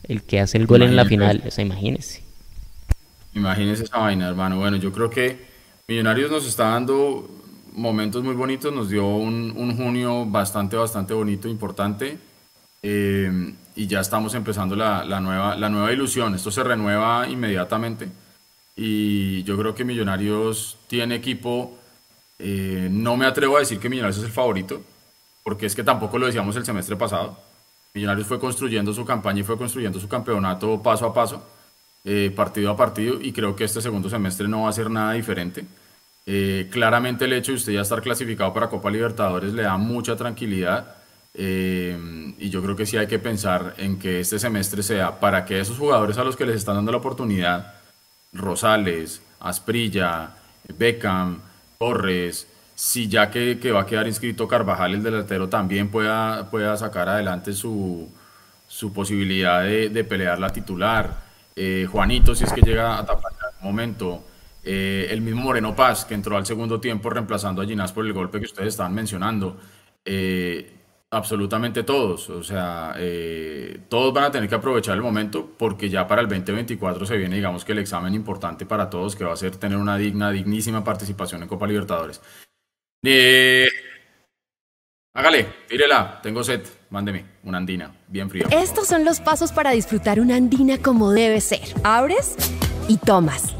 el 0.03 0.23
que 0.23 0.39
hace 0.39 0.57
el 0.57 0.67
gol 0.67 0.83
en 0.83 0.95
la 0.95 1.05
final, 1.05 1.43
esa 1.45 1.61
imagínese. 1.61 2.23
Imagínese 3.33 3.83
esa 3.83 3.99
vaina, 3.99 4.27
hermano. 4.27 4.57
Bueno, 4.57 4.77
yo 4.77 4.91
creo 4.91 5.09
que 5.09 5.47
Millonarios 5.87 6.31
nos 6.31 6.45
está 6.47 6.65
dando 6.69 7.29
momentos 7.73 8.23
muy 8.23 8.35
bonitos, 8.35 8.73
nos 8.73 8.89
dio 8.89 9.07
un, 9.07 9.53
un 9.55 9.75
junio 9.77 10.25
bastante, 10.25 10.75
bastante 10.75 11.13
bonito, 11.13 11.47
importante. 11.47 12.19
Eh, 12.83 13.53
y 13.75 13.87
ya 13.87 14.01
estamos 14.01 14.33
empezando 14.35 14.75
la, 14.75 15.03
la, 15.05 15.19
nueva, 15.19 15.55
la 15.55 15.69
nueva 15.69 15.91
ilusión. 15.93 16.35
Esto 16.35 16.51
se 16.51 16.63
renueva 16.63 17.27
inmediatamente. 17.29 18.09
y 18.75 19.43
yo 19.43 19.57
creo 19.57 19.75
que 19.75 19.83
Millonarios 19.85 20.77
tiene 20.87 21.15
equipo. 21.15 21.78
Eh, 22.39 22.87
no 22.89 23.17
me 23.17 23.25
atrevo 23.25 23.57
a 23.57 23.59
decir 23.59 23.79
que 23.79 23.89
Millonarios 23.89 24.17
es 24.17 24.23
el 24.23 24.31
favorito, 24.31 24.81
porque 25.43 25.65
es 25.65 25.75
que 25.75 25.83
tampoco 25.83 26.17
lo 26.17 26.25
decíamos 26.25 26.55
el 26.55 26.65
semestre 26.65 26.95
pasado. 26.95 27.37
Millonarios 27.93 28.27
fue 28.27 28.39
construyendo 28.39 28.93
su 28.93 29.03
campaña 29.05 29.41
y 29.41 29.43
fue 29.43 29.57
construyendo 29.57 29.99
su 29.99 30.07
campeonato 30.07 30.81
paso 30.81 31.05
a 31.05 31.13
paso, 31.13 31.43
eh, 32.05 32.31
partido 32.33 32.71
a 32.71 32.77
partido, 32.77 33.19
y 33.21 33.33
creo 33.33 33.55
que 33.55 33.65
este 33.65 33.81
segundo 33.81 34.09
semestre 34.09 34.47
no 34.47 34.63
va 34.63 34.69
a 34.69 34.73
ser 34.73 34.89
nada 34.89 35.13
diferente. 35.13 35.65
Eh, 36.25 36.69
claramente 36.71 37.25
el 37.25 37.33
hecho 37.33 37.51
de 37.51 37.57
usted 37.57 37.73
ya 37.73 37.81
estar 37.81 38.01
clasificado 38.01 38.53
para 38.53 38.69
Copa 38.69 38.89
Libertadores 38.89 39.53
le 39.53 39.63
da 39.63 39.77
mucha 39.77 40.15
tranquilidad. 40.15 40.95
y 41.31 42.49
yo 42.49 42.61
creo 42.61 42.75
que 42.75 42.85
sí 42.85 42.97
hay 42.97 43.07
que 43.07 43.19
pensar 43.19 43.75
en 43.77 43.99
que 43.99 44.19
este 44.19 44.39
semestre 44.39 44.81
sea 44.83 45.19
para 45.19 45.45
que 45.45 45.59
esos 45.59 45.77
jugadores 45.77 46.17
a 46.17 46.23
los 46.23 46.35
que 46.35 46.45
les 46.45 46.55
están 46.57 46.75
dando 46.75 46.91
la 46.91 46.97
oportunidad 46.97 47.75
Rosales, 48.33 49.21
Asprilla, 49.39 50.35
Beckham, 50.77 51.41
Torres, 51.79 52.45
si 52.75 53.07
ya 53.07 53.31
que, 53.31 53.55
va 53.71 53.83
a 53.83 53.85
quedar 53.85 54.05
inscrito 54.05 54.49
Carvajal, 54.49 54.95
el 54.95 55.01
delantero, 55.01 55.47
también 55.47 55.89
pueda, 55.89 56.75
sacar 56.75 57.07
adelante 57.07 57.53
su, 57.53 58.11
posibilidad 58.93 59.63
de, 59.63 60.03
pelear 60.03 60.39
la 60.39 60.49
titular. 60.49 61.23
Eh, 61.55 61.87
Juanito, 61.89 62.35
si 62.35 62.43
es 62.43 62.51
que 62.51 62.59
llega 62.59 62.97
a 62.97 63.05
tapar 63.05 63.31
en 63.31 63.45
algún 63.45 63.63
momento. 63.63 64.23
Eh, 64.61 65.07
el 65.09 65.21
mismo 65.21 65.43
Moreno 65.43 65.73
Paz, 65.73 66.03
que 66.03 66.15
entró 66.15 66.35
al 66.35 66.45
segundo 66.45 66.81
tiempo 66.81 67.09
reemplazando 67.09 67.61
a 67.61 67.65
Ginás 67.65 67.93
por 67.93 68.05
el 68.05 68.11
golpe 68.11 68.39
que 68.39 68.45
ustedes 68.47 68.67
estaban 68.67 68.93
mencionando. 68.93 69.57
Eh, 70.03 70.78
Absolutamente 71.11 71.81
todos, 71.81 72.29
o 72.29 72.43
sea, 72.43 72.93
eh, 72.97 73.79
todos 73.89 74.13
van 74.13 74.25
a 74.25 74.31
tener 74.31 74.47
que 74.47 74.53
aprovechar 74.53 74.93
el 74.93 75.01
momento 75.01 75.53
porque 75.57 75.89
ya 75.89 76.07
para 76.07 76.21
el 76.21 76.27
2024 76.27 77.03
se 77.07 77.17
viene, 77.17 77.37
digamos 77.37 77.65
que 77.65 77.71
el 77.71 77.79
examen 77.79 78.13
importante 78.13 78.67
para 78.67 78.91
todos, 78.91 79.15
que 79.15 79.23
va 79.23 79.33
a 79.33 79.37
ser 79.37 79.55
tener 79.55 79.79
una 79.79 79.97
digna, 79.97 80.29
dignísima 80.29 80.83
participación 80.83 81.41
en 81.41 81.47
Copa 81.47 81.65
Libertadores. 81.65 82.21
Eh, 83.03 83.67
hágale, 85.15 85.47
tírela, 85.67 86.19
tengo 86.21 86.43
sed, 86.43 86.61
mándeme 86.91 87.25
una 87.43 87.57
andina, 87.57 87.91
bien 88.07 88.29
fría. 88.29 88.45
Estos 88.51 88.87
son 88.87 89.03
los 89.03 89.19
pasos 89.19 89.51
para 89.51 89.71
disfrutar 89.71 90.19
una 90.19 90.35
andina 90.35 90.77
como 90.77 91.09
debe 91.09 91.41
ser. 91.41 91.73
Abres 91.83 92.35
y 92.87 92.97
tomas 92.97 93.55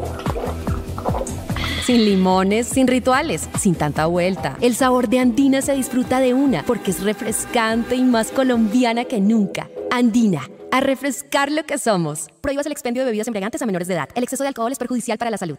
sin 1.89 2.05
limones, 2.05 2.67
sin 2.67 2.85
rituales, 2.85 3.49
sin 3.57 3.73
tanta 3.73 4.05
vuelta. 4.05 4.55
El 4.61 4.75
sabor 4.75 5.09
de 5.09 5.17
Andina 5.17 5.59
se 5.63 5.73
disfruta 5.73 6.19
de 6.19 6.35
una 6.35 6.61
porque 6.61 6.91
es 6.91 7.03
refrescante 7.03 7.95
y 7.95 8.03
más 8.03 8.31
colombiana 8.31 9.05
que 9.05 9.19
nunca. 9.19 9.67
Andina, 9.89 10.41
a 10.71 10.81
refrescar 10.81 11.51
lo 11.51 11.63
que 11.63 11.79
somos. 11.79 12.27
Prohíbas 12.41 12.67
el 12.67 12.73
expendio 12.73 13.01
de 13.01 13.07
bebidas 13.07 13.25
embriagantes 13.25 13.63
a 13.63 13.65
menores 13.65 13.87
de 13.87 13.95
edad. 13.95 14.09
El 14.13 14.21
exceso 14.21 14.43
de 14.43 14.49
alcohol 14.49 14.71
es 14.71 14.77
perjudicial 14.77 15.17
para 15.17 15.31
la 15.31 15.39
salud. 15.39 15.57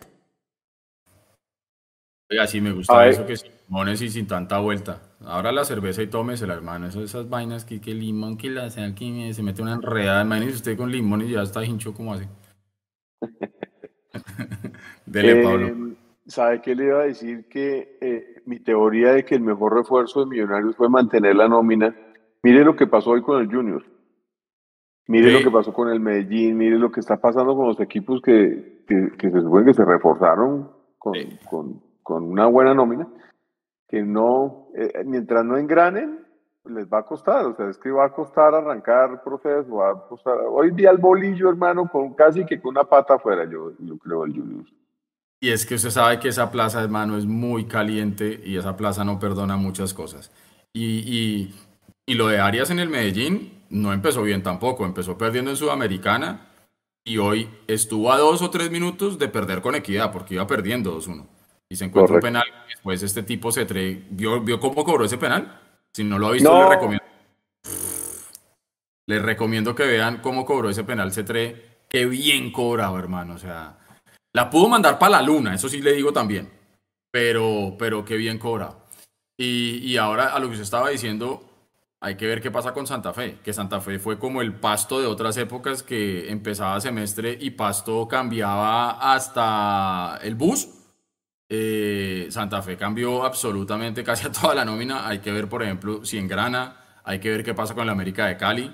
Oiga, 2.31 2.47
sí 2.47 2.61
me 2.61 2.71
gusta 2.71 3.09
eso 3.09 3.27
que 3.27 3.37
sin 3.37 3.51
limones 3.67 4.01
y 4.01 4.09
sin 4.09 4.29
tanta 4.29 4.61
vuelta. 4.61 5.03
Ahora 5.25 5.51
la 5.51 5.65
cerveza 5.65 6.01
y 6.01 6.07
tómesela, 6.07 6.55
hermano. 6.55 6.87
Esas, 6.87 7.03
esas 7.03 7.29
vainas 7.29 7.65
que, 7.65 7.81
que 7.81 7.93
limón, 7.93 8.37
que 8.37 8.51
la 8.51 8.71
sean 8.71 8.95
que 8.95 9.35
se 9.35 9.43
mete 9.43 9.63
una 9.63 9.75
enredada. 9.75 10.23
Imagínese 10.23 10.59
usted 10.59 10.77
con 10.77 10.93
limón 10.93 11.23
y 11.23 11.33
ya 11.33 11.43
está 11.43 11.65
hincho 11.65 11.93
como 11.93 12.15
así. 12.15 12.27
Dele, 15.07 15.43
Pablo. 15.43 15.91
¿Sabe 16.31 16.61
qué 16.61 16.77
le 16.77 16.85
iba 16.85 17.01
a 17.01 17.07
decir? 17.07 17.49
Que 17.49 17.99
eh, 18.01 18.43
mi 18.47 18.61
teoría 18.61 19.13
de 19.15 19.25
que 19.25 19.35
el 19.35 19.43
mejor 19.43 19.75
refuerzo 19.75 20.21
de 20.21 20.27
Millonarios 20.27 20.77
fue 20.77 20.89
mantener 20.89 21.35
la 21.35 21.49
nómina. 21.49 21.95
Mire 22.45 22.65
lo 22.65 22.77
que 22.77 22.87
pasó 22.87 23.11
hoy 23.11 23.23
con 23.23 23.41
el 23.41 23.53
Junior. 23.53 23.83
Mire 25.09 25.33
lo 25.33 25.41
que 25.41 25.51
pasó 25.51 25.73
con 25.73 25.89
el 25.89 25.99
Medellín. 25.99 26.57
Mire 26.57 26.79
lo 26.79 26.93
que 26.93 27.01
está 27.01 27.17
pasando 27.17 27.57
con 27.57 27.67
los 27.67 27.81
equipos 27.81 28.23
que, 28.23 28.85
que, 28.87 29.31
se 29.31 29.41
supone 29.41 29.67
que 29.67 29.75
se 29.75 29.85
reforzaron 29.85 30.71
con, 30.99 31.15
con, 31.49 31.83
con 32.03 32.23
una 32.23 32.47
buena 32.47 32.75
nómina. 32.75 33.09
Que 33.89 34.03
no, 34.03 34.69
eh, 34.77 35.03
mientras 35.05 35.45
no 35.45 35.59
engranen, 35.59 36.25
les 36.67 36.87
va 36.87 37.01
a 37.01 37.07
costar. 37.07 37.45
O 37.47 37.57
sea, 37.57 37.69
es 37.69 37.79
que 37.79 37.91
va 37.91 38.07
a 38.07 38.13
costar 38.13 38.55
arrancar 38.55 39.21
proceso. 39.25 39.75
Va 39.75 39.91
a 39.91 40.07
costar. 40.07 40.39
Hoy 40.49 40.71
día 40.71 40.93
el 40.93 40.99
bolillo, 40.99 41.49
hermano, 41.49 41.89
con 41.91 42.15
casi 42.15 42.47
que 42.47 42.61
con 42.61 42.71
una 42.77 42.85
pata 42.85 43.15
afuera, 43.15 43.45
yo, 43.51 43.73
yo 43.81 43.99
creo, 43.99 44.25
el 44.25 44.33
Junior. 44.33 44.65
Y 45.41 45.51
es 45.51 45.65
que 45.65 45.77
usted 45.77 45.91
sabe 45.91 46.21
que 46.21 46.29
esa 46.29 46.51
plaza, 46.51 46.83
hermano, 46.83 47.17
es 47.17 47.25
muy 47.25 47.65
caliente 47.65 48.43
y 48.45 48.57
esa 48.57 48.77
plaza 48.77 49.05
no 49.05 49.19
perdona 49.19 49.57
muchas 49.57 49.95
cosas. 49.95 50.31
Y, 50.75 51.55
y, 52.07 52.15
lo 52.15 52.29
de 52.29 52.41
Arias 52.41 52.71
en 52.71 52.79
el 52.79 52.91
Medellín 52.91 53.65
no 53.71 53.93
empezó 53.93 54.23
bien 54.23 54.43
tampoco. 54.43 54.85
Empezó 54.85 55.17
perdiendo 55.17 55.51
en 55.51 55.57
Sudamericana 55.57 56.49
y 57.05 57.17
hoy 57.17 57.49
estuvo 57.67 58.13
a 58.13 58.19
dos 58.19 58.43
o 58.43 58.51
tres 58.51 58.71
minutos 58.71 59.19
de 59.19 59.29
perder 59.29 59.63
con 59.63 59.75
equidad 59.75 60.13
porque 60.13 60.35
iba 60.35 60.47
perdiendo 60.47 61.01
2-1. 61.01 61.27
Y 61.71 61.77
se 61.77 61.87
encuentra 61.87 62.17
un 62.17 62.21
penal. 62.21 62.45
Después 62.69 63.03
este 63.03 63.23
tipo 63.23 63.51
se 63.51 63.65
tre... 63.65 64.05
¿Vio, 64.11 64.41
¿Vio 64.43 64.61
cómo 64.61 64.85
cobró 64.85 65.05
ese 65.05 65.17
penal? 65.17 65.59
Si 65.95 66.05
no 66.05 66.19
lo 66.19 66.29
ha 66.29 66.33
visto, 66.33 66.53
le 66.53 66.69
recomiendo. 66.69 67.05
Les 69.07 69.23
recomiendo 69.23 69.75
que 69.75 69.87
vean 69.87 70.19
cómo 70.19 70.45
cobró 70.45 70.69
ese 70.69 70.85
penal 70.85 71.13
C3. 71.13 71.57
Qué 71.89 72.07
bien 72.07 72.53
cobrado, 72.53 72.99
hermano. 72.99 73.35
O 73.35 73.39
sea, 73.39 73.80
la 74.33 74.51
pudo 74.51 74.69
mandar 74.69 74.99
para 74.99 75.13
la 75.13 75.23
luna, 75.23 75.55
eso 75.55 75.69
sí 75.69 75.81
le 75.81 75.93
digo 75.93 76.13
también. 76.13 76.49
Pero, 77.11 77.75
pero 77.79 78.05
qué 78.05 78.17
bien 78.17 78.39
cobra. 78.39 78.75
Y, 79.37 79.79
y 79.79 79.97
ahora 79.97 80.29
a 80.29 80.39
lo 80.39 80.47
que 80.47 80.53
usted 80.53 80.65
estaba 80.65 80.91
diciendo, 80.91 81.51
hay 82.01 82.17
que 82.17 82.27
ver 82.27 82.41
qué 82.41 82.51
pasa 82.51 82.73
con 82.73 82.87
Santa 82.87 83.13
Fe, 83.13 83.37
que 83.45 83.53
Santa 83.53 83.81
Fe 83.81 83.99
fue 83.99 84.19
como 84.19 84.41
el 84.41 84.55
pasto 84.55 85.01
de 85.01 85.07
otras 85.07 85.37
épocas 85.37 85.83
que 85.83 86.31
empezaba 86.31 86.81
semestre 86.81 87.37
y 87.39 87.51
pasto 87.51 88.09
cambiaba 88.09 89.13
hasta 89.13 90.19
el 90.23 90.35
bus. 90.35 90.69
Eh, 91.47 92.29
Santa 92.31 92.63
Fe 92.63 92.77
cambió 92.77 93.25
absolutamente 93.25 94.03
casi 94.03 94.27
a 94.27 94.33
toda 94.33 94.55
la 94.55 94.65
nómina. 94.65 95.07
Hay 95.07 95.19
que 95.19 95.31
ver, 95.31 95.49
por 95.49 95.63
ejemplo, 95.63 96.05
si 96.05 96.17
engrana, 96.17 96.77
hay 97.05 97.19
que 97.19 97.29
ver 97.29 97.45
qué 97.45 97.53
pasa 97.53 97.75
con 97.75 97.85
la 97.85 97.93
América 97.93 98.27
de 98.27 98.37
Cali, 98.39 98.73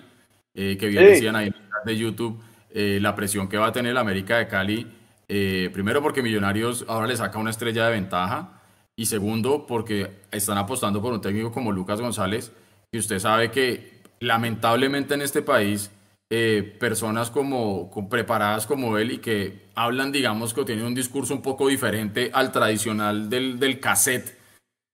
eh, 0.55 0.77
que 0.79 0.87
bien 0.87 1.05
decían 1.05 1.35
ahí 1.35 1.49
en 1.49 1.55
el 1.55 1.85
de 1.85 1.97
YouTube, 1.97 2.41
eh, 2.71 2.99
la 3.01 3.17
presión 3.17 3.49
que 3.49 3.57
va 3.57 3.69
a 3.69 3.73
tener 3.73 3.95
la 3.95 4.01
América 4.01 4.39
de 4.39 4.47
Cali 4.47 4.87
eh, 5.29 5.70
primero 5.72 6.03
porque 6.03 6.22
Millonarios 6.22 6.85
ahora 6.89 7.07
le 7.07 7.16
saca 7.16 7.39
una 7.39 7.51
estrella 7.51 7.87
de 7.87 7.93
ventaja 7.93 8.61
y 8.97 9.07
segundo 9.07 9.66
porque 9.66 10.22
están 10.31 10.59
apostando 10.59 11.03
por 11.03 11.12
un 11.12 11.20
técnico 11.20 11.53
como 11.53 11.72
Lucas 11.72 12.01
González 12.01 12.53
y 12.93 12.99
usted 12.99 13.18
sabe 13.18 13.51
que 13.51 14.03
lamentablemente 14.20 15.14
en 15.14 15.22
este 15.22 15.43
país 15.43 15.91
eh, 16.31 16.77
personas 16.81 17.31
como, 17.31 17.91
preparadas 18.09 18.66
como 18.66 18.99
él 18.99 19.12
y 19.12 19.18
que 19.18 19.66
hablan 19.74 20.12
digamos 20.12 20.55
que 20.55 20.64
tienen 20.64 20.87
un 20.87 20.95
discurso 20.95 21.35
un 21.35 21.43
poco 21.43 21.68
diferente 21.68 22.31
al 22.33 22.53
tradicional 22.53 23.29
del, 23.29 23.59
del 23.59 23.81
cassette 23.81 24.37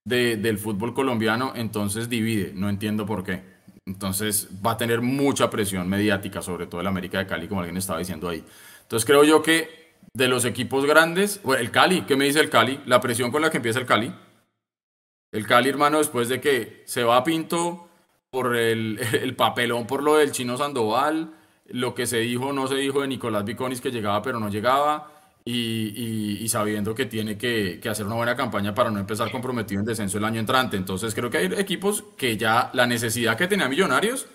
del 0.05 0.57
fútbol 0.57 0.93
colombiano 0.93 1.53
entonces 1.55 2.09
divide, 2.09 2.51
no 2.53 2.69
entiendo 2.69 3.05
por 3.05 3.23
qué. 3.23 3.41
Entonces 3.85 4.49
va 4.65 4.71
a 4.71 4.77
tener 4.77 5.01
mucha 5.01 5.49
presión 5.49 5.89
mediática, 5.89 6.41
sobre 6.41 6.67
todo 6.67 6.81
el 6.81 6.87
América 6.87 7.19
de 7.19 7.27
Cali, 7.27 7.47
como 7.47 7.61
alguien 7.61 7.77
estaba 7.77 7.99
diciendo 7.99 8.29
ahí. 8.29 8.43
Entonces 8.81 9.05
creo 9.05 9.23
yo 9.23 9.41
que 9.41 9.82
de 10.15 10.27
los 10.27 10.45
equipos 10.45 10.85
grandes, 10.85 11.41
el 11.57 11.71
Cali, 11.71 12.03
¿qué 12.03 12.15
me 12.15 12.25
dice 12.25 12.39
el 12.39 12.49
Cali? 12.49 12.79
La 12.85 13.01
presión 13.01 13.31
con 13.31 13.41
la 13.41 13.49
que 13.49 13.57
empieza 13.57 13.79
el 13.79 13.87
Cali. 13.87 14.13
El 15.31 15.47
Cali, 15.47 15.69
hermano, 15.69 15.97
después 15.97 16.29
de 16.29 16.39
que 16.39 16.83
se 16.85 17.03
va 17.03 17.17
a 17.17 17.23
Pinto 17.23 17.87
por 18.29 18.55
el, 18.57 19.35
papelón 19.35 19.87
por 19.87 20.03
lo 20.03 20.17
del 20.17 20.31
chino 20.31 20.55
Sandoval, 20.55 21.33
lo 21.65 21.95
que 21.95 22.05
se 22.05 22.19
dijo, 22.19 22.53
no 22.53 22.67
se 22.67 22.75
dijo 22.75 23.01
de 23.01 23.07
Nicolás 23.07 23.43
Viconis 23.43 23.81
que 23.81 23.91
llegaba 23.91 24.21
pero 24.21 24.39
no 24.39 24.49
llegaba, 24.49 25.09
y, 25.45 26.47
sabiendo 26.47 26.95
que 26.95 27.05
tiene 27.05 27.37
que, 27.37 27.79
que, 27.81 27.89
hacer 27.89 28.05
una 28.05 28.15
buena 28.15 28.35
campaña 28.35 28.73
para 28.73 28.89
no 28.91 28.99
empezar 28.99 29.29
comprometido 29.29 29.81
en 29.81 29.85
descenso 29.85 30.17
el 30.19 30.23
año 30.23 30.39
entrante. 30.39 30.77
Entonces 30.77 31.13
creo 31.15 31.29
que 31.29 31.39
hay 31.39 31.45
equipos 31.57 32.03
que 32.15 32.37
ya 32.37 32.69
la 32.73 32.85
necesidad 32.85 33.35
que 33.35 33.47
tenía 33.47 33.67
Millonarios, 33.67 34.27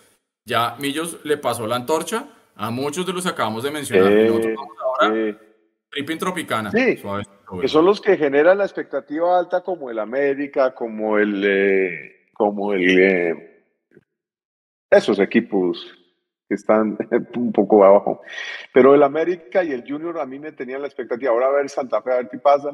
ya 0.45 0.77
Millos 0.79 1.19
le 1.25 1.37
pasó 1.39 1.67
la 1.67 1.77
antorcha 1.77 2.27
a 2.57 2.71
muchos 2.71 3.07
de 3.07 3.13
los 3.13 3.23
que 3.23 3.31
acabamos 3.31 3.63
de 3.63 3.71
mencionar. 3.71 4.13
Eh, 4.13 4.57
ahora 4.85 5.48
Tripping 5.91 6.19
Tropicana. 6.19 6.71
Sí, 6.71 7.01
que 7.61 7.69
son 7.69 7.85
los 7.85 8.01
que 8.01 8.17
generan 8.17 8.59
la 8.59 8.65
expectativa 8.65 9.39
alta 9.39 9.63
como 9.63 9.91
el 9.91 9.99
América, 9.99 10.75
como 10.75 11.19
el... 11.19 11.45
Eh, 11.45 12.15
como 12.35 12.73
el 12.73 12.99
eh, 13.01 13.65
esos 14.91 15.19
equipos 15.19 15.93
que 16.49 16.55
están 16.55 16.97
un 17.37 17.53
poco 17.53 17.85
abajo. 17.85 18.23
Pero 18.73 18.95
el 18.95 19.03
América 19.03 19.63
y 19.63 19.73
el 19.73 19.85
Junior 19.87 20.19
a 20.19 20.27
mí 20.27 20.39
me 20.39 20.53
tenían 20.53 20.81
la 20.81 20.87
expectativa. 20.87 21.31
Ahora 21.31 21.47
a 21.47 21.53
ver 21.53 21.69
Santa 21.69 22.01
Fe, 22.01 22.13
a 22.13 22.17
ver 22.17 22.29
qué 22.31 22.39
pasa. 22.39 22.71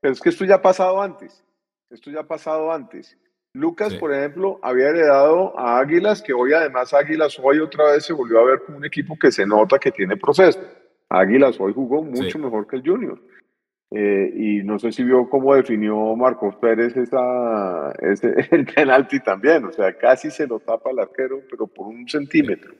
Pero 0.00 0.12
es 0.12 0.20
que 0.20 0.28
esto 0.28 0.44
ya 0.44 0.56
ha 0.56 0.62
pasado 0.62 1.02
antes. 1.02 1.42
Esto 1.90 2.10
ya 2.10 2.20
ha 2.20 2.26
pasado 2.26 2.72
antes. 2.72 3.16
Lucas, 3.52 3.94
por 3.94 4.12
ejemplo, 4.12 4.60
había 4.62 4.88
heredado 4.88 5.58
a 5.58 5.78
Águilas, 5.78 6.20
que 6.20 6.34
hoy 6.34 6.52
además 6.52 6.92
Águilas 6.92 7.38
hoy 7.42 7.58
otra 7.58 7.92
vez 7.92 8.04
se 8.04 8.12
volvió 8.12 8.38
a 8.40 8.44
ver 8.44 8.60
como 8.66 8.76
un 8.76 8.84
equipo 8.84 9.18
que 9.18 9.32
se 9.32 9.46
nota 9.46 9.78
que 9.78 9.90
tiene 9.90 10.16
proceso. 10.18 10.60
Águilas 11.08 11.60
hoy 11.60 11.72
jugó 11.72 12.02
mucho 12.02 12.38
mejor 12.38 12.66
que 12.66 12.76
el 12.76 12.82
Junior. 12.82 13.20
Eh, 13.92 14.32
y 14.34 14.64
no 14.64 14.78
sé 14.80 14.90
si 14.90 15.04
vio 15.04 15.28
cómo 15.28 15.54
definió 15.54 16.16
Marcos 16.16 16.56
Pérez 16.56 16.96
esa, 16.96 17.92
ese, 18.00 18.34
el 18.50 18.66
penalti 18.66 19.20
también, 19.20 19.64
o 19.64 19.72
sea, 19.72 19.96
casi 19.96 20.30
se 20.30 20.46
lo 20.46 20.58
tapa 20.58 20.90
el 20.90 20.98
arquero, 20.98 21.40
pero 21.48 21.68
por 21.68 21.86
un 21.86 22.08
centímetro. 22.08 22.74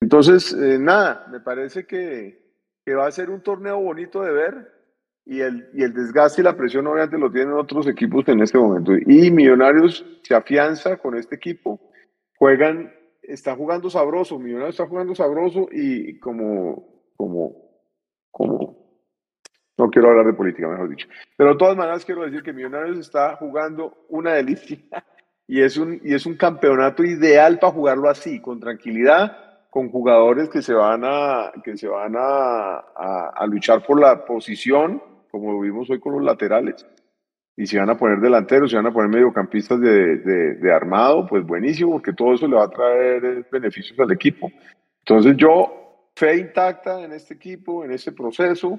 Entonces, 0.00 0.52
eh, 0.52 0.78
nada, 0.78 1.26
me 1.32 1.40
parece 1.40 1.84
que, 1.84 2.44
que 2.84 2.94
va 2.94 3.06
a 3.06 3.12
ser 3.12 3.30
un 3.30 3.42
torneo 3.42 3.80
bonito 3.80 4.22
de 4.22 4.32
ver 4.32 4.72
y 5.26 5.40
el, 5.40 5.68
y 5.72 5.82
el 5.82 5.92
desgaste 5.92 6.42
y 6.42 6.44
la 6.44 6.56
presión 6.56 6.86
obviamente 6.86 7.18
lo 7.18 7.32
tienen 7.32 7.54
otros 7.54 7.88
equipos 7.88 8.28
en 8.28 8.40
este 8.40 8.58
momento. 8.58 8.92
Y 8.94 9.30
Millonarios 9.32 10.04
se 10.22 10.34
afianza 10.34 10.96
con 10.98 11.16
este 11.16 11.34
equipo, 11.34 11.80
juegan, 12.36 12.92
está 13.22 13.56
jugando 13.56 13.90
sabroso, 13.90 14.38
Millonarios 14.38 14.76
está 14.76 14.86
jugando 14.86 15.14
sabroso 15.14 15.66
y 15.72 16.20
como, 16.20 16.93
como, 17.16 17.54
como, 18.30 18.76
no 19.76 19.90
quiero 19.90 20.10
hablar 20.10 20.26
de 20.26 20.34
política, 20.34 20.68
mejor 20.68 20.88
dicho. 20.88 21.08
Pero 21.36 21.50
de 21.50 21.58
todas 21.58 21.76
maneras 21.76 22.04
quiero 22.04 22.24
decir 22.24 22.42
que 22.42 22.52
Millonarios 22.52 22.98
está 22.98 23.36
jugando 23.36 24.06
una 24.08 24.34
delicia 24.34 24.78
y 25.46 25.60
es 25.60 25.76
un, 25.76 26.00
y 26.02 26.14
es 26.14 26.26
un 26.26 26.36
campeonato 26.36 27.04
ideal 27.04 27.58
para 27.58 27.72
jugarlo 27.72 28.08
así, 28.08 28.40
con 28.40 28.60
tranquilidad 28.60 29.44
con 29.74 29.90
jugadores 29.90 30.48
que 30.50 30.62
se 30.62 30.72
van 30.72 31.02
a, 31.04 31.50
que 31.64 31.76
se 31.76 31.88
van 31.88 32.14
a, 32.16 32.76
a, 33.34 33.44
luchar 33.48 33.84
por 33.84 34.00
la 34.00 34.24
posición, 34.24 35.02
como 35.32 35.58
vimos 35.58 35.90
hoy 35.90 35.98
con 35.98 36.12
los 36.12 36.22
laterales, 36.22 36.86
y 37.56 37.66
se 37.66 37.80
van 37.80 37.90
a 37.90 37.98
poner 37.98 38.20
delanteros, 38.20 38.70
se 38.70 38.76
van 38.76 38.86
a 38.86 38.92
poner 38.92 39.10
mediocampistas 39.10 39.80
de, 39.80 40.18
de, 40.18 40.54
de, 40.54 40.72
armado, 40.72 41.26
pues 41.26 41.44
buenísimo, 41.44 41.90
porque 41.90 42.12
todo 42.12 42.34
eso 42.34 42.46
le 42.46 42.54
va 42.54 42.66
a 42.66 42.70
traer 42.70 43.48
beneficios 43.50 43.98
al 43.98 44.12
equipo. 44.12 44.48
Entonces 45.00 45.36
yo, 45.36 45.83
fe 46.16 46.36
intacta 46.36 47.02
en 47.02 47.12
este 47.12 47.34
equipo, 47.34 47.84
en 47.84 47.92
este 47.92 48.12
proceso, 48.12 48.78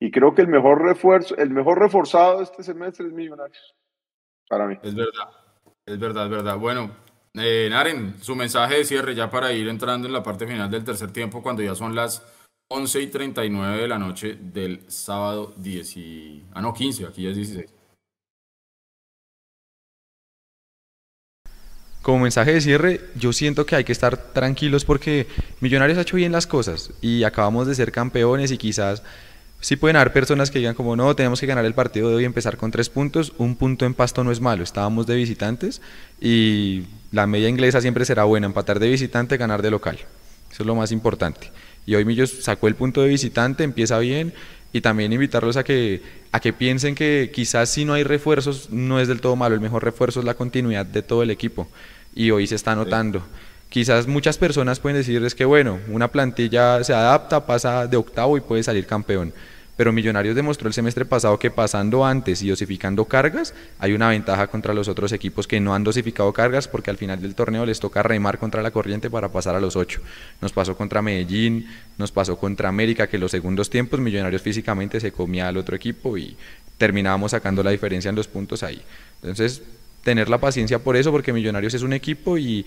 y 0.00 0.10
creo 0.10 0.34
que 0.34 0.42
el 0.42 0.48
mejor 0.48 0.82
refuerzo, 0.82 1.36
el 1.36 1.50
mejor 1.50 1.78
reforzado 1.78 2.38
de 2.38 2.44
este 2.44 2.62
semestre 2.62 3.06
es 3.06 3.12
Millonarios, 3.12 3.74
para 4.48 4.66
mí. 4.66 4.76
Es 4.82 4.94
verdad, 4.94 5.30
es 5.84 5.98
verdad, 5.98 6.24
es 6.24 6.30
verdad. 6.30 6.56
Bueno, 6.56 6.90
eh, 7.34 7.68
Naren, 7.70 8.14
su 8.22 8.34
mensaje 8.36 8.76
de 8.76 8.84
cierre 8.84 9.14
ya 9.14 9.30
para 9.30 9.52
ir 9.52 9.68
entrando 9.68 10.06
en 10.06 10.12
la 10.12 10.22
parte 10.22 10.46
final 10.46 10.70
del 10.70 10.84
tercer 10.84 11.12
tiempo 11.12 11.42
cuando 11.42 11.62
ya 11.62 11.74
son 11.74 11.94
las 11.94 12.22
11 12.70 13.00
y 13.00 13.06
39 13.08 13.82
de 13.82 13.88
la 13.88 13.98
noche 13.98 14.36
del 14.40 14.90
sábado 14.90 15.54
10 15.56 15.96
y... 15.96 16.46
Ah, 16.52 16.60
no, 16.60 16.72
15, 16.72 17.06
aquí 17.06 17.22
ya 17.22 17.30
es 17.30 17.36
16. 17.36 17.77
Como 22.02 22.20
mensaje 22.20 22.54
de 22.54 22.60
cierre, 22.60 23.00
yo 23.16 23.32
siento 23.32 23.66
que 23.66 23.76
hay 23.76 23.84
que 23.84 23.92
estar 23.92 24.16
tranquilos 24.16 24.84
porque 24.84 25.26
Millonarios 25.60 25.98
ha 25.98 26.02
hecho 26.02 26.16
bien 26.16 26.32
las 26.32 26.46
cosas 26.46 26.90
y 27.00 27.24
acabamos 27.24 27.66
de 27.66 27.74
ser 27.74 27.92
campeones 27.92 28.50
y 28.50 28.58
quizás 28.58 29.02
Sí 29.60 29.74
pueden 29.74 29.96
haber 29.96 30.12
personas 30.12 30.50
que 30.50 30.60
digan 30.60 30.76
como 30.76 30.94
no, 30.94 31.16
tenemos 31.16 31.40
que 31.40 31.46
ganar 31.46 31.64
el 31.64 31.74
partido 31.74 32.08
de 32.10 32.16
hoy 32.16 32.24
empezar 32.24 32.56
con 32.56 32.70
tres 32.70 32.88
puntos. 32.88 33.32
Un 33.38 33.56
punto 33.56 33.86
en 33.86 33.94
pasto 33.94 34.22
no 34.22 34.30
es 34.30 34.40
malo. 34.40 34.62
Estábamos 34.62 35.06
de 35.06 35.16
visitantes 35.16 35.80
y 36.20 36.84
la 37.10 37.26
media 37.26 37.48
inglesa 37.48 37.80
siempre 37.80 38.04
será 38.04 38.22
buena. 38.22 38.46
Empatar 38.46 38.78
de 38.78 38.88
visitante, 38.88 39.36
ganar 39.36 39.62
de 39.62 39.72
local. 39.72 39.98
Eso 40.52 40.62
es 40.62 40.66
lo 40.66 40.76
más 40.76 40.92
importante. 40.92 41.50
Y 41.86 41.96
hoy 41.96 42.04
Millos 42.04 42.30
sacó 42.40 42.68
el 42.68 42.76
punto 42.76 43.02
de 43.02 43.08
visitante, 43.08 43.64
empieza 43.64 43.98
bien 43.98 44.32
y 44.72 44.80
también 44.80 45.12
invitarlos 45.12 45.56
a 45.56 45.64
que, 45.64 46.02
a 46.32 46.40
que 46.40 46.52
piensen 46.52 46.94
que 46.94 47.30
quizás 47.34 47.70
si 47.70 47.84
no 47.84 47.94
hay 47.94 48.04
refuerzos 48.04 48.70
no 48.70 49.00
es 49.00 49.08
del 49.08 49.20
todo 49.20 49.36
malo. 49.36 49.54
El 49.54 49.60
mejor 49.60 49.84
refuerzo 49.84 50.20
es 50.20 50.26
la 50.26 50.34
continuidad 50.34 50.86
de 50.86 51.02
todo 51.02 51.22
el 51.22 51.30
equipo 51.30 51.68
y 52.14 52.30
hoy 52.30 52.46
se 52.46 52.54
está 52.54 52.74
notando. 52.74 53.22
Quizás 53.68 54.06
muchas 54.06 54.38
personas 54.38 54.80
pueden 54.80 54.98
decirles 54.98 55.34
que 55.34 55.44
bueno, 55.44 55.78
una 55.88 56.08
plantilla 56.08 56.82
se 56.84 56.94
adapta, 56.94 57.46
pasa 57.46 57.86
de 57.86 57.96
octavo 57.96 58.36
y 58.36 58.40
puede 58.40 58.62
salir 58.62 58.86
campeón. 58.86 59.32
Pero 59.78 59.92
Millonarios 59.92 60.34
demostró 60.34 60.66
el 60.66 60.74
semestre 60.74 61.04
pasado 61.04 61.38
que 61.38 61.52
pasando 61.52 62.04
antes 62.04 62.42
y 62.42 62.48
dosificando 62.48 63.04
cargas, 63.04 63.54
hay 63.78 63.92
una 63.92 64.08
ventaja 64.08 64.48
contra 64.48 64.74
los 64.74 64.88
otros 64.88 65.12
equipos 65.12 65.46
que 65.46 65.60
no 65.60 65.72
han 65.72 65.84
dosificado 65.84 66.32
cargas 66.32 66.66
porque 66.66 66.90
al 66.90 66.96
final 66.96 67.22
del 67.22 67.36
torneo 67.36 67.64
les 67.64 67.78
toca 67.78 68.02
remar 68.02 68.38
contra 68.38 68.60
la 68.60 68.72
corriente 68.72 69.08
para 69.08 69.28
pasar 69.28 69.54
a 69.54 69.60
los 69.60 69.76
ocho. 69.76 70.00
Nos 70.40 70.50
pasó 70.50 70.76
contra 70.76 71.00
Medellín, 71.00 71.68
nos 71.96 72.10
pasó 72.10 72.36
contra 72.36 72.68
América, 72.68 73.06
que 73.06 73.18
en 73.18 73.20
los 73.20 73.30
segundos 73.30 73.70
tiempos 73.70 74.00
Millonarios 74.00 74.42
físicamente 74.42 74.98
se 74.98 75.12
comía 75.12 75.46
al 75.46 75.56
otro 75.56 75.76
equipo 75.76 76.18
y 76.18 76.36
terminábamos 76.76 77.30
sacando 77.30 77.62
la 77.62 77.70
diferencia 77.70 78.08
en 78.08 78.16
los 78.16 78.26
puntos 78.26 78.64
ahí. 78.64 78.82
Entonces, 79.22 79.62
tener 80.02 80.28
la 80.28 80.38
paciencia 80.38 80.80
por 80.80 80.96
eso, 80.96 81.12
porque 81.12 81.32
Millonarios 81.32 81.74
es 81.74 81.82
un 81.82 81.92
equipo 81.92 82.36
y 82.36 82.66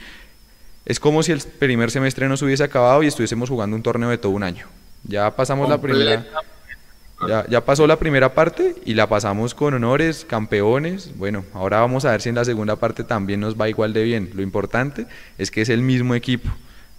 es 0.86 0.98
como 1.02 1.24
si 1.24 1.34
el 1.34 1.42
primer 1.42 1.92
semestre 1.92 2.30
no 2.30 2.38
se 2.38 2.46
hubiese 2.46 2.64
acabado 2.64 3.04
y 3.04 3.08
estuviésemos 3.08 3.50
jugando 3.50 3.76
un 3.76 3.84
torneo 3.84 4.10
de 4.10 4.18
todo 4.18 4.32
un 4.32 4.44
año. 4.44 4.68
Ya 5.04 5.36
pasamos 5.36 5.68
la 5.68 5.82
primera. 5.82 6.26
Ya, 7.28 7.62
pasó 7.66 7.88
la 7.88 7.98
primera 7.98 8.34
parte 8.34 8.76
y 8.86 8.94
la 8.94 9.08
pasamos 9.08 9.54
con 9.54 9.74
honores, 9.74 10.26
campeones. 10.28 11.12
Bueno, 11.18 11.46
ahora 11.54 11.80
vamos 11.80 12.06
a 12.06 12.12
ver 12.12 12.22
si 12.22 12.30
en 12.30 12.36
la 12.36 12.46
segunda 12.46 12.76
parte 12.76 13.04
también 13.04 13.40
nos 13.40 13.60
va 13.60 13.70
igual 13.70 13.94
de 13.94 14.04
bien. 14.04 14.32
Lo 14.34 14.42
importante 14.42 15.06
es 15.38 15.52
que 15.52 15.62
es 15.62 15.70
el 15.70 15.82
mismo 15.82 16.16
equipo. 16.16 16.50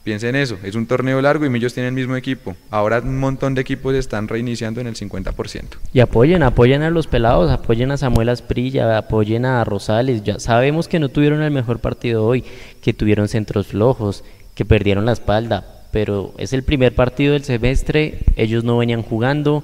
Piensen 0.05 0.35
eso, 0.35 0.59
es 0.65 0.75
un 0.75 0.87
torneo 0.87 1.23
largo 1.23 1.47
y 1.47 1.49
Millos 1.49 1.75
tienen 1.75 1.91
el 1.91 1.95
mismo 1.95 2.17
equipo. 2.17 2.57
Ahora 2.71 2.99
un 2.99 3.21
montón 3.21 3.55
de 3.55 3.61
equipos 3.61 3.95
están 3.95 4.27
reiniciando 4.27 4.81
en 4.81 4.89
el 4.89 4.97
50%. 4.97 5.65
Y 5.93 6.01
apoyen, 6.01 6.43
apoyen 6.43 6.83
a 6.83 6.91
los 6.91 7.07
pelados, 7.07 7.53
apoyen 7.53 7.93
a 7.93 7.97
Samuel 7.97 8.31
Asprilla, 8.31 8.99
apoyen 8.99 9.45
a 9.45 9.63
Rosales. 9.63 10.25
Ya 10.25 10.41
sabemos 10.41 10.89
que 10.89 10.99
no 10.99 11.09
tuvieron 11.09 11.41
el 11.43 11.53
mejor 11.53 11.79
partido 11.79 12.25
hoy, 12.27 12.45
que 12.81 12.93
tuvieron 12.93 13.29
centros 13.29 13.69
flojos, 13.69 14.25
que 14.57 14.65
perdieron 14.65 15.07
la 15.07 15.13
espalda, 15.13 15.65
pero 15.93 16.35
es 16.37 16.53
el 16.53 16.65
primer 16.65 16.97
partido 16.97 17.35
del 17.35 17.45
semestre, 17.45 18.21
ellos 18.35 18.65
no 18.65 18.79
venían 18.79 19.03
jugando 19.03 19.63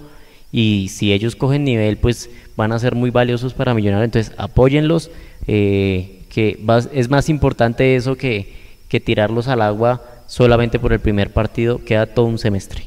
y 0.50 0.88
si 0.88 1.12
ellos 1.12 1.36
cogen 1.36 1.64
nivel, 1.64 1.98
pues 1.98 2.30
van 2.56 2.72
a 2.72 2.78
ser 2.78 2.94
muy 2.94 3.10
valiosos 3.10 3.54
para 3.54 3.74
Millonarios. 3.74 4.06
Entonces, 4.06 4.34
apóyenlos, 4.38 5.10
eh, 5.46 6.24
que 6.30 6.58
es 6.92 7.10
más 7.10 7.28
importante 7.28 7.96
eso 7.96 8.16
que, 8.16 8.54
que 8.88 9.00
tirarlos 9.00 9.48
al 9.48 9.62
agua 9.62 10.02
solamente 10.26 10.78
por 10.78 10.92
el 10.92 11.00
primer 11.00 11.32
partido, 11.32 11.84
queda 11.84 12.06
todo 12.06 12.26
un 12.26 12.38
semestre. 12.38 12.86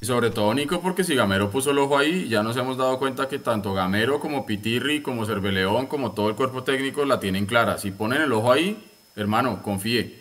Y 0.00 0.06
sobre 0.06 0.30
todo, 0.30 0.54
Nico, 0.54 0.80
porque 0.80 1.04
si 1.04 1.14
Gamero 1.14 1.50
puso 1.50 1.72
el 1.72 1.78
ojo 1.78 1.98
ahí, 1.98 2.26
ya 2.28 2.42
nos 2.42 2.56
hemos 2.56 2.78
dado 2.78 2.98
cuenta 2.98 3.28
que 3.28 3.38
tanto 3.38 3.74
Gamero 3.74 4.18
como 4.18 4.46
Pitirri, 4.46 5.02
como 5.02 5.26
Cerveleón, 5.26 5.86
como 5.86 6.12
todo 6.12 6.30
el 6.30 6.36
cuerpo 6.36 6.62
técnico 6.62 7.04
la 7.04 7.20
tienen 7.20 7.44
clara. 7.44 7.76
Si 7.76 7.90
ponen 7.90 8.22
el 8.22 8.32
ojo 8.32 8.50
ahí, 8.50 8.82
hermano, 9.14 9.62
confíe. 9.62 10.20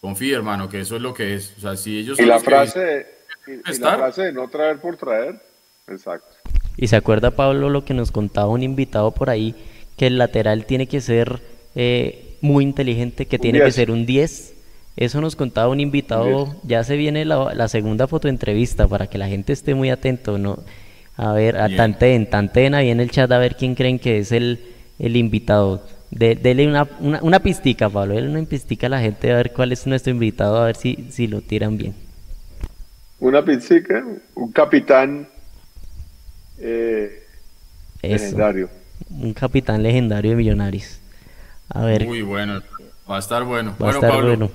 Confíe, 0.00 0.34
hermano, 0.34 0.68
que 0.68 0.80
eso 0.80 0.94
es 0.94 1.02
lo 1.02 1.12
que 1.12 1.34
es. 1.34 1.54
O 1.58 1.60
sea, 1.60 1.76
si 1.76 1.98
ellos... 1.98 2.20
Y 2.20 2.24
la 2.24 2.38
frase, 2.38 3.06
y, 3.48 3.78
la 3.80 3.96
frase 3.96 4.22
de 4.22 4.32
no 4.32 4.48
traer 4.48 4.78
por 4.80 4.96
traer, 4.96 5.42
exacto. 5.88 6.28
Y 6.76 6.88
se 6.88 6.96
acuerda, 6.96 7.30
Pablo, 7.30 7.70
lo 7.70 7.84
que 7.84 7.94
nos 7.94 8.10
contaba 8.10 8.48
un 8.48 8.62
invitado 8.62 9.12
por 9.12 9.30
ahí, 9.30 9.54
que 9.96 10.08
el 10.08 10.18
lateral 10.18 10.66
tiene 10.66 10.86
que 10.86 11.00
ser 11.00 11.40
eh, 11.74 12.36
muy 12.40 12.64
inteligente, 12.64 13.26
que 13.26 13.38
tiene 13.38 13.60
que 13.60 13.72
ser 13.72 13.90
un 13.90 14.04
10 14.04 14.56
eso 14.96 15.20
nos 15.20 15.36
contaba 15.36 15.68
un 15.68 15.80
invitado, 15.80 16.56
ya 16.62 16.82
se 16.82 16.96
viene 16.96 17.26
la, 17.26 17.68
segunda 17.68 18.06
fotoentrevista 18.06 18.88
para 18.88 19.06
que 19.08 19.18
la 19.18 19.28
gente 19.28 19.52
esté 19.52 19.74
muy 19.74 19.90
atento, 19.90 20.38
¿no? 20.38 20.60
A 21.18 21.32
ver, 21.32 21.58
a 21.58 21.68
Tanten, 21.68 22.28
Tanten 22.28 22.74
ahí 22.74 22.90
en 22.90 23.00
el 23.00 23.10
chat 23.10 23.30
a 23.30 23.38
ver 23.38 23.56
quién 23.56 23.74
creen 23.74 23.98
que 23.98 24.18
es 24.18 24.32
el, 24.32 24.58
el 24.98 25.16
invitado. 25.16 25.86
De, 26.10 26.34
dele 26.34 26.66
una, 26.66 26.88
una, 27.00 27.20
una, 27.22 27.40
pistica, 27.40 27.90
Pablo, 27.90 28.14
dele 28.14 28.30
una 28.30 28.42
pistica 28.44 28.86
a 28.86 28.90
la 28.90 29.00
gente 29.00 29.30
a 29.32 29.36
ver 29.36 29.52
cuál 29.52 29.72
es 29.72 29.86
nuestro 29.86 30.12
invitado, 30.12 30.62
a 30.62 30.66
ver 30.66 30.76
si, 30.76 31.08
si 31.10 31.26
lo 31.26 31.42
tiran 31.42 31.76
bien. 31.76 31.94
Una 33.20 33.44
pistica, 33.44 34.02
un 34.34 34.52
capitán 34.52 35.28
eh, 36.58 37.22
legendario. 38.02 38.68
Un 39.10 39.34
capitán 39.34 39.82
legendario 39.82 40.32
de 40.32 40.36
Millonarios. 40.36 41.00
A 41.68 41.84
ver. 41.84 42.06
Muy 42.06 42.22
bueno, 42.22 42.62
va 43.10 43.16
a 43.16 43.18
estar 43.18 43.44
bueno. 43.44 43.74
bueno, 43.78 44.00
Pablo, 44.00 44.36
bueno 44.36 44.50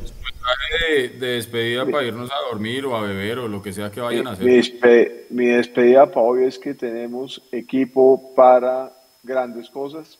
de, 0.89 1.09
despedida 1.17 1.85
para 1.85 2.05
irnos 2.05 2.31
a 2.31 2.49
dormir 2.49 2.85
o 2.85 2.95
a 2.95 3.01
beber 3.01 3.39
o 3.39 3.47
lo 3.47 3.61
que 3.61 3.73
sea 3.73 3.91
que 3.91 4.01
vayan 4.01 4.27
a 4.27 4.31
hacer? 4.31 4.45
Mi, 5.29 5.47
despedida 5.47 6.07
para 6.07 6.21
hoy 6.21 6.45
es 6.45 6.59
que 6.59 6.73
tenemos 6.73 7.41
equipo 7.51 8.33
para 8.35 8.91
grandes 9.23 9.69
cosas, 9.69 10.17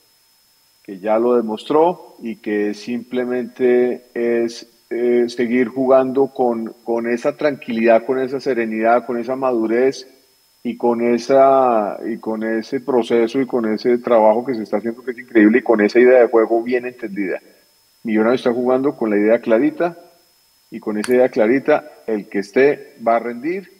que 0.83 0.99
ya 0.99 1.17
lo 1.17 1.35
demostró 1.35 2.15
y 2.21 2.37
que 2.37 2.73
simplemente 2.73 4.05
es 4.13 4.67
eh, 4.89 5.25
seguir 5.27 5.69
jugando 5.69 6.27
con, 6.27 6.73
con 6.83 7.09
esa 7.09 7.35
tranquilidad, 7.37 8.05
con 8.05 8.19
esa 8.19 8.39
serenidad, 8.39 9.05
con 9.05 9.19
esa 9.19 9.35
madurez 9.35 10.07
y 10.63 10.77
con 10.77 11.01
esa 11.01 11.97
y 12.05 12.17
con 12.17 12.43
ese 12.43 12.79
proceso 12.79 13.41
y 13.41 13.47
con 13.47 13.71
ese 13.73 13.97
trabajo 13.97 14.45
que 14.45 14.55
se 14.55 14.63
está 14.63 14.77
haciendo 14.77 15.03
que 15.03 15.11
es 15.11 15.19
increíble 15.19 15.59
y 15.59 15.63
con 15.63 15.81
esa 15.81 15.99
idea 15.99 16.21
de 16.21 16.27
juego 16.27 16.61
bien 16.61 16.85
entendida. 16.85 17.39
Millonarios 18.03 18.41
está 18.41 18.53
jugando 18.53 18.95
con 18.95 19.09
la 19.09 19.17
idea 19.17 19.39
clarita, 19.39 19.97
y 20.71 20.79
con 20.79 20.97
esa 20.97 21.13
idea 21.13 21.29
clarita, 21.29 21.83
el 22.07 22.27
que 22.27 22.39
esté 22.39 22.95
va 23.05 23.17
a 23.17 23.19
rendir. 23.19 23.71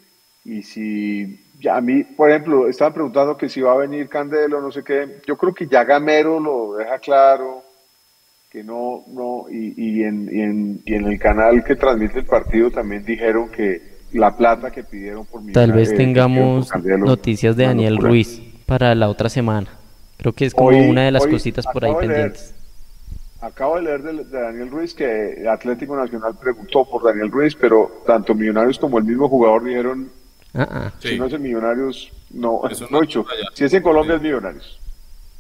Y 0.44 0.62
si 0.64 1.40
ya 1.60 1.78
a 1.78 1.82
mí, 1.82 2.03
por 2.03 2.30
ejemplo, 2.30 2.68
estaban 2.68 2.94
preguntando 2.94 3.38
que 3.38 3.48
si 3.48 3.62
va 3.62 3.72
a 3.72 3.78
venir 3.78 4.10
Candelo, 4.10 4.62
no 4.62 4.72
sé 4.72 4.84
qué, 4.84 5.22
yo 5.26 5.38
creo 5.38 5.53
que 5.53 5.68
ya 5.68 5.86
Gamero 5.86 6.40
lo 6.40 6.76
deja 6.76 6.99
claro, 6.99 7.64
que 8.52 8.64
no, 8.64 9.06
no, 9.08 9.45
y, 9.49 9.74
y, 9.78 10.03
en, 10.03 10.30
y, 10.30 10.41
en, 10.41 10.82
y 10.86 10.95
en 10.95 11.06
el 11.06 11.18
canal 11.18 11.64
que 11.64 11.76
transmite 11.78 12.20
el 12.20 12.26
partido 12.26 12.70
también 12.70 13.06
dijeron 13.06 13.49
que 13.49 13.90
la 14.14 14.36
plata 14.36 14.72
que 14.72 14.84
pidieron 14.84 15.26
por 15.26 15.42
mi 15.42 15.54
Tal 15.54 15.72
vez 15.72 15.94
tengamos 15.96 16.70
noticias 16.76 17.56
de 17.56 17.66
Daniel 17.66 17.98
Ruiz 17.98 18.42
para 18.66 18.96
la 18.96 19.10
otra 19.10 19.30
semana. 19.30 19.68
Creo 20.18 20.34
que 20.34 20.46
es 20.46 20.54
como 20.54 20.78
una 20.78 21.04
de 21.06 21.12
las 21.12 21.26
cositas 21.26 21.66
por 21.66 21.86
ahí 21.86 21.94
pendientes. 22.00 22.54
Acabo 23.42 23.78
de 23.78 23.82
leer 23.82 24.04
de, 24.04 24.24
Daniel 24.26 24.70
Ruiz 24.70 24.94
que 24.94 25.48
Atlético 25.50 25.96
Nacional 25.96 26.36
preguntó 26.40 26.86
por 26.86 27.04
Daniel 27.04 27.32
Ruiz, 27.32 27.56
pero 27.56 28.04
tanto 28.06 28.36
Millonarios 28.36 28.78
como 28.78 29.00
el 29.00 29.04
mismo 29.04 29.28
jugador 29.28 29.64
dijeron 29.64 30.12
Ah, 30.54 30.68
ah. 30.70 30.92
Si 31.00 31.18
no 31.18 31.28
es 31.28 31.34
en 31.34 31.42
Millonarios, 31.42 32.12
no, 32.32 32.62
no, 32.90 33.04
hecho. 33.04 33.26
Si 33.54 33.64
es 33.64 33.74
en 33.74 33.82
Colombia 33.82 34.16
es 34.16 34.22
Millonarios. 34.22 34.80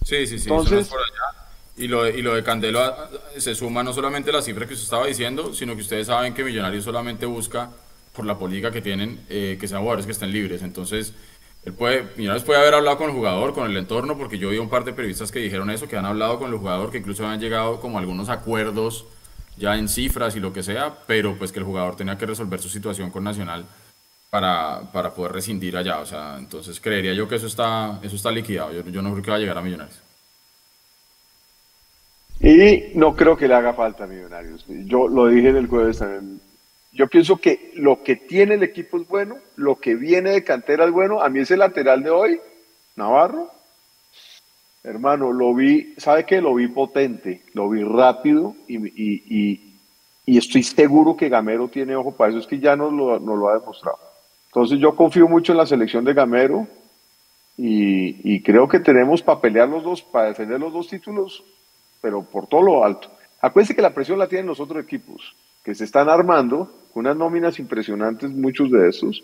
Sí, 0.03 0.25
sí, 0.25 0.39
sí. 0.39 0.49
Entonces, 0.49 0.87
por 0.87 0.99
allá. 0.99 1.37
Y 1.77 1.87
lo, 1.87 2.03
de, 2.03 2.17
y 2.17 2.21
lo 2.21 2.35
de 2.35 2.43
Candelo 2.43 2.79
ah, 2.81 3.09
se 3.37 3.55
suma 3.55 3.83
no 3.83 3.93
solamente 3.93 4.31
la 4.31 4.41
cifra 4.41 4.65
que 4.65 4.73
usted 4.73 4.85
estaba 4.85 5.05
diciendo, 5.05 5.53
sino 5.53 5.75
que 5.75 5.81
ustedes 5.81 6.07
saben 6.07 6.33
que 6.33 6.43
Millonarios 6.43 6.83
solamente 6.83 7.25
busca, 7.25 7.69
por 8.13 8.25
la 8.25 8.37
política 8.37 8.71
que 8.71 8.81
tienen, 8.81 9.19
eh, 9.29 9.57
que 9.59 9.67
sean 9.67 9.81
jugadores 9.81 10.05
que 10.05 10.11
estén 10.11 10.31
libres. 10.31 10.61
Entonces, 10.61 11.13
él 11.63 11.73
puede, 11.73 12.03
Millonarios 12.17 12.43
puede 12.43 12.59
haber 12.59 12.73
hablado 12.73 12.97
con 12.97 13.09
el 13.09 13.15
jugador, 13.15 13.53
con 13.53 13.69
el 13.69 13.77
entorno, 13.77 14.17
porque 14.17 14.37
yo 14.37 14.49
vi 14.49 14.57
un 14.57 14.69
par 14.69 14.83
de 14.83 14.93
periodistas 14.93 15.31
que 15.31 15.39
dijeron 15.39 15.69
eso, 15.69 15.87
que 15.87 15.97
han 15.97 16.05
hablado 16.05 16.39
con 16.39 16.51
el 16.51 16.57
jugador, 16.57 16.91
que 16.91 16.97
incluso 16.97 17.25
han 17.27 17.39
llegado 17.39 17.79
como 17.79 17.99
algunos 17.99 18.29
acuerdos 18.29 19.05
ya 19.57 19.77
en 19.77 19.87
cifras 19.87 20.35
y 20.35 20.39
lo 20.39 20.53
que 20.53 20.63
sea, 20.63 20.97
pero 21.05 21.35
pues 21.37 21.51
que 21.51 21.59
el 21.59 21.65
jugador 21.65 21.95
tenía 21.95 22.17
que 22.17 22.25
resolver 22.25 22.59
su 22.59 22.69
situación 22.69 23.11
con 23.11 23.23
Nacional 23.23 23.65
para, 24.31 24.91
para 24.91 25.13
poder 25.13 25.33
rescindir 25.33 25.77
allá. 25.77 25.99
O 25.99 26.05
sea, 26.05 26.37
entonces 26.39 26.79
creería 26.79 27.13
yo 27.13 27.27
que 27.27 27.35
eso 27.35 27.47
está, 27.47 27.99
eso 28.01 28.15
está 28.15 28.31
liquidado. 28.31 28.71
Yo, 28.71 28.83
yo 28.89 29.01
no 29.01 29.11
creo 29.11 29.23
que 29.23 29.31
va 29.31 29.37
a 29.37 29.39
llegar 29.39 29.57
a 29.57 29.61
Millonarios. 29.61 29.99
Y 32.39 32.97
no 32.97 33.15
creo 33.15 33.37
que 33.37 33.47
le 33.47 33.53
haga 33.53 33.73
falta 33.73 34.05
a 34.05 34.07
Millonarios. 34.07 34.65
Yo 34.67 35.07
lo 35.07 35.27
dije 35.27 35.49
en 35.49 35.57
el 35.57 35.67
jueves 35.67 35.99
también. 35.99 36.41
Yo 36.91 37.07
pienso 37.07 37.37
que 37.37 37.71
lo 37.75 38.03
que 38.03 38.15
tiene 38.15 38.55
el 38.55 38.63
equipo 38.63 38.97
es 38.97 39.07
bueno, 39.07 39.37
lo 39.55 39.77
que 39.77 39.95
viene 39.95 40.31
de 40.31 40.43
cantera 40.43 40.85
es 40.85 40.91
bueno. 40.91 41.21
A 41.21 41.29
mí 41.29 41.39
ese 41.39 41.55
lateral 41.55 42.03
de 42.03 42.09
hoy, 42.09 42.41
Navarro, 42.95 43.49
hermano, 44.83 45.31
lo 45.31 45.53
vi, 45.53 45.93
¿sabe 45.97 46.25
qué? 46.25 46.41
Lo 46.41 46.55
vi 46.55 46.67
potente, 46.67 47.43
lo 47.53 47.69
vi 47.69 47.83
rápido 47.83 48.55
y, 48.67 49.69
estoy 50.25 50.63
seguro 50.63 51.17
que 51.17 51.29
Gamero 51.29 51.67
tiene 51.67 51.95
ojo 51.95 52.11
para 52.11 52.31
eso. 52.31 52.39
Es 52.39 52.47
que 52.47 52.59
ya 52.59 52.75
nos 52.75 52.91
lo, 52.91 53.19
nos 53.19 53.37
lo 53.37 53.49
ha 53.49 53.59
demostrado. 53.59 53.99
Entonces 54.47 54.79
yo 54.79 54.95
confío 54.95 55.29
mucho 55.29 55.53
en 55.53 55.57
la 55.57 55.65
selección 55.65 56.03
de 56.03 56.13
Gamero 56.13 56.67
y, 57.57 58.41
creo 58.41 58.67
que 58.67 58.79
tenemos 58.79 59.21
para 59.21 59.39
pelear 59.39 59.69
los 59.69 59.83
dos, 59.83 60.01
para 60.01 60.27
defender 60.27 60.59
los 60.59 60.73
dos 60.73 60.87
títulos, 60.87 61.43
pero 62.01 62.23
por 62.23 62.47
todo 62.47 62.61
lo 62.61 62.83
alto. 62.83 63.09
Acuérdense 63.39 63.75
que 63.75 63.81
la 63.81 63.93
presión 63.93 64.19
la 64.19 64.27
tienen 64.27 64.47
los 64.47 64.59
otros 64.59 64.83
equipos, 64.83 65.35
que 65.63 65.75
se 65.75 65.83
están 65.83 66.09
armando, 66.09 66.69
unas 66.93 67.15
nóminas 67.15 67.59
impresionantes, 67.59 68.29
muchos 68.31 68.71
de 68.71 68.89
esos, 68.89 69.23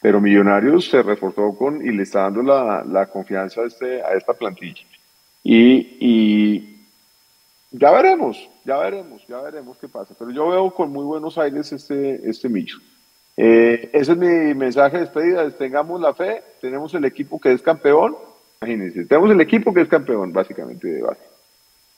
pero 0.00 0.20
Millonarios 0.20 0.88
se 0.88 1.02
reforzó 1.02 1.56
con 1.56 1.86
y 1.86 1.90
le 1.90 2.02
está 2.02 2.22
dando 2.22 2.42
la, 2.42 3.06
confianza 3.06 3.62
a, 3.62 3.66
este, 3.66 4.02
a 4.02 4.14
esta 4.14 4.34
plantilla. 4.34 4.82
Y, 5.42 6.76
ya 7.70 7.90
veremos, 7.90 8.48
ya 8.64 8.78
veremos, 8.78 9.26
ya 9.26 9.40
veremos 9.40 9.76
qué 9.78 9.88
pasa. 9.88 10.14
Pero 10.18 10.30
yo 10.30 10.48
veo 10.48 10.70
con 10.72 10.90
muy 10.90 11.04
buenos 11.04 11.36
aires 11.38 11.72
este, 11.72 12.28
este 12.28 12.48
Millo. 12.48 12.78
Eh, 13.36 13.90
ese 13.92 14.12
es 14.12 14.18
mi 14.18 14.54
mensaje 14.54 14.96
de 14.96 15.02
despedida, 15.02 15.50
tengamos 15.50 16.00
la 16.00 16.14
fe, 16.14 16.42
tenemos 16.60 16.94
el 16.94 17.04
equipo 17.04 17.38
que 17.38 17.52
es 17.52 17.60
campeón, 17.60 18.16
imagínense, 18.62 19.04
tenemos 19.04 19.30
el 19.30 19.40
equipo 19.42 19.74
que 19.74 19.82
es 19.82 19.88
campeón 19.88 20.32
básicamente 20.32 20.88
de 20.88 21.02
base. 21.02 21.22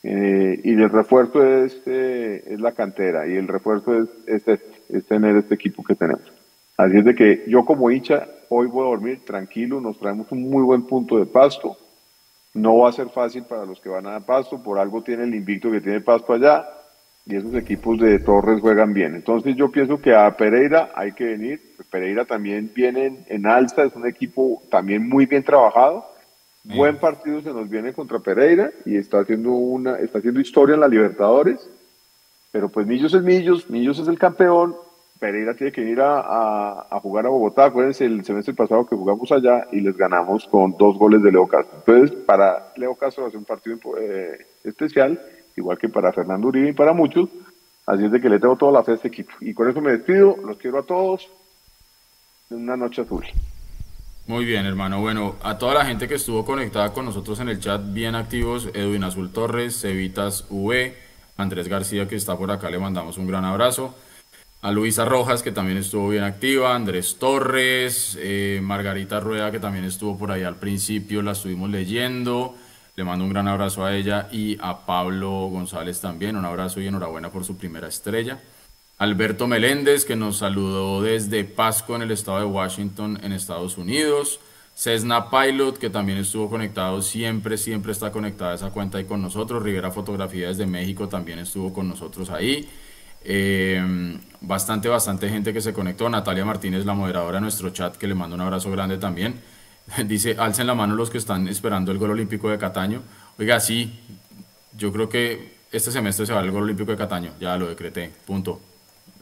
Eh, 0.03 0.61
y 0.65 0.73
el 0.73 0.91
refuerzo 0.91 1.45
es, 1.45 1.81
eh, 1.87 2.45
es 2.47 2.61
la 2.61 2.73
cantera 2.73 3.27
y 3.27 3.35
el 3.35 3.49
refuerzo 3.49 3.95
es, 4.01 4.09
es, 4.27 4.61
es, 4.89 5.05
tener 5.07 5.37
este 5.37 5.55
equipo 5.55 5.83
que 5.83 5.95
tenemos. 5.95 6.23
Así 6.77 6.99
es 6.99 7.05
de 7.05 7.15
que 7.15 7.45
yo 7.49 7.65
como 7.65 7.91
hincha 7.91 8.29
hoy 8.49 8.67
voy 8.67 8.87
a 8.87 8.91
dormir 8.91 9.25
tranquilo, 9.25 9.81
nos 9.81 9.99
traemos 9.99 10.31
un 10.31 10.49
muy 10.49 10.63
buen 10.63 10.83
punto 10.83 11.19
de 11.19 11.27
pasto. 11.27 11.77
No 12.55 12.79
va 12.79 12.89
a 12.89 12.93
ser 12.93 13.09
fácil 13.09 13.45
para 13.45 13.65
los 13.65 13.81
que 13.81 13.89
van 13.89 14.07
a 14.07 14.21
pasto, 14.21 14.63
por 14.63 14.79
algo 14.79 15.03
tiene 15.03 15.25
el 15.25 15.35
invicto 15.35 15.71
que 15.71 15.81
tiene 15.81 16.01
pasto 16.01 16.33
allá 16.33 16.65
y 17.29 17.37
esos 17.37 17.55
equipos 17.55 17.99
de 17.99 18.19
Torres 18.21 18.61
juegan 18.61 18.95
bien. 18.95 19.15
Entonces 19.15 19.55
yo 19.55 19.71
pienso 19.71 20.01
que 20.01 20.15
a 20.15 20.35
Pereira 20.35 20.91
hay 20.95 21.13
que 21.13 21.25
venir. 21.25 21.61
Pereira 21.91 22.25
también 22.25 22.71
viene 22.75 23.25
en, 23.27 23.47
alza, 23.47 23.85
es 23.85 23.95
un 23.95 24.07
equipo 24.07 24.63
también 24.71 25.07
muy 25.07 25.27
bien 25.27 25.45
trabajado. 25.45 26.07
Buen 26.65 26.97
partido 26.97 27.41
se 27.43 27.53
nos 27.53 27.69
viene 27.69 27.93
contra 27.93 28.19
Pereira 28.19 28.71
y 28.85 28.97
está 28.97 29.21
haciendo 29.21 29.51
una, 29.53 29.99
está 29.99 30.19
haciendo 30.19 30.41
historia 30.41 30.75
en 30.75 30.81
la 30.81 30.89
Libertadores. 30.89 31.69
Pero 32.51 32.69
pues 32.69 32.87
Millos 32.87 33.15
es 33.15 33.23
Millos, 33.23 33.69
Millos 33.71 33.99
es 33.99 34.09
el 34.09 34.19
campeón. 34.19 34.77
Pereira 35.19 35.55
tiene 35.55 35.73
que 35.73 35.81
ir 35.83 35.99
a, 36.01 36.87
jugar 37.03 37.27
a 37.27 37.29
Bogotá. 37.29 37.67
Acuérdense 37.67 38.05
el 38.05 38.25
semestre 38.25 38.55
pasado 38.55 38.87
que 38.87 38.95
jugamos 38.95 39.31
allá 39.33 39.67
y 39.73 39.81
les 39.81 39.97
ganamos 39.97 40.47
con 40.47 40.77
dos 40.79 40.97
goles 40.97 41.23
de 41.23 41.33
Leo 41.33 41.47
Castro. 41.47 41.77
Entonces, 41.79 42.17
para 42.25 42.73
Leo 42.77 42.95
Castro 42.95 43.25
va 43.25 43.29
a 43.29 43.31
ser 43.33 43.39
un 43.39 43.45
partido 43.45 43.79
eh, 44.01 44.47
especial 44.63 45.21
igual 45.59 45.77
que 45.77 45.89
para 45.89 46.13
Fernando 46.13 46.49
Uribe 46.49 46.71
y 46.71 46.73
para 46.73 46.93
muchos. 46.93 47.29
Así 47.87 48.05
es 48.05 48.13
de 48.13 48.21
que 48.21 48.29
le 48.29 48.39
tengo 48.39 48.57
toda 48.57 48.73
la 48.73 48.85
fe 48.85 48.93
a 48.93 48.95
este 48.95 49.09
equipo. 49.09 49.33
Y 49.41 49.55
con 49.55 49.69
eso 49.69 49.81
me 49.81 49.93
despido, 49.93 50.37
los 50.45 50.59
quiero 50.59 50.79
a 50.79 50.83
todos. 50.83 51.29
Una 52.51 52.77
noche 52.77 53.03
azul. 53.03 53.25
Muy 54.27 54.45
bien, 54.45 54.67
hermano. 54.67 55.01
Bueno, 55.01 55.37
a 55.43 55.57
toda 55.57 55.75
la 55.75 55.87
gente 55.87 56.07
que 56.07 56.17
estuvo 56.17 56.45
conectada 56.45 56.93
con 56.93 57.07
nosotros 57.07 57.41
en 57.41 57.49
el 57.49 57.61
chat, 57.61 57.81
bien 57.93 58.15
activos, 58.15 58.69
Edwin 58.75 59.05
Azul 59.05 59.33
Torres, 59.33 59.81
Cevitas 59.81 60.47
V, 60.51 60.95
Andrés 61.39 61.69
García 61.69 62.07
que 62.07 62.17
está 62.17 62.37
por 62.37 62.51
acá, 62.51 62.69
le 62.69 62.79
mandamos 62.79 63.17
un 63.17 63.27
gran 63.27 63.45
abrazo. 63.45 63.95
A 64.61 64.73
Luisa 64.73 65.05
Rojas, 65.05 65.45
que 65.45 65.53
también 65.53 65.79
estuvo 65.79 66.09
bien 66.09 66.25
activa, 66.25 66.75
Andrés 66.75 67.17
Torres, 67.19 68.19
eh, 68.21 68.59
Margarita 68.61 69.21
Rueda, 69.21 69.53
que 69.53 69.61
también 69.61 69.85
estuvo 69.85 70.19
por 70.19 70.33
ahí 70.33 70.43
al 70.43 70.57
principio, 70.57 71.23
la 71.23 71.33
estuvimos 71.33 71.71
leyendo. 71.71 72.57
Le 72.97 73.05
mando 73.05 73.25
un 73.25 73.31
gran 73.31 73.47
abrazo 73.47 73.85
a 73.85 73.95
ella 73.95 74.29
y 74.33 74.59
a 74.61 74.85
Pablo 74.85 75.31
González 75.47 76.01
también. 76.01 76.37
Un 76.37 76.45
abrazo 76.45 76.81
y 76.81 76.89
enhorabuena 76.89 77.31
por 77.31 77.45
su 77.45 77.57
primera 77.57 77.87
estrella. 77.87 78.41
Alberto 78.99 79.47
Meléndez, 79.47 80.05
que 80.05 80.17
nos 80.17 80.39
saludó 80.39 81.01
desde 81.01 81.45
Pasco 81.45 81.95
en 81.95 82.03
el 82.03 82.11
estado 82.11 82.41
de 82.41 82.47
Washington, 82.47 83.21
en 83.23 83.31
Estados 83.31 83.79
Unidos. 83.79 84.41
Cessna 84.79 85.29
Pilot, 85.29 85.77
que 85.77 85.91
también 85.91 86.19
estuvo 86.19 86.49
conectado, 86.49 87.03
siempre, 87.03 87.59
siempre 87.59 87.91
está 87.91 88.13
conectada 88.13 88.55
esa 88.55 88.71
cuenta 88.71 88.99
ahí 88.99 89.07
con 89.07 89.21
nosotros. 89.21 89.61
Rivera 89.61 89.91
Fotografía 89.91 90.47
desde 90.47 90.67
México 90.67 91.09
también 91.09 91.41
estuvo 91.41 91.73
con 91.73 91.89
nosotros 91.89 92.31
ahí. 92.31 92.71
Eh, 93.25 94.17
bastante, 94.41 94.89
bastante 94.89 95.29
gente 95.29 95.53
que 95.53 95.61
se 95.61 95.73
conectó. 95.73 96.09
Natalia 96.09 96.45
Martínez, 96.45 96.87
la 96.87 96.95
moderadora 96.95 97.39
de 97.39 97.41
nuestro 97.41 97.71
chat, 97.71 97.97
que 97.97 98.07
le 98.07 98.15
mando 98.15 98.37
un 98.37 98.41
abrazo 98.43 98.71
grande 98.71 98.99
también. 98.99 99.41
Dice, 100.07 100.37
alcen 100.39 100.69
la 100.69 100.77
mano 100.77 100.95
los 100.95 101.11
que 101.11 101.19
están 101.19 101.49
esperando 101.49 101.91
el 101.91 101.99
gol 101.99 102.13
olímpico 102.13 102.49
de 102.49 102.57
Cataño. 102.57 103.03
Oiga, 103.37 103.59
sí, 103.59 103.99
yo 104.77 104.93
creo 104.93 105.09
que 105.09 105.57
este 105.73 105.91
semestre 105.91 106.25
se 106.25 106.33
va 106.33 106.41
el 106.41 106.53
gol 106.53 106.63
olímpico 106.63 106.93
de 106.93 106.99
Cataño. 106.99 107.33
Ya 107.41 107.57
lo 107.57 107.69
decreté, 107.69 108.13
punto. 108.25 108.61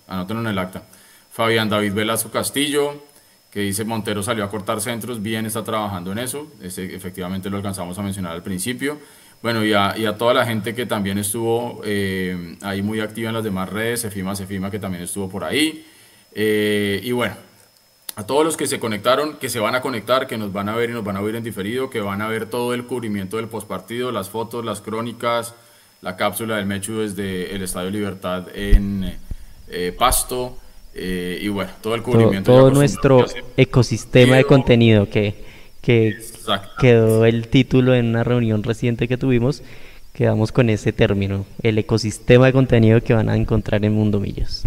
Anótenlo 0.07 0.43
en 0.43 0.49
el 0.49 0.59
acta. 0.59 0.83
Fabián 1.33 1.71
David 1.71 1.95
Velasco 1.95 2.31
Castillo, 2.31 3.03
que 3.51 3.61
dice 3.61 3.85
Montero 3.85 4.23
salió 4.23 4.45
a 4.45 4.51
cortar 4.51 4.81
centros, 4.81 5.23
bien 5.23 5.47
está 5.47 5.65
trabajando 5.65 6.13
en 6.13 6.19
eso. 6.19 6.51
Ese, 6.61 6.95
efectivamente 6.95 7.49
lo 7.51 7.57
alcanzamos 7.57 7.99
a 7.99 8.03
mencionar 8.03 8.33
al 8.33 8.43
principio. 8.43 8.99
Bueno, 9.43 9.65
y 9.65 9.75
a, 9.75 9.95
toda 10.17 10.35
la 10.35 10.47
gente 10.47 10.75
que 10.75 10.87
también 10.87 11.19
estuvo 11.19 11.81
eh, 11.85 12.57
ahí 12.63 12.83
muy 12.83 13.01
activa 13.01 13.29
en 13.29 13.35
las 13.35 13.45
demás 13.45 13.69
redes, 13.69 14.01
Sefima, 14.01 14.35
Sefima, 14.35 14.71
que 14.71 14.79
también 14.79 15.05
estuvo 15.05 15.29
por 15.29 15.45
ahí. 15.45 15.87
Eh, 16.33 17.01
y 17.03 17.13
bueno, 17.13 17.35
a 18.17 18.27
todos 18.27 18.45
los 18.45 18.57
que 18.57 18.67
se 18.67 18.81
conectaron, 18.81 19.37
que 19.37 19.51
se 19.51 19.61
van 19.61 19.75
a 19.75 19.83
conectar, 19.83 20.27
que 20.27 20.39
nos 20.39 20.53
van 20.53 20.69
a 20.69 20.75
ver 20.75 20.91
y 20.91 20.95
nos 20.95 21.05
van 21.05 21.17
a 21.17 21.21
oír 21.21 21.37
en 21.37 21.45
diferido, 21.45 21.91
que 21.91 22.01
van 22.01 22.23
a 22.23 22.29
ver 22.29 22.47
todo 22.49 22.73
el 22.73 22.87
cubrimiento 22.87 23.37
del 23.37 23.49
postpartido, 23.49 24.11
las 24.11 24.31
fotos, 24.31 24.65
las 24.65 24.81
crónicas, 24.81 25.55
la 26.01 26.17
cápsula 26.17 26.57
del 26.57 26.67
Mechu 26.67 26.99
desde 26.99 27.55
el 27.55 27.63
Estadio 27.63 27.91
Libertad 27.91 28.49
en 28.55 29.19
eh, 29.69 29.95
Pasto, 29.97 30.57
eh, 30.99 31.39
y 31.43 31.49
bueno, 31.49 31.71
todo 31.83 31.95
el 31.95 32.03
cubrimiento. 32.03 32.51
Todo, 32.51 32.71
nuestro 32.71 33.27
ecosistema 33.57 34.37
de 34.37 34.45
contenido 34.45 35.11
que, 35.11 35.35
que 35.83 36.17
quedó 36.81 37.27
el 37.27 37.49
título 37.49 37.95
en 37.95 38.07
una 38.07 38.25
reunión 38.25 38.63
reciente 38.63 39.07
que 39.07 39.19
tuvimos, 39.19 39.63
quedamos 40.15 40.53
con 40.53 40.71
ese 40.71 40.95
término, 40.95 41.45
el 41.63 41.77
ecosistema 41.77 42.47
de 42.47 42.55
contenido 42.55 43.03
que 43.03 43.13
van 43.13 43.29
a 43.29 43.37
encontrar 43.37 43.85
en 43.85 43.93
Mundo 43.93 44.21
Millos. 44.21 44.63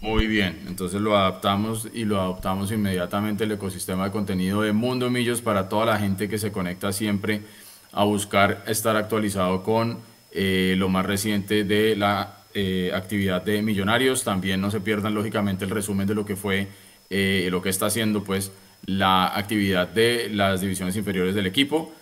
Muy 0.00 0.28
bien, 0.28 0.62
entonces 0.68 1.00
lo 1.00 1.16
adaptamos 1.16 1.88
y 1.92 2.04
lo 2.04 2.20
adoptamos 2.20 2.70
inmediatamente 2.70 3.42
el 3.42 3.50
ecosistema 3.50 4.04
de 4.04 4.12
contenido 4.12 4.62
de 4.62 4.72
Mundo 4.72 5.10
Millos 5.10 5.42
para 5.42 5.68
toda 5.68 5.86
la 5.86 5.98
gente 5.98 6.28
que 6.28 6.38
se 6.38 6.52
conecta 6.52 6.92
siempre 6.92 7.42
a 7.90 8.04
buscar 8.04 8.62
estar 8.68 8.94
actualizado 8.94 9.64
con 9.64 9.98
eh, 10.30 10.74
lo 10.78 10.88
más 10.88 11.04
reciente 11.04 11.64
de 11.64 11.96
la 11.96 12.36
eh, 12.56 12.90
actividad 12.94 13.42
de 13.42 13.62
Millonarios. 13.62 14.24
También 14.24 14.60
no 14.60 14.70
se 14.70 14.80
pierdan 14.80 15.14
lógicamente 15.14 15.64
el 15.64 15.70
resumen 15.70 16.06
de 16.06 16.14
lo 16.14 16.24
que 16.24 16.36
fue, 16.36 16.68
eh, 17.10 17.48
lo 17.50 17.60
que 17.62 17.68
está 17.68 17.86
haciendo 17.86 18.24
pues 18.24 18.50
la 18.86 19.36
actividad 19.36 19.88
de 19.88 20.28
las 20.30 20.60
divisiones 20.60 20.96
inferiores 20.96 21.34
del 21.34 21.46
equipo. 21.46 21.92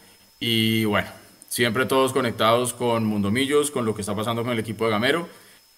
Y 0.40 0.84
bueno, 0.84 1.08
siempre 1.48 1.86
todos 1.86 2.12
conectados 2.12 2.72
con 2.72 3.04
Mundo 3.04 3.30
Millos, 3.30 3.70
con 3.70 3.84
lo 3.84 3.94
que 3.94 4.02
está 4.02 4.14
pasando 4.14 4.42
con 4.42 4.52
el 4.52 4.58
equipo 4.58 4.84
de 4.84 4.92
Gamero 4.92 5.28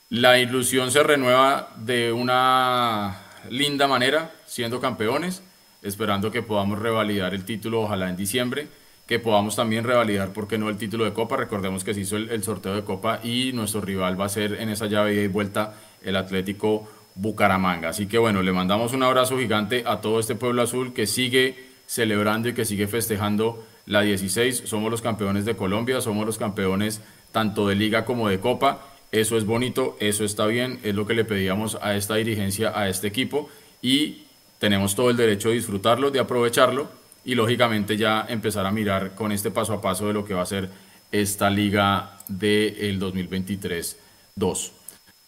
la 0.09 0.39
ilusión 0.39 0.93
se 0.93 1.03
renueva 1.03 1.71
de 1.77 2.13
una 2.13 3.23
linda 3.51 3.89
manera, 3.89 4.33
siendo 4.47 4.81
campeones, 4.81 5.43
esperando 5.83 6.31
que 6.31 6.43
podamos 6.43 6.79
revalidar 6.79 7.35
el 7.35 7.45
título, 7.45 7.83
ojalá 7.83 8.09
en 8.09 8.17
diciembre, 8.17 8.69
que 9.07 9.21
podamos 9.21 9.55
también 9.55 9.85
revalidar, 9.85 10.33
¿por 10.33 10.49
qué 10.49 10.59
no?, 10.59 10.69
el 10.69 10.79
título 10.79 11.05
de 11.05 11.13
Copa. 11.13 11.37
Recordemos 11.37 11.85
que 11.85 11.95
se 11.95 12.01
hizo 12.01 12.17
el, 12.17 12.43
sorteo 12.43 12.75
de 12.75 12.83
Copa 12.83 13.21
y 13.23 13.53
nuestro 13.53 13.81
rival 13.81 14.21
va 14.21 14.27
a 14.27 14.29
ser 14.29 14.55
en 14.55 14.69
esa 14.69 14.87
llave 14.87 15.15
y 15.23 15.29
vuelta 15.29 15.75
el 16.03 16.17
Atlético 16.17 16.89
Bucaramanga. 17.15 17.91
Así 17.91 18.07
que 18.07 18.19
bueno, 18.19 18.43
le 18.43 18.53
mandamos 18.53 18.93
un 18.93 19.05
abrazo 19.05 19.39
gigante 19.39 19.85
a 19.87 20.01
todo 20.01 20.19
este 20.19 20.35
pueblo 20.35 20.63
azul 20.63 20.93
que 20.93 21.07
sigue 21.07 21.57
celebrando 21.87 22.49
y 22.49 22.55
que 22.55 22.65
sigue 22.65 22.89
festejando 22.89 23.65
la 23.87 24.03
16. 24.03 24.65
Somos 24.67 24.91
los 24.91 25.03
campeones 25.03 25.45
de 25.45 25.55
Colombia, 25.55 26.01
somos 26.01 26.27
los 26.27 26.37
campeones 26.37 27.01
tanto 27.31 27.69
de 27.69 27.77
liga 27.77 28.05
como 28.05 28.29
de 28.29 28.41
copa. 28.41 28.89
Eso 29.13 29.37
es 29.37 29.47
bonito, 29.47 29.97
eso 30.01 30.25
está 30.25 30.47
bien, 30.47 30.81
es 30.83 30.97
lo 30.97 31.07
que 31.07 31.15
le 31.15 31.25
pedíamos 31.25 31.79
a 31.81 31.95
esta 31.95 32.17
dirigencia, 32.17 32.73
a 32.75 32.89
este 32.89 33.07
equipo 33.07 33.49
y 33.81 34.25
tenemos 34.59 34.97
todo 34.97 35.11
el 35.11 35.17
derecho 35.17 35.51
de 35.51 35.55
disfrutarlo, 35.55 36.11
de 36.11 36.19
aprovecharlo 36.19 36.89
y 37.27 37.35
lógicamente 37.35 37.97
ya 37.97 38.25
empezar 38.29 38.65
a 38.67 38.71
mirar 38.71 39.17
con 39.17 39.33
este 39.33 39.51
paso 39.51 39.75
a 39.75 39.81
paso 39.81 40.07
de 40.07 40.13
lo 40.15 40.25
que 40.25 40.33
va 40.33 40.43
a 40.43 40.47
ser 40.47 40.71
esta 41.11 41.51
liga 41.51 42.19
del 42.29 43.01
2023-2. 43.01 44.71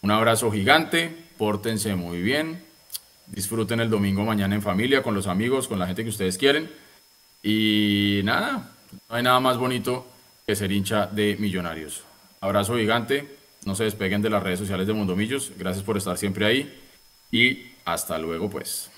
Un 0.01 0.11
abrazo 0.11 0.49
gigante, 0.49 1.13
pórtense 1.37 1.95
muy 1.95 2.21
bien, 2.21 2.63
disfruten 3.27 3.81
el 3.81 3.89
domingo 3.89 4.23
mañana 4.23 4.55
en 4.55 4.61
familia, 4.61 5.03
con 5.03 5.13
los 5.13 5.27
amigos, 5.27 5.67
con 5.67 5.77
la 5.77 5.87
gente 5.87 6.03
que 6.03 6.09
ustedes 6.09 6.37
quieren. 6.37 6.71
Y 7.43 8.21
nada, 8.23 8.71
no 9.09 9.15
hay 9.15 9.21
nada 9.23 9.41
más 9.41 9.57
bonito 9.57 10.07
que 10.47 10.55
ser 10.55 10.71
hincha 10.71 11.05
de 11.05 11.35
Millonarios. 11.37 12.03
Abrazo 12.39 12.77
gigante, 12.77 13.27
no 13.65 13.75
se 13.75 13.83
despeguen 13.83 14.21
de 14.21 14.29
las 14.29 14.41
redes 14.41 14.59
sociales 14.59 14.87
de 14.87 14.93
Mundomillos, 14.93 15.51
gracias 15.57 15.83
por 15.83 15.97
estar 15.97 16.17
siempre 16.17 16.45
ahí 16.45 16.81
y 17.29 17.73
hasta 17.83 18.17
luego 18.17 18.49
pues. 18.49 18.89